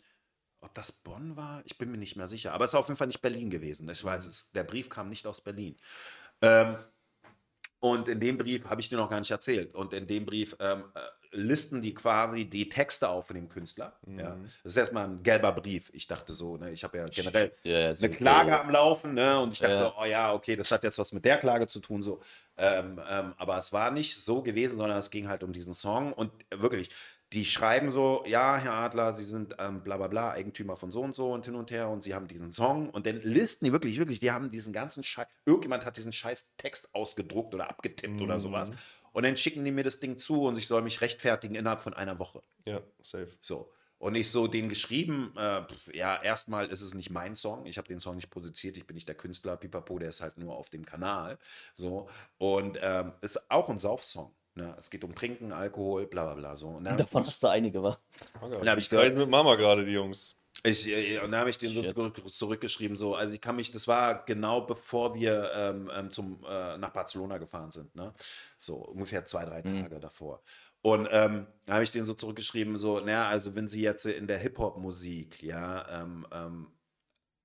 ob 0.61 0.74
das 0.74 0.92
Bonn 0.92 1.36
war, 1.36 1.62
ich 1.64 1.78
bin 1.78 1.90
mir 1.90 1.98
nicht 1.98 2.16
mehr 2.16 2.28
sicher, 2.28 2.52
aber 2.52 2.64
es 2.64 2.72
ist 2.72 2.74
auf 2.76 2.88
jeden 2.88 2.98
Fall 2.98 3.06
nicht 3.06 3.22
Berlin 3.22 3.48
gewesen. 3.50 3.88
Ich 3.88 4.04
weiß, 4.04 4.26
es, 4.26 4.50
der 4.52 4.64
Brief 4.64 4.88
kam 4.88 5.08
nicht 5.08 5.26
aus 5.26 5.40
Berlin. 5.40 5.76
Ähm, 6.43 6.76
und 7.80 8.09
in 8.09 8.20
dem 8.20 8.36
Brief 8.36 8.66
habe 8.66 8.80
ich 8.80 8.88
dir 8.88 8.97
noch 8.97 9.09
gar 9.09 9.18
nicht 9.18 9.30
erzählt. 9.30 9.74
Und 9.74 9.95
in 9.95 10.07
dem 10.07 10.26
Brief 10.26 10.55
ähm, 10.61 10.84
äh, 10.95 11.01
listen 11.32 11.80
die 11.80 11.95
quasi 11.95 12.45
die 12.45 12.68
Texte 12.68 13.09
auf 13.09 13.28
von 13.28 13.36
dem 13.36 13.49
Künstler. 13.49 13.99
Ja. 14.07 14.34
Mhm. 14.34 14.45
Das 14.62 14.72
ist 14.72 14.76
erstmal 14.76 15.07
ein 15.07 15.22
gelber 15.22 15.53
Brief. 15.53 15.91
Ich 15.95 16.07
dachte 16.07 16.32
so, 16.32 16.59
ne, 16.59 16.72
ich 16.72 16.84
habe 16.84 16.99
ja 16.99 17.07
generell 17.07 17.53
Ja, 17.62 17.78
ja, 17.78 17.88
eine 17.91 18.11
Klage 18.11 18.61
am 18.61 18.70
Laufen, 18.70 19.14
ne? 19.14 19.41
Und 19.41 19.53
ich 19.55 19.61
dachte, 19.61 19.74
Ja. 19.74 19.95
oh 19.99 20.05
ja, 20.05 20.32
okay, 20.34 20.57
das 20.57 20.70
hat 20.70 20.82
jetzt 20.84 20.99
was 20.99 21.12
mit 21.12 21.24
der 21.24 21.38
Klage 21.38 21.66
zu 21.66 21.80
tun, 21.80 22.03
so. 22.03 22.20
Ähm, 22.59 23.01
ähm, 23.09 23.34
aber 23.38 23.57
es 23.59 23.72
war 23.72 23.91
nicht 23.91 24.14
so 24.16 24.43
gewesen, 24.43 24.76
sondern 24.76 24.99
es 24.99 25.11
ging 25.11 25.28
halt 25.28 25.43
um 25.43 25.53
diesen 25.53 25.72
Song 25.72 26.12
und 26.12 26.32
wirklich, 26.55 26.91
die 27.33 27.45
schreiben 27.45 27.91
so, 27.93 28.24
ja, 28.26 28.57
Herr 28.57 28.72
Adler, 28.74 29.14
Sie 29.14 29.22
sind 29.24 29.55
ähm, 29.59 29.83
bla 29.85 29.97
bla 29.97 30.09
bla, 30.09 30.31
Eigentümer 30.33 30.76
von 30.76 30.91
so 30.91 31.01
und 31.03 31.14
so 31.14 31.33
und 31.33 31.45
hin 31.45 31.55
und 31.55 31.70
her 31.70 31.89
und 31.89 32.03
Sie 32.03 32.14
haben 32.14 32.26
diesen 32.26 32.51
Song 32.53 32.91
und 32.91 33.07
dann 33.07 33.20
listen 33.22 33.64
die 33.64 33.72
wirklich, 33.72 33.99
wirklich, 33.99 34.18
die 34.20 34.33
haben 34.33 34.51
diesen 34.51 34.72
ganzen 34.72 35.03
Scheiß, 35.03 35.26
irgendjemand 35.47 35.85
hat 35.85 35.97
diesen 35.97 36.12
scheiß 36.12 36.57
Text 36.57 36.95
ausgedruckt 36.95 37.55
oder 37.55 37.70
abgetippt 37.70 38.20
oder 38.20 38.35
Mhm. 38.35 38.41
sowas 38.41 38.70
und 39.12 39.22
dann 39.24 39.37
schicken 39.37 39.64
die 39.64 39.70
mir 39.70 39.85
das 39.85 40.01
Ding 40.01 40.18
zu 40.18 40.43
und 40.43 40.59
ich 40.59 40.66
soll 40.66 40.83
mich 40.83 41.01
rechtfertigen 41.01 41.55
innerhalb 41.55 41.81
von 41.81 41.95
einer 41.95 42.18
Woche. 42.18 42.43
Ja, 42.66 42.81
safe. 43.01 43.28
So. 43.41 43.70
Und 43.99 44.14
ich 44.14 44.31
so 44.31 44.47
den 44.47 44.70
geschrieben, 44.70 45.35
äh, 45.37 45.62
pf, 45.66 45.95
ja, 45.95 46.22
erstmal 46.22 46.68
ist 46.68 46.81
es 46.81 46.95
nicht 46.95 47.11
mein 47.11 47.37
Song. 47.37 47.66
Ich 47.66 47.76
habe 47.76 47.87
den 47.87 48.01
Song 48.01 48.16
nicht 48.16 48.31
produziert, 48.31 48.78
ich 48.78 48.87
bin 48.87 48.95
nicht 48.95 49.07
der 49.09 49.14
Künstler, 49.14 49.59
Pipapo, 49.59 49.99
der 49.99 50.09
ist 50.09 50.22
halt 50.22 50.39
nur 50.39 50.57
auf 50.57 50.70
dem 50.70 50.87
Kanal. 50.87 51.39
So. 51.74 52.09
Und 52.39 52.78
ähm, 52.81 53.12
ist 53.20 53.51
auch 53.51 53.68
ein 53.68 53.78
Saufsong. 53.78 54.35
Ne? 54.61 54.74
Es 54.78 54.90
geht 54.90 55.04
um 55.04 55.14
Trinken, 55.14 55.52
Alkohol, 55.52 56.06
bla 56.06 56.24
bla 56.26 56.34
bla. 56.34 56.56
So. 56.56 56.68
Und 56.68 56.84
dann, 56.84 56.96
Davon 56.96 57.24
hast 57.26 57.42
du 57.42 57.48
einige, 57.48 57.82
wa? 57.82 57.98
dann 58.40 58.68
habe 58.68 58.80
ich 58.80 58.88
Die 58.88 58.94
kreisen 58.96 59.16
gehört, 59.16 59.16
mit 59.16 59.28
Mama 59.30 59.54
gerade, 59.56 59.84
die 59.84 59.92
Jungs. 59.92 60.36
ich, 60.64 60.88
äh, 60.88 61.18
und 61.20 61.30
dann 61.32 61.40
habe 61.40 61.50
ich 61.50 61.58
den 61.58 61.72
so 61.72 61.82
zurückgeschrieben, 61.82 62.96
so, 62.96 63.14
also 63.14 63.32
ich 63.32 63.40
kann 63.40 63.56
mich, 63.56 63.72
das 63.72 63.88
war 63.88 64.24
genau 64.24 64.62
bevor 64.62 65.14
wir 65.14 65.50
ähm, 65.54 65.90
ähm, 65.94 66.11
zum, 66.11 66.44
äh, 66.48 66.76
nach 66.78 66.90
Barcelona 66.92 67.38
gefahren 67.38 67.70
sind, 67.70 67.94
ne? 67.94 68.12
So 68.58 68.76
ungefähr 68.76 69.24
zwei, 69.24 69.44
drei 69.44 69.62
Mhm. 69.62 69.82
Tage 69.82 70.00
davor. 70.00 70.42
Und 70.82 71.08
ähm, 71.11 71.46
da 71.66 71.74
habe 71.74 71.84
ich 71.84 71.90
den 71.90 72.04
so 72.04 72.14
zurückgeschrieben, 72.14 72.78
so, 72.78 73.00
naja, 73.00 73.28
also 73.28 73.54
wenn 73.54 73.68
sie 73.68 73.82
jetzt 73.82 74.06
in 74.06 74.26
der 74.26 74.38
Hip-Hop-Musik, 74.38 75.42
ja, 75.42 76.02
ähm, 76.02 76.26
ähm, 76.32 76.72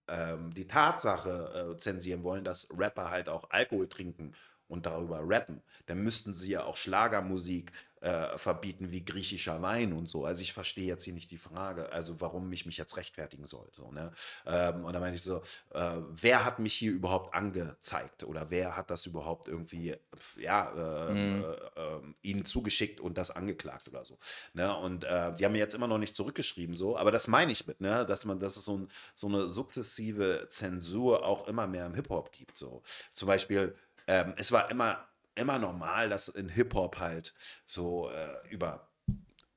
ähm, 0.07 0.53
die 0.53 0.67
Tatsache 0.67 1.71
äh, 1.73 1.77
zensieren 1.77 2.23
wollen, 2.23 2.43
dass 2.43 2.67
Rapper 2.77 3.09
halt 3.09 3.29
auch 3.29 3.49
Alkohol 3.49 3.87
trinken 3.89 4.33
und 4.67 4.85
darüber 4.85 5.21
rappen, 5.23 5.61
dann 5.85 5.99
müssten 6.03 6.33
sie 6.33 6.51
ja 6.51 6.63
auch 6.63 6.75
Schlagermusik 6.77 7.71
äh, 8.01 8.37
verbieten 8.37 8.91
wie 8.91 9.03
griechischer 9.03 9.61
Wein 9.61 9.91
und 9.93 10.07
so. 10.07 10.25
Also 10.25 10.41
ich 10.43 10.53
verstehe 10.53 10.85
jetzt 10.85 11.03
hier 11.03 11.13
nicht 11.13 11.31
die 11.31 11.37
Frage, 11.37 11.91
also 11.91 12.21
warum 12.21 12.51
ich 12.51 12.65
mich 12.65 12.77
jetzt 12.77 12.97
rechtfertigen 12.97 13.47
soll. 13.47 13.67
So, 13.75 13.91
ne? 13.91 14.11
ähm, 14.45 14.85
und 14.85 14.93
dann 14.93 15.01
meine 15.01 15.15
ich 15.15 15.23
so, 15.23 15.41
äh, 15.73 15.95
wer 16.09 16.45
hat 16.45 16.59
mich 16.59 16.73
hier 16.75 16.91
überhaupt 16.91 17.33
angezeigt 17.33 18.23
oder 18.23 18.51
wer 18.51 18.77
hat 18.77 18.91
das 18.91 19.05
überhaupt 19.07 19.47
irgendwie, 19.47 19.95
ja, 20.37 21.09
äh, 21.09 21.15
Mhm. 21.15 21.43
äh, 21.43 21.81
äh, 21.81 22.01
ihnen 22.21 22.45
zugeschickt 22.45 22.99
und 22.99 23.17
das 23.17 23.31
angeklagt 23.31 23.87
oder 23.87 24.05
so. 24.05 24.17
Ne? 24.53 24.75
Und 24.75 25.03
äh, 25.03 25.33
die 25.33 25.45
haben 25.45 25.53
mir 25.53 25.59
jetzt 25.59 25.73
immer 25.75 25.87
noch 25.87 25.97
nicht 25.97 26.15
zurückgeschrieben, 26.15 26.75
so, 26.75 26.97
aber 26.97 27.11
das 27.11 27.27
meine 27.27 27.51
ich 27.51 27.65
mit, 27.67 27.81
ne? 27.81 28.05
dass 28.05 28.25
man, 28.25 28.39
dass 28.39 28.57
es 28.57 28.65
so, 28.65 28.77
ein, 28.77 28.87
so 29.13 29.27
eine 29.27 29.49
sukzessive 29.49 30.47
Zensur 30.49 31.25
auch 31.25 31.47
immer 31.47 31.67
mehr 31.67 31.85
im 31.85 31.95
Hip-Hop 31.95 32.31
gibt. 32.31 32.57
So. 32.57 32.83
Zum 33.11 33.27
Beispiel, 33.27 33.75
ähm, 34.07 34.33
es 34.37 34.51
war 34.51 34.69
immer 34.71 35.05
immer 35.35 35.59
normal, 35.59 36.09
dass 36.09 36.29
in 36.29 36.49
Hip-Hop 36.49 36.97
halt 36.99 37.33
so 37.65 38.09
äh, 38.09 38.47
über. 38.49 38.89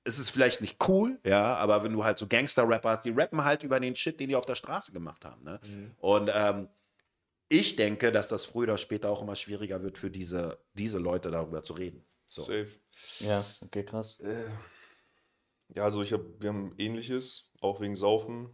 Es 0.05 0.19
ist 0.19 0.31
vielleicht 0.31 0.61
nicht 0.61 0.89
cool, 0.89 1.19
ja, 1.25 1.57
aber 1.57 1.85
wenn 1.85 1.93
du 1.93 2.03
halt 2.03 2.19
so 2.19 2.27
Gangster-Rapper 2.27 2.91
hast, 2.91 3.05
die 3.05 3.11
rappen 3.11 3.45
halt 3.45 3.63
über 3.63 3.79
den 3.79 3.95
Shit, 3.95 4.19
den 4.19 4.31
die 4.31 4.37
auf 4.37 4.47
der 4.47 4.55
Straße 4.55 4.93
gemacht 4.93 5.25
haben. 5.25 5.45
Ne? 5.45 5.61
Und 5.99 6.31
ähm, 6.33 6.69
ich 7.51 7.77
denke, 7.77 8.11
dass 8.11 8.29
das 8.29 8.47
früher 8.47 8.65
oder 8.65 8.79
später 8.79 9.11
auch 9.11 9.21
immer 9.21 9.37
schwieriger 9.37 9.83
wird 9.83 9.99
für 9.99 10.11
diese, 10.11 10.65
diese 10.73 10.99
Leute 10.99 11.31
darüber 11.31 11.63
zu 11.63 11.75
reden. 11.75 12.07
So. 12.27 12.43
Safe. 12.43 12.69
Ja, 13.21 13.45
okay, 13.61 13.85
krass. 13.85 14.19
Ja, 15.75 15.85
also 15.85 16.03
ich 16.03 16.13
hab, 16.15 16.23
wir 16.39 16.49
haben 16.49 16.75
ähnliches, 16.79 17.51
auch 17.61 17.81
wegen 17.81 17.95
Saufen. 17.95 18.49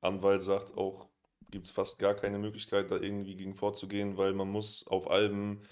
Anwalt 0.00 0.42
sagt 0.42 0.76
auch, 0.76 1.08
gibt 1.52 1.66
es 1.68 1.72
fast 1.72 2.00
gar 2.00 2.14
keine 2.14 2.38
Möglichkeit, 2.38 2.90
da 2.90 2.96
irgendwie 2.96 3.36
gegen 3.36 3.54
vorzugehen, 3.54 4.16
weil 4.16 4.32
man 4.32 4.50
muss 4.50 4.84
auf 4.88 5.08
Alben, 5.08 5.62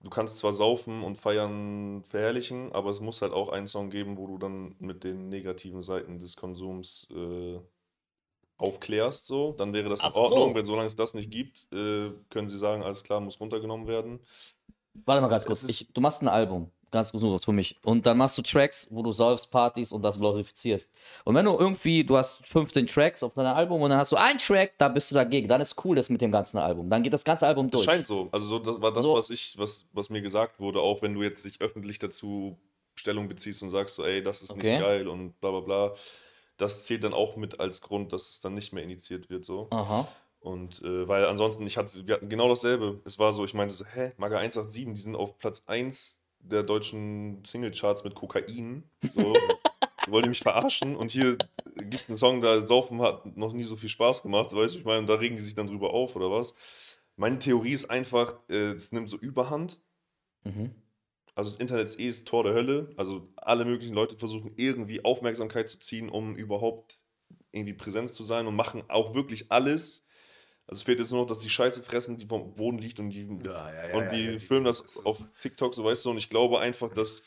du 0.00 0.10
kannst 0.10 0.38
zwar 0.38 0.52
saufen 0.52 1.02
und 1.02 1.16
feiern 1.16 2.04
verherrlichen, 2.04 2.72
aber 2.72 2.90
es 2.90 3.00
muss 3.00 3.22
halt 3.22 3.32
auch 3.32 3.48
einen 3.48 3.66
Song 3.66 3.90
geben, 3.90 4.16
wo 4.16 4.28
du 4.28 4.38
dann 4.38 4.76
mit 4.78 5.02
den 5.02 5.28
negativen 5.28 5.82
Seiten 5.82 6.18
des 6.18 6.36
Konsums 6.36 7.08
äh, 7.10 7.58
aufklärst, 8.58 9.26
so. 9.26 9.52
Dann 9.52 9.72
wäre 9.72 9.88
das 9.88 10.00
in 10.00 10.06
Ach 10.06 10.12
so. 10.12 10.20
Ordnung. 10.20 10.54
Wenn 10.54 10.66
solange 10.66 10.86
es 10.86 10.96
das 10.96 11.14
nicht 11.14 11.30
gibt, 11.30 11.66
äh, 11.72 12.12
können 12.30 12.48
sie 12.48 12.58
sagen, 12.58 12.82
alles 12.82 13.02
klar, 13.02 13.20
muss 13.20 13.40
runtergenommen 13.40 13.86
werden. 13.86 14.20
Warte 15.04 15.20
mal 15.20 15.28
ganz 15.28 15.44
kurz. 15.44 15.64
Ich, 15.68 15.92
du 15.92 16.00
machst 16.00 16.22
ein 16.22 16.28
Album, 16.28 16.70
ganz 16.90 17.10
kurz 17.10 17.22
nur 17.22 17.40
für 17.40 17.52
mich. 17.52 17.76
Und 17.82 18.06
dann 18.06 18.16
machst 18.18 18.38
du 18.38 18.42
Tracks, 18.42 18.88
wo 18.90 19.02
du 19.02 19.12
säufst, 19.12 19.50
Partys 19.50 19.92
und 19.92 20.02
das 20.02 20.18
glorifizierst. 20.18 20.90
Und 21.24 21.34
wenn 21.34 21.44
du 21.44 21.58
irgendwie, 21.58 22.04
du 22.04 22.16
hast 22.16 22.46
15 22.46 22.86
Tracks 22.86 23.22
auf 23.22 23.34
deinem 23.34 23.54
Album 23.54 23.82
und 23.82 23.90
dann 23.90 23.98
hast 23.98 24.12
du 24.12 24.16
einen 24.16 24.38
Track, 24.38 24.72
da 24.78 24.88
bist 24.88 25.10
du 25.10 25.14
dagegen. 25.14 25.48
Dann 25.48 25.60
ist 25.60 25.82
cool 25.84 25.96
das 25.96 26.08
mit 26.10 26.20
dem 26.20 26.32
ganzen 26.32 26.58
Album. 26.58 26.88
Dann 26.88 27.02
geht 27.02 27.12
das 27.12 27.24
ganze 27.24 27.46
Album 27.46 27.70
Das 27.70 27.80
durch. 27.80 27.84
scheint 27.84 28.06
so. 28.06 28.28
Also 28.32 28.46
so, 28.46 28.58
das 28.58 28.80
war 28.80 28.92
das, 28.92 29.02
So. 29.02 29.14
was 29.14 29.30
ich, 29.30 29.54
was, 29.58 29.88
was 29.92 30.10
mir 30.10 30.22
gesagt 30.22 30.60
wurde, 30.60 30.80
auch 30.80 31.02
wenn 31.02 31.14
du 31.14 31.22
jetzt 31.22 31.44
nicht 31.44 31.60
öffentlich 31.60 31.98
dazu 31.98 32.58
Stellung 32.94 33.28
beziehst 33.28 33.62
und 33.62 33.68
sagst 33.68 33.96
so, 33.96 34.04
ey, 34.04 34.22
das 34.22 34.42
ist 34.42 34.52
Okay. 34.52 34.72
nicht 34.72 34.80
geil 34.80 35.08
und 35.08 35.38
bla 35.40 35.50
bla 35.50 35.60
bla. 35.60 35.94
Das 36.56 36.86
zählt 36.86 37.04
dann 37.04 37.12
auch 37.12 37.36
mit 37.36 37.60
als 37.60 37.82
Grund, 37.82 38.12
dass 38.14 38.30
es 38.30 38.40
dann 38.40 38.54
nicht 38.54 38.72
mehr 38.72 38.82
initiiert 38.82 39.28
wird 39.28 39.44
so. 39.44 39.68
Aha. 39.70 40.08
Und 40.40 40.80
äh, 40.82 41.06
weil 41.08 41.26
ansonsten, 41.26 41.66
ich 41.66 41.76
hatte, 41.76 42.06
wir 42.06 42.14
hatten 42.14 42.28
genau 42.28 42.48
dasselbe. 42.48 43.00
Es 43.04 43.18
war 43.18 43.32
so, 43.32 43.44
ich 43.44 43.52
meinte 43.52 43.74
so, 43.74 43.84
hä, 43.84 44.12
Maga 44.16 44.38
187, 44.38 44.94
die 44.94 45.00
sind 45.00 45.16
auf 45.16 45.38
Platz 45.38 45.64
1 45.66 46.20
der 46.48 46.62
deutschen 46.62 47.44
Singlecharts 47.44 48.04
mit 48.04 48.14
Kokain. 48.14 48.84
So, 49.14 49.34
die 50.06 50.10
wollen 50.10 50.24
die 50.24 50.28
mich 50.30 50.40
verarschen 50.40 50.96
und 50.96 51.10
hier 51.10 51.36
gibt 51.76 52.02
es 52.02 52.08
einen 52.08 52.18
Song, 52.18 52.40
da 52.40 52.66
Saufen 52.66 53.00
hat 53.02 53.36
noch 53.36 53.52
nie 53.52 53.64
so 53.64 53.76
viel 53.76 53.88
Spaß 53.88 54.22
gemacht, 54.22 54.50
so, 54.50 54.56
weißt 54.56 54.74
du, 54.74 54.78
ich 54.78 54.84
meine, 54.84 55.00
und 55.00 55.08
da 55.08 55.14
regen 55.14 55.36
die 55.36 55.42
sich 55.42 55.54
dann 55.54 55.66
drüber 55.66 55.92
auf 55.92 56.16
oder 56.16 56.30
was. 56.30 56.54
Meine 57.16 57.38
Theorie 57.38 57.72
ist 57.72 57.90
einfach, 57.90 58.34
äh, 58.48 58.72
es 58.72 58.92
nimmt 58.92 59.08
so 59.08 59.16
Überhand. 59.16 59.80
Mhm. 60.44 60.74
Also 61.34 61.50
das 61.50 61.60
Internet 61.60 61.84
ist 61.84 62.00
eh 62.00 62.08
das 62.08 62.24
Tor 62.24 62.44
der 62.44 62.54
Hölle. 62.54 62.90
Also 62.96 63.28
alle 63.36 63.64
möglichen 63.64 63.94
Leute 63.94 64.16
versuchen 64.16 64.52
irgendwie 64.56 65.04
Aufmerksamkeit 65.04 65.68
zu 65.68 65.78
ziehen, 65.78 66.08
um 66.08 66.34
überhaupt 66.34 67.04
irgendwie 67.52 67.74
Präsenz 67.74 68.14
zu 68.14 68.24
sein 68.24 68.46
und 68.46 68.56
machen 68.56 68.82
auch 68.88 69.14
wirklich 69.14 69.50
alles. 69.50 70.05
Also 70.68 70.80
es 70.80 70.82
fehlt 70.82 70.98
jetzt 70.98 71.12
nur 71.12 71.20
noch, 71.20 71.28
dass 71.28 71.40
die 71.40 71.48
Scheiße 71.48 71.82
fressen, 71.82 72.16
die 72.18 72.26
vom 72.26 72.54
Boden 72.54 72.78
liegt 72.78 72.98
und 72.98 73.10
die, 73.10 73.26
Ja, 73.44 73.72
ja, 73.72 73.88
ja, 73.88 73.96
und 73.96 74.10
die 74.12 74.24
ja, 74.24 74.32
die- 74.32 74.38
filmen 74.40 74.64
das 74.64 75.04
auf 75.06 75.18
TikTok, 75.40 75.74
so 75.74 75.84
weißt 75.84 76.04
du. 76.04 76.10
Und 76.10 76.18
ich 76.18 76.28
glaube 76.28 76.58
einfach, 76.58 76.92
dass 76.92 77.22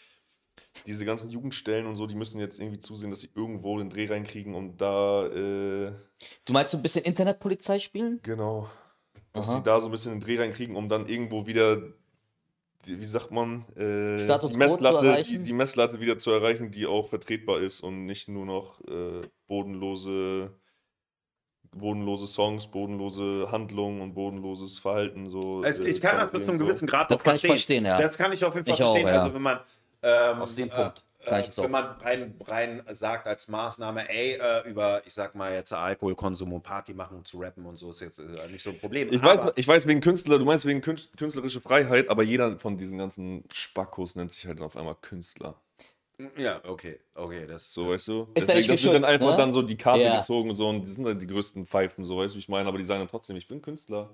diese 0.86 1.06
ganzen 1.06 1.30
Jugendstellen 1.30 1.86
und 1.88 1.96
so, 1.96 2.06
die 2.06 2.16
müssen 2.16 2.40
jetzt 2.40 2.60
irgendwie 2.60 2.80
zusehen, 2.80 3.10
dass 3.12 3.22
sie 3.22 3.30
irgendwo 3.36 3.78
den 3.78 3.90
Dreh 3.90 4.08
reinkriegen 4.08 4.56
und 4.56 4.78
da, 4.82 5.26
äh, 5.28 5.94
Du 6.46 6.52
meinst 6.54 6.72
so 6.72 6.78
ein 6.78 6.82
bisschen 6.84 7.06
Internetpolizei 7.06 7.80
spielen? 7.80 8.20
genau, 8.24 8.70
dass 9.32 9.48
Aha. 9.50 9.58
sie 9.58 9.64
da 9.64 9.80
so 9.80 9.88
ein 9.88 9.92
bisschen 9.92 10.14
den 10.14 10.20
Dreh 10.22 10.38
reinkriegen, 10.38 10.76
um 10.76 10.90
dann 10.90 11.08
irgendwo 11.08 11.48
wieder, 11.48 11.82
wie 12.86 13.06
sagt 13.06 13.32
man, 13.32 13.66
äh, 13.76 14.38
die, 14.48 14.58
Messlatte, 14.58 15.24
die, 15.24 15.40
die 15.44 15.54
Messlatte 15.54 16.00
wieder 16.02 16.18
zu 16.18 16.32
erreichen, 16.32 16.72
die 16.72 16.86
auch 16.88 17.10
vertretbar 17.10 17.60
ist 17.62 17.82
und 17.82 18.06
nicht 18.06 18.28
nur 18.28 18.46
noch 18.46 18.82
äh, 18.88 19.22
bodenlose, 19.48 20.59
bodenlose 21.72 22.28
Songs, 22.28 22.68
bodenlose 22.68 23.48
Handlungen 23.52 24.02
und 24.02 24.14
bodenloses 24.14 24.80
Verhalten. 24.80 25.30
So, 25.30 25.62
Also 25.64 25.84
äh, 25.84 25.90
ich 25.90 26.02
kann 26.02 26.18
das 26.18 26.32
bis 26.32 26.42
zu 26.44 26.50
einem 26.50 26.60
so. 26.60 26.66
gewissen 26.66 26.88
Grad 26.88 27.12
Das 27.12 27.20
auch 27.20 27.24
kann 27.24 27.36
ich 27.36 27.42
verstehen, 27.42 27.86
ja. 27.86 28.00
Das 28.02 28.18
kann 28.18 28.32
ich 28.34 28.44
auf 28.44 28.54
jeden 28.56 28.66
Fall 28.66 28.76
Ich 28.76 28.84
auch, 28.84 28.90
verstehen. 28.92 29.08
ja. 29.08 29.22
Also 29.24 29.34
wenn 29.36 29.42
man 29.42 29.60
ähm, 30.02 30.42
Aus 30.42 30.56
dem 30.56 30.70
äh, 30.70 30.72
Punkt 30.72 31.04
äh, 31.26 31.42
auch. 31.44 31.64
wenn 31.64 31.72
man 31.72 31.86
rein, 32.02 32.36
rein 32.48 32.82
sagt 32.94 33.28
als 33.28 33.50
Maßnahme, 33.50 34.10
ey, 34.10 34.40
äh, 34.42 34.70
über, 34.70 35.02
ich 35.06 35.14
sag 35.14 35.36
mal 35.36 35.54
jetzt 35.54 35.74
Alkoholkonsum 35.74 36.54
und 36.54 36.64
Party 36.64 36.94
machen 36.94 37.24
zu 37.26 37.40
rappen 37.40 37.66
und 37.66 37.78
so 37.78 37.90
ist 37.90 38.00
jetzt 38.00 38.20
äh, 38.20 38.48
nicht 38.50 38.64
so 38.64 38.70
ein 38.70 38.80
Problem. 38.80 39.10
Ich 39.12 39.22
weiß, 39.22 39.42
ich 39.58 39.68
weiß 39.68 39.86
wegen 39.88 40.00
Künstler, 40.00 40.40
du 40.40 40.46
meinst 40.46 40.66
wegen 40.66 40.80
künst- 40.82 41.18
künstlerische 41.18 41.60
Freiheit, 41.62 42.10
aber 42.10 42.24
jeder 42.24 42.58
von 42.58 42.78
diesen 42.78 42.98
ganzen 42.98 43.44
Spackos 43.52 44.16
nennt 44.16 44.32
sich 44.32 44.48
halt 44.48 44.60
dann 44.60 44.66
auf 44.66 44.78
einmal 44.78 44.96
Künstler. 45.02 45.56
Ja, 46.38 46.62
okay, 46.66 47.00
okay, 47.16 47.48
das 47.48 47.74
So, 47.74 47.90
weißt 47.90 48.08
du? 48.10 48.28
Ist 48.34 48.50
Deswegen, 48.50 48.68
das 48.68 48.84
wird 48.84 48.94
dann 48.96 49.06
einfach 49.06 49.32
ne? 49.32 49.38
dann 49.38 49.54
so 49.54 49.62
die 49.62 49.78
Karte 49.78 50.02
Ja. 50.02 50.18
gezogen 50.18 50.50
und 50.50 50.56
so 50.56 50.68
und 50.68 50.86
die 50.86 50.92
sind 50.92 51.06
halt 51.06 51.22
die 51.22 51.28
größten 51.28 51.66
Pfeifen, 51.66 52.04
so 52.04 52.18
weißt 52.18 52.34
du, 52.34 52.36
wie 52.36 52.40
ich 52.40 52.50
meine, 52.50 52.68
aber 52.68 52.78
die 52.78 52.84
sagen 52.84 53.00
dann 53.00 53.08
trotzdem, 53.08 53.38
ich 53.38 53.48
bin 53.48 53.62
Künstler. 53.62 54.10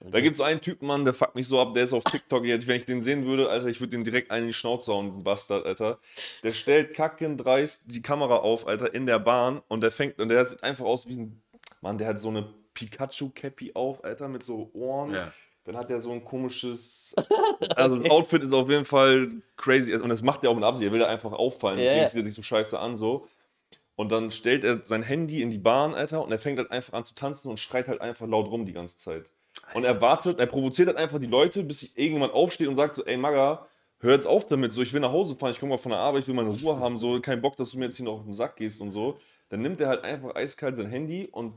Da 0.00 0.20
gibt 0.20 0.34
es 0.34 0.40
einen 0.40 0.60
Typen, 0.60 0.88
Mann, 0.88 1.04
der 1.04 1.14
fuckt 1.14 1.36
mich 1.36 1.46
so 1.46 1.60
ab, 1.60 1.74
der 1.74 1.84
ist 1.84 1.92
auf 1.92 2.04
TikTok 2.04 2.44
jetzt, 2.44 2.66
wenn 2.66 2.76
ich 2.76 2.84
den 2.84 3.02
sehen 3.02 3.24
würde, 3.24 3.48
Alter, 3.48 3.66
ich 3.68 3.80
würde 3.80 3.92
den 3.92 4.04
direkt 4.04 4.30
einen 4.30 4.42
in 4.44 4.48
die 4.48 4.52
Schnauze 4.52 4.92
hauen, 4.92 5.06
diesen 5.06 5.22
Bastard, 5.22 5.64
Alter. 5.64 6.00
Der 6.42 6.52
stellt 6.52 6.92
kacken 6.92 7.38
dreist 7.38 7.84
die 7.86 8.02
Kamera 8.02 8.36
auf, 8.36 8.66
Alter, 8.66 8.92
in 8.92 9.06
der 9.06 9.20
Bahn 9.20 9.62
und 9.68 9.80
der 9.80 9.92
fängt, 9.92 10.18
und 10.18 10.28
der 10.28 10.44
sieht 10.44 10.62
einfach 10.64 10.84
aus 10.84 11.08
wie 11.08 11.14
ein, 11.14 11.42
Mann, 11.80 11.98
der 11.98 12.08
hat 12.08 12.20
so 12.20 12.28
eine 12.28 12.52
Pikachu-Cappy 12.74 13.72
auf, 13.74 14.04
Alter, 14.04 14.28
mit 14.28 14.42
so 14.42 14.70
Ohren. 14.74 15.14
Ja. 15.14 15.32
Dann 15.64 15.76
hat 15.76 15.90
er 15.90 16.00
so 16.00 16.10
ein 16.10 16.24
komisches, 16.24 17.14
also 17.76 17.96
das 17.96 18.10
Outfit 18.10 18.42
ist 18.42 18.52
auf 18.52 18.68
jeden 18.68 18.84
Fall 18.84 19.28
crazy. 19.56 19.94
Und 19.94 20.08
das 20.08 20.22
macht 20.22 20.42
er 20.42 20.50
auch 20.50 20.54
mit 20.54 20.64
Absicht, 20.64 20.88
er 20.88 20.92
will 20.92 21.00
da 21.00 21.06
einfach 21.06 21.32
auffallen, 21.32 21.78
Ja, 21.78 21.84
deswegen 21.84 22.08
zieht 22.08 22.20
er 22.20 22.24
sich 22.24 22.34
so 22.34 22.42
scheiße 22.42 22.78
an, 22.78 22.96
so. 22.96 23.26
Und 23.94 24.10
dann 24.10 24.30
stellt 24.30 24.64
er 24.64 24.82
sein 24.82 25.02
Handy 25.02 25.42
in 25.42 25.50
die 25.50 25.58
Bahn, 25.58 25.94
Alter, 25.94 26.24
und 26.24 26.32
er 26.32 26.38
fängt 26.38 26.58
halt 26.58 26.70
einfach 26.70 26.94
an 26.94 27.04
zu 27.04 27.14
tanzen 27.14 27.48
und 27.48 27.58
schreit 27.58 27.88
halt 27.88 28.00
einfach 28.00 28.26
laut 28.26 28.50
rum 28.50 28.66
die 28.66 28.72
ganze 28.72 28.96
Zeit. 28.96 29.30
Und 29.74 29.84
er 29.84 30.00
wartet, 30.00 30.38
er 30.38 30.46
provoziert 30.46 30.88
halt 30.88 30.98
einfach 30.98 31.20
die 31.20 31.26
Leute, 31.26 31.62
bis 31.62 31.80
sich 31.80 31.96
irgendjemand 31.96 32.32
aufsteht 32.32 32.68
und 32.68 32.76
sagt 32.76 32.96
so, 32.96 33.04
ey 33.04 33.16
Maga, 33.16 33.66
hör 34.00 34.12
jetzt 34.12 34.26
auf 34.26 34.46
damit, 34.46 34.72
so 34.72 34.82
ich 34.82 34.92
will 34.92 35.00
nach 35.00 35.12
Hause 35.12 35.36
fahren, 35.36 35.52
ich 35.52 35.60
komme 35.60 35.70
mal 35.70 35.78
von 35.78 35.90
der 35.90 36.00
Arbeit, 36.00 36.22
ich 36.22 36.28
will 36.28 36.34
meine 36.34 36.50
Ruhe 36.50 36.78
haben, 36.80 36.98
so. 36.98 37.20
Kein 37.20 37.40
Bock, 37.40 37.56
dass 37.56 37.70
du 37.70 37.78
mir 37.78 37.84
jetzt 37.86 37.96
hier 37.96 38.06
noch 38.06 38.14
auf 38.14 38.24
den 38.24 38.34
Sack 38.34 38.56
gehst 38.56 38.80
und 38.80 38.92
so. 38.92 39.16
Dann 39.50 39.60
nimmt 39.60 39.80
er 39.80 39.88
halt 39.88 40.04
einfach 40.04 40.34
eiskalt 40.34 40.76
sein 40.76 40.88
Handy 40.88 41.28
und 41.30 41.54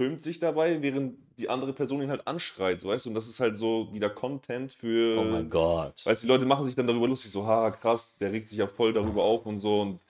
filmt 0.00 0.22
sich 0.22 0.38
dabei, 0.38 0.80
während 0.80 1.18
die 1.38 1.50
andere 1.50 1.74
Person 1.74 2.00
ihn 2.00 2.08
halt 2.08 2.26
anschreit, 2.26 2.80
so 2.80 2.88
weißt 2.88 3.04
du, 3.04 3.10
und 3.10 3.14
das 3.14 3.28
ist 3.28 3.38
halt 3.38 3.54
so 3.54 3.92
wieder 3.92 4.08
Content 4.08 4.72
für 4.72 5.18
Oh 5.18 5.24
mein 5.24 5.50
Gott. 5.50 6.06
Weißt 6.06 6.22
du, 6.22 6.26
die 6.26 6.32
Leute 6.32 6.46
machen 6.46 6.64
sich 6.64 6.74
dann 6.74 6.86
darüber 6.86 7.06
lustig, 7.06 7.30
so, 7.30 7.46
ha, 7.46 7.70
krass, 7.70 8.16
der 8.16 8.32
regt 8.32 8.48
sich 8.48 8.56
ja 8.56 8.66
voll 8.66 8.94
darüber 8.94 9.22
auf 9.24 9.44
und 9.44 9.60
so. 9.60 9.82
Und 9.82 10.00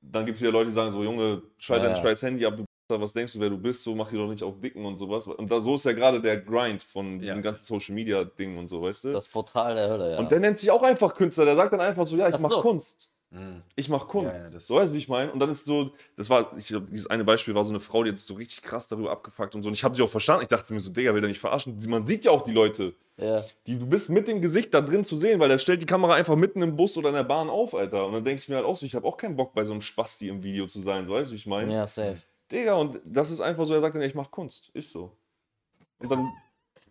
dann 0.00 0.24
gibt 0.24 0.36
es 0.36 0.40
wieder 0.40 0.52
Leute, 0.52 0.66
die 0.66 0.72
sagen 0.72 0.92
so, 0.92 1.02
Junge, 1.02 1.42
schalt 1.58 1.82
Ja, 1.82 1.88
dein 1.88 1.96
ja. 1.96 2.02
scheiß 2.02 2.22
Handy 2.22 2.46
ab, 2.46 2.58
du 2.58 2.64
was 3.00 3.12
denkst 3.12 3.32
du, 3.32 3.40
wer 3.40 3.50
du 3.50 3.58
bist, 3.58 3.82
so 3.82 3.92
mach 3.96 4.08
dich 4.08 4.20
doch 4.20 4.28
nicht 4.28 4.44
auf 4.44 4.60
Dicken 4.60 4.84
und 4.84 4.98
sowas. 4.98 5.26
Und 5.26 5.50
da, 5.50 5.58
so 5.58 5.74
ist 5.74 5.84
ja 5.84 5.92
gerade 5.92 6.20
der 6.20 6.40
Grind 6.40 6.84
von 6.84 7.18
Ja. 7.20 7.34
dem 7.34 7.42
ganzen 7.42 7.64
Social 7.64 7.94
Media 7.96 8.22
Ding 8.22 8.56
und 8.56 8.68
so, 8.68 8.82
weißt 8.82 9.04
du? 9.06 9.12
Das 9.12 9.26
Portal 9.26 9.74
der 9.74 9.88
Hölle, 9.88 10.12
ja. 10.12 10.18
Und 10.20 10.30
der 10.30 10.38
nennt 10.38 10.60
sich 10.60 10.70
auch 10.70 10.82
einfach 10.84 11.12
Künstler, 11.16 11.44
der 11.44 11.56
sagt 11.56 11.72
dann 11.72 11.80
einfach 11.80 12.06
so, 12.06 12.16
ja, 12.16 12.28
ich 12.28 12.36
Ach 12.36 12.40
mach 12.40 12.50
so. 12.50 12.60
Kunst. 12.62 13.10
Mhm. 13.32 13.62
Ich 13.76 13.88
mach 13.88 14.08
Kunst. 14.08 14.32
Ja, 14.32 14.36
ja, 14.44 14.50
das- 14.50 14.66
so 14.66 14.74
weißt 14.76 14.90
du, 14.90 14.94
wie 14.94 14.98
ich 14.98 15.08
meine? 15.08 15.30
Und 15.32 15.38
dann 15.38 15.50
ist 15.50 15.64
so, 15.64 15.92
das 16.16 16.28
war, 16.28 16.56
ich 16.58 16.66
glaub, 16.66 16.88
dieses 16.90 17.06
eine 17.06 17.22
Beispiel 17.24 17.54
war 17.54 17.62
so 17.64 17.70
eine 17.70 17.78
Frau, 17.80 18.02
die 18.02 18.10
sich 18.10 18.22
so 18.26 18.34
richtig 18.34 18.62
krass 18.62 18.88
darüber 18.88 19.10
abgefuckt 19.12 19.54
und 19.54 19.62
so. 19.62 19.68
Und 19.68 19.74
ich 19.74 19.84
habe 19.84 19.94
sie 19.94 20.02
auch 20.02 20.08
verstanden. 20.08 20.42
Ich 20.42 20.48
dachte 20.48 20.74
mir 20.74 20.80
so, 20.80 20.90
Digga, 20.90 21.14
will 21.14 21.20
der 21.20 21.28
nicht 21.28 21.38
verarschen? 21.38 21.78
Man 21.88 22.06
sieht 22.06 22.24
ja 22.24 22.32
auch 22.32 22.42
die 22.42 22.50
Leute. 22.52 22.94
ja. 23.16 23.44
Die, 23.68 23.78
du 23.78 23.86
bist 23.86 24.08
mit 24.10 24.26
dem 24.26 24.40
Gesicht 24.42 24.74
da 24.74 24.80
drin 24.80 25.04
zu 25.04 25.16
sehen, 25.16 25.38
weil 25.38 25.48
der 25.48 25.58
stellt 25.58 25.80
die 25.80 25.86
Kamera 25.86 26.14
einfach 26.14 26.34
mitten 26.34 26.60
im 26.62 26.74
Bus 26.74 26.96
oder 26.96 27.10
in 27.10 27.14
der 27.14 27.22
Bahn 27.24 27.48
auf, 27.48 27.74
Alter. 27.74 28.06
Und 28.06 28.14
dann 28.14 28.24
denke 28.24 28.42
ich 28.42 28.48
mir 28.48 28.56
halt 28.56 28.66
auch 28.66 28.74
so, 28.76 28.84
ich 28.84 28.94
habe 28.96 29.06
auch 29.06 29.16
keinen 29.16 29.36
Bock 29.36 29.54
bei 29.54 29.64
so 29.64 29.72
einem 29.72 29.80
Spasti 29.80 30.28
im 30.28 30.42
Video 30.42 30.66
zu 30.66 30.80
sein, 30.80 31.06
so 31.06 31.12
weißt 31.12 31.30
du, 31.30 31.34
wie 31.34 31.38
ich 31.38 31.46
meine? 31.46 31.72
ja, 31.72 31.86
safe. 31.86 32.18
Digga, 32.50 32.74
und 32.74 32.98
das 33.04 33.30
ist 33.30 33.40
einfach 33.40 33.64
so, 33.64 33.74
er 33.74 33.80
sagt 33.80 33.94
dann, 33.94 34.02
ich 34.02 34.16
mach 34.16 34.28
Kunst. 34.32 34.70
Ist 34.74 34.90
so. 34.90 35.12
Und 36.00 36.10
dann, 36.10 36.32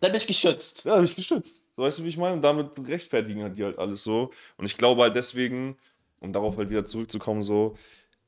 Dann 0.00 0.12
bin 0.12 0.14
ich 0.14 0.26
geschützt. 0.26 0.86
ja, 0.86 0.92
habe 0.96 1.04
ich 1.04 1.14
gestützt. 1.14 1.66
So 1.76 1.82
weißt 1.82 1.98
du, 1.98 2.04
wie 2.04 2.08
ich 2.08 2.16
meine? 2.16 2.32
Und 2.34 2.40
damit 2.42 2.70
rechtfertigen 2.88 3.42
halt 3.42 3.58
die 3.58 3.64
halt 3.64 3.78
alles 3.78 4.02
so. 4.02 4.30
Und 4.56 4.64
ich 4.64 4.78
glaube 4.78 5.02
halt 5.02 5.14
deswegen, 5.16 5.76
um 6.20 6.32
darauf 6.32 6.56
halt 6.56 6.70
wieder 6.70 6.84
zurückzukommen, 6.84 7.42
so, 7.42 7.74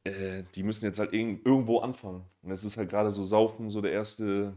äh, 0.04 0.42
die 0.54 0.62
müssen 0.62 0.84
jetzt 0.86 0.98
halt 0.98 1.12
irg 1.12 1.40
irgendwo 1.44 1.78
anfangen. 1.80 2.24
Und 2.42 2.50
jetzt 2.50 2.64
ist 2.64 2.76
halt 2.76 2.90
gerade 2.90 3.12
so 3.12 3.22
Saufen 3.24 3.70
so 3.70 3.80
der 3.80 3.92
erste, 3.92 4.56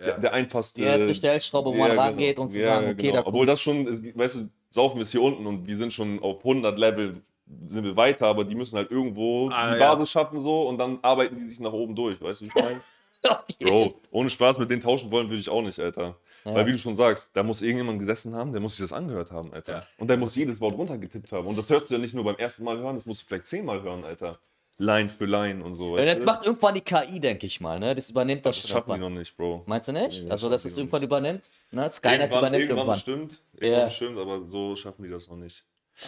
der, 0.00 0.08
Ja. 0.08 0.18
der 0.18 0.32
einfachste. 0.32 0.80
Die 0.80 0.86
erste 0.86 1.14
Stellschraube, 1.14 1.70
wo 1.70 1.74
man 1.74 1.90
Ja, 1.92 2.02
rangeht 2.02 2.36
genau. 2.36 2.44
und 2.46 2.50
zu 2.50 2.58
Ja, 2.60 2.74
sagen, 2.76 2.90
okay, 2.90 3.02
genau. 3.02 3.14
da 3.22 3.26
Obwohl 3.26 3.46
das 3.46 3.60
schon, 3.60 3.86
weißt 3.86 4.34
du, 4.36 4.48
saufen 4.70 4.96
wir 4.96 5.02
es 5.02 5.12
hier 5.12 5.22
unten 5.22 5.46
und 5.46 5.66
wir 5.66 5.76
sind 5.76 5.92
schon 5.92 6.18
auf 6.20 6.42
100 6.42 6.78
Level, 6.78 7.22
sind 7.66 7.84
wir 7.84 7.96
weiter, 7.96 8.26
aber 8.26 8.44
die 8.44 8.54
müssen 8.54 8.76
halt 8.76 8.90
irgendwo 8.90 9.48
Ah, 9.50 9.74
die 9.74 9.78
ja. 9.78 9.94
Basis 9.94 10.10
schaffen 10.10 10.38
so 10.40 10.68
und 10.68 10.78
dann 10.78 10.98
arbeiten 11.02 11.36
die 11.36 11.44
sich 11.44 11.60
nach 11.60 11.72
oben 11.72 11.94
durch, 11.94 12.20
weißt 12.20 12.40
du, 12.40 12.44
wie 12.46 12.48
ich 12.48 12.54
meine? 12.54 12.80
Bro, 13.60 14.00
ohne 14.10 14.30
Spaß 14.30 14.58
mit 14.58 14.70
denen 14.70 14.80
tauschen 14.80 15.10
wollen 15.10 15.28
würde 15.28 15.40
ich 15.40 15.48
auch 15.48 15.62
nicht, 15.62 15.78
Alter. 15.78 16.16
Ja. 16.44 16.54
Weil 16.54 16.66
wie 16.66 16.72
du 16.72 16.78
schon 16.78 16.94
sagst, 16.94 17.36
da 17.36 17.42
muss 17.42 17.60
irgendjemand 17.60 17.98
gesessen 17.98 18.34
haben, 18.34 18.52
der 18.52 18.60
muss 18.62 18.76
sich 18.76 18.84
das 18.84 18.92
angehört 18.94 19.30
haben, 19.30 19.52
Alter. 19.52 19.72
Ja. 19.72 19.82
Und 19.98 20.08
der 20.08 20.16
muss 20.16 20.34
jedes 20.36 20.60
Wort 20.60 20.76
runtergetippt 20.76 21.30
haben. 21.32 21.46
Und 21.46 21.58
das 21.58 21.68
hörst 21.68 21.90
du 21.90 21.94
ja 21.94 22.00
nicht 22.00 22.14
nur 22.14 22.24
beim 22.24 22.36
ersten 22.36 22.64
Mal 22.64 22.78
hören, 22.78 22.96
das 22.96 23.04
musst 23.04 23.22
du 23.22 23.26
vielleicht 23.26 23.46
zehnmal 23.46 23.82
hören, 23.82 24.04
Alter. 24.04 24.38
Line 24.78 25.10
für 25.10 25.26
Line 25.26 25.62
und 25.62 25.74
so. 25.74 25.96
Und 25.96 26.06
das 26.06 26.18
macht 26.20 26.46
irgendwann 26.46 26.74
die 26.74 26.80
KI, 26.80 27.20
denke 27.20 27.46
ich 27.46 27.60
mal, 27.60 27.78
ne? 27.78 27.94
Das 27.94 28.08
übernimmt 28.08 28.46
das, 28.46 28.58
das 28.62 28.70
schaffen 28.70 28.94
die 28.94 28.98
noch 28.98 29.10
nicht, 29.10 29.36
Bro. 29.36 29.64
Meinst 29.66 29.88
du 29.88 29.92
nicht? 29.92 30.24
Nee, 30.24 30.30
also, 30.30 30.48
dass 30.48 30.64
es 30.64 30.78
irgendwann 30.78 31.00
nicht. 31.02 31.08
übernimmt? 31.08 31.42
Ne? 31.70 31.86
Skynet 31.90 32.20
irgendwann, 32.20 32.38
übernimmt 32.38 32.60
irgendwann 32.62 32.78
irgendwann. 32.78 32.94
bestimmt, 32.94 33.42
irgendwann 33.52 33.78
Ja. 33.80 33.84
bestimmt, 33.84 34.18
aber 34.18 34.46
so 34.46 34.74
schaffen 34.76 35.02
die 35.02 35.10
das 35.10 35.28
noch 35.28 35.36
nicht. 35.36 35.66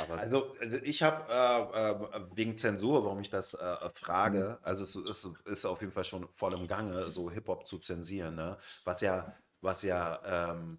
Also, 0.09 0.55
also 0.59 0.77
ich 0.79 1.03
habe 1.03 1.31
äh, 1.31 2.17
äh, 2.19 2.27
wegen 2.35 2.57
Zensur, 2.57 3.05
warum 3.05 3.21
ich 3.21 3.31
das 3.31 3.55
äh, 3.55 3.77
frage, 3.95 4.59
also 4.63 4.85
es 4.85 4.97
ist, 4.97 5.31
ist 5.45 5.67
auf 5.67 5.81
jeden 5.81 5.93
Fall 5.93 6.05
schon 6.05 6.29
voll 6.35 6.55
im 6.55 6.67
Gange, 6.67 7.11
so 7.11 7.31
Hip-Hop 7.31 7.67
zu 7.67 7.79
zensieren, 7.79 8.37
ne? 8.37 8.57
was 8.85 9.01
ja, 9.03 9.37
was 9.61 9.83
ja 9.83 10.53
ähm, 10.53 10.79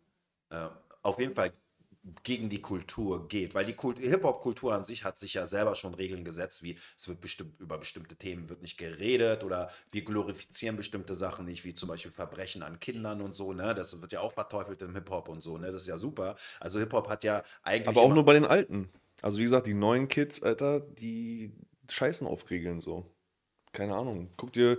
äh, 0.50 0.68
auf 1.04 1.20
jeden 1.20 1.36
Fall 1.36 1.52
gegen 2.24 2.50
die 2.50 2.60
Kultur 2.62 3.28
geht, 3.30 3.56
weil 3.56 3.66
die 3.66 3.74
Kult- 3.74 3.98
Hip-Hop-Kultur 3.98 4.74
an 4.74 4.84
sich 4.84 5.06
hat 5.06 5.18
sich 5.18 5.36
ja 5.36 5.48
selber 5.48 5.74
schon 5.76 5.94
Regeln 5.94 6.26
gesetzt, 6.26 6.62
wie 6.62 6.78
es 6.98 7.08
wird 7.08 7.22
bestimmt 7.22 7.60
über 7.62 7.78
bestimmte 7.78 8.18
Themen 8.18 8.50
wird 8.50 8.62
nicht 8.62 8.78
geredet 8.78 9.44
oder 9.46 9.72
wir 9.92 10.04
glorifizieren 10.04 10.76
bestimmte 10.76 11.14
Sachen 11.14 11.46
nicht, 11.46 11.64
wie 11.64 11.74
zum 11.74 11.88
Beispiel 11.88 12.12
Verbrechen 12.12 12.62
an 12.62 12.80
Kindern 12.80 13.22
und 13.22 13.34
so, 13.34 13.54
ne? 13.54 13.74
Das 13.74 14.02
wird 14.02 14.12
ja 14.12 14.20
auch 14.20 14.34
verteufelt 14.34 14.82
im 14.82 14.94
Hip-Hop 14.94 15.30
und 15.30 15.42
so, 15.42 15.58
ne? 15.58 15.72
Das 15.72 15.84
ist 15.84 15.88
ja 15.88 15.98
super. 15.98 16.36
Also 16.60 16.80
Hip-Hop 16.80 17.08
hat 17.08 17.24
ja 17.24 17.42
eigentlich 17.64 17.88
Aber 17.88 18.02
auch 18.06 18.14
nur 18.14 18.26
bei 18.26 18.34
den 18.34 18.46
Alten. 18.46 18.90
Also 19.22 19.38
wie 19.40 19.44
gesagt, 19.44 19.68
die 19.68 19.74
neuen 19.74 20.10
Kids, 20.10 20.44
Alter, 20.44 20.82
die 20.82 21.54
scheißen 21.90 22.28
auf 22.28 22.50
Regeln 22.50 22.82
so. 22.82 23.06
Keine 23.72 23.96
Ahnung. 23.96 24.30
Guck 24.36 24.52
dir, 24.52 24.78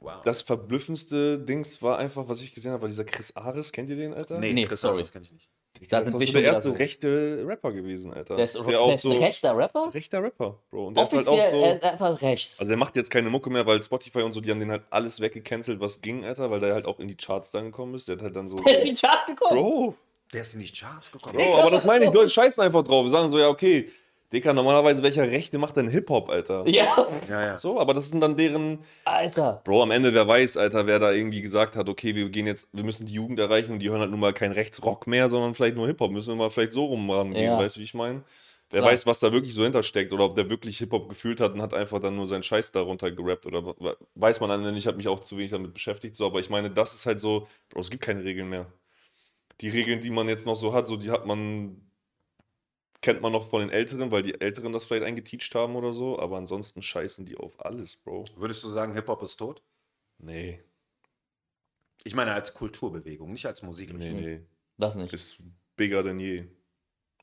wow. 0.00 0.22
das 0.22 0.42
verblüffendste 0.42 1.40
Dings 1.40 1.82
war 1.82 1.98
einfach, 1.98 2.28
was 2.28 2.40
ich 2.42 2.54
gesehen 2.54 2.70
habe, 2.72 2.82
war 2.82 2.88
dieser 2.88 3.04
Chris 3.04 3.34
Ares. 3.34 3.72
Kennt 3.72 3.90
ihr 3.90 3.96
den, 3.96 4.14
Alter? 4.14 4.38
Nee, 4.38 4.52
Nee, 4.52 4.66
Chris 4.66 4.80
sorry. 4.82 4.98
Ares 4.98 5.12
kann 5.12 5.22
ich 5.22 5.32
nicht. 5.32 5.50
Da 5.88 5.96
das 5.96 6.04
sind 6.04 6.18
wir 6.18 6.26
schon 6.26 6.34
der 6.42 6.52
erste 6.52 6.70
so. 6.70 6.74
rechte 6.76 7.44
Rapper 7.46 7.72
gewesen, 7.72 8.12
Alter. 8.12 8.36
Der 8.36 8.44
ist, 8.44 8.54
der 8.54 8.62
der 8.64 8.80
auch 8.80 8.94
ist 8.94 9.02
so 9.02 9.10
ein 9.10 9.18
rechter 9.18 9.56
Rapper? 9.56 9.90
rechter 9.92 10.22
Rapper, 10.22 10.58
Bro. 10.70 10.86
Und 10.88 10.96
der 10.96 11.04
ist 11.04 11.12
halt 11.12 11.28
Offiziell, 11.28 11.48
auch 11.48 11.54
er 11.54 11.68
so. 11.68 11.74
ist 11.74 11.82
einfach 11.84 12.22
rechts. 12.22 12.60
Also 12.60 12.68
der 12.68 12.76
macht 12.76 12.96
jetzt 12.96 13.10
keine 13.10 13.30
Mucke 13.30 13.50
mehr, 13.50 13.66
weil 13.66 13.82
Spotify 13.82 14.22
und 14.22 14.32
so, 14.32 14.40
die 14.40 14.50
haben 14.50 14.60
den 14.60 14.70
halt 14.70 14.82
alles 14.90 15.20
weggecancelt, 15.20 15.80
was 15.80 16.00
ging, 16.00 16.24
Alter, 16.24 16.50
weil 16.50 16.60
der 16.60 16.74
halt 16.74 16.86
auch 16.86 16.98
in 17.00 17.08
die 17.08 17.16
Charts 17.16 17.50
dann 17.50 17.64
gekommen 17.66 17.94
ist. 17.94 18.08
Der 18.08 18.16
hat 18.16 18.22
halt 18.22 18.36
dann 18.36 18.48
so. 18.48 18.56
Der 18.64 18.80
ist 18.80 18.84
in 18.84 18.94
die 18.94 19.00
Charts 19.00 19.26
gekommen. 19.26 19.60
Bro, 19.60 19.94
Der 20.32 20.40
ist 20.40 20.54
in 20.54 20.60
die 20.60 20.72
Charts 20.72 21.12
gekommen. 21.12 21.36
Bro, 21.36 21.56
aber 21.58 21.70
das 21.70 21.84
meine 21.84 22.04
ich, 22.04 22.12
Leute 22.12 22.28
scheißen 22.30 22.62
einfach 22.62 22.82
drauf. 22.84 23.04
Wir 23.04 23.10
sagen 23.10 23.28
so, 23.30 23.38
ja, 23.38 23.48
okay, 23.48 23.90
Dicker, 24.32 24.52
normalerweise 24.54 25.02
welcher 25.02 25.24
Rechte 25.30 25.58
macht 25.58 25.76
denn 25.76 25.88
Hip-Hop, 25.88 26.30
Alter? 26.30 26.66
Ja, 26.66 27.06
Ja, 27.28 27.42
ja. 27.46 27.58
So, 27.58 27.78
aber 27.78 27.92
das 27.94 28.08
sind 28.10 28.20
dann 28.20 28.36
deren. 28.36 28.78
Alter. 29.04 29.60
Bro, 29.64 29.82
am 29.82 29.90
Ende, 29.90 30.14
wer 30.14 30.26
weiß, 30.26 30.56
Alter, 30.56 30.86
wer 30.86 30.98
da 30.98 31.12
irgendwie 31.12 31.42
gesagt 31.42 31.76
hat, 31.76 31.88
okay, 31.88 32.14
wir 32.14 32.28
gehen 32.30 32.46
jetzt, 32.46 32.66
wir 32.72 32.84
müssen 32.84 33.06
die 33.06 33.12
Jugend 33.12 33.38
erreichen 33.38 33.72
und 33.72 33.80
die 33.80 33.90
hören 33.90 34.00
halt 34.00 34.10
nun 34.10 34.20
mal 34.20 34.32
kein 34.32 34.52
Rechtsrock 34.52 35.06
mehr, 35.06 35.28
sondern 35.28 35.54
vielleicht 35.54 35.76
nur 35.76 35.86
Hip-Hop. 35.86 36.10
Müssen 36.10 36.30
wir 36.30 36.36
mal 36.36 36.50
vielleicht 36.50 36.72
so 36.72 36.86
rum 36.86 37.10
rangehen, 37.10 37.44
Ja. 37.44 37.58
weißt 37.58 37.76
du, 37.76 37.80
wie 37.80 37.84
ich 37.84 37.94
meine? 37.94 38.22
Wer 38.70 38.80
Klar. 38.80 38.92
weiß, 38.92 39.04
was 39.04 39.20
da 39.20 39.30
wirklich 39.32 39.52
so 39.52 39.64
hintersteckt 39.64 40.14
oder 40.14 40.24
ob 40.24 40.34
der 40.34 40.48
wirklich 40.48 40.78
Hip-Hop 40.78 41.10
gefühlt 41.10 41.40
hat 41.42 41.52
und 41.52 41.60
hat 41.60 41.74
einfach 41.74 42.00
dann 42.00 42.16
nur 42.16 42.26
seinen 42.26 42.42
Scheiß 42.42 42.72
darunter 42.72 43.10
gerappt 43.10 43.44
oder 43.44 43.74
weiß 44.14 44.40
man 44.40 44.48
dann 44.48 44.62
nicht. 44.62 44.76
Ich 44.78 44.86
habe 44.86 44.96
mich 44.96 45.08
auch 45.08 45.20
zu 45.20 45.36
wenig 45.36 45.50
damit 45.50 45.74
beschäftigt, 45.74 46.16
so, 46.16 46.24
aber 46.24 46.40
ich 46.40 46.48
meine, 46.48 46.70
das 46.70 46.94
ist 46.94 47.04
halt 47.04 47.20
so, 47.20 47.46
Bro, 47.68 47.80
es 47.82 47.90
gibt 47.90 48.02
keine 48.02 48.24
Regeln 48.24 48.48
mehr. 48.48 48.64
Die 49.60 49.68
Regeln, 49.68 50.00
die 50.00 50.08
man 50.08 50.26
jetzt 50.26 50.46
noch 50.46 50.56
so 50.56 50.72
hat, 50.72 50.86
so 50.86 50.96
die 50.96 51.10
hat 51.10 51.26
man, 51.26 51.76
kennt 53.02 53.20
man 53.20 53.32
noch 53.32 53.48
von 53.50 53.60
den 53.60 53.70
Älteren, 53.70 54.10
weil 54.10 54.22
die 54.22 54.40
Älteren 54.40 54.72
das 54.72 54.84
vielleicht 54.84 55.04
eingeteacht 55.04 55.54
haben 55.54 55.76
oder 55.76 55.92
so, 55.92 56.18
aber 56.18 56.38
ansonsten 56.38 56.80
scheißen 56.80 57.26
die 57.26 57.36
auf 57.36 57.62
alles, 57.64 57.96
Bro. 57.96 58.24
Würdest 58.36 58.62
du 58.64 58.68
sagen, 58.68 58.94
Hip-Hop 58.94 59.22
ist 59.22 59.36
tot? 59.36 59.62
Nee, 60.18 60.60
Ich 62.04 62.14
meine 62.14 62.32
als 62.32 62.54
Kulturbewegung, 62.54 63.32
nicht 63.32 63.44
als 63.46 63.62
Musik. 63.62 63.92
nee, 63.92 64.12
nee. 64.12 64.40
Das 64.78 64.94
nicht. 64.96 65.12
Ist 65.12 65.38
bigger 65.76 66.02
denn 66.02 66.18
je. 66.18 66.44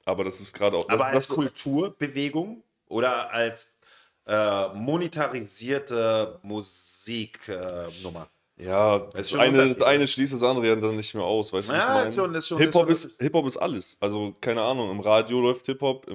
Aber 0.06 0.24
das 0.24 0.40
ist 0.40 0.54
gerade 0.54 0.78
auch. 0.78 0.86
Das, 0.88 1.00
Aber 1.00 1.10
als 1.10 1.28
das, 1.28 1.36
Kulturbewegung 1.36 2.64
oder 2.88 3.32
als 3.32 3.78
äh, 4.26 4.70
monetarisierte 4.74 6.40
Musiknummer? 6.44 7.88
Äh, 7.88 8.04
Nummer? 8.04 8.30
Ja, 8.60 9.00
das 9.00 9.30
schon 9.30 9.40
ein 9.40 9.54
eine, 9.60 9.74
das 9.74 9.88
eine 9.88 10.08
schließt 10.08 10.34
das 10.34 10.44
andere 10.44 10.68
ja 10.68 10.76
dann 10.76 10.96
nicht 10.96 11.14
mehr 11.16 11.24
aus, 11.24 11.52
weißt 11.54 11.70
du, 11.70 11.74
was 11.74 11.80
Ja, 11.80 12.10
ich 12.10 12.16
meine? 12.18 12.38
ist 12.38 12.48
schon- 12.48 12.58
Hip-Hop 12.60 12.90
ist 12.90 13.04
schon- 13.04 13.12
Hip-Hop 13.26 13.46
ist 13.48 13.58
alles. 13.58 13.98
Also, 14.02 14.36
keine 14.42 14.62
Ahnung, 14.62 14.92
im 14.92 15.00
Radio 15.00 15.40
läuft 15.40 15.66
Hip-Hop, 15.68 16.06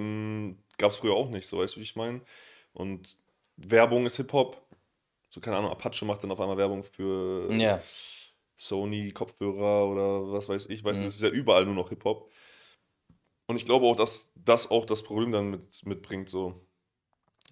gab 0.79 0.91
es 0.91 0.97
früher 0.97 1.15
auch 1.15 1.29
nicht, 1.31 1.47
so 1.49 1.59
weißt 1.59 1.77
du, 1.77 1.81
wie 1.81 1.85
ich 1.85 1.97
meine? 1.97 2.21
Und 2.73 3.16
Werbung 3.57 4.05
ist 4.07 4.16
Hip-Hop. 4.16 4.61
So, 5.31 5.41
keine 5.41 5.57
Ahnung, 5.57 5.71
Apache 5.71 6.05
macht 6.05 6.23
dann 6.23 6.31
auf 6.33 6.41
einmal 6.41 6.57
Werbung 6.57 6.83
für 6.85 7.51
Ja. 7.53 7.81
Sony, 8.57 9.11
Kopfhörer 9.12 9.87
oder 9.89 10.33
was 10.33 10.49
weiß 10.49 10.66
ich, 10.66 10.85
weißt 10.85 10.99
du, 11.01 11.03
Mhm. 11.03 11.07
das 11.07 11.15
ist 11.16 11.23
ja 11.23 11.29
überall 11.29 11.65
nur 11.65 11.75
noch 11.75 11.89
Hip-Hop. 11.89 12.31
Und 13.47 13.57
ich 13.57 13.65
glaube 13.65 13.87
auch, 13.87 13.97
dass 13.97 14.31
das 14.37 14.71
auch 14.71 14.87
das 14.87 15.03
Problem 15.03 15.33
dann 15.33 15.51
mit, 15.51 15.85
mitbringt, 15.87 16.29
so. 16.29 16.55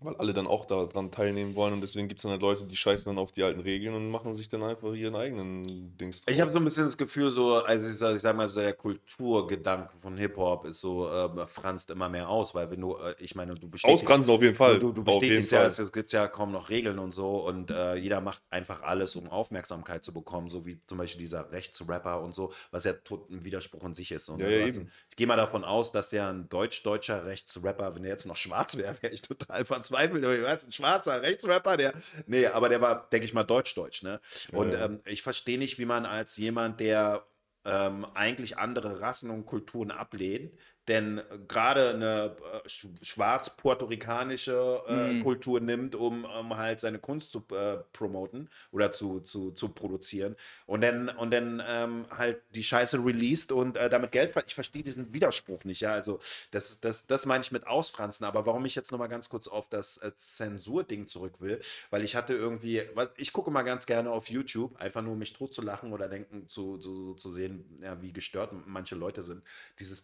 Weil 0.04 0.16
alle 0.16 0.32
dann 0.32 0.46
auch 0.46 0.64
daran 0.64 1.10
teilnehmen 1.10 1.54
wollen 1.54 1.74
und 1.74 1.80
deswegen 1.80 2.08
gibt 2.08 2.18
es 2.18 2.22
dann 2.22 2.32
halt 2.32 2.42
Leute, 2.42 2.64
die 2.64 2.76
scheißen 2.76 3.10
dann 3.10 3.22
auf 3.22 3.32
die 3.32 3.42
alten 3.42 3.60
Regeln 3.60 3.94
und 3.94 4.10
machen 4.10 4.34
sich 4.34 4.48
dann 4.48 4.62
einfach 4.62 4.92
ihren 4.92 5.14
eigenen 5.14 5.96
Dings. 5.98 6.22
Ich 6.26 6.40
habe 6.40 6.50
so 6.50 6.58
ein 6.58 6.64
bisschen 6.64 6.84
das 6.84 6.98
Gefühl, 6.98 7.30
so, 7.30 7.56
also 7.56 7.90
ich 7.90 7.98
sag, 7.98 8.16
ich 8.16 8.22
sag 8.22 8.36
mal, 8.36 8.48
so 8.48 8.60
der 8.60 8.72
Kulturgedanke 8.72 9.96
von 10.00 10.16
Hip-Hop 10.16 10.66
ist 10.66 10.80
so, 10.80 11.08
äh, 11.08 11.46
franzt 11.46 11.90
immer 11.90 12.08
mehr 12.08 12.28
aus, 12.28 12.54
weil 12.54 12.70
wenn 12.70 12.80
du, 12.80 12.96
äh, 12.96 13.14
ich 13.18 13.34
meine, 13.34 13.54
du 13.54 13.68
bestätigst. 13.68 14.04
Ausgrenzen 14.04 14.32
auf 14.32 14.42
jeden 14.42 14.56
Fall. 14.56 14.78
Du, 14.78 14.92
du 14.92 15.04
bestätigst 15.04 15.52
ja, 15.52 15.64
es, 15.64 15.78
es 15.78 15.92
gibt 15.92 16.12
ja 16.12 16.28
kaum 16.28 16.52
noch 16.52 16.70
Regeln 16.70 16.98
und 16.98 17.12
so 17.12 17.46
und 17.46 17.70
äh, 17.70 17.94
jeder 17.94 18.20
macht 18.20 18.42
einfach 18.50 18.82
alles, 18.82 19.16
um 19.16 19.28
Aufmerksamkeit 19.28 20.04
zu 20.04 20.12
bekommen, 20.12 20.48
so 20.48 20.66
wie 20.66 20.80
zum 20.80 20.98
Beispiel 20.98 21.20
dieser 21.20 21.50
Rechtsrapper 21.52 22.20
und 22.20 22.34
so, 22.34 22.52
was 22.70 22.84
ja 22.84 22.92
tot 22.92 23.30
ein 23.30 23.44
Widerspruch 23.44 23.84
in 23.84 23.94
sich 23.94 24.12
ist. 24.12 24.28
Und 24.28 24.40
Ja, 24.40 24.48
ja, 24.48 24.66
ich 24.66 24.80
gehe 25.16 25.26
mal 25.26 25.36
davon 25.36 25.64
aus, 25.64 25.92
dass 25.92 26.10
der 26.10 26.28
ein 26.28 26.48
deutsch-deutscher 26.48 27.24
Rechtsrapper, 27.24 27.94
wenn 27.94 28.02
der 28.02 28.12
jetzt 28.12 28.26
noch 28.26 28.36
schwarz 28.36 28.76
wäre, 28.76 28.96
wäre 29.00 29.12
ich 29.12 29.22
total 29.22 29.64
verzweifelt. 29.64 29.91
Aber 29.94 30.34
ich 30.34 30.42
weiß, 30.42 30.66
ein 30.66 30.72
schwarzer 30.72 31.22
Rechtsrapper, 31.22 31.76
der, 31.76 31.92
nee, 32.26 32.46
aber 32.46 32.68
der 32.68 32.80
war, 32.80 33.08
denke 33.10 33.24
ich 33.24 33.34
mal, 33.34 33.44
deutsch-deutsch, 33.44 34.02
ne? 34.02 34.20
Und 34.52 34.74
ähm, 34.74 35.00
ich 35.04 35.22
verstehe 35.22 35.58
nicht, 35.58 35.78
wie 35.78 35.84
man 35.84 36.06
als 36.06 36.36
jemand, 36.36 36.80
der 36.80 37.26
ähm, 37.64 38.06
eigentlich 38.14 38.58
andere 38.58 39.00
Rassen 39.00 39.30
und 39.30 39.46
Kulturen 39.46 39.90
ablehnt. 39.90 40.52
Denn 40.88 41.20
gerade 41.48 41.90
eine 41.90 42.36
sch- 42.66 42.88
schwarz-puerto-ricanische 43.04 44.82
äh, 45.12 45.14
Mhm. 45.14 45.16
Kultur 45.20 45.60
nimmt, 45.60 45.94
um, 45.94 46.24
um 46.24 46.56
halt 46.56 46.80
seine 46.80 46.98
Kunst 46.98 47.32
zu 47.32 47.44
äh, 47.54 47.78
promoten 47.92 48.48
oder 48.72 48.90
zu, 48.92 49.20
zu, 49.20 49.52
zu 49.52 49.68
produzieren 49.68 50.36
und 50.66 50.80
dann, 50.82 51.08
und 51.10 51.32
dann 51.32 51.62
ähm, 51.66 52.06
halt 52.10 52.40
die 52.54 52.64
Scheiße 52.64 52.98
released 53.04 53.52
und 53.52 53.76
äh, 53.76 53.88
damit 53.90 54.12
Geld 54.12 54.32
verdient. 54.32 54.50
Ich 54.50 54.54
verstehe 54.54 54.82
diesen 54.82 55.12
Widerspruch 55.14 55.64
nicht, 55.64 55.80
ja. 55.80 55.92
Also 55.92 56.18
das, 56.50 56.80
das, 56.80 57.06
das 57.06 57.26
meine 57.26 57.42
ich 57.42 57.52
mit 57.52 57.66
Ausfranzen. 57.66 58.24
Aber 58.26 58.46
warum 58.46 58.64
ich 58.64 58.74
jetzt 58.74 58.90
nochmal 58.92 59.08
ganz 59.08 59.28
kurz 59.28 59.46
auf 59.48 59.68
das 59.68 59.98
äh, 59.98 60.12
Zensurding 60.16 61.06
zurück 61.06 61.40
will, 61.40 61.60
weil 61.90 62.02
ich 62.02 62.16
hatte 62.16 62.34
irgendwie, 62.34 62.82
was, 62.94 63.10
ich 63.16 63.32
gucke 63.32 63.50
mal 63.50 63.62
ganz 63.62 63.86
gerne 63.86 64.10
auf 64.10 64.28
YouTube, 64.30 64.76
einfach 64.80 65.02
nur 65.02 65.12
um 65.12 65.18
mich 65.18 65.32
tot 65.32 65.54
zu 65.54 65.62
lachen 65.62 65.92
oder 65.92 66.08
denken, 66.08 66.48
zu, 66.48 66.78
zu, 66.78 67.14
zu 67.14 67.30
sehen, 67.30 67.64
ja, 67.82 68.00
wie 68.02 68.12
gestört 68.12 68.52
manche 68.66 68.94
Leute 68.96 69.22
sind. 69.22 69.42
Dieses 69.78 70.02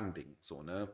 13-Fragen-Ding, 0.00 0.36
so, 0.40 0.62
ne? 0.62 0.88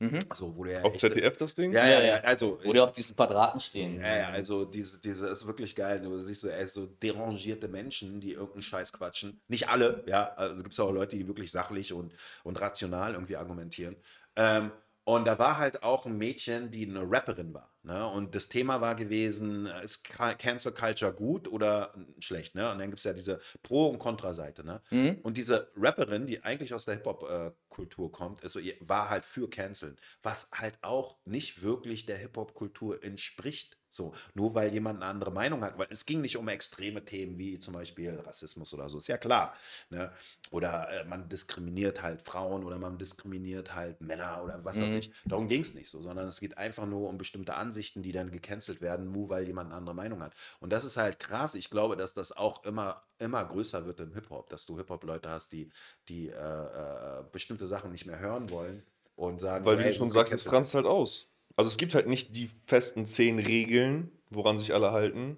Mhm. 0.00 0.20
So, 0.32 0.56
wo 0.56 0.62
der 0.62 0.84
Auf 0.84 0.92
echt- 0.92 1.00
ZDF 1.00 1.36
das 1.38 1.54
Ding? 1.54 1.72
Ja, 1.72 1.84
Ja, 1.84 1.90
ja, 1.94 2.00
ja, 2.00 2.06
ja. 2.18 2.22
also. 2.22 2.60
Wo 2.62 2.72
die 2.72 2.78
auf 2.78 2.92
diesen 2.92 3.16
Quadraten 3.16 3.58
stehen. 3.58 4.00
Ja, 4.00 4.16
ja, 4.16 4.28
also 4.28 4.64
diese, 4.64 5.00
diese 5.00 5.26
ist 5.26 5.44
wirklich 5.48 5.74
geil. 5.74 6.00
Du 6.00 6.20
siehst 6.20 6.42
so, 6.42 6.48
ey, 6.48 6.68
so 6.68 6.86
derangierte 6.86 7.66
Menschen, 7.66 8.20
die 8.20 8.32
irgendeinen 8.34 8.62
Scheiß 8.62 8.92
quatschen. 8.92 9.40
Nicht 9.48 9.68
alle, 9.68 10.04
ja. 10.06 10.32
Also 10.36 10.62
gibt 10.62 10.72
es 10.72 10.78
auch 10.78 10.92
Leute, 10.92 11.16
die 11.16 11.26
wirklich 11.26 11.50
sachlich 11.50 11.92
und, 11.92 12.12
und 12.44 12.60
rational 12.60 13.14
irgendwie 13.14 13.36
argumentieren. 13.36 13.96
Ähm, 14.36 14.70
und 15.08 15.24
da 15.26 15.38
war 15.38 15.56
halt 15.56 15.82
auch 15.82 16.04
ein 16.04 16.18
Mädchen, 16.18 16.70
die 16.70 16.86
eine 16.86 17.00
Rapperin 17.02 17.54
war. 17.54 17.74
Ne? 17.82 18.06
Und 18.06 18.34
das 18.34 18.50
Thema 18.50 18.82
war 18.82 18.94
gewesen, 18.94 19.64
äh, 19.64 19.82
ist 19.82 20.04
Ca- 20.04 20.34
Cancel 20.34 20.72
Culture 20.72 21.14
gut 21.14 21.48
oder 21.48 21.94
schlecht? 22.18 22.54
Ne? 22.54 22.70
Und 22.70 22.78
dann 22.78 22.90
gibt 22.90 22.98
es 22.98 23.04
ja 23.04 23.14
diese 23.14 23.40
Pro- 23.62 23.86
und 23.88 23.98
Kontraseite. 23.98 24.64
Ne? 24.66 24.82
Mhm. 24.90 25.20
Und 25.22 25.38
diese 25.38 25.72
Rapperin, 25.76 26.26
die 26.26 26.44
eigentlich 26.44 26.74
aus 26.74 26.84
der 26.84 26.96
Hip-Hop-Kultur 26.96 28.12
kommt, 28.12 28.42
ist 28.44 28.52
so, 28.52 28.60
war 28.80 29.08
halt 29.08 29.24
für 29.24 29.48
Canceln, 29.48 29.96
was 30.20 30.50
halt 30.52 30.78
auch 30.82 31.16
nicht 31.24 31.62
wirklich 31.62 32.04
der 32.04 32.18
Hip-Hop-Kultur 32.18 33.02
entspricht. 33.02 33.77
So, 33.90 34.12
nur 34.34 34.54
weil 34.54 34.72
jemand 34.72 35.02
eine 35.02 35.10
andere 35.10 35.30
Meinung 35.32 35.62
hat, 35.62 35.78
weil 35.78 35.86
es 35.90 36.04
ging 36.06 36.20
nicht 36.20 36.36
um 36.36 36.48
extreme 36.48 37.04
Themen 37.04 37.38
wie 37.38 37.58
zum 37.58 37.74
Beispiel 37.74 38.18
Rassismus 38.20 38.72
oder 38.74 38.88
so, 38.88 38.98
ist 38.98 39.08
ja 39.08 39.16
klar. 39.18 39.54
Ne? 39.90 40.12
Oder 40.50 40.90
äh, 40.90 41.04
man 41.04 41.28
diskriminiert 41.28 42.02
halt 42.02 42.22
Frauen 42.22 42.64
oder 42.64 42.78
man 42.78 42.98
diskriminiert 42.98 43.74
halt 43.74 44.00
Männer 44.00 44.42
oder 44.44 44.64
was 44.64 44.80
weiß 44.80 44.92
Mhm. 44.92 44.98
ich. 44.98 45.10
Darum 45.28 45.48
ging 45.48 45.62
es 45.62 45.74
nicht 45.74 45.90
so, 45.90 46.00
sondern 46.00 46.26
es 46.28 46.40
geht 46.40 46.58
einfach 46.58 46.86
nur 46.86 47.08
um 47.08 47.18
bestimmte 47.18 47.54
Ansichten, 47.54 48.02
die 48.02 48.12
dann 48.12 48.30
gecancelt 48.30 48.80
werden, 48.80 49.10
nur 49.12 49.28
weil 49.30 49.46
jemand 49.46 49.68
eine 49.70 49.76
andere 49.78 49.94
Meinung 49.94 50.22
hat. 50.22 50.34
Und 50.60 50.72
das 50.72 50.84
ist 50.84 50.96
halt 50.96 51.18
krass. 51.18 51.54
Ich 51.54 51.70
glaube, 51.70 51.96
dass 51.96 52.14
das 52.14 52.32
auch 52.36 52.64
immer, 52.64 53.02
immer 53.18 53.44
größer 53.44 53.86
wird 53.86 54.00
im 54.00 54.12
Hip-Hop, 54.14 54.48
dass 54.50 54.66
du 54.66 54.76
Hip-Hop-Leute 54.76 55.30
hast, 55.30 55.52
die, 55.52 55.70
die 56.08 56.28
äh, 56.28 56.34
äh, 56.34 57.24
bestimmte 57.32 57.66
Sachen 57.66 57.90
nicht 57.92 58.06
mehr 58.06 58.18
hören 58.18 58.50
wollen. 58.50 58.82
und 59.16 59.40
sagen, 59.40 59.64
Weil, 59.64 59.76
so, 59.76 59.78
wie 59.78 59.84
ey, 59.84 59.90
du 59.90 59.94
schon 59.94 60.10
sagst, 60.10 60.32
es 60.32 60.44
franzt 60.44 60.74
halt 60.74 60.86
aus. 60.86 61.30
Also 61.58 61.66
es 61.66 61.76
gibt 61.76 61.96
halt 61.96 62.06
nicht 62.06 62.36
die 62.36 62.48
festen 62.66 63.04
zehn 63.04 63.40
Regeln, 63.40 64.12
woran 64.30 64.58
sich 64.58 64.74
alle 64.74 64.92
halten, 64.92 65.36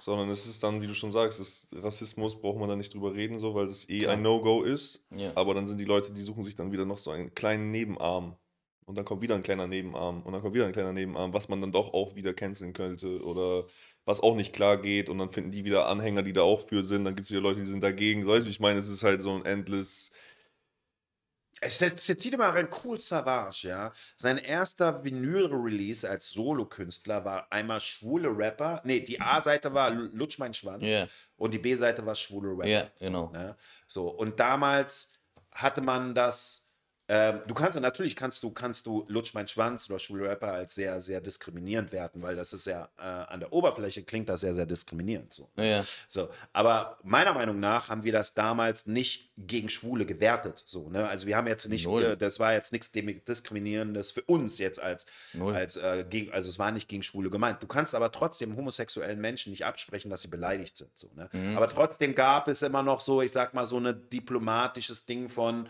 sondern 0.00 0.30
es 0.30 0.46
ist 0.46 0.62
dann, 0.62 0.80
wie 0.80 0.86
du 0.86 0.94
schon 0.94 1.12
sagst, 1.12 1.38
ist 1.38 1.76
Rassismus, 1.76 2.40
braucht 2.40 2.58
man 2.58 2.70
da 2.70 2.76
nicht 2.76 2.94
drüber 2.94 3.12
reden, 3.12 3.38
so, 3.38 3.54
weil 3.54 3.66
das 3.66 3.86
eh 3.90 4.00
Klar. 4.00 4.14
ein 4.14 4.22
No-Go 4.22 4.62
ist. 4.62 5.04
Ja. 5.14 5.32
Aber 5.34 5.52
dann 5.52 5.66
sind 5.66 5.76
die 5.76 5.84
Leute, 5.84 6.12
die 6.12 6.22
suchen 6.22 6.44
sich 6.44 6.56
dann 6.56 6.72
wieder 6.72 6.86
noch 6.86 6.96
so 6.96 7.10
einen 7.10 7.34
kleinen 7.34 7.70
Nebenarm. 7.72 8.36
Und 8.86 8.96
dann 8.96 9.04
kommt 9.04 9.20
wieder 9.20 9.34
ein 9.34 9.42
kleiner 9.42 9.66
Nebenarm. 9.66 10.22
Und 10.22 10.32
dann 10.32 10.40
kommt 10.40 10.54
wieder 10.54 10.64
ein 10.64 10.72
kleiner 10.72 10.94
Nebenarm, 10.94 11.34
was 11.34 11.50
man 11.50 11.60
dann 11.60 11.72
doch 11.72 11.92
auch 11.92 12.14
wieder 12.14 12.32
canceln 12.32 12.72
könnte 12.72 13.22
oder 13.22 13.66
was 14.06 14.22
auch 14.22 14.36
nicht 14.36 14.54
klar 14.54 14.80
geht. 14.80 15.10
Und 15.10 15.18
dann 15.18 15.28
finden 15.28 15.50
die 15.50 15.66
wieder 15.66 15.88
Anhänger, 15.88 16.22
die 16.22 16.32
da 16.32 16.40
auch 16.40 16.66
für 16.66 16.84
sind. 16.84 17.04
Dann 17.04 17.16
gibt 17.16 17.26
es 17.26 17.30
wieder 17.30 17.42
Leute, 17.42 17.60
die 17.60 17.66
sind 17.66 17.84
dagegen. 17.84 18.22
So, 18.22 18.30
weißt 18.30 18.46
du, 18.46 18.50
ich 18.50 18.60
meine? 18.60 18.78
Es 18.78 18.88
ist 18.88 19.04
halt 19.04 19.20
so 19.20 19.34
ein 19.34 19.44
endless. 19.44 20.10
Mal 21.62 22.50
rein, 22.50 22.68
Cool 22.84 22.98
Savage, 23.00 23.68
ja. 23.68 23.92
Sein 24.16 24.38
erster 24.38 25.04
Vinyl-Release 25.04 26.08
als 26.08 26.30
Solokünstler 26.30 27.24
war 27.24 27.52
einmal 27.52 27.80
schwule 27.80 28.28
Rapper. 28.36 28.80
Nee, 28.84 29.00
die 29.00 29.20
A-Seite 29.20 29.72
war 29.74 29.90
Lutsch 29.90 30.38
mein 30.38 30.54
Schwanz 30.54 30.84
Ja. 30.84 31.06
und 31.36 31.52
die 31.52 31.58
B-Seite 31.58 32.04
war 32.06 32.14
schwule 32.14 32.50
Rapper. 32.50 32.68
Ja, 32.68 32.90
so, 32.98 33.06
genau. 33.06 33.30
Ne? 33.30 33.56
So, 33.86 34.08
und 34.08 34.40
damals 34.40 35.12
hatte 35.52 35.80
man 35.80 36.14
das. 36.14 36.59
Ähm, 37.12 37.40
du 37.44 37.54
kannst 37.54 37.80
natürlich 37.80 38.14
kannst 38.14 38.44
du 38.44 38.50
kannst 38.50 38.86
du 38.86 39.04
Lutsch 39.08 39.34
mein 39.34 39.48
Schwanz 39.48 39.90
oder 39.90 39.98
schwule 39.98 40.28
Rapper 40.28 40.52
als 40.52 40.76
sehr 40.76 41.00
sehr 41.00 41.20
diskriminierend 41.20 41.90
werten, 41.90 42.22
weil 42.22 42.36
das 42.36 42.52
ist 42.52 42.66
ja 42.66 42.88
äh, 42.98 43.02
an 43.02 43.40
der 43.40 43.52
Oberfläche 43.52 44.04
klingt 44.04 44.28
das 44.28 44.42
sehr 44.42 44.54
sehr 44.54 44.66
diskriminierend 44.66 45.34
so. 45.34 45.48
Ja. 45.56 45.84
So, 46.06 46.28
aber 46.52 46.98
meiner 47.02 47.32
Meinung 47.32 47.58
nach 47.58 47.88
haben 47.88 48.04
wir 48.04 48.12
das 48.12 48.34
damals 48.34 48.86
nicht 48.86 49.30
gegen 49.46 49.68
Schwule 49.68 50.06
gewertet. 50.06 50.62
So, 50.64 50.88
ne? 50.88 51.08
Also 51.08 51.26
wir 51.26 51.36
haben 51.36 51.46
jetzt 51.46 51.68
nicht, 51.68 51.86
äh, 51.86 52.16
das 52.16 52.40
war 52.40 52.52
jetzt 52.52 52.72
nichts 52.72 52.92
diskriminierendes 52.92 54.10
für 54.12 54.22
uns 54.22 54.58
jetzt 54.58 54.80
als, 54.80 55.06
Null. 55.32 55.54
als 55.54 55.76
äh, 55.76 56.04
gegen, 56.08 56.32
also 56.32 56.48
es 56.48 56.58
war 56.58 56.70
nicht 56.70 56.88
gegen 56.88 57.02
Schwule 57.02 57.30
gemeint. 57.30 57.62
Du 57.62 57.66
kannst 57.66 57.94
aber 57.94 58.12
trotzdem 58.12 58.56
homosexuellen 58.56 59.20
Menschen 59.20 59.50
nicht 59.50 59.64
absprechen, 59.64 60.10
dass 60.10 60.22
sie 60.22 60.28
beleidigt 60.28 60.76
sind. 60.76 60.90
So, 60.94 61.10
ne? 61.14 61.28
Mhm. 61.32 61.56
Aber 61.56 61.68
trotzdem 61.68 62.14
gab 62.14 62.48
es 62.48 62.62
immer 62.62 62.82
noch 62.82 63.00
so, 63.00 63.22
ich 63.22 63.32
sag 63.32 63.54
mal, 63.54 63.66
so 63.66 63.78
ein 63.78 64.08
diplomatisches 64.10 65.06
Ding 65.06 65.28
von, 65.28 65.68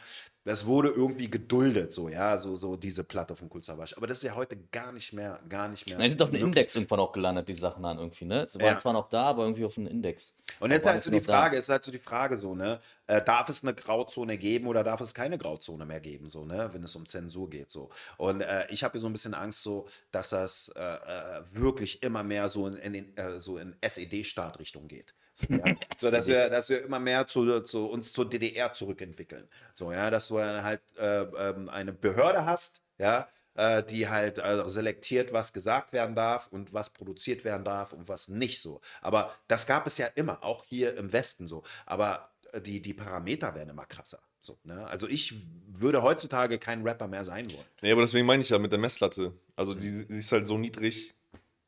das 0.50 0.66
wurde 0.66 0.88
irgendwie 0.88 1.30
geduldet, 1.30 1.92
so, 1.92 2.08
ja, 2.08 2.36
so, 2.36 2.56
so 2.56 2.74
diese 2.74 3.04
Platte 3.04 3.36
von 3.36 3.48
Savage. 3.62 3.96
Aber 3.96 4.08
das 4.08 4.18
ist 4.18 4.24
ja 4.24 4.34
heute 4.34 4.56
gar 4.72 4.90
nicht 4.90 5.12
mehr, 5.12 5.38
gar 5.48 5.68
nicht 5.68 5.86
mehr. 5.86 5.96
Na, 5.96 6.02
die 6.02 6.10
sind 6.10 6.20
auf 6.22 6.30
dem 6.30 6.40
möglich. 6.40 6.46
Index 6.48 6.74
irgendwann 6.74 6.98
auch 6.98 7.12
gelandet, 7.12 7.46
die 7.46 7.54
Sachen 7.54 7.84
dann 7.84 7.98
irgendwie, 7.98 8.24
ne? 8.24 8.48
Sie 8.48 8.58
waren 8.60 8.72
Ja. 8.72 8.78
zwar 8.78 8.92
noch 8.92 9.08
da, 9.08 9.26
aber 9.26 9.44
irgendwie 9.44 9.64
auf 9.64 9.74
dem 9.74 9.86
Index. 9.86 10.36
Und 10.58 10.72
jetzt 10.72 10.82
Aber 10.86 10.94
halt 10.94 11.04
so 11.04 11.10
die 11.12 11.18
noch 11.18 11.26
da. 11.26 11.40
Frage, 11.42 11.56
ist 11.56 11.68
halt 11.68 11.84
so 11.84 11.92
die 11.92 12.00
Frage 12.00 12.36
so, 12.36 12.56
ne? 12.56 12.80
Äh, 13.06 13.22
darf 13.22 13.48
es 13.48 13.62
eine 13.62 13.74
Grauzone 13.74 14.38
geben 14.38 14.66
oder 14.66 14.82
darf 14.82 15.00
es 15.00 15.14
keine 15.14 15.38
Grauzone 15.38 15.86
mehr 15.86 16.00
geben, 16.00 16.26
so, 16.26 16.44
ne? 16.44 16.68
Wenn 16.72 16.82
es 16.82 16.96
um 16.96 17.06
Zensur 17.06 17.48
geht, 17.48 17.70
so. 17.70 17.88
Und 18.16 18.40
äh, 18.40 18.66
ich 18.70 18.82
habe 18.82 18.98
so 18.98 19.06
ein 19.06 19.12
bisschen 19.12 19.34
Angst, 19.34 19.62
so, 19.62 19.86
dass 20.10 20.30
das 20.30 20.72
äh, 20.74 20.80
äh, 20.80 21.42
wirklich 21.52 22.02
immer 22.02 22.24
mehr 22.24 22.48
so 22.48 22.66
in, 22.66 22.74
in, 22.74 22.92
den, 22.92 23.16
äh, 23.16 23.38
so 23.38 23.56
in 23.56 23.76
SED-Startrichtung 23.80 24.88
geht. 24.88 25.14
So, 25.40 25.54
ja? 25.54 25.76
so 25.96 26.10
dass, 26.10 26.26
wir, 26.26 26.50
dass 26.50 26.68
wir 26.68 26.84
immer 26.84 26.98
mehr 26.98 27.26
zu, 27.26 27.60
zu 27.60 27.86
uns 27.86 28.12
zur 28.12 28.28
DDR 28.28 28.72
zurückentwickeln. 28.72 29.48
So, 29.74 29.92
ja, 29.92 30.10
dass 30.10 30.28
du 30.28 30.36
dann 30.38 30.62
halt 30.62 30.80
äh, 30.98 31.22
ähm, 31.22 31.68
eine 31.68 31.92
Behörde 31.92 32.44
hast, 32.44 32.82
ja, 32.98 33.28
äh, 33.54 33.82
die 33.82 34.08
halt 34.08 34.38
äh, 34.38 34.68
selektiert, 34.68 35.32
was 35.32 35.52
gesagt 35.52 35.92
werden 35.92 36.14
darf 36.14 36.48
und 36.48 36.72
was 36.72 36.90
produziert 36.90 37.44
werden 37.44 37.64
darf 37.64 37.92
und 37.92 38.08
was 38.08 38.28
nicht 38.28 38.62
so. 38.62 38.80
Aber 39.02 39.34
das 39.48 39.66
gab 39.66 39.86
es 39.86 39.98
ja 39.98 40.06
immer, 40.06 40.44
auch 40.44 40.64
hier 40.64 40.96
im 40.96 41.12
Westen 41.12 41.46
so. 41.46 41.62
Aber 41.86 42.30
äh, 42.52 42.60
die, 42.60 42.80
die 42.80 42.94
Parameter 42.94 43.54
werden 43.54 43.70
immer 43.70 43.86
krasser. 43.86 44.20
So, 44.40 44.58
ne? 44.64 44.86
Also 44.86 45.06
ich 45.06 45.34
würde 45.66 46.02
heutzutage 46.02 46.58
kein 46.58 46.82
Rapper 46.82 47.08
mehr 47.08 47.24
sein 47.24 47.46
wollen. 47.52 47.66
Nee, 47.82 47.92
aber 47.92 48.00
deswegen 48.00 48.26
meine 48.26 48.42
ich 48.42 48.48
ja 48.48 48.58
mit 48.58 48.72
der 48.72 48.78
Messlatte. 48.78 49.34
Also 49.56 49.74
die, 49.74 50.06
die 50.06 50.18
ist 50.18 50.32
halt 50.32 50.46
so 50.46 50.56
niedrig, 50.56 51.14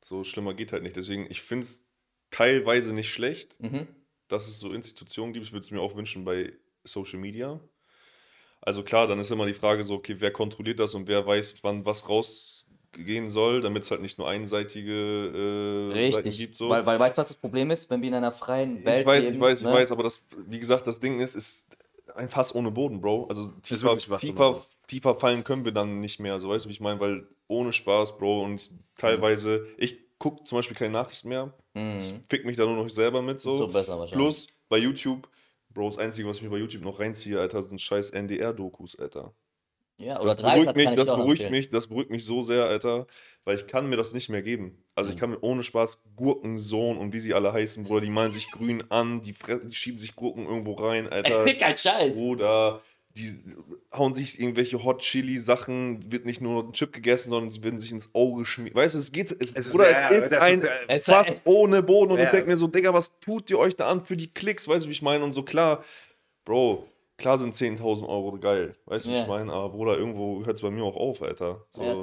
so 0.00 0.24
schlimmer 0.24 0.54
geht 0.54 0.72
halt 0.72 0.82
nicht. 0.82 0.96
Deswegen, 0.96 1.26
ich 1.30 1.42
finde 1.42 1.64
es 1.64 1.84
teilweise 2.32 2.92
nicht 2.92 3.10
schlecht, 3.10 3.60
Mhm. 3.62 3.86
dass 4.26 4.48
es 4.48 4.58
so 4.58 4.72
Institutionen 4.72 5.32
gibt. 5.32 5.46
Ich 5.46 5.52
würde 5.52 5.64
es 5.64 5.70
mir 5.70 5.80
auch 5.80 5.94
wünschen 5.94 6.24
bei 6.24 6.52
Social 6.82 7.20
Media. 7.20 7.60
Also 8.60 8.82
klar, 8.82 9.06
dann 9.06 9.20
ist 9.20 9.30
immer 9.30 9.46
die 9.46 9.54
Frage 9.54 9.84
so, 9.84 9.94
okay, 9.94 10.16
wer 10.18 10.32
kontrolliert 10.32 10.80
das 10.80 10.94
und 10.94 11.06
wer 11.06 11.24
weiß, 11.26 11.62
wann 11.62 11.84
was 11.84 12.08
rausgehen 12.08 13.28
soll, 13.28 13.60
damit 13.60 13.82
es 13.82 13.90
halt 13.90 14.00
nicht 14.02 14.18
nur 14.18 14.28
einseitige 14.28 15.90
äh, 15.92 16.10
Seiten 16.10 16.16
Richtig. 16.16 16.38
gibt. 16.38 16.56
So. 16.56 16.68
Weil, 16.68 16.86
weil 16.86 16.98
weißt 16.98 17.18
du, 17.18 17.22
was 17.22 17.28
das 17.28 17.36
Problem 17.36 17.70
ist, 17.70 17.90
wenn 17.90 18.00
wir 18.02 18.08
in 18.08 18.14
einer 18.14 18.32
freien 18.32 18.84
Welt 18.84 19.00
ich 19.00 19.06
weiß, 19.06 19.24
leben, 19.24 19.36
ich 19.36 19.40
weiß, 19.40 19.62
ne? 19.62 19.68
ich 19.68 19.74
weiß, 19.74 19.92
aber 19.92 20.04
das, 20.04 20.24
wie 20.46 20.60
gesagt, 20.60 20.86
das 20.86 21.00
Ding 21.00 21.20
ist, 21.20 21.34
ist 21.34 21.66
ein 22.14 22.28
Fass 22.28 22.54
ohne 22.54 22.70
Boden, 22.70 23.00
Bro. 23.00 23.26
Also 23.28 23.48
tiefer, 23.62 23.96
tiefer, 24.18 24.62
tiefer 24.86 25.14
fallen 25.16 25.42
können 25.44 25.64
wir 25.64 25.72
dann 25.72 26.00
nicht 26.00 26.20
mehr. 26.20 26.38
So 26.38 26.48
weißt 26.48 26.64
du, 26.64 26.68
wie 26.68 26.72
ich 26.72 26.80
meine? 26.80 27.00
Weil 27.00 27.26
ohne 27.48 27.72
Spaß, 27.72 28.16
Bro, 28.16 28.44
und 28.44 28.70
teilweise, 28.96 29.66
ich 29.76 29.98
gucke 30.22 30.44
zum 30.44 30.58
Beispiel 30.58 30.76
keine 30.76 30.92
Nachrichten 30.92 31.28
mehr, 31.28 31.52
Mhm. 31.74 32.22
fick 32.28 32.44
mich 32.44 32.56
da 32.56 32.64
nur 32.64 32.76
noch 32.76 32.88
selber 32.88 33.22
mit 33.22 33.40
so. 33.40 33.56
So 33.56 33.66
besser 33.66 33.98
wahrscheinlich. 33.98 34.24
Plus 34.24 34.46
bei 34.68 34.78
YouTube, 34.78 35.28
Bro, 35.70 35.86
das 35.86 35.98
Einzige, 35.98 36.28
was 36.28 36.36
ich 36.36 36.42
mir 36.44 36.50
bei 36.50 36.58
YouTube 36.58 36.82
noch 36.82 37.00
reinziehe, 37.00 37.40
Alter, 37.40 37.60
sind 37.62 37.80
scheiß 37.80 38.10
NDR-Dokus, 38.10 38.98
Alter. 38.98 39.34
Ja, 39.98 40.20
oder 40.20 40.34
Das 40.34 40.36
beruhigt, 40.38 40.76
mich, 40.76 40.88
ich 40.90 40.94
das 40.96 41.06
beruhigt 41.08 41.50
mich, 41.50 41.70
das 41.70 41.86
beruhigt 41.88 42.10
mich 42.10 42.24
so 42.24 42.42
sehr, 42.42 42.64
Alter, 42.64 43.06
weil 43.44 43.56
ich 43.56 43.66
kann 43.66 43.88
mir 43.88 43.96
das 43.96 44.14
nicht 44.14 44.28
mehr 44.28 44.42
geben. 44.42 44.84
Also 44.94 45.08
Mhm. 45.10 45.14
ich 45.14 45.20
kann 45.20 45.30
mir 45.30 45.40
ohne 45.42 45.62
Spaß 45.62 46.04
Gurkensohn 46.16 46.98
und 46.98 47.12
wie 47.12 47.18
sie 47.18 47.34
alle 47.34 47.52
heißen, 47.52 47.84
Bruder, 47.84 48.00
die 48.02 48.10
malen 48.10 48.32
sich 48.32 48.50
grün 48.50 48.82
an, 48.90 49.22
die, 49.22 49.32
die 49.64 49.74
schieben 49.74 49.98
sich 49.98 50.14
Gurken 50.14 50.46
irgendwo 50.46 50.74
rein, 50.74 51.08
Alter. 51.08 51.46
Ey, 51.46 51.56
kein 51.56 51.76
Scheiß. 51.76 52.16
Oder 52.16 52.80
die 53.16 53.34
hauen 53.92 54.14
sich 54.14 54.40
irgendwelche 54.40 54.82
Hot 54.84 55.00
Chili 55.02 55.38
Sachen, 55.38 56.10
wird 56.10 56.24
nicht 56.24 56.40
nur 56.40 56.64
ein 56.64 56.72
Chip 56.72 56.92
gegessen, 56.92 57.30
sondern 57.30 57.52
die 57.52 57.62
werden 57.62 57.78
sich 57.78 57.92
ins 57.92 58.08
Auge 58.14 58.44
schmieren. 58.46 58.74
Weißt 58.74 58.94
du, 58.94 58.98
es 58.98 59.12
geht, 59.12 59.30
es, 59.32 59.50
Es 59.50 59.66
ist- 59.66 59.72
Bruder, 59.72 59.90
ja, 59.90 60.10
es 60.10 60.24
ist 60.26 60.32
ein 60.34 60.60
ist, 60.62 60.68
Es- 60.88 61.04
Fass 61.06 61.26
ohne 61.44 61.82
Boden 61.82 62.12
und 62.12 62.18
Ja. 62.18 62.24
ich 62.24 62.30
denke 62.30 62.48
mir 62.48 62.56
so, 62.56 62.66
Digga, 62.68 62.94
was 62.94 63.18
tut 63.20 63.50
ihr 63.50 63.58
euch 63.58 63.76
da 63.76 63.88
an 63.88 64.04
für 64.04 64.16
die 64.16 64.32
Klicks, 64.32 64.66
weißt 64.66 64.84
du, 64.84 64.88
wie 64.88 64.92
ich 64.92 65.02
meine? 65.02 65.24
Und 65.24 65.32
so 65.34 65.42
klar, 65.42 65.84
Bro, 66.44 66.86
klar 67.18 67.36
sind 67.38 67.54
10.000 67.54 68.08
Euro 68.08 68.36
geil, 68.38 68.74
weißt 68.86 69.04
du, 69.06 69.10
wie 69.10 69.14
Ja. 69.14 69.22
ich 69.22 69.28
meine? 69.28 69.52
Aber 69.52 69.68
Bruder, 69.70 69.96
irgendwo 69.98 70.44
hört 70.44 70.56
es 70.56 70.62
bei 70.62 70.70
mir 70.70 70.82
auch 70.82 70.96
auf, 70.96 71.20
Alter. 71.22 71.64
So. 71.70 71.82
Ja. 71.82 71.94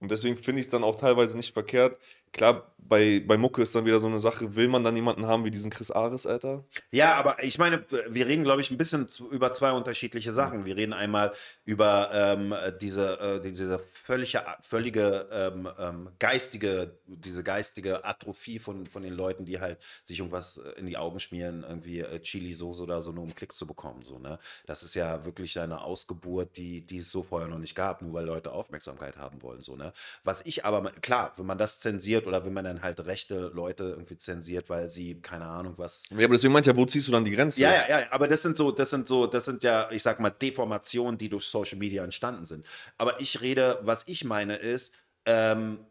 Und 0.00 0.10
deswegen 0.10 0.36
finde 0.38 0.60
ich 0.60 0.66
es 0.66 0.70
dann 0.70 0.82
auch 0.84 0.96
teilweise 0.96 1.36
nicht 1.36 1.52
verkehrt. 1.52 1.98
Klar, 2.32 2.70
bei, 2.90 3.22
bei 3.24 3.38
Mucke 3.38 3.62
ist 3.62 3.74
dann 3.74 3.86
wieder 3.86 4.00
so 4.00 4.08
eine 4.08 4.18
Sache, 4.18 4.56
will 4.56 4.66
man 4.66 4.82
dann 4.82 4.96
jemanden 4.96 5.24
haben 5.26 5.44
wie 5.44 5.50
diesen 5.50 5.70
Chris 5.70 5.92
Ares, 5.92 6.26
Alter? 6.26 6.64
Ja, 6.90 7.14
aber 7.14 7.42
ich 7.42 7.56
meine, 7.56 7.84
wir 8.08 8.26
reden, 8.26 8.42
glaube 8.42 8.60
ich, 8.60 8.70
ein 8.72 8.78
bisschen 8.78 9.06
zu, 9.06 9.30
über 9.30 9.52
zwei 9.52 9.70
unterschiedliche 9.70 10.32
Sachen. 10.32 10.64
Wir 10.64 10.76
reden 10.76 10.92
einmal 10.92 11.32
über 11.64 12.10
ähm, 12.12 12.52
diese, 12.80 13.20
äh, 13.20 13.40
diese 13.40 13.78
völlige, 13.78 14.44
völlige 14.60 15.28
ähm, 15.30 15.68
ähm, 15.78 16.08
geistige, 16.18 16.98
diese 17.06 17.44
geistige 17.44 18.04
Atrophie 18.04 18.58
von, 18.58 18.88
von 18.88 19.02
den 19.02 19.14
Leuten, 19.14 19.44
die 19.44 19.60
halt 19.60 19.78
sich 20.02 20.18
irgendwas 20.18 20.60
in 20.76 20.86
die 20.86 20.96
Augen 20.96 21.20
schmieren, 21.20 21.62
irgendwie 21.62 22.00
äh, 22.00 22.18
Chili-Soße 22.18 22.82
oder 22.82 23.02
so, 23.02 23.12
nur 23.12 23.22
um 23.22 23.34
Klicks 23.36 23.56
zu 23.56 23.68
bekommen. 23.68 24.02
So, 24.02 24.18
ne? 24.18 24.40
Das 24.66 24.82
ist 24.82 24.96
ja 24.96 25.24
wirklich 25.24 25.60
eine 25.60 25.80
Ausgeburt, 25.82 26.56
die, 26.56 26.84
die 26.84 26.98
es 26.98 27.12
so 27.12 27.22
vorher 27.22 27.48
noch 27.48 27.58
nicht 27.58 27.76
gab, 27.76 28.02
nur 28.02 28.14
weil 28.14 28.24
Leute 28.24 28.50
Aufmerksamkeit 28.50 29.16
haben 29.16 29.42
wollen. 29.42 29.62
So, 29.62 29.76
ne? 29.76 29.92
Was 30.24 30.44
ich 30.44 30.64
aber, 30.64 30.90
klar, 30.90 31.32
wenn 31.36 31.46
man 31.46 31.58
das 31.58 31.78
zensiert 31.78 32.19
oder 32.26 32.44
wenn 32.44 32.52
man 32.52 32.64
dann 32.64 32.82
halt 32.82 33.04
rechte 33.06 33.50
Leute 33.54 33.84
irgendwie 33.84 34.16
zensiert, 34.16 34.68
weil 34.70 34.88
sie, 34.88 35.20
keine 35.20 35.46
Ahnung, 35.46 35.74
was 35.76 36.04
Ja, 36.10 36.24
aber 36.24 36.34
deswegen 36.34 36.52
meint 36.52 36.66
ja, 36.66 36.76
wo 36.76 36.86
ziehst 36.86 37.08
du 37.08 37.12
dann 37.12 37.24
die 37.24 37.30
Grenze? 37.30 37.60
ja, 37.60 37.72
ja, 37.72 38.00
ja, 38.00 38.06
aber 38.10 38.28
das 38.28 38.42
sind 38.42 38.56
so, 38.56 38.70
das 38.70 38.90
sind 38.90 39.06
so, 39.06 39.26
das 39.26 39.44
sind 39.44 39.62
ja, 39.62 39.90
ich 39.90 40.02
sag 40.02 40.20
mal, 40.20 40.30
Deformationen, 40.30 41.18
die 41.18 41.28
durch 41.28 41.44
Social 41.44 41.78
Media 41.78 42.04
entstanden 42.04 42.46
sind. 42.46 42.64
Aber 42.98 43.20
ich 43.20 43.40
rede, 43.40 43.78
was 43.82 44.04
ich 44.06 44.24
meine 44.24 44.56
ist, 44.56 44.94
ähm, 45.26 45.86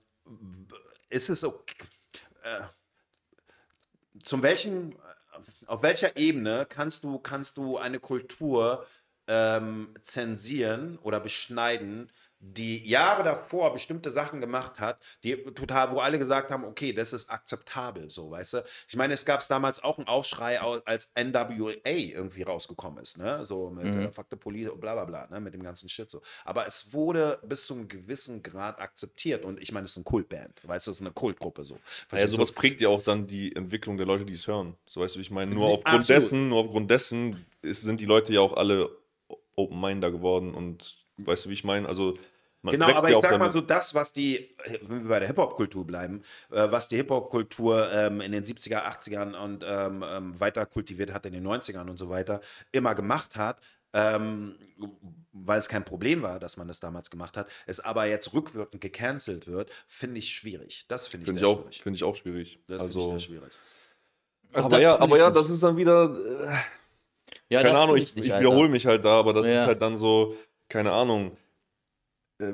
ist 1.10 1.30
es 1.30 1.41
so, 1.41 1.64
äh, 2.43 2.61
zum 4.23 4.43
welchen, 4.43 4.95
auf 5.68 5.84
welcher 5.84 6.18
Ebene 6.18 6.65
kannst 6.68 7.03
du, 7.03 7.19
kannst 7.19 7.57
du 7.57 7.77
eine 7.77 7.99
Kultur 7.99 8.85
ähm, 9.27 9.93
zensieren 10.01 10.97
oder 10.99 11.19
beschneiden, 11.19 12.11
die 12.41 12.87
Jahre 12.87 13.23
davor 13.23 13.73
bestimmte 13.73 14.09
Sachen 14.09 14.39
gemacht 14.39 14.79
hat, 14.79 15.03
die 15.25 15.35
total, 15.43 15.91
wo 15.91 15.99
alle 15.99 16.17
gesagt 16.17 16.51
haben, 16.51 16.63
okay, 16.63 16.93
das 16.93 17.11
ist 17.11 17.29
akzeptabel, 17.29 18.09
so, 18.09 18.31
weißt 18.31 18.53
du? 18.53 18.63
Ich 18.87 18.95
meine, 18.95 19.13
es 19.13 19.25
gab 19.25 19.45
damals 19.49 19.83
auch 19.83 19.97
einen 19.97 20.07
Aufschrei, 20.07 20.61
au- 20.61 20.79
als 20.85 21.11
NWA 21.15 21.75
irgendwie 21.83 22.43
rausgekommen 22.43 23.03
ist, 23.03 23.17
ne? 23.17 23.45
So 23.45 23.69
mit 23.71 23.85
Mhm. 23.93 24.05
äh, 24.05 24.11
Fuck 24.13 24.27
the 24.31 24.37
Police 24.37 24.69
und 24.69 24.79
bla 24.79 24.93
bla 24.93 25.03
bla, 25.05 25.27
ne? 25.27 25.41
Mit 25.41 25.53
dem 25.53 25.63
ganzen 25.63 25.89
Shit 25.89 26.09
so. 26.09 26.21
Aber 26.45 26.65
es 26.65 26.93
wurde 26.93 27.39
bis 27.43 27.67
zu 27.67 27.73
einem 27.73 27.87
gewissen 27.89 28.41
Grad 28.41 28.79
akzeptiert 28.79 29.43
und 29.43 29.59
ich 29.61 29.73
meine, 29.73 29.83
es 29.85 29.91
ist 29.91 29.97
eine 29.97 30.05
Kultband, 30.05 30.61
weißt 30.67 30.87
du, 30.87 30.91
es 30.91 30.97
ist 30.97 31.01
eine 31.01 31.11
Kultgruppe 31.11 31.65
so. 31.65 31.75
Ja, 31.75 31.81
Verstehst 32.07 32.33
du? 32.33 32.35
sowas 32.37 32.51
prägt 32.53 32.79
ja 32.79 32.87
auch 32.87 33.03
dann 33.03 33.27
die 33.27 33.53
Entwicklung 33.55 33.97
der 33.97 34.05
Leute, 34.05 34.23
die 34.25 34.33
es 34.33 34.47
hören. 34.47 34.77
So 34.85 35.01
weißt 35.01 35.17
du, 35.17 35.19
ich 35.19 35.29
meine, 35.31 35.53
nur 35.53 35.67
Nee, 35.67 35.73
aufgrund 35.73 35.93
absolut. 35.95 36.21
dessen, 36.23 36.47
nur 36.49 36.59
aufgrund 36.63 36.89
dessen 36.89 37.45
ist, 37.61 37.81
sind 37.81 37.99
die 37.99 38.05
Leute 38.05 38.31
ja 38.33 38.39
auch 38.39 38.53
alle 38.53 38.89
open-minder 39.55 40.09
geworden 40.11 40.53
und 40.53 40.97
weißt 41.25 41.45
du, 41.45 41.49
wie 41.49 41.53
ich 41.53 41.63
meine? 41.63 41.87
Also 41.87 42.17
man 42.61 42.73
Genau, 42.73 42.87
aber 42.89 43.09
ja 43.09 43.17
ich 43.17 43.21
sag 43.23 43.39
mal 43.39 43.51
so, 43.53 43.61
das, 43.61 43.95
was 43.95 44.11
die, 44.11 44.53
wenn 44.81 45.03
wir 45.03 45.09
bei 45.09 45.19
der 45.19 45.29
Hip-Hop-Kultur 45.29 45.87
bleiben, 45.87 46.21
äh, 46.51 46.69
was 46.69 46.89
die 46.89 46.97
Hip-Hop-Kultur 46.97 47.89
ähm, 47.93 48.19
in 48.21 48.31
den 48.33 48.43
70er, 48.43 48.83
80ern 48.85 49.33
und 49.35 49.63
ähm, 49.65 50.03
ähm, 50.05 50.39
weiter 50.39 50.65
kultiviert 50.65 51.13
hat 51.13 51.25
in 51.25 51.31
den 51.33 51.47
90ern 51.47 51.89
und 51.89 51.97
so 51.97 52.09
weiter, 52.09 52.41
immer 52.73 52.95
gemacht 52.95 53.37
hat, 53.37 53.61
ähm, 53.93 54.55
weil 55.31 55.57
es 55.57 55.69
kein 55.69 55.85
Problem 55.85 56.21
war, 56.21 56.37
dass 56.39 56.57
man 56.57 56.67
das 56.67 56.79
damals 56.81 57.09
gemacht 57.09 57.37
hat, 57.37 57.47
es 57.65 57.79
aber 57.79 58.05
jetzt 58.05 58.33
rückwirkend 58.33 58.81
gecancelt 58.81 59.47
wird, 59.47 59.71
finde 59.87 60.19
ich 60.19 60.29
schwierig. 60.29 60.83
Das 60.89 61.07
finde 61.07 61.23
ich 61.23 61.27
Finde 61.29 61.41
ich, 61.41 61.47
auch- 61.47 61.61
schwierig. 61.61 61.81
finde 61.81 61.95
ich 61.95 62.03
auch 62.03 62.15
schwierig. 62.17 62.59
Das 62.67 62.81
also, 62.81 62.99
finde 62.99 63.15
ich 63.15 63.23
sehr 63.25 63.35
schwierig. 63.35 63.53
Also 64.51 64.65
aber 64.67 64.79
ja, 64.81 64.99
aber 64.99 65.17
ja, 65.17 65.31
das 65.31 65.49
ist 65.49 65.63
dann 65.63 65.77
wieder, 65.77 66.13
äh, 66.13 66.55
Ja, 67.49 67.61
keine 67.63 67.79
Ahnung, 67.79 67.95
ich, 67.95 68.15
nicht, 68.15 68.27
ich 68.27 68.37
wiederhole 68.39 68.67
mich 68.67 68.85
halt 68.85 69.05
da, 69.05 69.19
aber 69.19 69.31
das 69.33 69.45
Ja. 69.47 69.61
ist 69.61 69.67
halt 69.67 69.81
dann 69.81 69.95
so, 69.97 70.35
keine 70.69 70.91
Ahnung, 70.91 71.35
äh, 72.39 72.53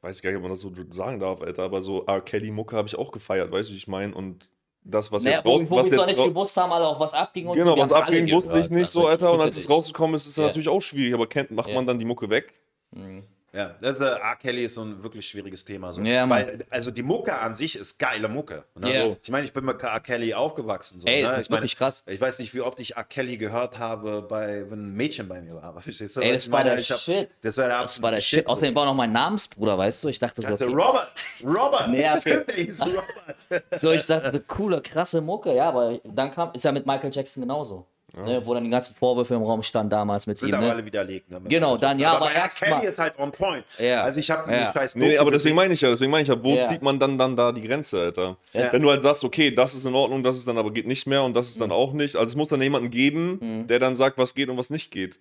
weiß 0.00 0.16
ich 0.16 0.22
gar 0.22 0.30
nicht, 0.30 0.36
ob 0.36 0.42
man 0.42 0.50
das 0.52 0.60
so 0.60 0.72
sagen 0.90 1.20
darf, 1.20 1.40
Alter, 1.40 1.64
aber 1.64 1.82
so 1.82 2.04
R. 2.06 2.20
Kelly-Mucke 2.20 2.76
habe 2.76 2.88
ich 2.88 2.96
auch 2.96 3.12
gefeiert, 3.12 3.50
weißt 3.50 3.68
du, 3.68 3.72
wie 3.74 3.78
ich 3.78 3.88
meine? 3.88 4.14
Und 4.14 4.52
das, 4.82 5.10
was 5.10 5.24
Naja, 5.24 5.36
jetzt 5.38 5.46
raus, 5.46 5.62
wo 5.68 5.76
was 5.76 5.90
wir 5.90 5.98
jetzt 5.98 6.06
nicht 6.08 6.24
gewusst 6.24 6.56
haben, 6.56 6.72
alle 6.72 6.86
auch 6.86 7.00
was 7.00 7.14
abging 7.14 7.48
und 7.48 7.56
Genau, 7.56 7.76
was 7.76 7.90
abging, 7.92 8.30
wusste 8.30 8.58
ich 8.60 8.70
nicht 8.70 8.88
so, 8.88 9.06
Alter. 9.06 9.32
Und 9.32 9.40
als 9.40 9.56
es 9.56 9.68
rausgekommen 9.68 10.14
ist, 10.14 10.22
ist 10.26 10.32
es 10.32 10.36
Ja. 10.36 10.44
natürlich 10.44 10.68
auch 10.68 10.80
schwierig. 10.80 11.14
Aber 11.14 11.26
kennt, 11.26 11.50
macht 11.50 11.68
Ja. 11.68 11.74
man 11.74 11.86
dann 11.86 11.98
die 11.98 12.04
Mucke 12.04 12.28
weg? 12.28 12.52
Ja, 13.54 13.76
äh, 13.80 13.86
R. 13.86 14.36
Kelly 14.36 14.64
ist 14.64 14.74
so 14.74 14.82
ein 14.82 15.00
wirklich 15.02 15.26
schwieriges 15.28 15.64
Thema. 15.64 15.92
So. 15.92 16.00
Ja. 16.02 16.28
Weil, 16.28 16.64
also 16.70 16.90
die 16.90 17.04
Mucke 17.04 17.38
an 17.38 17.54
sich 17.54 17.76
ist 17.76 17.98
geile 17.98 18.28
Mucke. 18.28 18.64
Ne? 18.74 19.00
So. 19.04 19.16
Ich 19.22 19.30
meine, 19.30 19.44
ich 19.44 19.52
bin 19.52 19.64
mit 19.64 19.80
R. 19.80 20.00
Kelly 20.00 20.34
aufgewachsen. 20.34 21.00
So, 21.00 21.06
Ey, 21.06 21.22
ne? 21.22 21.28
das 21.28 21.38
ist 21.38 21.46
ich 21.46 21.50
meine, 21.50 21.60
wirklich 21.62 21.76
krass. 21.76 22.02
Ich 22.06 22.20
weiß 22.20 22.40
nicht, 22.40 22.52
wie 22.52 22.60
oft 22.62 22.80
ich 22.80 22.96
R. 22.96 23.04
Kelly 23.04 23.36
gehört 23.36 23.78
habe, 23.78 24.22
bei, 24.22 24.68
wenn 24.68 24.88
ein 24.88 24.92
Mädchen 24.94 25.28
bei 25.28 25.40
mir 25.40 25.54
war. 25.54 25.62
Aber 25.64 25.80
verstehst 25.80 26.16
du? 26.16 26.20
Ey, 26.20 26.32
das 26.32 26.46
ich 26.46 26.50
war 26.52 26.58
meine? 26.60 26.70
der 26.70 26.78
Ich 26.80 26.90
hab- 26.90 26.98
Shit. 26.98 27.30
Das 27.42 27.56
war 27.56 27.68
der 27.68 27.82
Das 27.82 28.02
war 28.02 28.10
der 28.10 28.18
absolute 28.18 28.20
Shit. 28.22 28.44
so. 28.48 28.52
Außerdem 28.52 28.74
war 28.74 28.84
noch 28.86 28.94
mein 28.94 29.12
Namensbruder, 29.12 29.78
weißt 29.78 30.02
du? 30.02 30.08
Ich 30.08 30.18
dachte 30.18 30.40
Ich 30.40 30.46
so, 30.48 30.50
dachte, 30.52 30.64
okay. 30.66 30.74
Robert, 30.74 31.12
Robert. 31.44 31.88
Nee, 31.90 32.10
okay. 32.16 32.44
Robert. 32.80 33.80
so 33.80 33.92
ich 33.92 34.04
dachte, 34.04 34.32
so 34.32 34.40
coole, 34.40 34.82
krasse 34.82 35.20
Mucke. 35.20 35.54
Ja, 35.54 35.68
aber 35.68 36.00
dann 36.02 36.32
kam, 36.32 36.50
ist 36.54 36.64
ja 36.64 36.72
mit 36.72 36.86
Michael 36.86 37.10
Jackson 37.14 37.42
genauso. 37.42 37.86
Ne, 38.16 38.40
wo 38.44 38.54
dann 38.54 38.62
die 38.64 38.70
ganzen 38.70 38.94
Vorwürfe 38.94 39.34
im 39.34 39.42
Raum 39.42 39.62
standen 39.62 39.90
damals 39.90 40.26
mit 40.26 40.38
Sind 40.38 40.50
ihm. 40.50 40.54
aber 40.54 40.66
Ne? 40.66 40.72
alle 40.72 40.84
widerlegt. 40.84 41.30
Ne? 41.30 41.40
Genau, 41.48 41.76
dann 41.76 41.98
ja, 41.98 42.12
aber 42.12 42.26
bei 42.26 42.32
R. 42.32 42.42
erstmal- 42.42 42.84
ist 42.84 42.98
halt 42.98 43.18
on 43.18 43.32
point. 43.32 43.64
Ja. 43.78 44.02
Also 44.04 44.20
ich 44.20 44.30
habe 44.30 44.52
Ja. 44.52 44.72
scheiß 44.72 44.94
Nee, 44.96 45.18
aber 45.18 45.30
deswegen 45.32 45.56
meine 45.56 45.74
ich 45.74 45.80
ja, 45.80 45.88
deswegen 45.88 46.10
meine 46.12 46.22
ich 46.22 46.28
ja, 46.28 46.42
wo 46.42 46.54
Ja. 46.54 46.66
zieht 46.68 46.80
man 46.82 46.98
dann, 47.00 47.18
dann 47.18 47.34
da 47.34 47.50
die 47.50 47.62
Grenze, 47.62 48.00
Alter? 48.00 48.36
Ja. 48.52 48.72
Wenn 48.72 48.82
du 48.82 48.90
halt 48.90 49.02
sagst, 49.02 49.24
okay, 49.24 49.50
das 49.52 49.74
ist 49.74 49.84
in 49.84 49.94
Ordnung, 49.94 50.22
das 50.22 50.36
ist 50.36 50.46
dann 50.46 50.58
aber 50.58 50.70
geht 50.72 50.86
nicht 50.86 51.06
mehr 51.06 51.22
und 51.24 51.34
das 51.34 51.48
ist 51.50 51.60
dann 51.60 51.72
auch 51.72 51.92
nicht. 51.92 52.14
Also 52.16 52.28
es 52.28 52.36
muss 52.36 52.48
dann 52.48 52.62
jemanden 52.62 52.90
geben, 52.90 53.66
der 53.68 53.78
dann 53.80 53.96
sagt, 53.96 54.16
was 54.18 54.34
geht 54.34 54.48
und 54.48 54.56
was 54.58 54.70
nicht 54.70 54.90
geht. 54.90 55.18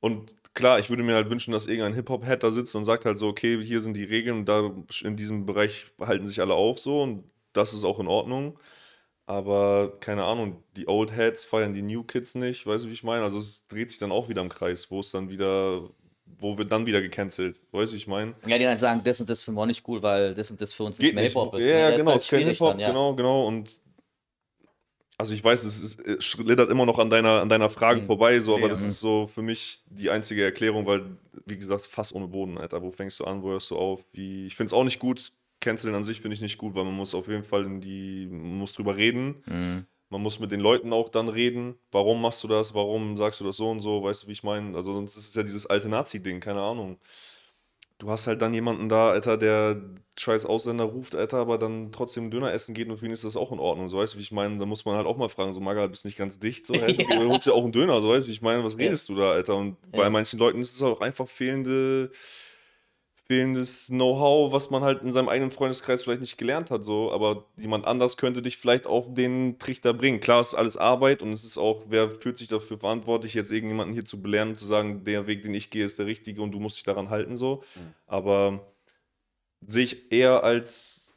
Und 0.00 0.32
klar, 0.54 0.78
ich 0.78 0.88
würde 0.90 1.02
mir 1.02 1.14
halt 1.14 1.30
wünschen, 1.30 1.52
dass 1.52 1.66
irgendein 1.66 1.94
Hip-Hop-Head 1.94 2.42
da 2.42 2.50
sitzt 2.50 2.74
und 2.76 2.84
sagt 2.84 3.04
halt 3.04 3.18
so, 3.18 3.28
okay, 3.28 3.62
hier 3.62 3.80
sind 3.80 3.96
die 3.96 4.04
Regeln 4.04 4.38
und 4.40 4.46
da 4.48 4.70
in 5.04 5.16
diesem 5.16 5.46
Bereich 5.46 5.86
halten 6.00 6.26
sich 6.26 6.40
alle 6.40 6.54
auf 6.54 6.78
so 6.78 7.02
und 7.02 7.24
das 7.52 7.72
ist 7.74 7.84
auch 7.84 7.98
in 7.98 8.06
Ordnung. 8.08 8.58
Aber 9.30 9.92
keine 10.00 10.24
Ahnung, 10.24 10.60
die 10.76 10.88
Old 10.88 11.14
Heads 11.14 11.44
feiern 11.44 11.72
die 11.72 11.82
New 11.82 12.02
Kids 12.02 12.34
nicht, 12.34 12.66
weißt 12.66 12.82
du, 12.84 12.88
wie 12.88 12.94
ich 12.94 13.04
meine? 13.04 13.22
Also 13.22 13.38
es 13.38 13.64
dreht 13.68 13.88
sich 13.90 14.00
dann 14.00 14.10
auch 14.10 14.28
wieder 14.28 14.42
im 14.42 14.48
Kreis, 14.48 14.90
wo 14.90 14.98
es 14.98 15.12
dann 15.12 15.28
wieder, 15.30 15.88
wo 16.40 16.58
wird 16.58 16.72
dann 16.72 16.84
wieder 16.84 17.00
gecancelt, 17.00 17.62
weißt 17.70 17.92
du, 17.92 17.94
wie 17.94 17.98
ich 17.98 18.08
meine? 18.08 18.34
Ja, 18.44 18.58
die 18.58 18.64
dann 18.64 18.80
sagen, 18.80 19.02
das 19.04 19.20
und 19.20 19.30
das 19.30 19.42
finden 19.42 19.58
wir 19.58 19.62
auch 19.62 19.66
nicht 19.66 19.86
cool, 19.86 20.02
weil 20.02 20.34
das 20.34 20.50
und 20.50 20.60
das 20.60 20.72
für 20.72 20.82
uns 20.82 20.98
Geht 20.98 21.14
nicht 21.14 21.14
mehr. 21.14 21.22
Hip-Hop 21.22 21.54
ist. 21.54 21.64
Ja, 21.64 21.72
ne? 21.74 21.80
ja, 21.80 21.96
genau, 21.96 22.10
halt 22.10 22.22
ist 22.22 22.28
kein 22.28 22.44
Hip-Hop, 22.44 22.80
ja. 22.80 22.88
genau, 22.88 23.14
genau. 23.14 23.46
Und 23.46 23.78
also 25.16 25.32
ich 25.32 25.44
weiß, 25.44 25.62
es, 25.62 25.80
ist, 25.80 26.00
es 26.00 26.24
schlittert 26.24 26.68
immer 26.68 26.84
noch 26.84 26.98
an 26.98 27.08
deiner, 27.08 27.40
an 27.40 27.48
deiner 27.48 27.70
Frage 27.70 28.00
Mhm. 28.00 28.06
vorbei, 28.06 28.40
so, 28.40 28.54
aber 28.54 28.62
Ja. 28.62 28.68
das 28.70 28.84
ist 28.84 28.98
so 28.98 29.30
für 29.32 29.42
mich 29.42 29.82
die 29.86 30.10
einzige 30.10 30.42
Erklärung, 30.42 30.86
weil, 30.86 31.04
wie 31.46 31.56
gesagt, 31.56 31.82
fast 31.82 32.16
ohne 32.16 32.26
Boden, 32.26 32.58
Alter. 32.58 32.82
Wo 32.82 32.90
fängst 32.90 33.20
du 33.20 33.24
an, 33.26 33.44
wo 33.44 33.50
hörst 33.50 33.70
du 33.70 33.76
auf? 33.76 34.04
Wie, 34.12 34.46
ich 34.46 34.56
finde 34.56 34.68
es 34.68 34.72
auch 34.72 34.82
nicht 34.82 34.98
gut. 34.98 35.32
Canceln 35.60 35.94
an 35.94 36.04
sich 36.04 36.20
finde 36.20 36.34
ich 36.34 36.40
nicht 36.40 36.58
gut, 36.58 36.74
weil 36.74 36.84
man 36.84 36.94
muss 36.94 37.14
auf 37.14 37.28
jeden 37.28 37.44
Fall 37.44 37.64
in 37.66 37.80
die, 37.80 38.26
man 38.30 38.58
muss 38.58 38.72
drüber 38.72 38.96
reden. 38.96 39.42
Mhm. 39.46 39.86
Man 40.08 40.22
muss 40.22 40.40
mit 40.40 40.50
den 40.50 40.60
Leuten 40.60 40.92
auch 40.92 41.08
dann 41.08 41.28
reden. 41.28 41.76
Warum 41.92 42.20
machst 42.20 42.42
du 42.42 42.48
das? 42.48 42.74
Warum 42.74 43.16
sagst 43.16 43.38
du 43.40 43.44
das 43.44 43.56
so 43.56 43.70
und 43.70 43.80
so? 43.80 44.02
Weißt 44.02 44.24
du, 44.24 44.26
wie 44.28 44.32
ich 44.32 44.42
meine? 44.42 44.74
Also 44.76 44.92
sonst 44.94 45.16
ist 45.16 45.28
es 45.28 45.34
ja 45.34 45.42
dieses 45.44 45.66
alte 45.66 45.88
Nazi-Ding, 45.88 46.40
keine 46.40 46.60
Ahnung. 46.62 46.98
Du 47.98 48.10
hast 48.10 48.26
halt 48.26 48.40
dann 48.40 48.54
jemanden 48.54 48.88
da, 48.88 49.10
Alter, 49.10 49.36
der 49.36 49.78
scheiß 50.18 50.46
Ausländer 50.46 50.84
ruft, 50.84 51.14
Alter, 51.14 51.36
aber 51.36 51.58
dann 51.58 51.92
trotzdem 51.92 52.30
Döner 52.30 52.50
essen 52.52 52.74
geht 52.74 52.88
und 52.88 52.96
für 52.96 53.04
ihn 53.04 53.12
ist 53.12 53.24
das 53.24 53.36
auch 53.36 53.52
in 53.52 53.58
Ordnung. 53.58 53.90
So 53.90 53.98
weißt 53.98 54.14
du, 54.14 54.18
wie 54.18 54.22
ich 54.22 54.32
meine? 54.32 54.58
Da 54.58 54.64
muss 54.64 54.86
man 54.86 54.96
halt 54.96 55.06
auch 55.06 55.18
mal 55.18 55.28
fragen, 55.28 55.52
so 55.52 55.60
Maga, 55.60 55.86
bist 55.86 56.06
nicht 56.06 56.16
ganz 56.16 56.38
dicht, 56.38 56.64
so, 56.64 56.74
hey, 56.80 56.96
du 56.96 57.28
holst 57.28 57.46
ja 57.46 57.52
auch 57.52 57.62
einen 57.62 57.72
Döner, 57.72 58.00
so 58.00 58.08
weißt 58.08 58.24
du, 58.24 58.28
wie 58.28 58.32
ich 58.32 58.40
meine? 58.40 58.64
Was 58.64 58.78
redest 58.78 59.08
du 59.10 59.16
da, 59.16 59.32
Alter? 59.32 59.54
Und 59.54 59.76
bei 59.92 60.04
Ja. 60.04 60.10
manchen 60.10 60.38
Leuten 60.38 60.62
ist 60.62 60.74
es 60.74 60.82
auch 60.82 61.02
einfach 61.02 61.28
fehlende 61.28 62.10
fehlendes 63.30 63.86
Know-how, 63.86 64.52
was 64.52 64.70
man 64.70 64.82
halt 64.82 65.02
in 65.02 65.12
seinem 65.12 65.28
eigenen 65.28 65.52
Freundeskreis 65.52 66.02
vielleicht 66.02 66.20
nicht 66.20 66.36
gelernt 66.36 66.72
hat, 66.72 66.82
so, 66.82 67.12
aber 67.12 67.44
jemand 67.56 67.86
anders 67.86 68.16
könnte 68.16 68.42
dich 68.42 68.56
vielleicht 68.56 68.88
auf 68.88 69.14
den 69.14 69.56
Trichter 69.60 69.94
bringen. 69.94 70.18
Klar, 70.18 70.40
es 70.40 70.48
ist 70.48 70.54
alles 70.56 70.76
Arbeit 70.76 71.22
und 71.22 71.32
es 71.32 71.44
ist 71.44 71.56
auch, 71.56 71.84
wer 71.86 72.10
fühlt 72.10 72.38
sich 72.38 72.48
dafür 72.48 72.78
verantwortlich, 72.80 73.34
jetzt 73.34 73.52
irgendjemanden 73.52 73.94
hier 73.94 74.04
zu 74.04 74.20
belehren 74.20 74.48
und 74.48 74.58
zu 74.58 74.66
sagen, 74.66 75.04
der 75.04 75.28
Weg, 75.28 75.44
den 75.44 75.54
ich 75.54 75.70
gehe, 75.70 75.84
ist 75.84 76.00
der 76.00 76.06
richtige 76.06 76.42
und 76.42 76.50
du 76.50 76.58
musst 76.58 76.78
dich 76.78 76.84
daran 76.84 77.08
halten, 77.08 77.36
so. 77.36 77.62
Aber 78.08 78.66
sehe 79.64 79.84
ich 79.84 80.10
eher 80.10 80.42
als, 80.42 81.14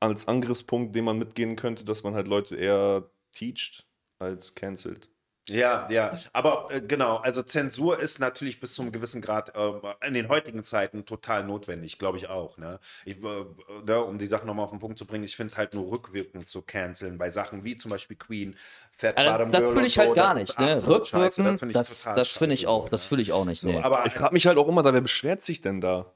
als 0.00 0.28
Angriffspunkt, 0.28 0.94
den 0.94 1.04
man 1.04 1.18
mitgehen 1.18 1.56
könnte, 1.56 1.86
dass 1.86 2.02
man 2.04 2.14
halt 2.14 2.28
Leute 2.28 2.54
eher 2.56 3.08
teacht 3.32 3.86
als 4.18 4.54
cancelt. 4.54 5.08
Ja, 5.48 5.86
ja, 5.90 6.16
aber 6.32 6.68
äh, 6.70 6.80
genau, 6.80 7.18
also 7.18 7.42
Zensur 7.42 8.00
ist 8.00 8.18
natürlich 8.18 8.60
bis 8.60 8.72
zu 8.72 8.80
einem 8.80 8.92
gewissen 8.92 9.20
Grad 9.20 9.52
ähm, 9.54 9.80
in 10.06 10.14
den 10.14 10.30
heutigen 10.30 10.64
Zeiten 10.64 11.04
total 11.04 11.44
notwendig, 11.44 11.98
glaube 11.98 12.16
ich 12.16 12.28
auch. 12.28 12.56
Ne? 12.56 12.80
Ich, 13.04 13.22
äh, 13.22 13.44
ne, 13.84 14.02
um 14.02 14.18
die 14.18 14.26
Sache 14.26 14.46
nochmal 14.46 14.64
auf 14.64 14.70
den 14.70 14.80
Punkt 14.80 14.98
zu 14.98 15.06
bringen, 15.06 15.24
ich 15.24 15.36
finde 15.36 15.54
halt 15.56 15.74
nur 15.74 15.90
rückwirkend 15.90 16.48
zu 16.48 16.62
canceln 16.62 17.18
bei 17.18 17.28
Sachen 17.28 17.62
wie 17.62 17.76
zum 17.76 17.90
Beispiel 17.90 18.16
Queen, 18.16 18.56
Fat 18.90 19.18
Also, 19.18 19.30
Bottom 19.32 19.52
das 19.52 19.64
fühle 19.64 19.86
ich 19.86 19.98
halt 19.98 20.08
so, 20.08 20.14
gar 20.14 20.34
das 20.34 20.48
nicht, 20.48 20.58
ne? 20.58 20.86
Rückwirkend, 20.86 21.58
find 21.58 21.70
ich 21.70 21.74
das, 21.74 22.04
das 22.04 22.30
finde 22.30 22.54
ich 22.54 22.66
auch, 22.66 22.84
so, 22.84 22.88
das 22.88 23.04
fühle 23.04 23.20
ich 23.20 23.32
auch 23.32 23.44
nicht. 23.44 23.60
So, 23.60 23.68
nee. 23.68 23.80
aber 23.82 24.06
Ich 24.06 24.14
frage 24.14 24.32
mich 24.32 24.46
halt 24.46 24.56
auch 24.56 24.68
immer, 24.68 24.82
da 24.82 24.94
wer 24.94 25.02
beschwert 25.02 25.42
sich 25.42 25.60
denn 25.60 25.82
da? 25.82 26.06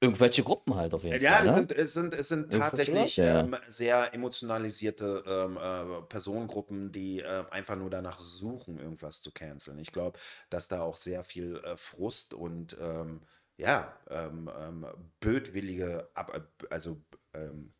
Irgendwelche 0.00 0.44
Gruppen 0.44 0.76
halt 0.76 0.94
auf 0.94 1.02
jeden 1.02 1.20
Ja, 1.20 1.38
Fall. 1.38 1.66
das 1.66 1.76
Ne? 1.76 1.82
es 1.82 1.94
sind, 1.94 2.14
es 2.14 2.28
sind 2.28 2.52
tatsächlich 2.52 3.16
ja. 3.16 3.40
ähm, 3.40 3.56
sehr 3.66 4.14
emotionalisierte 4.14 5.24
ähm, 5.26 5.56
äh, 5.56 6.02
Personengruppen, 6.08 6.92
die 6.92 7.20
äh, 7.20 7.44
einfach 7.50 7.74
nur 7.76 7.90
danach 7.90 8.20
suchen, 8.20 8.78
irgendwas 8.78 9.20
zu 9.22 9.32
canceln. 9.32 9.78
Ich 9.80 9.90
glaube, 9.92 10.18
dass 10.50 10.68
da 10.68 10.82
auch 10.82 10.96
sehr 10.96 11.24
viel 11.24 11.56
äh, 11.64 11.76
Frust 11.76 12.32
und 12.32 12.76
ähm, 12.80 13.22
ja, 13.56 13.92
ähm, 14.08 14.48
ähm, 14.56 14.86
bötwillige, 15.18 16.08
Ab 16.14 16.32
äh, 16.32 16.66
also 16.70 17.00
ähm, 17.34 17.72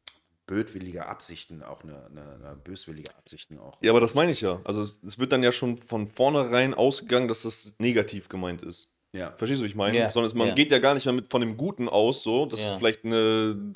bötwillige 0.47 1.07
Absichten, 1.07 1.63
auch 1.63 1.85
eine, 1.85 2.07
eine, 2.07 2.35
eine 2.35 2.57
böswillige 2.57 3.15
Absichten 3.17 3.59
auch. 3.59 3.81
Ja, 3.83 3.93
aber 3.93 4.01
das 4.01 4.15
meine 4.15 4.33
ich 4.33 4.41
ja. 4.41 4.61
Also 4.65 4.81
es, 4.81 5.03
es 5.05 5.19
wird 5.19 5.31
dann 5.31 5.43
ja 5.43 5.53
schon 5.53 5.77
von 5.77 6.09
vornherein 6.09 6.75
ausgegangen, 6.75 7.29
dass 7.29 7.43
das 7.43 7.77
negativ 7.79 8.29
gemeint 8.29 8.63
ist. 8.63 8.98
Ja. 9.13 9.33
Verstehst 9.37 9.61
du, 9.61 9.65
was 9.65 9.71
ich 9.71 9.77
meine? 9.77 9.97
Ja, 9.99 10.11
Sondern 10.11 10.37
man 10.37 10.49
ja. 10.49 10.55
geht 10.55 10.71
ja 10.71 10.79
gar 10.79 10.95
nicht 10.95 11.07
mehr 11.07 11.15
mit 11.15 11.31
von 11.31 11.41
dem 11.41 11.57
Guten 11.57 11.89
aus, 11.89 12.23
so, 12.23 12.47
dass 12.47 12.61
Ja. 12.61 12.73
es 12.73 12.79
vielleicht 12.79 13.05
eine, 13.05 13.73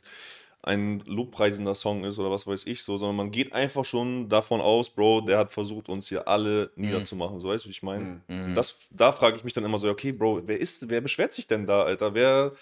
ein 0.63 1.01
lobpreisender 1.07 1.75
Song 1.75 2.05
ist 2.05 2.19
oder 2.19 2.31
was 2.31 2.47
weiß 2.47 2.67
ich 2.67 2.83
so, 2.85 2.99
sondern 2.99 3.17
man 3.17 3.31
geht 3.31 3.53
einfach 3.53 3.85
schon 3.85 4.29
davon 4.29 4.61
aus, 4.61 4.91
Bro, 4.91 5.23
der 5.23 5.39
hat 5.39 5.51
versucht, 5.51 5.89
uns 5.89 6.09
hier 6.09 6.29
alle 6.29 6.71
Mhm. 6.77 6.85
niederzumachen. 6.87 7.41
So 7.41 7.49
weißt 7.49 7.65
du, 7.65 7.69
wie 7.69 7.73
ich 7.73 7.83
meine? 7.83 8.21
Das, 8.55 8.79
da 8.91 9.11
frage 9.13 9.37
ich 9.37 9.45
mich 9.45 9.55
dann 9.55 9.65
immer 9.65 9.79
so, 9.79 9.89
okay, 9.89 10.13
Bro, 10.13 10.43
wer 10.47 10.61
ist, 10.61 10.89
wer 10.89 11.01
beschwert 11.01 11.33
sich 11.33 11.47
denn 11.47 11.67
da, 11.67 11.83
Alter? 11.83 12.15
Wer, 12.15 12.53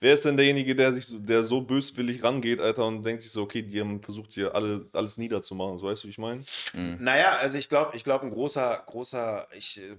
wer 0.00 0.14
ist 0.14 0.24
denn 0.24 0.36
derjenige, 0.36 0.74
der 0.74 0.92
sich 0.92 1.06
so, 1.06 1.18
der 1.18 1.44
so 1.44 1.60
böswillig 1.60 2.22
rangeht, 2.24 2.60
Alter, 2.60 2.86
und 2.86 3.04
denkt 3.04 3.22
sich 3.22 3.30
so, 3.30 3.42
okay, 3.42 3.62
die 3.62 3.80
haben 3.80 4.02
versucht, 4.02 4.32
hier 4.32 4.54
alle, 4.54 4.88
alles 4.92 5.18
niederzumachen. 5.18 5.78
So 5.78 5.86
weißt 5.86 6.02
du, 6.02 6.06
wie 6.08 6.10
ich 6.10 6.18
meine? 6.18 6.42
Naja, 7.00 7.36
also 7.40 7.58
ich 7.58 7.68
glaube, 7.68 7.96
ich 7.96 8.04
glaube, 8.04 8.24
ein 8.24 8.30
großer, 8.30 8.82
großer, 8.86 9.46
ich, 9.54 9.80
äh, 9.80 9.96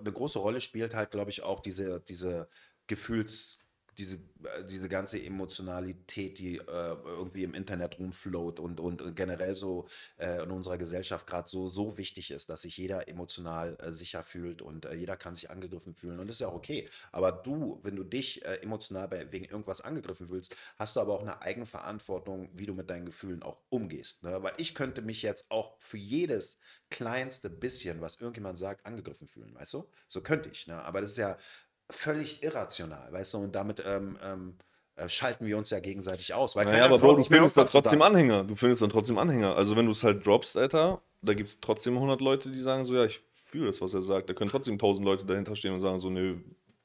eine 0.00 0.12
große 0.12 0.38
Rolle 0.38 0.60
spielt 0.60 0.94
halt, 0.94 1.10
glaube 1.10 1.30
ich, 1.30 1.42
auch 1.42 1.60
diese, 1.60 2.00
diese 2.00 2.48
Gefühls, 2.86 3.57
diese, 3.98 4.16
äh, 4.16 4.64
diese 4.64 4.88
ganze 4.88 5.22
Emotionalität, 5.22 6.38
die 6.38 6.58
äh, 6.58 6.62
irgendwie 7.04 7.42
im 7.42 7.54
Internet 7.54 7.98
rumfloat 7.98 8.60
und, 8.60 8.80
und, 8.80 9.16
generell 9.16 9.56
so 9.56 9.86
äh, 10.16 10.42
in 10.42 10.50
unserer 10.50 10.78
Gesellschaft 10.78 11.26
gerade 11.26 11.48
so, 11.48 11.68
so 11.68 11.98
wichtig 11.98 12.30
ist, 12.30 12.48
dass 12.48 12.62
sich 12.62 12.76
jeder 12.76 13.08
emotional 13.08 13.76
äh, 13.80 13.92
sicher 13.92 14.22
fühlt 14.22 14.62
und 14.62 14.86
äh, 14.86 14.94
jeder 14.94 15.16
kann 15.16 15.34
sich 15.34 15.50
angegriffen 15.50 15.94
fühlen 15.94 16.20
und 16.20 16.28
das 16.28 16.36
ist 16.36 16.40
ja 16.40 16.48
auch 16.48 16.54
okay. 16.54 16.88
Aber 17.10 17.32
du, 17.32 17.80
wenn 17.82 17.96
du 17.96 18.04
dich 18.04 18.44
äh, 18.44 18.56
emotional 18.56 19.08
bei, 19.08 19.30
wegen 19.32 19.44
irgendwas 19.44 19.80
angegriffen 19.80 20.28
fühlst, 20.28 20.54
hast 20.76 20.96
du 20.96 21.00
aber 21.00 21.14
auch 21.14 21.22
eine 21.22 21.42
Eigenverantwortung, 21.42 22.50
wie 22.54 22.66
du 22.66 22.74
mit 22.74 22.90
deinen 22.90 23.06
Gefühlen 23.06 23.42
auch 23.42 23.62
umgehst. 23.68 24.22
Ne? 24.22 24.42
Weil 24.42 24.54
ich 24.58 24.74
könnte 24.74 25.02
mich 25.02 25.22
jetzt 25.22 25.50
auch 25.50 25.76
für 25.80 25.98
jedes 25.98 26.58
kleinste 26.90 27.50
bisschen, 27.50 28.00
was 28.00 28.16
irgendjemand 28.16 28.58
sagt, 28.58 28.86
angegriffen 28.86 29.26
fühlen, 29.28 29.54
weißt 29.54 29.74
du? 29.74 29.90
So 30.06 30.22
könnte 30.22 30.48
ich. 30.50 30.66
Ne? 30.66 30.80
Aber 30.82 31.00
das 31.00 31.12
ist 31.12 31.18
ja 31.18 31.36
völlig 31.90 32.42
irrational, 32.42 33.08
weißt 33.12 33.34
du? 33.34 33.38
Und 33.38 33.54
damit 33.54 33.82
ähm, 33.86 34.18
ähm, 34.24 34.54
äh, 34.96 35.08
schalten 35.08 35.46
wir 35.46 35.56
uns 35.56 35.70
ja 35.70 35.80
gegenseitig 35.80 36.34
aus. 36.34 36.56
Weil 36.56 36.66
Naja, 36.66 36.84
aber 36.84 36.98
Bro, 36.98 37.16
du 37.16 37.24
findest 37.24 37.56
da 37.56 37.62
irgendwas 37.62 37.72
zu 37.72 37.80
trotzdem 37.80 38.00
sagen. 38.00 38.02
Anhänger. 38.14 38.44
Du 38.44 38.56
findest 38.56 38.82
dann 38.82 38.90
trotzdem 38.90 39.18
Anhänger. 39.18 39.56
Also 39.56 39.76
wenn 39.76 39.86
du 39.86 39.92
es 39.92 40.02
halt 40.04 40.24
droppst, 40.26 40.56
Alter, 40.56 41.00
da 41.22 41.34
gibt 41.34 41.48
es 41.48 41.60
trotzdem 41.60 41.94
100 41.94 42.20
Leute, 42.20 42.50
die 42.50 42.60
sagen 42.60 42.84
so, 42.84 42.94
ja, 42.94 43.04
ich 43.04 43.20
fühle 43.46 43.66
das, 43.68 43.80
was 43.80 43.94
er 43.94 44.02
sagt. 44.02 44.28
Da 44.28 44.34
können 44.34 44.50
trotzdem 44.50 44.74
1000 44.74 45.04
Leute 45.04 45.24
dahinter 45.24 45.56
stehen 45.56 45.72
und 45.72 45.80
sagen 45.80 45.98
so, 45.98 46.10
nö, 46.10 46.36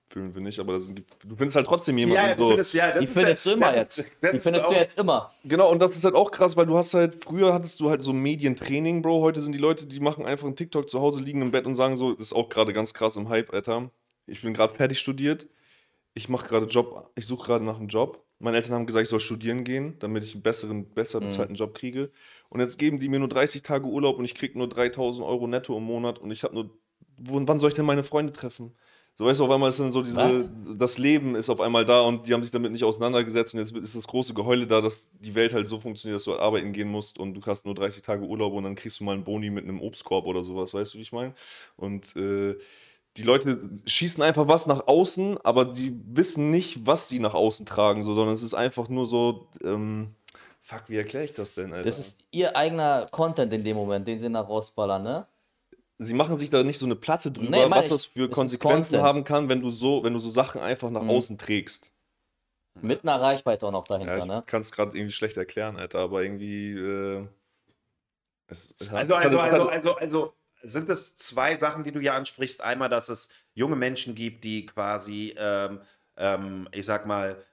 fühlen 0.09 0.33
wir 0.35 0.41
nicht, 0.41 0.59
aber 0.59 0.73
das 0.73 0.93
gibt, 0.93 1.11
du 1.23 1.35
findest 1.35 1.55
halt 1.55 1.65
trotzdem 1.65 1.97
jemanden 1.97 2.23
Ja, 2.29 2.35
so. 2.37 2.47
findest, 2.49 2.73
ja, 2.75 2.99
Die 2.99 3.07
findest 3.07 3.45
du 3.47 3.51
immer 3.51 3.71
das- 3.71 3.97
jetzt. 3.97 4.05
Die 4.33 4.39
findest 4.39 4.65
auch- 4.65 4.69
du 4.69 4.75
jetzt 4.75 4.99
immer. 4.99 5.31
Genau, 5.43 5.71
und 5.71 5.79
das 5.81 5.91
ist 5.97 6.03
halt 6.03 6.13
auch 6.13 6.29
krass, 6.29 6.55
weil 6.55 6.67
du 6.67 6.77
hast 6.77 6.93
halt, 6.93 7.23
früher 7.23 7.51
hattest 7.51 7.79
du 7.79 7.89
halt 7.89 8.03
so 8.03 8.13
Medientraining, 8.13 9.01
Bro. 9.01 9.21
Heute 9.21 9.41
sind 9.41 9.53
die 9.53 9.59
Leute, 9.59 9.87
die 9.87 9.99
machen 9.99 10.25
einfach 10.27 10.45
einen 10.45 10.55
TikTok 10.55 10.87
zu 10.87 11.01
Hause, 11.01 11.21
liegen 11.23 11.41
im 11.41 11.49
Bett 11.49 11.65
und 11.65 11.73
sagen 11.73 11.95
so, 11.95 12.11
das 12.13 12.27
ist 12.27 12.33
auch 12.33 12.47
gerade 12.47 12.73
ganz 12.73 12.93
krass 12.93 13.15
im 13.15 13.27
Hype, 13.29 13.51
Alter. 13.53 13.89
Ich 14.25 14.41
bin 14.41 14.53
gerade 14.53 14.73
fertig 14.73 14.99
studiert. 14.99 15.47
Ich 16.13 16.29
mache 16.29 16.47
gerade 16.47 16.67
Job, 16.67 17.11
ich 17.15 17.25
suche 17.25 17.47
gerade 17.47 17.65
nach 17.65 17.77
einem 17.79 17.87
Job. 17.87 18.23
Meine 18.39 18.57
Eltern 18.57 18.73
haben 18.73 18.85
gesagt, 18.85 19.03
ich 19.03 19.09
soll 19.09 19.19
studieren 19.19 19.63
gehen, 19.63 19.95
damit 19.99 20.23
ich 20.23 20.33
einen 20.33 20.43
besseren, 20.43 20.85
besser 20.93 21.21
bezahlten 21.21 21.55
Job 21.55 21.73
kriege. 21.73 22.11
Und 22.49 22.59
jetzt 22.59 22.77
geben 22.77 22.99
die 22.99 23.09
mir 23.09 23.19
nur 23.19 23.29
30 23.29 23.61
Tage 23.61 23.85
Urlaub 23.87 24.19
und 24.19 24.25
ich 24.25 24.35
kriege 24.35 24.57
nur 24.57 24.67
3000 24.67 25.25
Euro 25.25 25.47
netto 25.47 25.77
im 25.77 25.83
Monat 25.83 26.19
und 26.19 26.29
ich 26.29 26.43
habe 26.43 26.53
nur, 26.53 26.69
wo, 27.17 27.41
wann 27.47 27.59
soll 27.59 27.69
ich 27.69 27.75
denn 27.75 27.85
meine 27.85 28.03
Freunde 28.03 28.33
treffen? 28.33 28.73
So, 29.15 29.25
weißt 29.25 29.39
du, 29.39 29.45
auf 29.45 29.51
einmal 29.51 29.69
ist 29.69 29.79
dann 29.79 29.91
so 29.91 30.01
diese, 30.01 30.49
das 30.75 30.97
Leben 30.97 31.35
ist 31.35 31.49
auf 31.51 31.59
einmal 31.61 31.85
da 31.85 32.01
und 32.01 32.27
die 32.27 32.33
haben 32.33 32.41
sich 32.41 32.51
damit 32.51 32.71
nicht 32.71 32.83
auseinandergesetzt 32.83 33.53
und 33.53 33.59
jetzt 33.59 33.71
ist 33.75 33.95
das 33.95 34.07
große 34.07 34.33
Geheule 34.33 34.65
da, 34.65 34.81
dass 34.81 35.11
die 35.19 35.35
Welt 35.35 35.53
halt 35.53 35.67
so 35.67 35.79
funktioniert, 35.79 36.15
dass 36.15 36.23
du 36.23 36.31
halt 36.31 36.41
arbeiten 36.41 36.73
gehen 36.73 36.87
musst 36.89 37.19
und 37.19 37.35
du 37.35 37.41
hast 37.45 37.63
nur 37.63 37.75
30 37.75 38.01
Tage 38.01 38.25
Urlaub 38.25 38.53
und 38.53 38.63
dann 38.63 38.73
kriegst 38.73 38.99
du 38.99 39.03
mal 39.03 39.13
einen 39.13 39.23
Boni 39.23 39.51
mit 39.51 39.65
einem 39.65 39.81
Obstkorb 39.81 40.25
oder 40.25 40.43
sowas, 40.43 40.73
weißt 40.73 40.95
du, 40.95 40.97
wie 40.97 41.03
ich 41.03 41.11
meine? 41.11 41.35
Und 41.77 42.15
äh, 42.15 42.55
die 43.17 43.23
Leute 43.23 43.69
schießen 43.85 44.23
einfach 44.23 44.47
was 44.47 44.65
nach 44.67 44.87
außen, 44.87 45.37
aber 45.43 45.65
die 45.65 45.95
wissen 46.05 46.49
nicht, 46.51 46.85
was 46.85 47.09
sie 47.09 47.19
nach 47.19 47.33
außen 47.33 47.65
tragen, 47.65 48.03
so, 48.03 48.13
sondern 48.13 48.33
es 48.33 48.41
ist 48.43 48.53
einfach 48.55 48.89
nur 48.89 49.05
so, 49.05 49.47
ähm, 49.63 50.15
fuck, 50.61 50.83
wie 50.87 50.97
erkläre 50.97 51.25
ich 51.25 51.33
das 51.33 51.55
denn, 51.55 51.73
Alter? 51.73 51.89
Das 51.89 51.99
ist 51.99 52.21
ihr 52.31 52.55
eigener 52.55 53.07
Content 53.11 53.53
in 53.53 53.63
dem 53.63 53.77
Moment, 53.77 54.07
den 54.07 54.19
sie 54.19 54.29
nach 54.29 54.47
rausballern, 54.49 55.01
ne? 55.03 55.27
sie 55.99 56.13
machen 56.15 56.37
sich 56.37 56.49
da 56.49 56.63
nicht 56.63 56.79
so 56.79 56.85
eine 56.85 56.95
Platte 56.95 57.31
drüber, 57.31 57.49
Nee, 57.51 57.69
was 57.69 57.85
ich, 57.85 57.91
das 57.91 58.05
für 58.05 58.29
Konsequenzen 58.29 58.99
haben 58.99 59.23
kann, 59.23 59.47
wenn 59.47 59.61
du 59.61 59.71
so, 59.71 60.03
wenn 60.03 60.13
du 60.13 60.19
so 60.19 60.29
Sachen 60.29 60.59
einfach 60.61 60.89
nach 60.89 61.01
Mhm. 61.01 61.09
außen 61.11 61.37
trägst. 61.37 61.93
Mit 62.81 63.03
einer 63.03 63.21
Reichweite 63.21 63.67
auch 63.67 63.71
noch 63.71 63.85
dahinter, 63.85 64.13
Ja, 64.13 64.17
ich 64.19 64.25
ne? 64.25 64.43
kann 64.47 64.61
es 64.61 64.71
gerade 64.71 64.97
irgendwie 64.97 65.13
schlecht 65.13 65.37
erklären, 65.37 65.77
Alter, 65.77 65.99
aber 65.99 66.23
irgendwie. 66.23 66.71
Äh, 66.73 67.27
es, 68.47 68.75
Also, 68.91 69.15
also, 69.15 69.41
hat- 69.41 69.53
also, 69.53 69.69
also, 69.69 69.95
also 69.95 70.33
sind 70.63 70.89
es 70.89 71.15
zwei 71.15 71.57
Sachen, 71.57 71.83
die 71.83 71.91
du 71.91 71.99
hier 71.99 72.13
ansprichst. 72.13 72.61
Einmal, 72.61 72.89
dass 72.89 73.09
es 73.09 73.29
junge 73.53 73.75
Menschen 73.75 74.15
gibt, 74.15 74.43
die 74.43 74.65
quasi, 74.65 75.35
ähm, 75.37 75.81
ähm, 76.17 76.67
ich 76.71 76.85
sag 76.85 77.05
mal, 77.05 77.43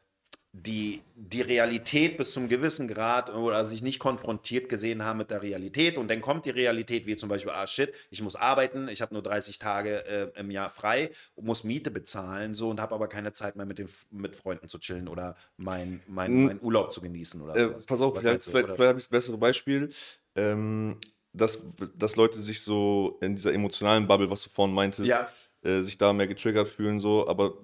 die 0.53 1.03
die 1.15 1.43
Realität 1.43 2.17
bis 2.17 2.33
zum 2.33 2.49
gewissen 2.49 2.89
Grad 2.89 3.33
oder 3.33 3.67
sich 3.67 3.83
nicht 3.83 4.01
konfrontiert 4.01 4.69
gesehen 4.69 5.05
haben 5.05 5.19
mit 5.19 5.31
der 5.31 5.43
Realität 5.43 5.97
und 5.97 6.09
dann 6.11 6.21
kommt 6.21 6.45
die 6.45 6.51
Realität 6.51 7.07
wie 7.07 7.15
zum 7.15 7.29
Beispiel, 7.29 7.53
ah 7.53 7.69
shit, 7.69 7.95
ich 8.11 8.21
muss 8.21 8.35
arbeiten, 8.35 8.89
ich 8.89 9.01
habe 9.01 9.15
nur 9.15 9.23
30 9.23 9.61
Tage 9.61 10.05
äh, 10.07 10.41
im 10.41 10.51
Jahr 10.51 10.69
frei, 10.69 11.11
muss 11.41 11.63
Miete 11.63 11.93
bezahlen 11.93 12.55
so 12.55 12.69
und 12.69 12.81
habe 12.81 12.97
aber 12.97 13.07
keine 13.07 13.33
Zeit 13.33 13.55
mehr 13.55 13.67
mit, 13.67 13.79
den, 13.79 13.89
mit 14.11 14.35
Freunden 14.35 14.69
zu 14.69 14.79
chillen 14.81 15.07
oder 15.07 15.37
mein, 15.57 16.03
mein, 16.09 16.33
Mm. 16.33 16.47
mein 16.47 16.61
Urlaub 16.61 16.93
zu 16.93 17.01
genießen 17.01 17.41
oder 17.41 17.55
äh, 17.55 17.63
sowas. 17.63 17.87
pass 17.87 18.01
auf, 18.01 18.17
Was 18.17 18.23
vielleicht, 18.23 18.43
vielleicht 18.43 18.69
habe 18.71 18.99
ich 18.99 19.05
das 19.05 19.09
bessere 19.09 19.39
Beispiel. 19.39 19.91
Ähm, 20.35 20.99
dass, 21.33 21.65
dass 21.97 22.17
Leute 22.17 22.39
sich 22.41 22.63
so 22.63 23.19
in 23.21 23.37
dieser 23.37 23.53
emotionalen 23.53 24.07
Bubble, 24.07 24.31
was 24.31 24.43
du 24.43 24.51
vorhin 24.51 24.75
meintest, 24.75 25.09
Ja. 25.09 25.29
äh, 25.63 25.83
sich 25.83 25.99
da 25.99 26.13
mehr 26.13 26.27
getriggert 26.27 26.69
fühlen, 26.69 27.01
so, 27.01 27.29
aber 27.29 27.55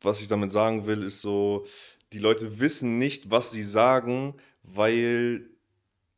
was 0.00 0.20
ich 0.20 0.28
damit 0.28 0.50
sagen 0.52 0.86
will, 0.86 1.02
ist 1.02 1.20
so, 1.20 1.66
die 2.12 2.20
Leute 2.20 2.60
wissen 2.60 2.98
nicht, 2.98 3.30
was 3.30 3.50
sie 3.50 3.64
sagen, 3.64 4.34
weil 4.62 5.48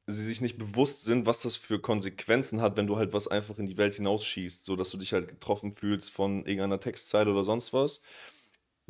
sie 0.07 0.25
sich 0.25 0.41
nicht 0.41 0.59
bewusst 0.59 1.05
sind, 1.05 1.25
was 1.27 1.43
das 1.43 1.57
für 1.57 1.79
Konsequenzen 1.79 2.61
hat, 2.61 2.77
wenn 2.77 2.87
du 2.87 2.97
halt 2.97 3.13
was 3.13 3.29
einfach 3.29 3.59
in 3.59 3.67
die 3.67 3.77
Welt 3.77 3.95
hinausschießt, 3.95 4.65
so 4.65 4.77
dass 4.77 4.91
du 4.91 4.99
dich 4.99 5.13
halt 5.13 5.29
getroffen 5.29 5.75
fühlst 5.75 6.11
von 6.11 6.39
irgendeiner 6.41 6.81
Textzeile 6.81 7.31
oder 7.31 7.45
sonst 7.45 7.73
was. 7.73 8.03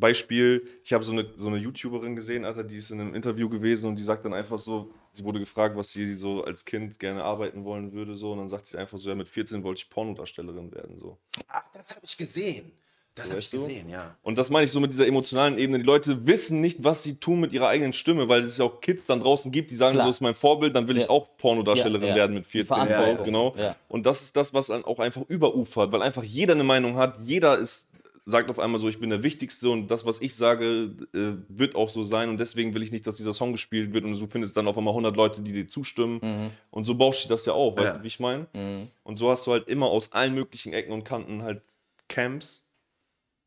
Beispiel, 0.01 0.67
ich 0.83 0.93
habe 0.93 1.05
so 1.05 1.13
eine, 1.13 1.27
so 1.37 1.47
eine 1.49 1.59
YouTuberin 1.59 2.17
gesehen, 2.17 2.45
Alter, 2.45 2.65
die 2.65 2.77
ist 2.77 2.91
in 2.91 3.01
einem 3.01 3.15
Interview 3.15 3.49
gewesen 3.49 3.89
und 3.89 3.97
die 3.97 4.03
sagt 4.03 4.25
dann 4.25 4.35
einfach 4.35 4.59
so, 4.59 4.91
sie 5.13 5.25
wurde 5.25 5.39
gefragt, 5.39 5.77
was 5.77 5.93
sie 5.93 6.15
so 6.15 6.43
als 6.45 6.65
Kind 6.65 6.99
gerne 6.99 7.23
arbeiten 7.23 7.65
wollen 7.65 7.93
würde, 7.93 8.17
so, 8.17 8.33
und 8.33 8.39
dann 8.39 8.49
sagt 8.49 8.67
sie 8.67 8.79
einfach 8.79 8.99
so, 8.99 9.09
ja, 9.09 9.15
mit 9.15 9.29
14 9.29 9.63
wollte 9.63 9.83
ich 9.85 9.91
Pornodarstellerin 9.91 10.73
werden, 10.75 10.99
so. 10.99 11.19
Ach, 11.49 11.65
das 11.73 11.91
habe 11.91 12.01
ich 12.05 12.17
gesehen. 12.17 12.73
Das 13.17 13.27
So, 13.27 13.31
habe 13.33 13.41
ich 13.41 13.51
du? 13.51 13.59
gesehen, 13.59 13.89
ja. 13.91 14.17
Und 14.23 14.39
das 14.39 14.51
meine 14.51 14.67
ich 14.67 14.71
so 14.71 14.79
mit 14.79 14.93
dieser 14.93 15.05
emotionalen 15.05 15.59
Ebene. 15.59 15.81
Die 15.81 15.85
Leute 15.85 16.27
wissen 16.29 16.61
nicht, 16.61 16.85
was 16.85 17.03
sie 17.03 17.17
tun 17.17 17.41
mit 17.41 17.53
ihrer 17.53 17.67
eigenen 17.67 17.93
Stimme, 17.93 18.29
weil 18.29 18.43
es 18.45 18.57
ja 18.57 18.65
auch 18.65 18.81
Kids 18.81 19.05
dann 19.05 19.19
draußen 19.19 19.51
gibt, 19.51 19.73
die 19.73 19.75
sagen, 19.77 19.95
Klar. 19.95 20.07
so 20.07 20.11
ist 20.11 20.21
mein 20.21 20.35
Vorbild, 20.35 20.77
dann 20.77 20.87
will 20.87 20.97
ich 20.97 21.03
Ja. 21.05 21.11
auch 21.11 21.37
Pornodarstellerin 21.37 22.03
Ja, 22.05 22.09
ja. 22.11 22.15
werden 22.15 22.35
mit 22.35 22.47
Die 22.47 22.51
14. 22.51 22.69
Verantwortung. 22.69 23.19
So, 23.19 23.23
genau. 23.25 23.55
Und 23.89 24.07
das 24.07 24.23
ist 24.23 24.37
das, 24.37 24.55
was 24.55 24.69
dann 24.69 24.85
auch 24.85 25.01
einfach 25.01 25.23
überufert, 25.29 25.91
weil 25.91 26.03
einfach 26.03 26.23
jeder 26.23 26.55
eine 26.55 26.63
Meinung 26.63 26.97
hat. 26.97 27.19
Jeder 27.25 27.59
ist, 27.59 27.89
sagt 28.31 28.49
auf 28.51 28.59
einmal 28.59 28.79
so, 28.81 28.89
ich 28.89 28.99
bin 28.99 29.11
der 29.11 29.23
Wichtigste 29.23 29.69
und 29.69 29.89
das, 29.91 30.07
was 30.07 30.21
ich 30.21 30.35
sage, 30.37 30.95
äh, 31.15 31.33
wird 31.49 31.75
auch 31.75 31.89
so 31.89 32.03
sein. 32.03 32.29
Und 32.29 32.39
deswegen 32.41 32.73
will 32.75 32.83
ich 32.83 32.93
nicht, 32.93 33.07
dass 33.07 33.17
dieser 33.17 33.35
Song 33.35 33.53
gespielt 33.53 33.93
wird 33.93 34.05
und 34.05 34.19
du 34.19 34.27
findest 34.27 34.57
dann 34.57 34.67
auf 34.69 34.79
einmal 34.79 34.93
100 34.93 35.17
Leute, 35.17 35.43
die 35.43 35.53
dir 35.53 35.69
zustimmen. 35.69 36.21
Mhm. 36.23 36.51
Und 36.71 36.85
so 36.85 36.95
baust 36.95 37.25
du 37.25 37.29
das 37.29 37.45
ja 37.47 37.53
weißt 37.77 37.87
Ja. 37.87 37.93
du, 37.99 38.03
wie 38.03 38.07
ich 38.07 38.21
meine? 38.21 38.47
Mhm. 38.55 38.89
Und 39.03 39.19
so 39.19 39.31
hast 39.31 39.47
du 39.47 39.53
halt 39.53 39.69
immer 39.69 39.87
aus 39.87 40.13
allen 40.13 40.35
möglichen 40.35 40.73
Ecken 40.73 40.93
und 40.93 41.05
Kanten 41.05 41.43
halt 41.43 41.63
Camps, 42.09 42.73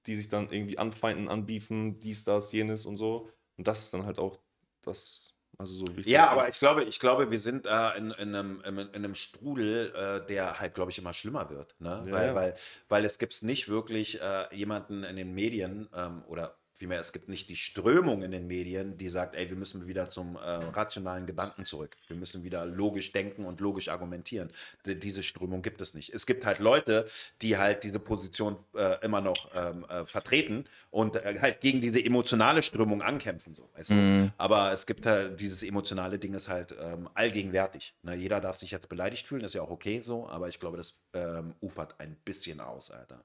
die 0.06 0.16
sich 0.16 0.28
dann 0.30 0.50
irgendwie 0.52 0.78
anfeinden, 0.78 1.30
anbiefen, 1.30 2.00
dies, 2.00 2.24
das, 2.24 2.52
jenes 2.52 2.86
und 2.86 2.98
so. 2.98 3.30
Und 3.58 3.68
das 3.68 3.84
ist 3.84 3.94
dann 3.94 4.06
halt 4.06 4.20
auch 4.20 4.38
das, 4.82 5.33
also 5.64 5.86
so 5.86 5.98
wichtig. 5.98 6.12
Ja, 6.12 6.30
aber 6.30 6.48
ich 6.48 6.60
glaube, 6.60 6.84
ich 6.84 7.00
glaube, 7.00 7.32
wir 7.32 7.40
sind 7.40 7.66
äh, 7.66 7.98
in, 7.98 8.12
in, 8.12 8.36
einem, 8.36 8.62
in, 8.66 8.78
in 8.78 8.90
einem 8.94 9.16
Strudel, 9.16 9.94
äh, 9.96 10.26
der 10.28 10.60
halt, 10.60 10.76
glaube 10.76 10.92
ich, 10.92 10.98
immer 10.98 11.14
schlimmer 11.14 11.50
wird. 11.50 11.76
Ne? 11.80 12.04
Ja, 12.06 12.12
weil, 12.12 12.28
ja. 12.28 12.36
Weil, 12.36 12.56
weil 12.90 13.06
es 13.06 13.18
gibt 13.18 13.42
nicht 13.44 13.70
wirklich 13.70 14.22
äh, 14.22 14.54
jemanden 14.56 15.04
in 15.04 15.16
den 15.16 15.34
Medien 15.34 15.90
ähm, 15.96 16.24
oder 16.28 16.56
vielmehr, 16.84 17.00
es 17.00 17.14
gibt 17.14 17.30
nicht 17.30 17.48
die 17.48 17.56
Strömung 17.56 18.24
in 18.24 18.32
den 18.32 18.46
Medien, 18.46 18.98
die 18.98 19.08
sagt, 19.08 19.36
ey, 19.36 19.50
wir 19.50 19.56
müssen 19.56 19.88
wieder 19.88 20.10
zum 20.10 20.36
äh, 20.36 20.40
rationalen 20.40 21.26
Gedanken 21.26 21.64
zurück. 21.64 21.96
Wir 22.08 22.18
müssen 22.18 22.44
wieder 22.44 22.66
logisch 22.66 23.14
denken 23.14 23.46
und 23.46 23.62
logisch 23.62 23.88
argumentieren. 23.88 24.50
D 24.86 24.96
diese 24.96 25.24
Strömung 25.24 25.62
gibt 25.62 25.80
es 25.80 25.94
nicht. 25.94 26.14
Es 26.14 26.26
gibt 26.26 26.46
halt 26.46 26.60
Leute, 26.60 27.06
die 27.42 27.58
halt 27.58 27.86
diese 27.86 28.00
Position 28.00 28.58
äh, 28.76 28.98
immer 29.02 29.22
noch 29.22 29.50
ähm, 29.56 29.86
äh, 29.86 30.04
vertreten 30.06 30.66
und 30.92 31.16
äh, 31.16 31.40
halt 31.40 31.62
gegen 31.62 31.80
diese 31.80 32.04
emotionale 32.04 32.62
Strömung 32.62 33.02
ankämpfen. 33.02 33.56
So, 33.56 33.70
weißt 33.78 33.92
du? 33.92 34.34
Aber 34.38 34.74
es 34.74 34.86
gibt 34.86 35.06
halt, 35.06 35.40
dieses 35.40 35.64
emotionale 35.64 36.20
Ding 36.20 36.34
ist 36.34 36.50
halt 36.50 36.76
ähm, 36.78 37.08
allgegenwärtig. 37.14 37.96
Ne? 38.04 38.16
Jeder 38.16 38.42
darf 38.42 38.58
sich 38.58 38.72
jetzt 38.72 38.90
beleidigt 38.90 39.26
fühlen, 39.26 39.46
ist 39.46 39.56
ja 39.56 39.62
auch 39.62 39.72
okay 39.72 40.02
so, 40.02 40.28
aber 40.28 40.50
ich 40.50 40.60
glaube, 40.60 40.76
das 40.76 41.00
ähm, 41.14 41.56
ufert 41.62 41.96
ein 42.00 42.18
bisschen 42.26 42.60
aus, 42.60 42.92
Alter. 42.92 43.24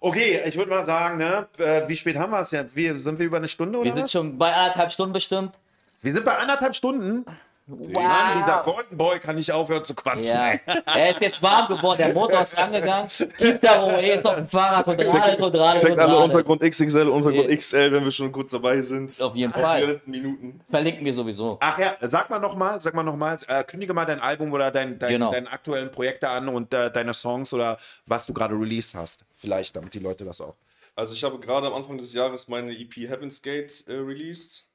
Okay, 0.00 0.42
ich 0.44 0.56
würde 0.56 0.70
mal 0.70 0.84
sagen, 0.84 1.18
ne, 1.18 1.46
äh, 1.58 1.88
wie 1.88 1.96
spät 1.96 2.16
haben 2.16 2.30
wir 2.30 2.40
es 2.40 2.50
jetzt? 2.50 2.74
Sind 2.74 3.18
wir 3.18 3.26
über 3.26 3.38
eine 3.38 3.48
Stunde 3.48 3.78
oder 3.78 3.86
Wir 3.86 3.92
sind 3.92 4.04
was? 4.04 4.12
schon 4.12 4.36
bei 4.38 4.52
anderthalb 4.52 4.90
Stunden 4.92 5.12
bestimmt. 5.12 5.54
Wir 6.02 6.12
sind 6.12 6.24
bei 6.24 6.36
anderthalb 6.36 6.74
Stunden. 6.74 7.24
Mann, 7.66 8.38
dieser 8.42 8.62
Golden 8.62 8.96
Boy 8.98 9.18
kann 9.20 9.36
nicht 9.36 9.50
aufhören 9.50 9.84
zu 9.86 9.94
quatschen. 9.94 10.24
Ja, 10.24 10.52
er 10.94 11.10
ist 11.10 11.20
jetzt 11.22 11.42
warm 11.42 11.74
geworden, 11.74 11.96
der 11.96 12.12
Motor 12.12 12.42
ist 12.42 12.58
angegangen. 12.58 13.08
Kitaro, 13.38 13.88
er 13.88 14.14
ist 14.16 14.26
auf 14.26 14.34
dem 14.36 14.46
Fahrrad 14.48 14.86
und 14.86 15.00
radelt 15.00 15.40
und 15.40 15.54
radelt 15.56 15.82
Checkt 15.86 15.98
alle. 15.98 16.18
Untergrund 16.18 16.60
XXL, 16.60 17.08
Untergrund. 17.08 17.48
XL, 17.58 17.90
wenn 17.92 18.04
wir 18.04 18.10
schon 18.10 18.30
kurz 18.32 18.50
dabei 18.50 18.82
sind. 18.82 19.18
Auf 19.18 19.34
jeden 19.34 19.50
Die 19.52 19.58
Fall. 19.58 19.84
letzten 19.86 20.10
Minuten. 20.10 20.60
Verlinken 20.70 21.04
wir 21.06 21.12
sowieso. 21.14 21.56
Ach 21.60 21.78
ja, 21.78 21.96
sag 22.02 22.28
mal 22.28 22.38
nochmal, 22.38 22.82
sag 22.82 22.92
mal 22.92 23.02
nochmal, 23.02 23.38
äh, 23.48 23.64
kündige 23.64 23.94
mal 23.94 24.04
dein 24.04 24.20
Album 24.20 24.52
oder 24.52 24.70
dein, 24.70 24.98
dein, 24.98 25.12
Genau. 25.12 25.32
deine 25.32 25.50
aktuellen 25.50 25.90
Projekte 25.90 26.28
an 26.28 26.48
und 26.50 26.74
äh, 26.74 26.90
deine 26.92 27.14
Songs 27.14 27.54
oder 27.54 27.78
was 28.06 28.26
du 28.26 28.34
gerade 28.34 28.54
released 28.54 28.94
hast. 28.94 29.24
Vielleicht, 29.32 29.74
damit 29.74 29.94
die 29.94 30.00
Leute 30.00 30.26
das 30.26 30.42
auch. 30.42 30.54
Also 30.96 31.14
ich 31.14 31.24
habe 31.24 31.38
gerade 31.40 31.66
am 31.66 31.72
Anfang 31.72 31.96
des 31.96 32.12
Jahres 32.12 32.46
meine 32.48 32.72
EP 32.78 32.94
Heaven's 33.08 33.40
Gate 33.40 33.84
äh, 33.88 33.94
released. 33.94 34.66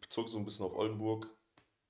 Bezog 0.00 0.30
so 0.30 0.38
ein 0.38 0.44
bisschen 0.46 0.64
auf 0.64 0.74
Oldenburg. 0.74 1.26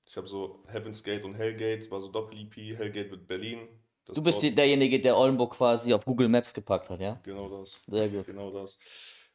Ich 0.09 0.17
habe 0.17 0.25
so 0.25 0.63
Heaven's 0.67 1.03
Gate 1.03 1.23
und 1.23 1.35
Hellgate, 1.35 1.89
war 1.91 2.01
so 2.01 2.11
Doppel-EP. 2.11 2.75
Hellgate 2.75 3.11
wird 3.11 3.27
Berlin. 3.27 3.67
Du 4.05 4.23
bist 4.23 4.41
derjenige, 4.41 4.99
der 4.99 5.15
Oldenburg 5.15 5.53
quasi 5.53 5.93
auf 5.93 6.03
Google 6.03 6.27
Maps 6.27 6.51
gepackt 6.51 6.89
hat, 6.89 6.99
ja? 6.99 7.19
Genau 7.21 7.47
das. 7.47 7.83
Sehr 7.87 8.09
gut. 8.09 8.25
Genau 8.25 8.49
das. 8.51 8.79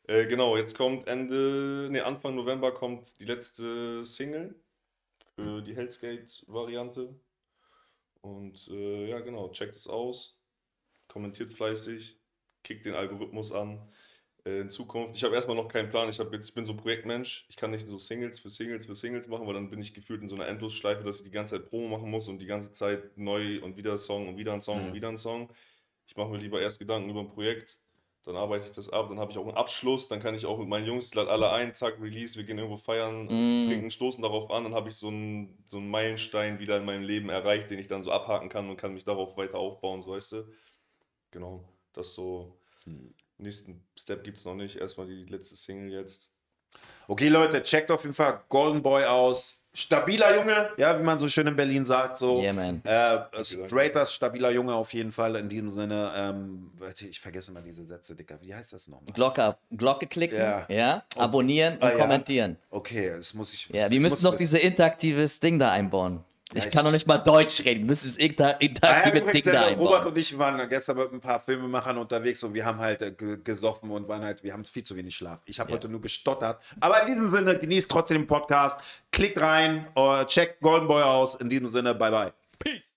Äh, 0.09 0.27
genau, 0.27 0.57
jetzt 0.57 0.77
kommt 0.77 1.07
Ende, 1.07 1.87
nee, 1.93 2.01
Anfang 2.01 2.35
November 2.35 2.75
kommt 2.75 3.21
die 3.21 3.25
letzte 3.25 4.05
Single 4.05 4.61
für 5.37 5.63
die 5.63 5.77
Hell's 5.77 6.01
Gate-Variante. 6.01 7.15
Und 8.21 8.67
äh, 8.69 9.11
ja, 9.11 9.21
genau, 9.21 9.51
checkt 9.51 9.77
es 9.77 9.87
aus, 9.87 10.41
kommentiert 11.07 11.53
fleißig, 11.53 12.19
kickt 12.65 12.85
den 12.85 12.95
Algorithmus 12.95 13.53
an. 13.53 13.81
Äh, 14.45 14.61
in 14.61 14.71
Zukunft, 14.71 15.17
ich 15.17 15.25
habe 15.25 15.35
erstmal 15.35 15.57
noch 15.57 15.69
keinen 15.69 15.89
Plan, 15.91 16.09
ich, 16.09 16.19
hab 16.21 16.33
jetzt, 16.33 16.49
ich 16.49 16.55
bin 16.55 16.65
so 16.65 16.75
Projektmensch, 16.77 17.47
ich 17.49 17.57
kann 17.57 17.71
nicht 17.71 17.87
so 17.87 17.99
Singles 17.99 18.41
für 18.41 18.51
Singles 18.51 18.87
für 18.87 18.95
Singles 18.95 19.29
machen, 19.29 19.47
weil 19.47 19.55
dann 19.55 19.71
bin 19.71 19.81
ich 19.81 19.95
gefühlt 19.95 20.23
in 20.23 20.29
so 20.29 20.35
einer 20.37 20.47
Endlosschleife, 20.49 21.03
dass 21.03 21.19
ich 21.19 21.25
die 21.25 21.31
ganze 21.31 21.57
Zeit 21.57 21.69
Promo 21.71 21.89
machen 21.97 22.11
muss 22.11 22.29
und 22.29 22.39
die 22.39 22.47
ganze 22.47 22.73
Zeit 22.73 23.17
neu 23.17 23.63
und 23.63 23.77
wieder 23.77 23.93
ein 23.93 23.99
Song 23.99 24.29
und 24.29 24.37
wieder 24.37 24.53
ein 24.53 24.61
Song 24.61 24.81
Mhm. 24.81 24.87
und 24.89 24.95
wieder 24.95 25.09
ein 25.09 25.19
Song. 25.19 25.51
Ich 26.07 26.17
mache 26.17 26.29
mir 26.31 26.39
lieber 26.39 26.61
erst 26.61 26.79
Gedanken 26.79 27.09
über 27.11 27.21
ein 27.21 27.29
Projekt, 27.29 27.79
dann 28.25 28.37
arbeite 28.37 28.67
ich 28.67 28.73
das 28.73 28.91
ab, 28.91 29.09
dann 29.09 29.19
habe 29.19 29.33
ich 29.33 29.39
auch 29.39 29.47
einen 29.47 29.57
Abschluss, 29.57 30.09
dann 30.09 30.21
kann 30.21 30.35
ich 30.35 30.47
auch 30.47 30.59
mit 30.59 30.69
meinen 30.69 30.87
Jungs 30.87 31.15
lad 31.15 31.29
alle 31.29 31.51
ein, 31.51 31.75
zack, 31.75 32.01
Release, 32.01 32.37
wir 32.37 32.45
gehen 32.45 32.59
irgendwo 32.59 32.77
feiern, 32.79 33.27
Mm. 33.27 33.67
trinken, 33.67 33.91
stoßen 33.91 34.23
darauf 34.23 34.51
an, 34.51 34.65
dann 34.65 34.75
habe 34.75 34.89
ich 34.91 34.97
so 34.97 35.09
einen, 35.09 35.65
so 35.69 35.79
einen 35.79 35.91
Meilenstein 35.91 36.59
wieder 36.59 36.77
in 36.79 36.85
meinem 36.85 37.03
Leben 37.03 37.29
erreicht, 37.31 37.71
den 37.71 37.79
ich 37.79 37.89
dann 37.89 38.03
so 38.03 38.13
abhaken 38.13 38.49
kann 38.51 38.69
und 38.69 38.77
kann 38.77 38.95
mich 38.95 39.05
darauf 39.05 39.37
weiter 39.37 39.59
aufbauen, 39.59 40.03
so 40.03 40.13
weißt 40.13 40.33
du. 40.33 40.45
Genau, 41.31 41.65
das 41.93 42.15
so 42.15 42.57
Nächsten 43.39 43.83
Step 43.99 44.23
gibt 44.25 44.39
es 44.39 44.45
noch 44.45 44.55
nicht. 44.55 44.77
Erstmal 44.77 45.07
die 45.07 45.25
letzte 45.25 45.57
Single 45.57 45.93
jetzt. 45.93 46.33
Okay, 47.09 47.29
Leute, 47.29 47.63
checkt 47.63 47.91
auf 47.91 48.03
jeden 48.03 48.15
Fall 48.15 48.41
Golden 48.49 48.83
Boy 48.83 49.05
aus. 49.05 49.57
Stabiler 49.77 50.37
Junge, 50.37 50.71
ja, 50.77 50.97
wie 50.97 51.03
man 51.03 51.19
so 51.19 51.29
schön 51.29 51.49
in 51.49 51.57
Berlin 51.57 51.85
sagt. 51.85 52.17
So. 52.17 52.41
Yeah, 52.41 52.53
man. 52.53 52.81
Äh, 52.85 53.19
straighter, 53.45 54.07
stabiler 54.07 54.53
Junge 54.53 54.73
auf 54.73 54.95
jeden 54.95 55.11
Fall. 55.11 55.35
In 55.35 55.49
diesem 55.49 55.69
Sinne, 55.69 56.13
ähm, 56.17 56.71
warte, 56.79 57.09
ich 57.09 57.19
vergesse 57.19 57.51
mal 57.51 57.61
diese 57.61 57.85
Sätze, 57.85 58.15
Dicker. 58.15 58.39
Wie 58.41 58.55
heißt 58.55 58.73
das 58.73 58.87
nochmal? 58.87 59.13
Glocke, 59.13 59.57
Glocke 59.73 60.07
klicken, 60.07 60.39
Ja. 60.39 60.65
ja, 60.69 61.03
abonnieren 61.17 61.75
und 61.75 61.83
Ah, 61.83 61.91
ja. 61.91 61.99
kommentieren. 61.99 62.57
Okay, 62.71 63.15
das 63.17 63.35
muss 63.35 63.53
ich. 63.53 63.69
Ja, 63.71 63.91
wir 63.91 63.99
müssen 63.99 64.23
noch 64.23 64.37
dieses 64.37 64.61
interaktives 64.61 65.41
Ding 65.41 65.59
da 65.59 65.73
einbauen. 65.73 66.23
Ich 66.53 66.67
ich- 66.67 66.71
kann 66.71 66.85
noch 66.85 66.93
nicht 66.93 67.07
mal 67.07 67.19
Deutsch 67.19 67.65
reden. 67.65 67.81
Wir 67.81 67.87
müssen 67.87 68.07
das 68.07 68.17
inter 68.19 68.51
ja, 68.51 68.57
interaktive 68.59 69.21
Ding 69.33 69.43
da 69.45 69.51
der 69.51 69.61
Robert 69.77 69.95
einbauen. 69.95 70.07
und 70.13 70.19
ich 70.19 70.39
waren 70.39 70.69
gestern 70.69 70.97
mit 70.99 71.13
ein 71.13 71.21
paar 71.21 71.41
Filmemachern 71.41 71.97
unterwegs 71.99 72.43
und 72.45 72.53
wir 72.55 72.65
haben 72.65 72.79
halt 72.79 73.01
äh, 73.03 73.11
ge- 73.13 73.39
gesoffen 73.43 73.91
und 73.91 74.07
waren 74.09 74.23
halt, 74.23 74.43
wir 74.45 74.53
haben 74.53 74.65
viel 74.65 74.83
zu 74.85 74.95
wenig 74.95 75.17
Schlaf. 75.17 75.41
Ich 75.47 75.59
habe 75.59 75.73
heute 75.73 75.89
nur 75.89 76.01
gestottert. 76.03 76.63
Aber 76.81 77.01
in 77.03 77.07
diesem 77.09 77.33
Sinne, 77.35 77.59
genießt 77.59 77.91
trotzdem 77.91 78.19
den 78.23 78.27
Podcast. 78.27 79.03
Klickt 79.11 79.41
rein, 79.41 79.87
äh, 79.97 80.25
checkt 80.27 80.61
Golden 80.61 80.87
Boy 80.87 81.03
aus. 81.03 81.35
In 81.37 81.49
diesem 81.49 81.67
Sinne, 81.67 81.95
bye 81.95 82.11
bye. 82.11 82.33
Peace! 82.59 82.94